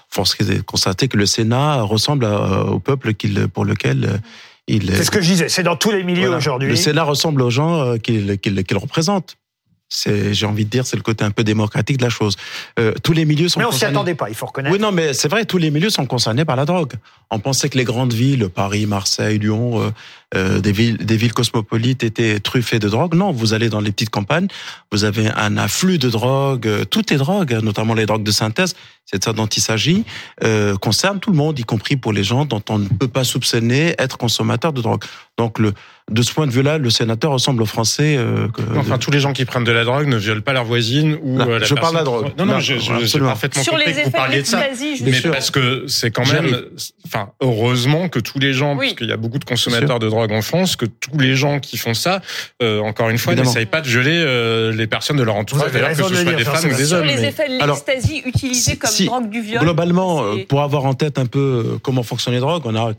Force 0.10 0.36
est 0.40 0.46
de 0.46 0.62
constater 0.62 1.08
que 1.08 1.18
le 1.18 1.26
Sénat 1.26 1.82
ressemble 1.84 2.26
à- 2.26 2.66
au 2.66 2.80
peuple 2.80 3.14
qu'il, 3.14 3.48
pour 3.48 3.64
lequel 3.66 4.06
euh, 4.06 4.18
il 4.68 4.92
C'est 4.96 5.04
ce 5.04 5.12
que 5.12 5.22
je 5.22 5.28
disais, 5.28 5.50
c'est 5.50 5.64
dans 5.64 5.76
tous 5.76 5.92
les 5.92 6.04
milieux 6.04 6.22
Voilà. 6.24 6.38
aujourd'hui. 6.38 6.70
Le 6.70 6.76
Sénat 6.76 7.04
ressemble 7.04 7.42
aux 7.42 7.50
gens 7.50 7.80
euh, 7.82 7.98
qu'il 7.98 8.38
qu'il 8.40 8.64
qu'il 8.64 8.78
représente. 8.78 9.36
C'est, 9.92 10.36
j'ai 10.36 10.46
envie 10.46 10.66
de 10.66 10.70
dire, 10.70 10.86
c'est 10.86 10.98
le 10.98 11.02
côté 11.02 11.26
un 11.26 11.32
peu 11.32 11.44
démocratique 11.44 11.98
de 11.98 12.04
la 12.04 12.12
chose. 12.12 12.36
Euh, 12.78 12.94
tous 13.04 13.12
les 13.12 13.26
milieux 13.26 13.50
sont 13.50 13.60
Mais 13.60 13.66
on 13.66 13.72
s'y 13.72 13.86
attendait 13.86 14.14
pas, 14.14 14.30
il 14.30 14.36
faut 14.36 14.46
reconnaître. 14.46 14.72
Oui, 14.72 14.80
non, 14.80 14.92
mais 14.92 15.14
c'est 15.14 15.28
vrai, 15.28 15.46
tous 15.46 15.58
les 15.58 15.72
milieux 15.72 15.90
sont 15.90 16.06
concernés 16.06 16.46
par 16.46 16.56
la 16.56 16.66
drogue. 16.66 16.94
On 17.32 17.40
pensait 17.40 17.70
que 17.70 17.78
les 17.80 17.86
grandes 17.86 18.14
villes, 18.14 18.50
Paris, 18.50 18.86
Marseille, 18.86 19.40
Lyon, 19.40 19.82
euh, 19.82 19.90
euh, 20.36 20.60
des 20.60 20.72
villes, 20.72 20.98
des 20.98 21.18
villes 21.18 21.34
cosmopolites 21.34 22.04
étaient 22.04 22.40
truffées 22.40 22.80
de 22.80 22.88
drogue. 22.88 23.16
Non, 23.16 23.32
vous 23.32 23.54
allez 23.54 23.70
dans 23.70 23.82
les 23.82 23.92
petites 23.92 24.10
campagnes, 24.12 24.48
vous 24.92 25.04
avez 25.04 25.28
un 25.28 25.58
afflux 25.58 25.98
de 25.98 26.10
drogue. 26.10 26.68
euh, 26.68 26.86
Toutes 26.86 27.10
les 27.12 27.18
drogues, 27.18 27.54
notamment 27.64 27.94
les 27.96 28.06
drogues 28.06 28.24
de 28.24 28.32
synthèse, 28.32 28.76
c'est 29.06 29.18
de 29.18 29.24
ça 29.24 29.34
dont 29.34 29.48
il 29.48 29.62
s'agit, 29.62 30.04
euh, 30.44 30.76
concernent 30.78 31.20
tout 31.20 31.32
le 31.32 31.38
monde, 31.38 31.58
y 31.58 31.64
compris 31.64 31.96
pour 31.98 32.14
les 32.14 32.24
gens 32.24 32.46
dont 32.46 32.62
on 32.70 32.78
ne 32.78 32.88
peut 32.88 33.08
pas 33.08 33.24
soupçonner 33.24 33.96
être 33.98 34.18
consommateurs 34.20 34.72
de 34.72 34.82
drogue. 34.84 35.04
Donc, 35.40 35.58
le, 35.58 35.74
de 36.12 36.22
ce 36.22 36.32
point 36.32 36.46
de 36.46 36.52
vue-là, 36.52 36.78
le 36.78 36.90
sénateur 36.92 37.32
ressemble 37.32 37.64
aux 37.64 37.66
Français. 37.66 38.16
euh, 38.18 38.48
que- 38.50 38.62
Enfin, 38.78 39.00
tous 39.00 39.10
les 39.10 39.20
gens 39.20 39.34
qui 39.34 39.46
prennent 39.46 39.64
de 39.64 39.72
la 39.72 39.84
drogue 39.84 40.06
ne 40.08 40.18
violent 40.18 40.42
pas 40.42 40.54
leur 40.54 40.66
voisine 40.66 41.18
ou 41.24 41.38
Non, 41.38 41.50
euh, 41.50 41.60
la 41.60 41.66
je 41.66 41.74
parle 41.74 41.94
de 41.94 41.98
la 42.00 42.04
drogue. 42.04 42.26
Non, 42.38 42.46
non, 42.46 42.54
Non, 42.56 42.60
je- 42.60 42.78
je- 42.78 43.18
parfaitement 43.20 43.64
Sur 43.64 43.74
compris 43.74 43.88
les 43.94 44.00
que 44.02 44.06
vous 44.06 44.12
parliez 44.12 44.42
de 44.42 44.48
ça. 44.48 44.62
Mais 45.02 45.22
parce 45.32 45.50
que 45.50 45.86
c'est 45.88 46.12
quand 46.12 46.32
même, 46.32 46.56
enfin, 47.08 47.30
heureusement 47.42 48.10
que 48.10 48.20
tous 48.20 48.38
les 48.38 48.54
gens, 48.54 48.76
Oui. 48.76 48.88
parce 48.88 48.98
qu'il 49.00 49.08
y 49.10 49.12
a 49.14 49.18
beaucoup 49.18 49.40
de 49.40 49.46
consommateurs 49.46 49.98
de 50.00 50.08
drogue 50.08 50.19
en 50.28 50.42
France, 50.42 50.76
que 50.76 50.86
tous 50.86 51.18
les 51.18 51.36
gens 51.36 51.60
qui 51.60 51.78
font 51.78 51.94
ça, 51.94 52.22
euh, 52.62 52.80
encore 52.82 53.10
une 53.10 53.18
fois, 53.18 53.36
n'essayent 53.36 53.66
pas 53.66 53.82
de 53.82 53.88
violer 53.88 54.12
euh, 54.24 54.72
les 54.74 54.88
personnes 54.88 55.18
de 55.18 55.24
leur 55.24 55.36
entourage, 55.36 55.72
d'ailleurs, 55.72 55.90
que 55.90 55.96
ce 55.96 56.04
soit 56.16 56.34
des 56.34 56.44
femmes 56.44 56.72
ou 56.72 56.76
des 56.76 56.86
Sur 56.86 56.98
hommes. 56.98 57.06
les 57.06 57.16
mais- 57.16 57.28
effets 57.30 57.48
de 57.50 57.66
l'ecstasy 57.66 58.22
utilisés 58.26 58.78
comme 58.78 58.90
Si, 58.90 59.06
drogue 59.06 59.30
du 59.30 59.42
viol. 59.42 59.62
Globalement, 59.62 60.24
euh, 60.24 60.46
pour 60.48 60.62
avoir 60.62 60.86
en 60.86 60.94
tête 60.94 61.18
un 61.18 61.26
peu 61.26 61.78
comment 61.84 62.04
fonctionnent 62.04 62.36
les 62.36 62.40
drogues, 62.42 62.64
on 62.66 62.76
a 62.76 62.94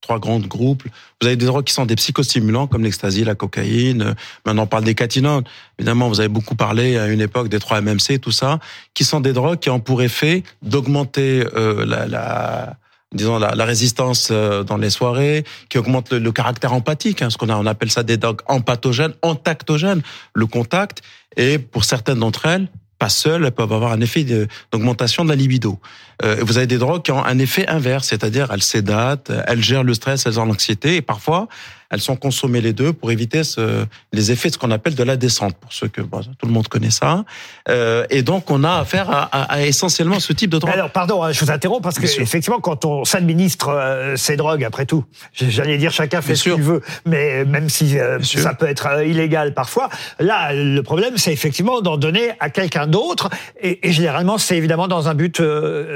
trois 0.00 0.18
grands 0.18 0.40
groupes. 0.40 0.82
Vous 1.20 1.26
avez 1.28 1.36
des 1.36 1.46
drogues 1.46 1.64
qui 1.64 1.72
sont 1.72 1.86
des 1.86 1.94
psychostimulants 1.94 2.66
comme 2.66 2.82
l'ecstasy, 2.82 3.22
la 3.22 3.36
cocaïne. 3.36 4.16
Maintenant, 4.44 4.64
on 4.64 4.66
parle 4.66 4.82
des 4.82 4.96
catinones. 4.96 5.44
Évidemment, 5.78 6.08
vous 6.08 6.18
avez 6.18 6.28
beaucoup 6.28 6.56
parlé 6.56 6.98
à 6.98 7.06
une 7.06 7.20
époque 7.20 7.48
des 7.48 7.60
3 7.60 7.80
MMC, 7.82 8.18
tout 8.20 8.32
ça, 8.32 8.58
qui 8.94 9.04
sont 9.04 9.20
des 9.20 9.32
drogues 9.32 9.60
qui 9.60 9.70
ont 9.70 9.78
pour 9.78 10.02
effet 10.02 10.42
d'augmenter 10.60 11.44
euh, 11.54 11.86
la, 11.86 12.08
la 12.08 12.76
disons 13.12 13.38
la, 13.38 13.54
la 13.54 13.64
résistance 13.64 14.28
euh, 14.30 14.62
dans 14.62 14.76
les 14.76 14.90
soirées, 14.90 15.44
qui 15.68 15.78
augmente 15.78 16.12
le, 16.12 16.18
le 16.18 16.32
caractère 16.32 16.72
empathique, 16.72 17.22
hein, 17.22 17.30
ce 17.30 17.36
qu'on 17.36 17.50
on 17.50 17.66
appelle 17.66 17.90
ça 17.90 18.02
des 18.02 18.16
drogues 18.16 18.40
empathogènes, 18.46 19.14
entactogènes, 19.22 20.02
le 20.34 20.46
contact. 20.46 21.02
Et 21.36 21.58
pour 21.58 21.84
certaines 21.84 22.18
d'entre 22.18 22.46
elles, 22.46 22.68
pas 22.98 23.08
seules, 23.08 23.44
elles 23.44 23.50
peuvent 23.50 23.72
avoir 23.72 23.90
un 23.90 24.00
effet 24.00 24.24
d'augmentation 24.70 25.24
de 25.24 25.30
la 25.30 25.34
libido. 25.34 25.80
Euh, 26.22 26.36
vous 26.42 26.56
avez 26.56 26.68
des 26.68 26.78
drogues 26.78 27.02
qui 27.02 27.10
ont 27.10 27.24
un 27.24 27.38
effet 27.40 27.66
inverse, 27.66 28.06
c'est-à-dire 28.08 28.52
elles 28.52 28.62
sédatent, 28.62 29.32
elles 29.48 29.62
gèrent 29.62 29.82
le 29.82 29.94
stress, 29.94 30.24
elles 30.24 30.38
ont 30.38 30.44
l'anxiété, 30.44 30.96
et 30.96 31.02
parfois 31.02 31.48
elles 31.92 32.00
sont 32.00 32.16
consommées 32.16 32.60
les 32.60 32.72
deux 32.72 32.92
pour 32.92 33.12
éviter 33.12 33.44
ce, 33.44 33.84
les 34.12 34.32
effets 34.32 34.48
de 34.48 34.54
ce 34.54 34.58
qu'on 34.58 34.72
appelle 34.72 34.96
de 34.96 35.02
la 35.04 35.16
descente, 35.16 35.54
pour 35.58 35.72
ceux 35.72 35.86
que 35.88 36.00
bon, 36.00 36.20
tout 36.38 36.46
le 36.46 36.52
monde 36.52 36.66
connaît 36.66 36.90
ça. 36.90 37.24
Euh, 37.68 38.04
et 38.10 38.22
donc 38.22 38.50
on 38.50 38.64
a 38.64 38.72
affaire 38.80 39.08
à, 39.10 39.22
à- 39.30 39.42
à 39.52 39.62
essentiellement 39.62 40.18
ce 40.18 40.32
type 40.32 40.50
de 40.50 40.58
drogue. 40.58 40.72
Alors, 40.72 40.90
pardon, 40.90 41.22
hein, 41.22 41.30
je 41.32 41.38
vous 41.44 41.50
interromps 41.52 41.82
parce 41.82 41.98
que 41.98 42.06
effectivement, 42.20 42.60
quand 42.60 42.84
on 42.84 43.04
s'administre 43.04 43.68
euh, 43.68 44.16
ces 44.16 44.36
drogues, 44.36 44.64
après 44.64 44.86
tout, 44.86 45.04
j'allais 45.34 45.78
dire 45.78 45.92
chacun 45.92 46.20
fait 46.22 46.32
Bien 46.32 46.42
ce 46.42 46.50
qu'il 46.50 46.62
veut, 46.62 46.80
mais 47.06 47.44
même 47.44 47.68
si 47.68 47.98
euh, 47.98 48.18
ça 48.22 48.54
peut 48.54 48.66
être 48.66 48.88
illégal 49.06 49.54
parfois, 49.54 49.88
là, 50.18 50.52
le 50.54 50.82
problème, 50.82 51.18
c'est 51.18 51.32
effectivement 51.32 51.82
d'en 51.82 51.98
donner 51.98 52.30
à 52.40 52.48
quelqu'un 52.50 52.86
d'autre, 52.86 53.28
et, 53.60 53.86
et 53.86 53.92
généralement, 53.92 54.38
c'est 54.38 54.56
évidemment 54.56 54.88
dans 54.88 55.08
un 55.08 55.14
but 55.14 55.40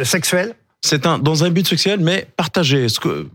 sexuel. 0.04 0.54
C'est 0.82 1.06
un 1.06 1.18
dans 1.18 1.42
un 1.42 1.50
but 1.50 1.66
sexuel, 1.66 2.00
mais 2.00 2.28
partagé. 2.36 2.88
Ce 2.88 3.00
que 3.00 3.28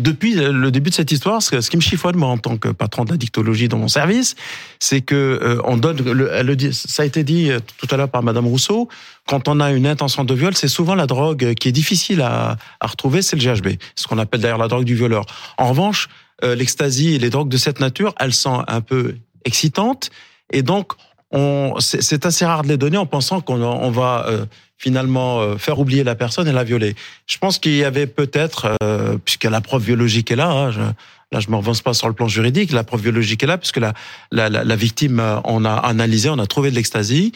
depuis 0.00 0.34
le 0.34 0.70
début 0.70 0.90
de 0.90 0.94
cette 0.94 1.12
histoire, 1.12 1.42
ce, 1.42 1.56
qui 1.68 1.76
me 1.76 1.82
chiffonne 1.82 2.16
moi 2.16 2.28
en 2.28 2.38
tant 2.38 2.56
que 2.56 2.68
patron 2.68 3.04
de 3.04 3.10
la 3.10 3.16
dictologie 3.16 3.68
dans 3.68 3.78
mon 3.78 3.88
service, 3.88 4.34
c'est 4.80 5.02
que 5.02 5.14
euh, 5.14 5.60
on 5.64 5.76
donne. 5.76 5.98
Le, 5.98 6.72
ça 6.72 7.02
a 7.02 7.06
été 7.06 7.24
dit 7.24 7.50
euh, 7.50 7.60
tout 7.76 7.86
à 7.90 7.96
l'heure 7.96 8.08
par 8.08 8.22
Madame 8.22 8.46
Rousseau. 8.46 8.88
Quand 9.26 9.48
on 9.48 9.60
a 9.60 9.70
une 9.70 9.86
intention 9.86 10.24
de 10.24 10.34
viol, 10.34 10.54
c'est 10.56 10.68
souvent 10.68 10.94
la 10.94 11.06
drogue 11.06 11.54
qui 11.54 11.68
est 11.68 11.72
difficile 11.72 12.22
à, 12.22 12.56
à 12.80 12.86
retrouver, 12.86 13.20
c'est 13.22 13.36
le 13.36 13.42
GHB, 13.42 13.76
ce 13.94 14.06
qu'on 14.06 14.18
appelle 14.18 14.40
d'ailleurs 14.40 14.58
la 14.58 14.68
drogue 14.68 14.84
du 14.84 14.94
violeur. 14.94 15.26
En 15.58 15.68
revanche, 15.68 16.08
euh, 16.42 16.56
et 16.56 17.18
les 17.18 17.30
drogues 17.30 17.48
de 17.48 17.56
cette 17.56 17.80
nature, 17.80 18.14
elles 18.18 18.34
sont 18.34 18.64
un 18.66 18.80
peu 18.80 19.16
excitantes 19.44 20.10
et 20.52 20.62
donc 20.62 20.92
on, 21.32 21.74
c'est 21.80 22.26
assez 22.26 22.44
rare 22.44 22.62
de 22.62 22.68
les 22.68 22.76
donner 22.76 22.98
en 22.98 23.06
pensant 23.06 23.40
qu'on 23.40 23.62
on 23.62 23.90
va 23.90 24.26
euh, 24.28 24.46
finalement 24.78 25.40
euh, 25.40 25.56
faire 25.56 25.78
oublier 25.78 26.04
la 26.04 26.14
personne 26.14 26.48
et 26.48 26.52
la 26.52 26.64
violer. 26.64 26.94
Je 27.26 27.38
pense 27.38 27.58
qu'il 27.58 27.76
y 27.76 27.84
avait 27.84 28.06
peut-être, 28.06 28.76
euh, 28.82 29.16
puisque 29.24 29.44
la 29.44 29.60
preuve 29.60 29.84
biologique 29.84 30.30
est 30.30 30.36
là, 30.36 30.50
hein, 30.50 30.70
je, 30.70 30.80
là 30.80 31.40
je 31.40 31.48
me 31.50 31.56
revanche 31.56 31.82
pas 31.82 31.94
sur 31.94 32.08
le 32.08 32.14
plan 32.14 32.28
juridique, 32.28 32.72
la 32.72 32.84
preuve 32.84 33.02
biologique 33.02 33.42
est 33.42 33.46
là, 33.46 33.58
puisque 33.58 33.78
la, 33.78 33.94
la, 34.30 34.48
la, 34.48 34.64
la 34.64 34.76
victime, 34.76 35.20
euh, 35.20 35.36
on 35.44 35.64
a 35.64 35.72
analysé, 35.72 36.28
on 36.28 36.38
a 36.38 36.46
trouvé 36.46 36.70
de 36.70 36.74
l'ecstasy. 36.76 37.32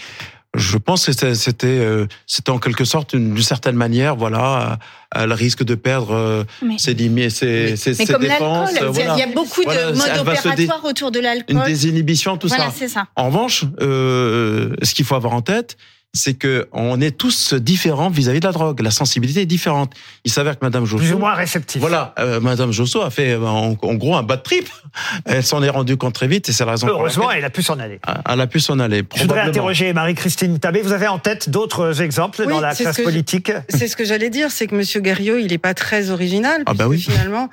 Je 0.57 0.79
pense 0.79 1.07
que 1.07 1.13
c'était 1.13 1.35
c'était 1.35 1.67
euh, 1.69 2.07
c'était 2.27 2.51
en 2.51 2.59
quelque 2.59 2.85
sorte 2.85 3.13
une- 3.13 3.35
d'une 3.35 3.43
certaine 3.43 3.77
manière, 3.77 4.17
voilà, 4.17 4.79
elle 5.15 5.33
risque 5.33 5.63
de 5.65 5.75
perdre 5.75 6.13
euh, 6.15 6.45
Mais- 6.63 6.79
ses 6.79 6.95
limites, 6.95 7.31
ses, 7.31 7.77
ses, 7.77 7.91
Mais 7.91 7.95
ses 8.07 8.13
comme 8.13 8.23
défenses. 8.23 8.73
l'alcool, 8.73 8.89
euh, 8.89 8.93
il 8.95 8.99
y 8.99 9.03
a- 9.03 9.15
voilà. 9.15 9.27
beaucoup 9.35 9.65
de 9.65 9.93
modes 9.97 10.19
opératoires 10.29 10.85
autour 10.85 11.11
de 11.11 11.21
l'alcool. 11.21 11.57
une 11.57 11.63
désinhibition, 11.65 12.37
tout 12.37 12.49
Voilà, 12.49 12.65
ça. 12.67 12.73
c'est 12.75 12.89
ça. 12.89 13.07
En 13.17 13.27
revanche, 13.27 13.65
euh, 13.81 14.75
ce 14.83 14.95
qu'il 14.95 15.05
faut 15.05 15.15
avoir 15.15 15.35
en 15.35 15.43
tête, 15.43 15.77
c'est 16.15 16.33
que 16.35 16.67
on 16.73 17.01
est 17.01 17.11
tous 17.17 17.53
différents 17.53 18.09
vis-à-vis 18.09 18.41
de 18.41 18.47
la 18.47 18.53
drogue. 18.53 18.81
La 18.81 18.91
sensibilité 18.91 19.43
est 19.43 19.47
différente. 19.47 19.93
Il 20.25 20.31
s'avère 20.33 20.59
que 20.59 20.65
Madame 20.65 20.87
Josso, 20.87 21.03
Plus 21.05 21.13
ou 21.13 21.19
moins 21.19 21.35
réceptif. 21.35 21.81
voilà, 21.81 22.15
euh, 22.19 22.41
Madame 22.41 22.73
Josso 22.73 23.03
a 23.03 23.11
fait 23.11 23.33
euh, 23.33 23.43
en, 23.47 23.77
en 23.81 23.95
gros 23.95 24.17
un 24.17 24.23
bas 24.23 24.37
de 24.37 24.43
trip. 24.43 24.69
Elle 25.27 25.45
s'en 25.45 25.63
est 25.63 25.69
rendue 25.69 25.97
compte 25.99 26.15
très 26.15 26.27
vite 26.27 26.49
et 26.49 26.53
c'est 26.53 26.65
la 26.65 26.71
raison 26.73 26.87
pour 26.87 26.97
Heureusement, 27.01 27.25
laquelle 27.27 27.39
elle 27.41 27.45
a 27.45 27.51
pu 27.51 27.63
s'en 27.63 27.79
aller. 27.79 28.01
elle 28.29 28.41
a 28.41 28.47
pu 28.47 28.61
s'en 28.61 28.79
aller. 28.79 29.03
Je 29.15 29.23
voudrais 29.23 29.41
interroger 29.43 29.93
Marie-Christine 29.93 30.59
Tabé. 30.59 30.81
Vous 30.81 30.93
avez 30.93 31.07
en 31.09 31.19
tête 31.19 31.51
d'autres 31.51 32.01
exemples 32.01 32.43
Oui, 32.47 32.53
dans 32.55 32.61
la 32.61 32.75
classe 32.75 32.97
politique? 33.03 33.53
C'est 33.69 33.87
ce 33.89 33.97
que 33.97 34.05
j'allais 34.07 34.31
dire, 34.31 34.51
c'est 34.51 34.67
que 34.69 34.75
Monsieur 34.75 35.01
Guerriot, 35.01 35.37
il 35.37 35.53
est 35.53 35.59
pas 35.59 35.75
très 35.75 36.09
original, 36.11 36.63
Ah 36.65 36.73
bah 36.73 36.89
oui. 36.89 36.99
finalement, 36.99 37.51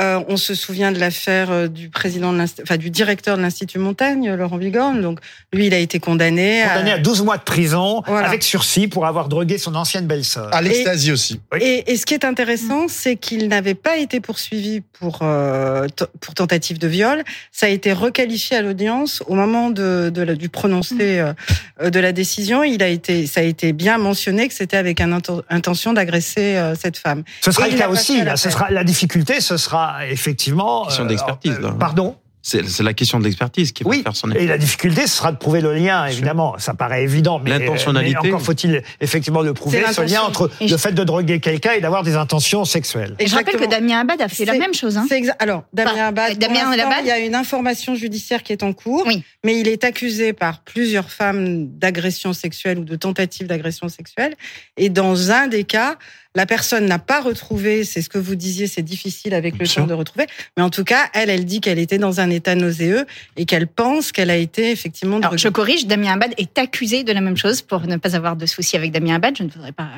Euh, 0.00 0.20
on 0.26 0.36
se 0.36 0.56
souvient 0.56 0.90
de 0.90 0.98
l'affaire 0.98 1.52
euh, 1.52 1.68
du 1.68 1.88
président, 1.88 2.32
de 2.32 2.44
enfin 2.62 2.76
du 2.76 2.90
directeur 2.90 3.36
de 3.36 3.42
l'Institut 3.42 3.78
Montaigne, 3.78 4.34
Laurent 4.34 4.56
Bigorne. 4.56 5.00
Donc 5.00 5.20
lui, 5.52 5.66
il 5.68 5.74
a 5.74 5.78
été 5.78 6.00
condamné. 6.00 6.62
Condamné 6.66 6.90
à 6.92 6.98
12 6.98 7.22
mois 7.22 7.36
de 7.38 7.44
prison 7.44 8.02
Voilà. 8.08 8.26
avec 8.26 8.42
sursis 8.42 8.88
pour 8.88 9.06
avoir 9.06 9.28
drogué 9.28 9.56
son 9.56 9.76
ancienne 9.76 10.08
belle-sœur. 10.08 10.48
À 10.52 10.62
l'extasie 10.62 11.12
aussi. 11.12 11.40
Et, 11.60 11.92
et 11.92 11.96
ce 11.96 12.06
qui 12.06 12.14
est 12.14 12.24
intéressant, 12.24 12.88
c'est 12.88 13.14
qu'il 13.14 13.46
n'avait 13.46 13.74
pas 13.76 13.96
été 13.96 14.18
poursuivi 14.18 14.80
pour 14.98 15.20
euh, 15.22 15.86
pour 16.20 16.34
tentative 16.34 16.78
de 16.80 16.88
viol. 16.88 17.22
Ça 17.52 17.66
a 17.66 17.68
été 17.68 17.92
requalifié 17.92 18.56
à 18.56 18.62
l'audience 18.62 19.22
au 19.28 19.34
moment 19.36 19.70
de, 19.70 20.10
de 20.12 20.22
la- 20.22 20.34
du 20.34 20.48
prononcé 20.48 21.20
euh, 21.20 21.32
euh, 21.80 21.90
de 21.90 22.00
la 22.00 22.10
décision. 22.10 22.64
Il 22.64 22.82
a 22.82 22.88
été, 22.88 23.28
ça 23.28 23.40
a 23.40 23.44
été 23.44 23.72
bien 23.72 23.98
mentionné 23.98 24.48
que 24.48 24.54
c'était 24.54 24.76
avec 24.76 25.00
une 25.00 25.16
intention 25.50 25.92
d'agresser 25.92 26.56
euh, 26.56 26.74
cette 26.74 26.98
femme. 26.98 27.22
Ce 27.42 27.52
sera 27.52 27.68
Et 27.68 27.70
le 27.70 27.78
cas 27.78 27.88
aussi. 27.90 28.20
à 28.20 28.24
Là, 28.24 28.36
ce 28.36 28.50
sera 28.50 28.72
la 28.72 28.82
difficulté. 28.82 29.40
Ce 29.40 29.56
sera 29.56 29.83
effectivement. 30.08 30.84
Question 30.84 31.04
euh, 31.04 31.08
d'expertise, 31.08 31.58
là. 31.60 31.74
Pardon. 31.78 32.16
C'est 32.46 32.82
la 32.82 32.92
question 32.92 33.18
de 33.18 33.24
l'expertise 33.24 33.72
qui 33.72 33.84
va 33.84 33.90
faire 33.90 34.14
son 34.14 34.30
Et 34.32 34.46
la 34.46 34.58
difficulté, 34.58 35.06
ce 35.06 35.16
sera 35.16 35.32
de 35.32 35.38
prouver 35.38 35.62
le 35.62 35.72
lien, 35.72 36.04
évidemment. 36.04 36.56
Ça 36.58 36.74
paraît 36.74 37.02
évident, 37.02 37.40
mais, 37.42 37.48
L'intentionnalité. 37.48 38.18
mais 38.22 38.28
encore 38.28 38.42
faut-il 38.42 38.82
effectivement 39.00 39.40
le 39.40 39.54
prouver, 39.54 39.82
ce 39.90 40.02
lien 40.02 40.20
entre 40.20 40.50
Et 40.60 40.68
le 40.68 40.76
fait 40.76 40.92
de 40.92 41.04
droguer 41.04 41.40
quelqu'un 41.40 41.72
et 41.72 41.80
d'avoir 41.80 42.02
des 42.02 42.16
intentions 42.16 42.66
sexuelles. 42.66 43.16
Et 43.18 43.28
je 43.28 43.34
rappelle 43.34 43.56
que 43.56 43.64
Damien 43.64 44.00
Abad 44.00 44.20
a 44.20 44.28
fait 44.28 44.44
la 44.44 44.58
même 44.58 44.74
chose. 44.74 44.98
Hein. 44.98 45.06
Alors, 45.38 45.64
Damien 45.72 46.08
Abad, 46.08 46.36
Damien 46.36 46.70
Abad- 46.70 47.00
il 47.00 47.06
y 47.06 47.10
a 47.10 47.18
une 47.18 47.34
information 47.34 47.94
judiciaire 47.94 48.42
qui 48.42 48.52
est 48.52 48.62
en 48.62 48.74
cours, 48.74 49.08
mais 49.42 49.58
il 49.58 49.66
est 49.66 49.82
accusé 49.82 50.34
par 50.34 50.60
plusieurs 50.60 51.10
femmes 51.10 51.66
d'agression 51.78 52.34
sexuelle 52.34 52.78
ou 52.78 52.84
de 52.84 52.96
tentative 52.96 53.46
d'agression 53.46 53.88
sexuelle. 53.88 54.34
Et 54.76 54.90
dans 54.90 55.30
un 55.30 55.46
des 55.46 55.64
cas, 55.64 55.96
la 56.34 56.46
personne 56.46 56.86
n'a 56.86 56.98
pas 56.98 57.20
retrouvé, 57.20 57.84
c'est 57.84 58.02
ce 58.02 58.08
que 58.08 58.18
vous 58.18 58.34
disiez, 58.34 58.66
c'est 58.66 58.82
difficile 58.82 59.34
avec 59.34 59.58
le 59.58 59.66
temps 59.68 59.86
de 59.86 59.94
retrouver, 59.94 60.26
mais 60.56 60.62
en 60.62 60.70
tout 60.70 60.84
cas, 60.84 61.08
elle, 61.14 61.30
elle 61.30 61.44
dit 61.44 61.60
qu'elle 61.60 61.78
était 61.78 61.98
dans 61.98 62.20
un 62.20 62.30
état 62.30 62.54
nauséeux 62.54 63.06
et 63.36 63.44
qu'elle 63.44 63.66
pense 63.66 64.10
qu'elle 64.10 64.30
a 64.30 64.36
été 64.36 64.70
effectivement 64.70 65.18
Alors, 65.18 65.38
je 65.38 65.48
corrige, 65.48 65.86
Damien 65.86 66.14
Abad 66.14 66.34
est 66.36 66.58
accusé 66.58 67.04
de 67.04 67.12
la 67.12 67.20
même 67.20 67.36
chose 67.36 67.62
pour 67.62 67.86
ne 67.86 67.96
pas 67.96 68.16
avoir 68.16 68.36
de 68.36 68.46
soucis 68.46 68.76
avec 68.76 68.90
Damien 68.90 69.14
Abad. 69.16 69.36
Je 69.36 69.44
ne 69.44 69.48
voudrais 69.48 69.72
pas. 69.72 69.88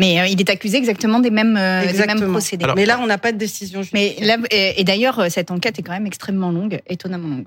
Mais 0.00 0.20
euh, 0.20 0.26
il 0.26 0.40
est 0.40 0.50
accusé 0.50 0.78
exactement 0.78 1.18
des 1.20 1.30
mêmes, 1.30 1.56
euh, 1.56 1.80
des 1.80 1.86
mêmes 1.86 2.00
Exactement. 2.00 2.32
procédés. 2.32 2.66
mais 2.74 2.86
là, 2.86 2.98
on 3.00 3.06
n'a 3.06 3.18
pas 3.18 3.32
de 3.32 3.38
décision 3.38 3.82
Mais 3.92 4.16
là, 4.20 4.38
et, 4.50 4.80
et 4.80 4.84
d'ailleurs, 4.84 5.18
euh, 5.18 5.28
cette 5.28 5.50
enquête 5.50 5.78
est 5.78 5.82
quand 5.82 5.92
même 5.92 6.06
extrêmement 6.06 6.50
longue, 6.50 6.80
étonnamment 6.88 7.28
longue. 7.28 7.46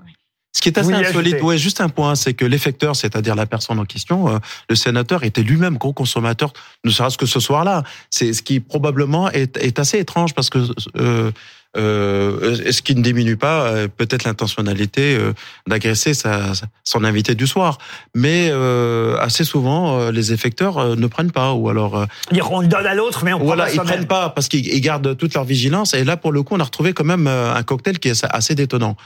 Ce 0.56 0.62
qui 0.62 0.70
est 0.70 0.78
assez 0.78 0.94
insolite, 0.94 1.42
ouais, 1.42 1.58
juste 1.58 1.82
un 1.82 1.90
point, 1.90 2.14
c'est 2.14 2.32
que 2.32 2.46
l'effecteur, 2.46 2.96
c'est-à-dire 2.96 3.34
la 3.34 3.44
personne 3.44 3.78
en 3.78 3.84
question, 3.84 4.30
euh, 4.30 4.38
le 4.70 4.74
sénateur 4.74 5.22
était 5.22 5.42
lui-même 5.42 5.76
gros 5.76 5.92
consommateur, 5.92 6.54
ne 6.82 6.90
serait-ce 6.90 7.18
que 7.18 7.26
ce 7.26 7.40
soir-là. 7.40 7.82
C'est 8.08 8.32
ce 8.32 8.40
qui 8.40 8.60
probablement 8.60 9.30
est, 9.30 9.58
est 9.58 9.78
assez 9.78 9.98
étrange 9.98 10.32
parce 10.32 10.48
que 10.48 10.60
euh, 10.96 11.30
euh, 11.76 12.72
ce 12.72 12.80
qui 12.80 12.94
ne 12.94 13.02
diminue 13.02 13.36
pas 13.36 13.66
euh, 13.66 13.86
peut-être 13.86 14.24
l'intentionnalité 14.24 15.14
euh, 15.14 15.34
d'agresser 15.66 16.14
sa, 16.14 16.52
son 16.84 17.04
invité 17.04 17.34
du 17.34 17.46
soir. 17.46 17.76
Mais 18.14 18.48
euh, 18.50 19.18
assez 19.18 19.44
souvent, 19.44 20.00
euh, 20.00 20.10
les 20.10 20.32
effecteurs 20.32 20.96
ne 20.96 21.06
prennent 21.06 21.32
pas 21.32 21.52
ou 21.52 21.68
alors 21.68 21.96
euh, 21.96 22.06
Dire, 22.32 22.50
on 22.50 22.62
le 22.62 22.66
donne 22.66 22.86
à 22.86 22.94
l'autre, 22.94 23.24
mais 23.26 23.34
on 23.34 23.38
prend 23.38 23.46
voilà, 23.46 23.70
ils 23.70 23.78
prennent 23.78 24.06
pas 24.06 24.30
parce 24.30 24.48
qu'ils 24.48 24.66
ils 24.66 24.80
gardent 24.80 25.18
toute 25.18 25.34
leur 25.34 25.44
vigilance. 25.44 25.92
Et 25.92 26.02
là, 26.02 26.16
pour 26.16 26.32
le 26.32 26.42
coup, 26.42 26.54
on 26.54 26.60
a 26.60 26.64
retrouvé 26.64 26.94
quand 26.94 27.04
même 27.04 27.26
un 27.26 27.62
cocktail 27.62 27.98
qui 27.98 28.08
est 28.08 28.24
assez 28.30 28.54
détonnant. 28.54 28.96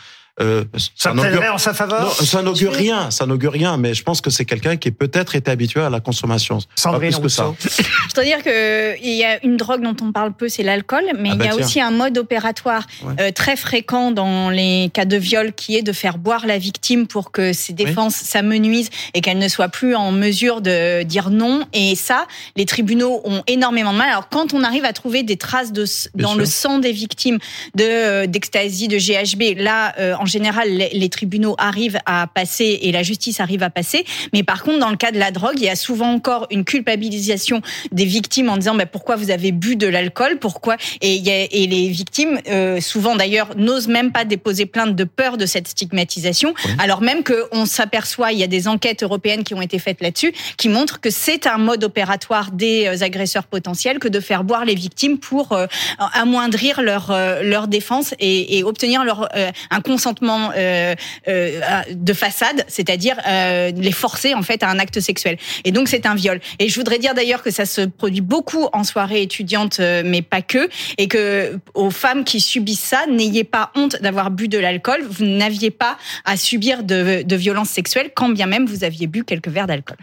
Euh, 0.40 0.64
Ça 0.96 1.10
n'augure- 1.12 1.30
plaiderait 1.32 1.48
en 1.50 1.58
sa 1.58 1.74
faveur 1.74 2.02
Non, 2.02 2.10
ça 2.24 2.42
n'augure 2.42 2.72
rien, 2.72 3.10
ça 3.10 3.26
n'augure 3.26 3.52
rien, 3.52 3.76
mais 3.76 3.92
je 3.94 4.02
pense 4.02 4.20
que 4.20 4.30
c'est 4.30 4.44
quelqu'un 4.44 4.76
qui 4.76 4.88
est 4.88 4.92
peut-être 4.92 5.36
été 5.36 5.50
habitué 5.50 5.80
à 5.80 5.90
la 5.90 6.00
consommation. 6.00 6.58
Sandrine 6.76 7.10
pas 7.12 7.18
plus 7.18 7.22
que 7.24 7.28
ça. 7.28 7.52
Je 8.08 8.14
dois 8.14 8.24
dire 8.24 8.42
que 8.42 8.96
il 9.02 9.14
y 9.16 9.24
a 9.24 9.44
une 9.44 9.56
drogue 9.56 9.82
dont 9.82 9.96
on 10.02 10.12
parle 10.12 10.32
peu, 10.32 10.48
c'est 10.48 10.62
l'alcool, 10.62 11.04
mais 11.18 11.30
Ah 11.30 11.34
il 11.34 11.38
bah 11.38 11.44
y 11.44 11.48
a 11.48 11.50
tiens. 11.56 11.64
aussi 11.66 11.80
un 11.80 11.90
mode 11.90 12.16
opératoire 12.16 12.86
euh, 13.20 13.30
très 13.32 13.56
fréquent 13.56 14.10
dans 14.12 14.48
les 14.50 14.90
cas 14.94 15.04
de 15.04 15.16
viol 15.16 15.52
qui 15.52 15.76
est 15.76 15.82
de 15.82 15.92
faire 15.92 16.16
boire 16.16 16.46
la 16.46 16.58
victime 16.58 17.06
pour 17.06 17.32
que 17.32 17.52
ses 17.52 17.72
défenses 17.72 18.14
s'amenuisent 18.14 18.90
et 19.14 19.20
qu'elle 19.20 19.38
ne 19.38 19.48
soit 19.48 19.68
plus 19.68 19.94
en 19.94 20.10
mesure 20.12 20.60
de 20.62 21.02
dire 21.02 21.30
non. 21.30 21.64
Et 21.74 21.94
ça, 21.96 22.26
les 22.56 22.64
tribunaux 22.64 23.20
ont 23.24 23.42
énormément 23.46 23.92
de 23.92 23.98
mal. 23.98 24.08
Alors 24.08 24.28
quand 24.30 24.54
on 24.54 24.62
arrive 24.64 24.84
à 24.84 24.92
trouver 24.92 25.22
des 25.22 25.36
traces 25.36 25.72
de, 25.72 25.84
Bien 26.14 26.24
dans 26.26 26.30
sûr. 26.32 26.38
le 26.38 26.44
sang 26.46 26.78
des 26.78 26.92
victimes 26.92 27.38
de 27.74 27.84
euh, 27.84 28.26
d'ecstasy, 28.26 28.88
de 28.88 28.96
GHB, 28.98 29.58
là, 29.62 29.94
euh, 29.98 30.14
en 30.20 30.26
général, 30.26 30.68
les, 30.70 30.90
les 30.90 31.08
tribunaux 31.08 31.54
arrivent 31.58 31.98
à 32.06 32.26
passer 32.26 32.78
et 32.82 32.92
la 32.92 33.02
justice 33.02 33.40
arrive 33.40 33.62
à 33.62 33.70
passer. 33.70 34.04
Mais 34.32 34.42
par 34.42 34.62
contre, 34.62 34.78
dans 34.78 34.90
le 34.90 34.96
cas 34.96 35.10
de 35.12 35.18
la 35.18 35.30
drogue, 35.30 35.54
il 35.56 35.64
y 35.64 35.68
a 35.68 35.76
souvent 35.76 36.12
encore 36.12 36.46
une 36.50 36.64
culpabilisation 36.64 37.62
des 37.92 38.04
victimes 38.04 38.48
en 38.48 38.56
disant 38.56 38.74
bah, 38.74 38.86
pourquoi 38.86 39.16
vous 39.16 39.30
avez 39.30 39.52
bu 39.52 39.76
de 39.76 39.86
l'alcool, 39.86 40.38
pourquoi? 40.38 40.76
Et, 41.00 41.14
y 41.16 41.30
a- 41.30 41.44
et 41.50 41.66
les 41.66 41.88
victimes 41.88 42.38
euh, 42.48 42.80
souvent 42.80 43.16
d'ailleurs 43.16 43.56
n'osent 43.56 43.88
même 43.88 44.12
pas 44.12 44.24
déposer 44.24 44.66
plainte 44.66 44.94
de 44.94 45.04
peur 45.04 45.36
de 45.36 45.46
cette 45.46 45.68
stigmatisation, 45.68 46.54
alors 46.78 47.00
même 47.00 47.22
que 47.22 47.46
on 47.52 47.64
s'aperçoit, 47.66 48.32
il 48.32 48.38
y 48.38 48.42
a 48.42 48.46
des 48.46 48.68
enquêtes 48.68 49.02
européennes 49.02 49.44
qui 49.44 49.54
ont 49.54 49.62
été 49.62 49.78
faites 49.78 50.00
là-dessus, 50.02 50.32
qui 50.56 50.68
montrent 50.68 51.00
que 51.00 51.10
c'est 51.10 51.46
un 51.46 51.58
mode 51.58 51.82
opératoire 51.84 52.50
des 52.52 52.86
euh, 52.86 53.04
agresseurs 53.04 53.44
potentiels 53.44 53.98
que 53.98 54.08
de 54.08 54.20
faire 54.20 54.44
boire 54.44 54.64
les 54.64 54.74
victimes 54.74 55.18
pour 55.18 55.52
euh, 55.52 55.66
amoindrir 56.12 56.82
leur 56.82 57.10
euh, 57.10 57.42
leur 57.42 57.68
défense 57.68 58.14
et, 58.18 58.58
et 58.58 58.64
obtenir 58.64 59.04
leur 59.04 59.28
euh, 59.36 59.50
un 59.70 59.80
consentement 59.80 60.09
euh, 60.56 60.94
euh, 61.28 61.82
de 61.90 62.12
façade, 62.12 62.64
c'est-à-dire 62.68 63.16
euh, 63.26 63.70
les 63.74 63.92
forcer 63.92 64.34
en 64.34 64.42
fait 64.42 64.62
à 64.62 64.68
un 64.68 64.78
acte 64.78 65.00
sexuel. 65.00 65.36
Et 65.64 65.72
donc 65.72 65.88
c'est 65.88 66.06
un 66.06 66.14
viol. 66.14 66.40
Et 66.58 66.68
je 66.68 66.74
voudrais 66.76 66.98
dire 66.98 67.14
d'ailleurs 67.14 67.42
que 67.42 67.50
ça 67.50 67.66
se 67.66 67.82
produit 67.82 68.20
beaucoup 68.20 68.68
en 68.72 68.84
soirée 68.84 69.22
étudiante, 69.22 69.80
mais 69.80 70.22
pas 70.22 70.42
que, 70.42 70.68
et 70.98 71.08
que 71.08 71.58
aux 71.74 71.90
femmes 71.90 72.24
qui 72.24 72.40
subissent 72.40 72.80
ça, 72.80 73.06
n'ayez 73.06 73.44
pas 73.44 73.70
honte 73.74 73.96
d'avoir 74.00 74.30
bu 74.30 74.48
de 74.48 74.58
l'alcool. 74.58 75.02
Vous 75.08 75.24
n'aviez 75.24 75.70
pas 75.70 75.96
à 76.24 76.36
subir 76.36 76.82
de, 76.82 77.22
de 77.22 77.36
violences 77.36 77.70
sexuelles, 77.70 78.10
quand 78.14 78.28
bien 78.28 78.46
même 78.46 78.66
vous 78.66 78.84
aviez 78.84 79.06
bu 79.06 79.24
quelques 79.24 79.48
verres 79.48 79.66
d'alcool. 79.66 79.96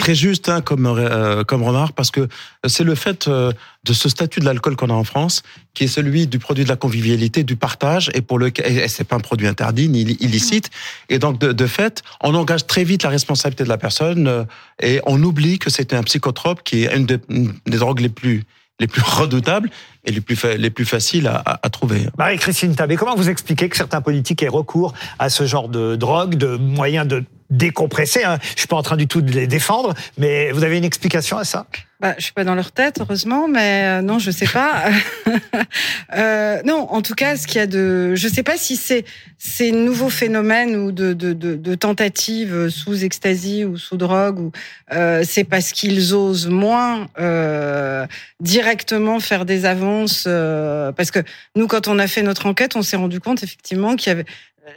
Très 0.00 0.14
juste 0.14 0.48
hein, 0.48 0.62
comme 0.62 0.86
euh, 0.86 1.44
comme 1.44 1.62
remarque 1.62 1.94
parce 1.94 2.10
que 2.10 2.26
c'est 2.66 2.84
le 2.84 2.94
fait 2.94 3.28
euh, 3.28 3.52
de 3.84 3.92
ce 3.92 4.08
statut 4.08 4.40
de 4.40 4.44
l'alcool 4.46 4.74
qu'on 4.74 4.88
a 4.90 4.94
en 4.94 5.04
France 5.04 5.42
qui 5.74 5.84
est 5.84 5.88
celui 5.88 6.26
du 6.26 6.38
produit 6.38 6.64
de 6.64 6.68
la 6.70 6.76
convivialité, 6.76 7.44
du 7.44 7.56
partage 7.56 8.10
et 8.14 8.22
pour 8.22 8.38
le 8.38 8.50
et 8.66 8.88
c'est 8.88 9.04
pas 9.04 9.16
un 9.16 9.20
produit 9.20 9.46
interdit 9.46 9.88
ni 9.88 10.00
illicite. 10.20 10.70
Et 11.10 11.18
donc 11.18 11.38
de, 11.38 11.52
de 11.52 11.66
fait 11.66 12.02
on 12.22 12.34
engage 12.34 12.66
très 12.66 12.84
vite 12.84 13.02
la 13.02 13.10
responsabilité 13.10 13.64
de 13.64 13.68
la 13.68 13.78
personne 13.78 14.26
euh, 14.28 14.44
et 14.80 15.00
on 15.06 15.22
oublie 15.22 15.58
que 15.58 15.68
c'est 15.68 15.92
un 15.92 16.02
psychotrope 16.02 16.62
qui 16.62 16.84
est 16.84 16.96
une 16.96 17.06
des, 17.06 17.18
une 17.28 17.52
des 17.66 17.78
drogues 17.78 18.00
les 18.00 18.08
plus 18.08 18.44
les 18.80 18.86
plus 18.88 19.02
redoutables 19.02 19.70
et 20.04 20.10
les 20.10 20.20
plus 20.20 20.34
fa- 20.34 20.56
les 20.56 20.70
plus 20.70 20.86
faciles 20.86 21.28
à, 21.28 21.36
à, 21.36 21.60
à 21.66 21.70
trouver. 21.70 22.08
Marie-Christine 22.18 22.74
Tabé, 22.74 22.96
comment 22.96 23.14
vous 23.14 23.28
expliquez 23.28 23.68
que 23.68 23.76
certains 23.76 24.00
politiques 24.00 24.42
aient 24.42 24.48
recours 24.48 24.94
à 25.20 25.28
ce 25.28 25.46
genre 25.46 25.68
de 25.68 25.94
drogue, 25.94 26.34
de 26.36 26.56
moyens 26.56 27.06
de 27.06 27.22
décompresser 27.52 28.24
hein 28.24 28.38
Je 28.54 28.60
suis 28.60 28.68
pas 28.68 28.76
en 28.76 28.82
train 28.82 28.96
du 28.96 29.06
tout 29.06 29.22
de 29.22 29.30
les 29.30 29.46
défendre, 29.46 29.94
mais 30.18 30.50
vous 30.52 30.64
avez 30.64 30.78
une 30.78 30.84
explication 30.84 31.38
à 31.38 31.44
ça? 31.44 31.66
Bah, 32.00 32.14
je 32.18 32.24
suis 32.24 32.32
pas 32.32 32.42
dans 32.42 32.56
leur 32.56 32.72
tête, 32.72 32.98
heureusement, 33.00 33.46
mais 33.46 33.84
euh, 33.84 34.02
non, 34.02 34.18
je 34.18 34.32
sais 34.32 34.48
pas. 34.48 34.86
euh, 36.16 36.60
non, 36.64 36.88
en 36.90 37.00
tout 37.00 37.14
cas, 37.14 37.36
ce 37.36 37.46
qu'il 37.46 37.58
y 37.58 37.60
a 37.60 37.68
de, 37.68 38.16
je 38.16 38.26
sais 38.26 38.42
pas 38.42 38.56
si 38.56 38.74
c'est 38.74 39.04
ces 39.38 39.70
nouveaux 39.70 40.08
phénomènes 40.08 40.74
ou 40.74 40.90
de, 40.90 41.12
de, 41.12 41.32
de, 41.32 41.54
de 41.54 41.74
tentatives 41.76 42.70
sous 42.70 43.04
ecstasy 43.04 43.64
ou 43.64 43.76
sous 43.76 43.96
drogue, 43.96 44.40
ou 44.40 44.52
euh, 44.92 45.22
c'est 45.24 45.44
parce 45.44 45.70
qu'ils 45.70 46.12
osent 46.12 46.48
moins 46.48 47.06
euh, 47.20 48.04
directement 48.40 49.20
faire 49.20 49.44
des 49.44 49.64
avances. 49.64 50.24
euh, 50.26 50.90
parce 50.90 51.12
que 51.12 51.20
nous, 51.54 51.68
quand 51.68 51.86
on 51.86 52.00
a 52.00 52.08
fait 52.08 52.22
notre 52.22 52.46
enquête, 52.46 52.74
on 52.74 52.82
s'est 52.82 52.96
rendu 52.96 53.20
compte 53.20 53.44
effectivement 53.44 53.94
qu'il 53.94 54.08
y 54.08 54.10
avait 54.10 54.26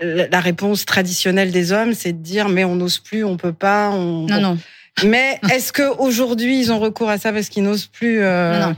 la 0.02 0.28
la 0.28 0.40
réponse 0.40 0.86
traditionnelle 0.86 1.52
des 1.52 1.72
hommes, 1.72 1.94
c'est 1.94 2.14
de 2.14 2.22
dire 2.22 2.50
mais 2.50 2.64
on 2.64 2.76
n'ose 2.76 3.00
plus, 3.00 3.24
on 3.24 3.38
peut 3.38 3.54
pas. 3.54 3.90
On... 3.92 4.26
Non, 4.28 4.40
non. 4.40 4.58
Mais 5.04 5.40
est-ce 5.52 5.74
que 5.74 5.98
aujourd'hui 6.00 6.60
ils 6.60 6.72
ont 6.72 6.80
recours 6.80 7.10
à 7.10 7.18
ça 7.18 7.34
parce 7.34 7.50
qu'ils 7.50 7.64
n'osent 7.64 7.88
plus 7.88 8.22
euh, 8.22 8.60
Non, 8.60 8.70
non. 8.70 8.76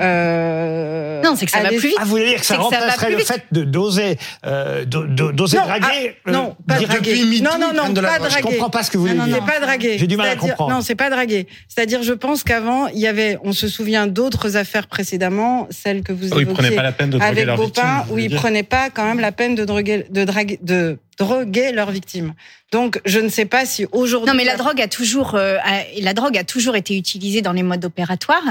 Euh, 0.00 1.22
Non, 1.22 1.36
c'est 1.36 1.46
que 1.46 1.52
ça 1.52 1.60
va 1.60 1.68
plus 1.68 1.78
vite. 1.78 1.94
Ah, 1.98 2.04
vous 2.04 2.10
voulez 2.10 2.26
dire 2.30 2.40
que 2.40 2.46
ça 2.46 2.54
ça 2.56 2.60
remplacerait 2.62 3.06
plus 3.06 3.12
le 3.12 3.18
vite. 3.18 3.26
fait 3.26 3.42
de 3.52 3.64
doser, 3.64 4.16
euh, 4.46 4.84
d'oser 4.84 5.58
Non, 5.58 5.64
draguer 5.66 6.16
ah, 6.26 6.30
non, 6.30 6.48
euh, 6.60 6.64
pas 6.66 6.78
dire- 6.78 6.88
draguer. 6.88 7.14
non, 7.42 7.50
non, 7.58 7.68
ils 7.72 7.76
non, 7.76 7.88
de 7.90 8.00
la 8.00 8.08
pas 8.08 8.18
drogue. 8.18 8.28
draguer. 8.30 8.42
Je 8.48 8.54
comprends 8.54 8.70
pas 8.70 8.82
ce 8.82 8.90
que 8.90 8.96
vous 8.98 9.04
voulez 9.04 9.14
non, 9.14 9.24
non, 9.26 9.32
dire. 9.34 9.42
C'est 9.46 9.52
pas 9.52 9.60
draguer. 9.64 9.98
J'ai 9.98 10.06
du 10.06 10.16
mal 10.16 10.28
à 10.28 10.36
comprendre. 10.36 10.70
Non, 10.74 10.80
c'est 10.80 10.94
pas 10.94 11.10
draguer. 11.10 11.46
C'est-à-dire, 11.68 12.02
je 12.02 12.12
pense 12.12 12.42
qu'avant, 12.44 12.88
il 12.88 12.98
y 12.98 13.06
avait, 13.06 13.38
on 13.44 13.52
se 13.52 13.68
souvient 13.68 14.06
d'autres 14.06 14.56
affaires 14.56 14.86
précédemment, 14.86 15.68
celles 15.70 16.02
que 16.02 16.12
vous 16.12 16.28
Oh, 16.32 16.36
ils 16.38 16.42
évoquiez 16.42 16.54
prenaient 16.54 16.76
pas 16.76 16.82
la 16.82 16.92
peine 16.92 17.10
de 17.10 17.18
droguer 17.18 17.42
avec 17.42 17.56
Baupin, 17.56 18.04
où 18.10 18.18
ils 18.18 18.34
prenaient 18.34 18.62
pas 18.62 18.90
quand 18.90 19.04
même 19.04 19.20
la 19.20 19.32
peine 19.32 19.54
de 19.54 19.64
droguer, 19.64 20.06
de 20.10 20.24
draguer, 20.24 20.58
de 20.62 20.98
droguer 21.18 21.72
leurs 21.72 21.90
victimes. 21.90 22.34
Donc, 22.72 23.00
je 23.04 23.20
ne 23.20 23.28
sais 23.28 23.44
pas 23.44 23.66
si 23.66 23.86
aujourd'hui. 23.92 24.28
Non, 24.28 24.36
mais 24.36 24.42
la 24.42 24.56
drogue 24.56 24.80
a 24.80 24.88
toujours, 24.88 25.36
euh, 25.36 25.58
a- 25.62 25.84
la 26.00 26.12
drogue 26.12 26.36
a 26.36 26.42
toujours 26.42 26.74
été 26.74 26.96
utilisée 26.96 27.40
dans 27.40 27.52
les 27.52 27.62
modes 27.62 27.84
opératoires. 27.84 28.42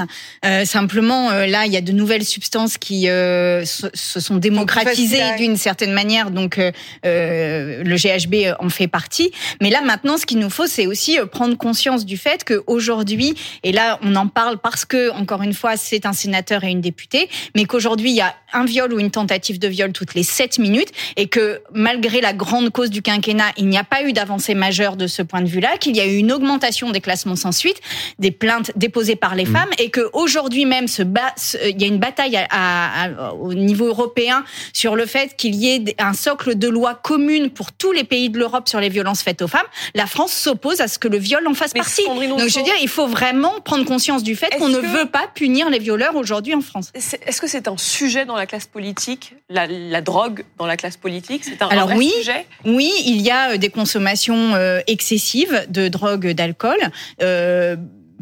Euh, 0.46 0.64
simplement, 0.64 1.30
euh, 1.32 1.46
là, 1.46 1.66
il 1.66 1.74
y 1.74 1.78
a 1.78 1.82
de 1.82 1.92
nouvelles 1.92 2.24
substances 2.24 2.78
qui 2.78 3.10
euh, 3.10 3.66
se, 3.66 3.88
se 3.94 4.22
sont 4.22 4.38
démocratisées 4.38 5.18
d'une 5.38 5.58
certaine 5.58 5.92
manière. 5.92 6.32
Donc, 6.32 6.58
euh, 6.58 6.72
euh, 7.06 7.84
le 7.84 7.96
GHB 7.98 8.56
en 8.60 8.70
fait 8.70 8.88
partie. 8.88 9.32
Mais 9.62 9.70
là, 9.70 9.82
maintenant, 9.82 10.18
ce 10.18 10.26
qu'il 10.26 10.40
nous 10.40 10.50
faut, 10.50 10.68
c'est 10.68 10.88
aussi 10.88 11.18
prendre 11.30 11.58
conscience 11.58 12.06
du 12.06 12.16
fait 12.16 12.46
qu'aujourd'hui, 12.46 13.36
et 13.64 13.74
là, 13.74 14.00
on 14.04 14.16
en 14.16 14.28
parle 14.28 14.58
parce 14.58 14.86
que, 14.86 15.12
encore 15.12 15.42
une 15.42 15.54
fois, 15.54 15.76
c'est 15.76 16.06
un 16.06 16.14
sénateur 16.14 16.64
et 16.64 16.70
une 16.70 16.82
députée, 16.82 17.28
mais 17.56 17.66
qu'aujourd'hui, 17.66 18.12
il 18.12 18.16
y 18.16 18.22
a 18.22 18.34
un 18.54 18.64
viol 18.66 18.94
ou 18.94 19.00
une 19.00 19.12
tentative 19.12 19.60
de 19.60 19.68
viol 19.68 19.92
toutes 19.92 20.14
les 20.14 20.24
7 20.24 20.60
minutes 20.60 20.90
et 21.18 21.28
que 21.28 21.60
malgré 21.74 22.22
la 22.22 22.32
grande 22.32 22.53
cause 22.72 22.90
du 22.90 23.02
quinquennat, 23.02 23.52
il 23.58 23.68
n'y 23.68 23.78
a 23.78 23.84
pas 23.84 24.04
eu 24.04 24.14
d'avancée 24.14 24.54
majeure 24.56 24.96
de 24.96 25.08
ce 25.08 25.22
point 25.22 25.42
de 25.42 25.48
vue-là, 25.48 25.78
qu'il 25.78 25.96
y 25.96 26.02
a 26.02 26.06
eu 26.06 26.16
une 26.18 26.32
augmentation 26.32 26.92
des 26.92 27.02
classements 27.02 27.36
sans 27.36 27.52
suite, 27.52 27.78
des 28.20 28.32
plaintes 28.32 28.72
déposées 28.76 29.16
par 29.16 29.36
les 29.36 29.46
femmes 29.46 29.70
et 29.80 29.90
que 29.90 30.10
aujourd'hui 30.14 30.66
même 30.66 30.88
se 30.88 31.04
bat, 31.04 31.34
se- 31.38 31.58
il 31.70 31.82
y 31.82 31.86
a 31.86 31.88
une 31.88 31.98
bataille 32.00 32.36
à- 32.38 32.48
à- 32.52 33.04
à- 33.30 33.34
au 33.34 33.54
niveau 33.54 33.88
européen 33.88 34.44
sur 34.74 34.96
le 34.96 35.06
fait 35.06 35.36
qu'il 35.36 35.56
y 35.56 35.70
ait 35.70 35.96
un 36.00 36.14
socle 36.14 36.56
de 36.58 36.68
loi 36.68 36.96
commune 36.96 37.50
pour 37.50 37.72
tous 37.72 37.92
les 37.92 38.04
pays 38.04 38.30
de 38.30 38.38
l'Europe 38.40 38.68
sur 38.70 38.80
les 38.80 38.90
violences 38.90 39.22
faites 39.24 39.42
aux 39.42 39.48
femmes. 39.48 39.66
La 39.96 40.06
France 40.06 40.32
s'oppose 40.34 40.82
à 40.82 40.88
ce 40.88 41.00
que 41.00 41.08
le 41.08 41.18
viol 41.18 41.46
en 41.48 41.54
fasse 41.54 41.74
partie. 41.74 42.04
Donc 42.06 42.48
je 42.48 42.58
veux 42.60 42.64
dire, 42.66 42.74
il 42.82 42.88
faut 42.90 43.08
vraiment 43.08 43.60
prendre 43.62 43.86
conscience 43.86 44.24
du 44.24 44.36
fait 44.36 44.50
qu'on 44.58 44.70
ne 44.70 44.78
veut 44.80 45.06
pas 45.06 45.28
punir 45.34 45.70
les 45.70 45.80
violeurs 45.80 46.16
aujourd'hui 46.16 46.54
en 46.56 46.62
France. 46.62 46.92
Est-ce 46.94 47.42
que 47.42 47.48
c'est 47.48 47.68
un 47.68 47.78
sujet 47.78 48.26
dans 48.26 48.36
la 48.36 48.46
classe 48.46 48.66
politique, 48.68 49.34
la, 49.50 49.68
la 49.68 50.02
drogue 50.02 50.44
dans 50.58 50.66
la 50.66 50.78
classe 50.78 50.98
politique 50.98 51.44
C'est 51.44 51.62
un, 51.62 51.70
un 51.70 51.86
vrai 51.86 51.96
oui, 51.96 52.12
sujet? 52.18 52.43
Oui, 52.66 52.92
il 53.06 53.22
y 53.22 53.32
a 53.32 53.52
euh, 53.52 53.58
des 53.58 53.70
consommations 53.70 54.56
euh, 54.56 54.80
excessives 54.88 55.66
de 55.70 55.88
drogue, 55.88 56.32
d'alcool. 56.32 56.78
euh, 57.22 57.76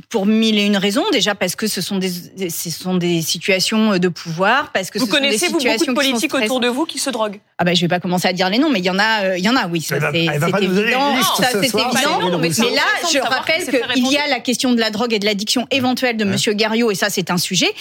pour 0.09 0.25
mille 0.25 0.59
et 0.59 0.65
une 0.65 0.75
raisons, 0.75 1.05
déjà 1.11 1.35
parce 1.35 1.55
que 1.55 1.67
ce 1.67 1.79
sont 1.79 1.97
des, 1.97 2.09
ce 2.49 2.69
sont 2.69 2.95
des 2.95 3.21
situations 3.21 3.97
de 3.97 4.07
pouvoir, 4.09 4.71
parce 4.73 4.89
que 4.89 4.99
Vous 4.99 5.05
ce 5.05 5.11
sont 5.11 5.17
des 5.17 5.23
connaissez 5.27 5.45
vous, 5.45 5.53
beaucoup 5.53 5.61
situations 5.61 5.93
de 5.93 5.97
politiques 5.97 6.33
autour 6.33 6.59
de 6.59 6.67
vous 6.67 6.85
qui 6.85 6.99
se 6.99 7.09
droguent? 7.09 7.39
Ah 7.57 7.63
ben 7.63 7.73
je 7.73 7.81
vais 7.81 7.87
pas 7.87 8.01
commencer 8.01 8.27
à 8.27 8.33
dire 8.33 8.49
les 8.49 8.57
noms, 8.57 8.69
mais 8.69 8.79
il 8.79 8.85
y 8.85 8.89
en 8.89 8.99
a, 8.99 9.23
euh, 9.23 9.37
il 9.37 9.43
y 9.43 9.47
en 9.47 9.55
a, 9.55 9.67
oui, 9.67 9.79
ça 9.79 9.95
c'est 10.11 10.25
elle 10.25 10.37
va 10.37 10.47
c'est 10.47 10.51
pas 10.51 10.59
nous 10.59 10.67
donner 10.67 10.91
évident. 10.91 11.21
Ça 11.37 11.47
c'est 11.51 11.73
mais, 11.73 12.75
là, 12.75 12.81
je 13.11 13.19
rappelle 13.19 13.63
qu'il 13.63 14.11
y 14.11 14.17
a 14.17 14.27
la 14.27 14.41
question 14.41 14.73
de 14.73 14.79
la 14.81 14.89
drogue 14.89 15.13
et 15.13 15.19
de 15.19 15.25
l'addiction 15.25 15.65
éventuelle 15.71 16.17
de 16.17 16.25
Monsieur 16.25 16.53
Garriot, 16.53 16.91
et 16.91 16.95
ça 16.95 17.09
c'est 17.09 17.31
un 17.31 17.37
sujet. 17.37 17.71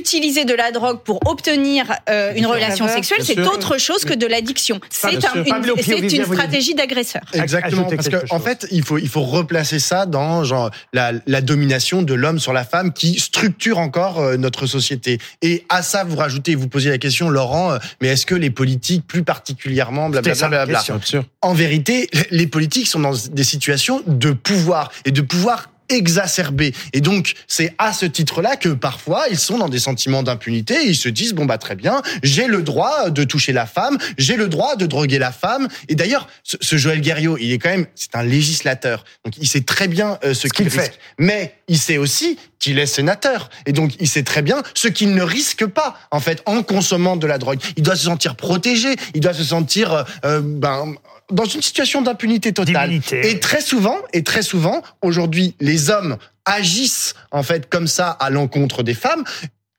Utiliser 0.00 0.44
de 0.44 0.54
la 0.54 0.70
drogue 0.70 1.00
pour 1.02 1.18
obtenir 1.28 1.84
euh, 2.08 2.32
une 2.36 2.46
relation 2.46 2.86
sexuelle, 2.86 3.24
c'est 3.24 3.40
autre 3.40 3.76
chose 3.76 4.04
que 4.04 4.14
de 4.14 4.24
l'addiction. 4.24 4.80
C'est 4.88 5.08
un- 5.26 5.42
une, 5.42 6.04
une 6.14 6.24
stratégie 6.24 6.76
d'agresseur. 6.76 7.22
Exactement, 7.32 7.88
Ajouter 7.88 7.96
parce 7.96 8.08
qu'en 8.28 8.36
en 8.36 8.38
fait, 8.38 8.68
il 8.70 8.84
faut 8.84 8.98
il 8.98 9.08
faut 9.08 9.22
replacer 9.22 9.80
ça 9.80 10.06
dans 10.06 10.44
genre 10.44 10.70
la, 10.92 11.10
la 11.26 11.40
domination 11.40 12.02
de 12.02 12.14
l'homme 12.14 12.38
sur 12.38 12.52
la 12.52 12.64
femme 12.64 12.92
qui 12.92 13.18
structure 13.18 13.78
encore 13.78 14.20
euh, 14.20 14.36
notre 14.36 14.66
société. 14.66 15.18
Et 15.42 15.64
à 15.68 15.82
ça, 15.82 16.04
vous 16.04 16.14
rajoutez, 16.14 16.54
vous 16.54 16.68
posiez 16.68 16.90
la 16.92 16.98
question, 16.98 17.28
Laurent, 17.28 17.72
euh, 17.72 17.78
mais 18.00 18.08
est-ce 18.08 18.26
que 18.26 18.36
les 18.36 18.50
politiques, 18.50 19.04
plus 19.08 19.24
particulièrement, 19.24 20.08
blablabla, 20.08 20.78
question. 20.84 21.24
en 21.42 21.52
vérité, 21.52 22.08
les 22.30 22.46
politiques 22.46 22.86
sont 22.86 23.00
dans 23.00 23.14
des 23.32 23.44
situations 23.44 24.02
de 24.06 24.30
pouvoir 24.30 24.92
et 25.04 25.10
de 25.10 25.20
pouvoir 25.20 25.68
exacerbé. 25.90 26.74
Et 26.92 27.00
donc, 27.00 27.34
c'est 27.46 27.74
à 27.78 27.92
ce 27.92 28.06
titre-là 28.06 28.56
que 28.56 28.68
parfois, 28.68 29.26
ils 29.30 29.38
sont 29.38 29.58
dans 29.58 29.68
des 29.68 29.78
sentiments 29.78 30.22
d'impunité. 30.22 30.74
et 30.74 30.88
Ils 30.88 30.96
se 30.96 31.08
disent, 31.08 31.34
bon, 31.34 31.44
bah, 31.44 31.58
très 31.58 31.76
bien, 31.76 32.02
j'ai 32.22 32.46
le 32.46 32.62
droit 32.62 33.10
de 33.10 33.24
toucher 33.24 33.52
la 33.52 33.66
femme, 33.66 33.98
j'ai 34.18 34.36
le 34.36 34.48
droit 34.48 34.76
de 34.76 34.86
droguer 34.86 35.18
la 35.18 35.32
femme. 35.32 35.68
Et 35.88 35.94
d'ailleurs, 35.94 36.28
ce, 36.42 36.56
ce 36.60 36.76
Joël 36.76 37.00
Guerriot, 37.00 37.36
il 37.38 37.52
est 37.52 37.58
quand 37.58 37.70
même, 37.70 37.86
c'est 37.94 38.14
un 38.14 38.22
législateur. 38.22 39.04
Donc, 39.24 39.34
il 39.38 39.48
sait 39.48 39.62
très 39.62 39.88
bien 39.88 40.18
euh, 40.24 40.34
ce, 40.34 40.48
qu'il 40.48 40.70
fait. 40.70 40.98
Mais 41.18 41.54
il 41.68 41.78
sait 41.78 41.98
aussi 41.98 42.38
qu'il 42.60 42.78
est 42.78 42.86
sénateur. 42.86 43.50
Et 43.66 43.72
donc, 43.72 43.92
il 43.98 44.08
sait 44.08 44.22
très 44.22 44.42
bien 44.42 44.62
ce 44.74 44.86
qu'il 44.86 45.14
ne 45.14 45.22
risque 45.22 45.66
pas, 45.66 45.98
en 46.12 46.20
fait, 46.20 46.42
en 46.46 46.62
consommant 46.62 47.16
de 47.16 47.26
la 47.26 47.38
drogue. 47.38 47.58
Il 47.76 47.82
doit 47.82 47.96
se 47.96 48.04
sentir 48.04 48.36
protégé. 48.36 48.94
Il 49.14 49.20
doit 49.20 49.34
se 49.34 49.42
sentir, 49.42 49.92
euh, 49.92 50.04
euh, 50.24 50.40
ben, 50.44 50.94
dans 51.32 51.44
une 51.44 51.62
situation 51.62 52.02
d'impunité 52.02 52.52
totale. 52.52 53.00
Et 53.12 53.40
très 53.40 53.60
souvent, 53.60 53.96
et 54.12 54.22
très 54.22 54.42
souvent, 54.42 54.82
aujourd'hui, 55.02 55.56
les 55.60 55.90
hommes 55.90 56.18
agissent, 56.44 57.14
en 57.30 57.42
fait, 57.42 57.68
comme 57.68 57.86
ça, 57.86 58.10
à 58.10 58.30
l'encontre 58.30 58.82
des 58.82 58.94
femmes, 58.94 59.24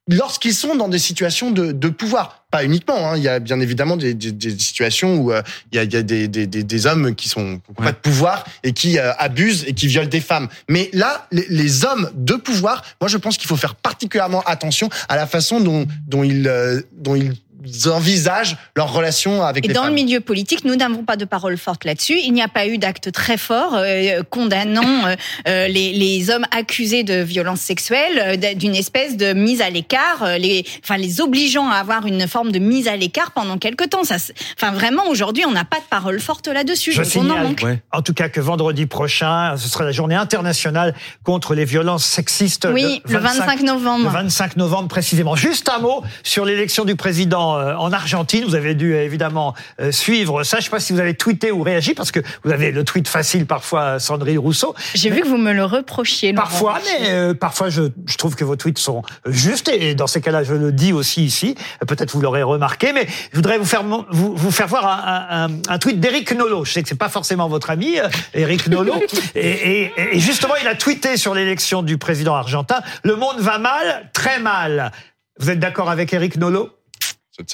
lorsqu'ils 0.07 0.53
sont 0.53 0.75
dans 0.75 0.87
des 0.87 0.99
situations 0.99 1.51
de, 1.51 1.71
de 1.71 1.89
pouvoir. 1.89 2.45
Pas 2.51 2.65
uniquement, 2.65 3.11
hein. 3.11 3.17
il 3.17 3.23
y 3.23 3.29
a 3.29 3.39
bien 3.39 3.59
évidemment 3.61 3.95
des, 3.95 4.13
des, 4.13 4.31
des 4.31 4.59
situations 4.59 5.15
où 5.15 5.31
euh, 5.31 5.41
il 5.71 5.77
y 5.77 5.79
a, 5.79 5.83
il 5.83 5.93
y 5.93 5.95
a 5.95 6.01
des, 6.01 6.27
des, 6.27 6.47
des, 6.47 6.63
des 6.63 6.85
hommes 6.85 7.15
qui 7.15 7.29
sont 7.29 7.59
qui 7.59 7.83
pas 7.83 7.93
de 7.93 7.97
pouvoir 7.97 8.45
et 8.63 8.73
qui 8.73 8.99
euh, 8.99 9.13
abusent 9.17 9.63
et 9.67 9.73
qui 9.73 9.87
violent 9.87 10.09
des 10.09 10.19
femmes. 10.19 10.49
Mais 10.67 10.89
là, 10.91 11.27
les, 11.31 11.45
les 11.49 11.85
hommes 11.85 12.09
de 12.13 12.33
pouvoir, 12.33 12.83
moi 12.99 13.07
je 13.07 13.17
pense 13.17 13.37
qu'il 13.37 13.47
faut 13.47 13.55
faire 13.55 13.75
particulièrement 13.75 14.41
attention 14.41 14.89
à 15.07 15.15
la 15.15 15.27
façon 15.27 15.61
dont, 15.61 15.87
dont 16.07 16.23
ils 16.23 16.47
euh, 16.47 16.81
dont 16.97 17.15
ils 17.15 17.33
envisagent 17.87 18.57
leur 18.75 18.91
relation 18.91 19.43
avec 19.43 19.65
Et 19.65 19.67
les 19.69 19.73
dans 19.73 19.81
femmes. 19.81 19.89
le 19.89 19.95
milieu 19.95 20.19
politique, 20.19 20.65
nous 20.65 20.75
n'avons 20.75 21.03
pas 21.03 21.15
de 21.15 21.25
parole 21.25 21.57
forte 21.57 21.85
là-dessus. 21.85 22.19
Il 22.23 22.33
n'y 22.33 22.41
a 22.41 22.47
pas 22.47 22.67
eu 22.67 22.77
d'acte 22.77 23.11
très 23.11 23.37
fort 23.37 23.75
euh, 23.75 24.23
condamnant 24.29 25.05
euh, 25.05 25.15
euh, 25.47 25.67
les, 25.67 25.93
les 25.93 26.29
hommes 26.29 26.45
accusés 26.51 27.03
de 27.03 27.15
violences 27.21 27.61
sexuelles 27.61 28.39
d'une 28.55 28.75
espèce 28.75 29.17
de 29.17 29.33
mise 29.33 29.61
à 29.61 29.69
l'écart, 29.69 30.37
les, 30.37 30.65
enfin 30.83 30.97
les 30.97 31.21
obligeant 31.21 31.69
à 31.69 31.75
avoir 31.75 32.05
une 32.05 32.27
forme 32.27 32.51
de 32.51 32.59
mise 32.59 32.87
à 32.87 32.95
l'écart 32.95 33.31
pendant 33.31 33.57
quelque 33.57 33.83
temps. 33.83 34.03
Ça, 34.03 34.15
enfin 34.57 34.71
vraiment 34.71 35.07
aujourd'hui, 35.07 35.45
on 35.45 35.51
n'a 35.51 35.65
pas 35.65 35.77
de 35.77 35.85
parole 35.89 36.19
forte 36.19 36.47
là-dessus. 36.47 36.91
Je 36.91 37.01
en 37.01 37.05
signale, 37.05 37.43
manque. 37.43 37.65
en 37.91 38.01
tout 38.01 38.13
cas, 38.13 38.29
que 38.29 38.39
vendredi 38.39 38.85
prochain, 38.85 39.55
ce 39.57 39.67
sera 39.67 39.83
la 39.83 39.91
journée 39.91 40.15
internationale 40.15 40.95
contre 41.23 41.55
les 41.55 41.65
violences 41.65 42.05
sexistes. 42.05 42.67
Oui, 42.71 43.01
le 43.07 43.17
25 43.17 43.61
novembre. 43.61 44.05
Le 44.05 44.09
25 44.09 44.57
novembre 44.57 44.87
précisément. 44.87 45.35
Juste 45.35 45.69
un 45.69 45.79
mot 45.79 46.03
sur 46.23 46.45
l'élection 46.45 46.85
du 46.85 46.95
président 46.95 47.50
euh, 47.57 47.75
en 47.75 47.91
Argentine. 47.91 48.43
Vous 48.45 48.55
avez 48.55 48.75
dû 48.75 48.93
euh, 48.93 49.03
évidemment 49.03 49.53
euh, 49.79 49.91
suivre 49.91 50.43
ça. 50.43 50.57
Je 50.57 50.61
ne 50.61 50.63
sais 50.65 50.69
pas 50.69 50.79
si 50.79 50.93
vous 50.93 50.99
avez 50.99 51.13
tweeté 51.15 51.51
ou 51.51 51.61
réagi 51.63 51.93
parce 51.93 52.11
que 52.11 52.19
vous 52.43 52.51
avez 52.51 52.71
le 52.71 52.83
tweet 52.83 53.07
facile 53.07 53.45
parfois, 53.45 53.99
Sandrine 53.99 54.39
Rousseau. 54.39 54.75
J'ai 54.95 55.09
vu 55.09 55.21
que 55.21 55.27
vous 55.27 55.37
me 55.37 55.51
le 55.53 55.63
reprochiez. 55.65 56.31
Laurent. 56.31 56.43
Parfois, 56.47 56.79
mais 56.83 57.09
euh, 57.09 57.33
parfois 57.33 57.69
je, 57.69 57.83
je 58.05 58.17
trouve 58.17 58.35
que 58.35 58.43
vos 58.43 58.55
tweets 58.55 58.77
sont 58.79 59.01
justes 59.25 59.69
et 59.69 59.95
dans 59.95 60.07
ces 60.07 60.21
cas-là, 60.21 60.43
je 60.43 60.53
le 60.53 60.71
dis 60.71 60.93
aussi 60.93 61.23
ici. 61.25 61.55
Peut-être 61.87 62.11
vous 62.11 62.21
l'aurez 62.21 62.43
remarqué, 62.43 62.93
mais 62.93 63.07
je 63.31 63.35
voudrais 63.35 63.57
vous 63.57 63.65
faire 63.65 63.83
vous, 63.83 64.35
vous 64.35 64.51
faire 64.51 64.67
voir 64.67 64.85
un, 64.87 65.45
un, 65.45 65.51
un- 65.53 65.57
un 65.69 65.77
tweet 65.79 65.99
d'Éric 65.99 66.31
Nolot. 66.33 66.65
Je 66.65 66.71
sais 66.73 66.83
que 66.83 66.89
c'est 66.89 66.95
pas 66.95 67.09
forcément 67.09 67.47
votre 67.47 67.69
ami, 67.69 67.95
Éric 68.33 68.67
Nolot, 68.67 69.01
et, 69.35 69.81
et, 69.85 69.93
et 70.13 70.19
justement, 70.19 70.53
il 70.61 70.67
a 70.67 70.75
tweeté 70.75 71.17
sur 71.17 71.33
l'élection 71.33 71.81
du 71.83 71.97
président 71.97 72.35
argentin 72.35 72.79
le 73.03 73.15
monde 73.15 73.39
va 73.39 73.57
mal, 73.57 74.09
très 74.13 74.39
mal. 74.39 74.91
Vous 75.39 75.49
êtes 75.49 75.59
d'accord 75.59 75.89
avec 75.89 76.13
Éric 76.13 76.37
Nolot? 76.37 76.69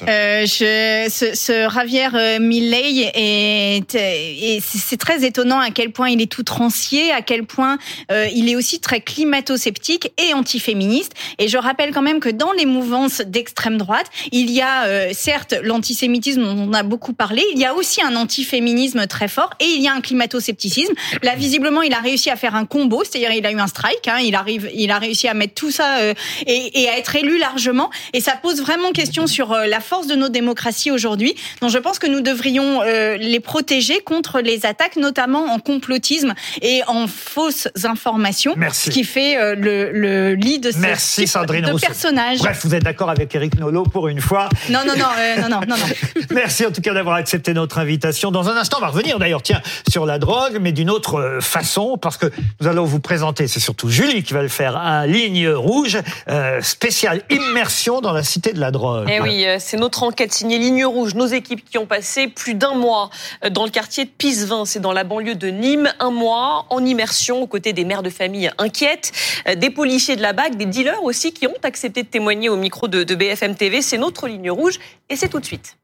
Euh, 0.08 0.44
je, 0.44 1.08
ce, 1.08 1.36
ce 1.36 1.70
Javier 1.72 2.08
euh, 2.12 2.40
Milei 2.40 3.12
est, 3.14 3.94
et 3.94 4.60
c'est 4.60 4.96
très 4.96 5.24
étonnant 5.24 5.60
à 5.60 5.70
quel 5.70 5.92
point 5.92 6.10
il 6.10 6.20
est 6.20 6.30
tout 6.30 6.42
trancier, 6.42 7.12
à 7.12 7.22
quel 7.22 7.44
point 7.44 7.78
euh, 8.10 8.26
il 8.34 8.48
est 8.48 8.56
aussi 8.56 8.80
très 8.80 9.00
climato-sceptique 9.00 10.12
et 10.18 10.34
antiféministe. 10.34 11.12
Et 11.38 11.46
je 11.46 11.56
rappelle 11.58 11.92
quand 11.92 12.02
même 12.02 12.18
que 12.18 12.28
dans 12.28 12.50
les 12.50 12.66
mouvances 12.66 13.20
d'extrême 13.20 13.78
droite, 13.78 14.06
il 14.32 14.50
y 14.50 14.60
a 14.60 14.86
euh, 14.86 15.10
certes 15.12 15.54
l'antisémitisme 15.62 16.42
dont 16.42 16.58
on 16.58 16.72
a 16.72 16.82
beaucoup 16.82 17.12
parlé, 17.12 17.44
il 17.54 17.60
y 17.60 17.64
a 17.64 17.72
aussi 17.72 18.02
un 18.02 18.16
antiféminisme 18.16 19.06
très 19.06 19.28
fort 19.28 19.50
et 19.60 19.66
il 19.66 19.80
y 19.80 19.86
a 19.86 19.92
un 19.92 20.00
climato-scepticisme. 20.00 20.94
Là, 21.22 21.36
visiblement, 21.36 21.82
il 21.82 21.94
a 21.94 22.00
réussi 22.00 22.30
à 22.30 22.36
faire 22.36 22.56
un 22.56 22.66
combo, 22.66 23.04
c'est-à-dire 23.04 23.30
il 23.30 23.46
a 23.46 23.52
eu 23.52 23.60
un 23.60 23.68
strike, 23.68 24.08
hein, 24.08 24.18
il 24.20 24.34
arrive, 24.34 24.68
il 24.74 24.90
a 24.90 24.98
réussi 24.98 25.28
à 25.28 25.34
mettre 25.34 25.54
tout 25.54 25.70
ça 25.70 25.98
euh, 25.98 26.14
et, 26.46 26.82
et 26.82 26.88
à 26.88 26.98
être 26.98 27.14
élu 27.14 27.38
largement. 27.38 27.90
Et 28.12 28.20
ça 28.20 28.32
pose 28.32 28.60
vraiment 28.60 28.90
question 28.90 29.28
sur 29.28 29.52
euh, 29.52 29.66
la 29.78 29.84
force 29.84 30.08
de 30.08 30.16
nos 30.16 30.28
démocraties 30.28 30.90
aujourd'hui. 30.90 31.36
Donc 31.60 31.70
je 31.70 31.78
pense 31.78 32.00
que 32.00 32.08
nous 32.08 32.20
devrions 32.20 32.82
euh, 32.82 33.16
les 33.16 33.38
protéger 33.38 34.00
contre 34.00 34.40
les 34.40 34.66
attaques, 34.66 34.96
notamment 34.96 35.52
en 35.52 35.60
complotisme 35.60 36.34
et 36.62 36.82
en 36.88 37.06
fausses 37.06 37.68
informations, 37.84 38.54
Merci. 38.56 38.86
ce 38.86 38.90
qui 38.90 39.04
fait 39.04 39.36
euh, 39.36 39.54
le, 39.54 39.92
le 39.92 40.34
lit 40.34 40.58
de 40.58 40.72
ce 40.72 40.78
Merci 40.78 41.20
type 41.20 41.28
Sandrine 41.28 41.64
de 41.64 41.70
Rousseau. 41.70 41.86
personnages. 41.86 42.40
Bref, 42.40 42.60
vous 42.64 42.74
êtes 42.74 42.82
d'accord 42.82 43.08
avec 43.08 43.32
Éric 43.36 43.56
Nolot 43.56 43.84
pour 43.84 44.08
une 44.08 44.20
fois. 44.20 44.48
Non, 44.68 44.80
non, 44.84 44.94
non, 44.96 45.04
euh, 45.16 45.36
non, 45.42 45.48
non, 45.48 45.60
non, 45.68 45.76
non. 45.76 45.86
Merci 46.32 46.66
en 46.66 46.72
tout 46.72 46.80
cas 46.80 46.92
d'avoir 46.92 47.14
accepté 47.14 47.54
notre 47.54 47.78
invitation. 47.78 48.32
Dans 48.32 48.48
un 48.48 48.56
instant, 48.56 48.78
on 48.78 48.80
va 48.80 48.88
revenir 48.88 49.20
d'ailleurs, 49.20 49.42
tiens, 49.42 49.62
sur 49.88 50.06
la 50.06 50.18
drogue, 50.18 50.58
mais 50.60 50.72
d'une 50.72 50.90
autre 50.90 51.38
façon, 51.40 51.98
parce 51.98 52.16
que 52.16 52.26
nous 52.60 52.66
allons 52.66 52.84
vous 52.84 52.98
présenter, 52.98 53.46
c'est 53.46 53.60
surtout 53.60 53.88
Julie 53.88 54.24
qui 54.24 54.34
va 54.34 54.42
le 54.42 54.48
faire, 54.48 54.76
un 54.76 55.06
ligne 55.06 55.48
rouge 55.48 55.98
euh, 56.28 56.60
spécial 56.62 57.22
immersion 57.30 58.00
dans 58.00 58.12
la 58.12 58.24
cité 58.24 58.52
de 58.52 58.58
la 58.58 58.72
drogue. 58.72 59.06
Eh 59.08 59.20
oui, 59.20 59.44
euh, 59.46 59.57
c'est 59.58 59.76
notre 59.76 60.02
enquête 60.02 60.32
signée 60.32 60.58
Ligne 60.58 60.84
Rouge, 60.84 61.14
nos 61.14 61.26
équipes 61.26 61.64
qui 61.64 61.78
ont 61.78 61.86
passé 61.86 62.28
plus 62.28 62.54
d'un 62.54 62.74
mois 62.74 63.10
euh, 63.44 63.50
dans 63.50 63.64
le 63.64 63.70
quartier 63.70 64.04
de 64.04 64.10
Pisevin, 64.10 64.64
c'est 64.64 64.80
dans 64.80 64.92
la 64.92 65.04
banlieue 65.04 65.34
de 65.34 65.48
Nîmes, 65.48 65.92
un 65.98 66.10
mois 66.10 66.66
en 66.70 66.84
immersion 66.84 67.42
aux 67.42 67.46
côtés 67.46 67.72
des 67.72 67.84
mères 67.84 68.02
de 68.02 68.10
famille 68.10 68.50
inquiètes, 68.58 69.12
euh, 69.48 69.54
des 69.54 69.70
policiers 69.70 70.16
de 70.16 70.22
la 70.22 70.32
BAC, 70.32 70.56
des 70.56 70.66
dealers 70.66 71.02
aussi 71.02 71.32
qui 71.32 71.46
ont 71.46 71.54
accepté 71.62 72.02
de 72.02 72.08
témoigner 72.08 72.48
au 72.48 72.56
micro 72.56 72.88
de, 72.88 73.04
de 73.04 73.14
BFM 73.14 73.54
TV. 73.54 73.82
C'est 73.82 73.98
notre 73.98 74.28
Ligne 74.28 74.50
Rouge 74.50 74.78
et 75.08 75.16
c'est 75.16 75.28
tout 75.28 75.40
de 75.40 75.46
suite. 75.46 75.76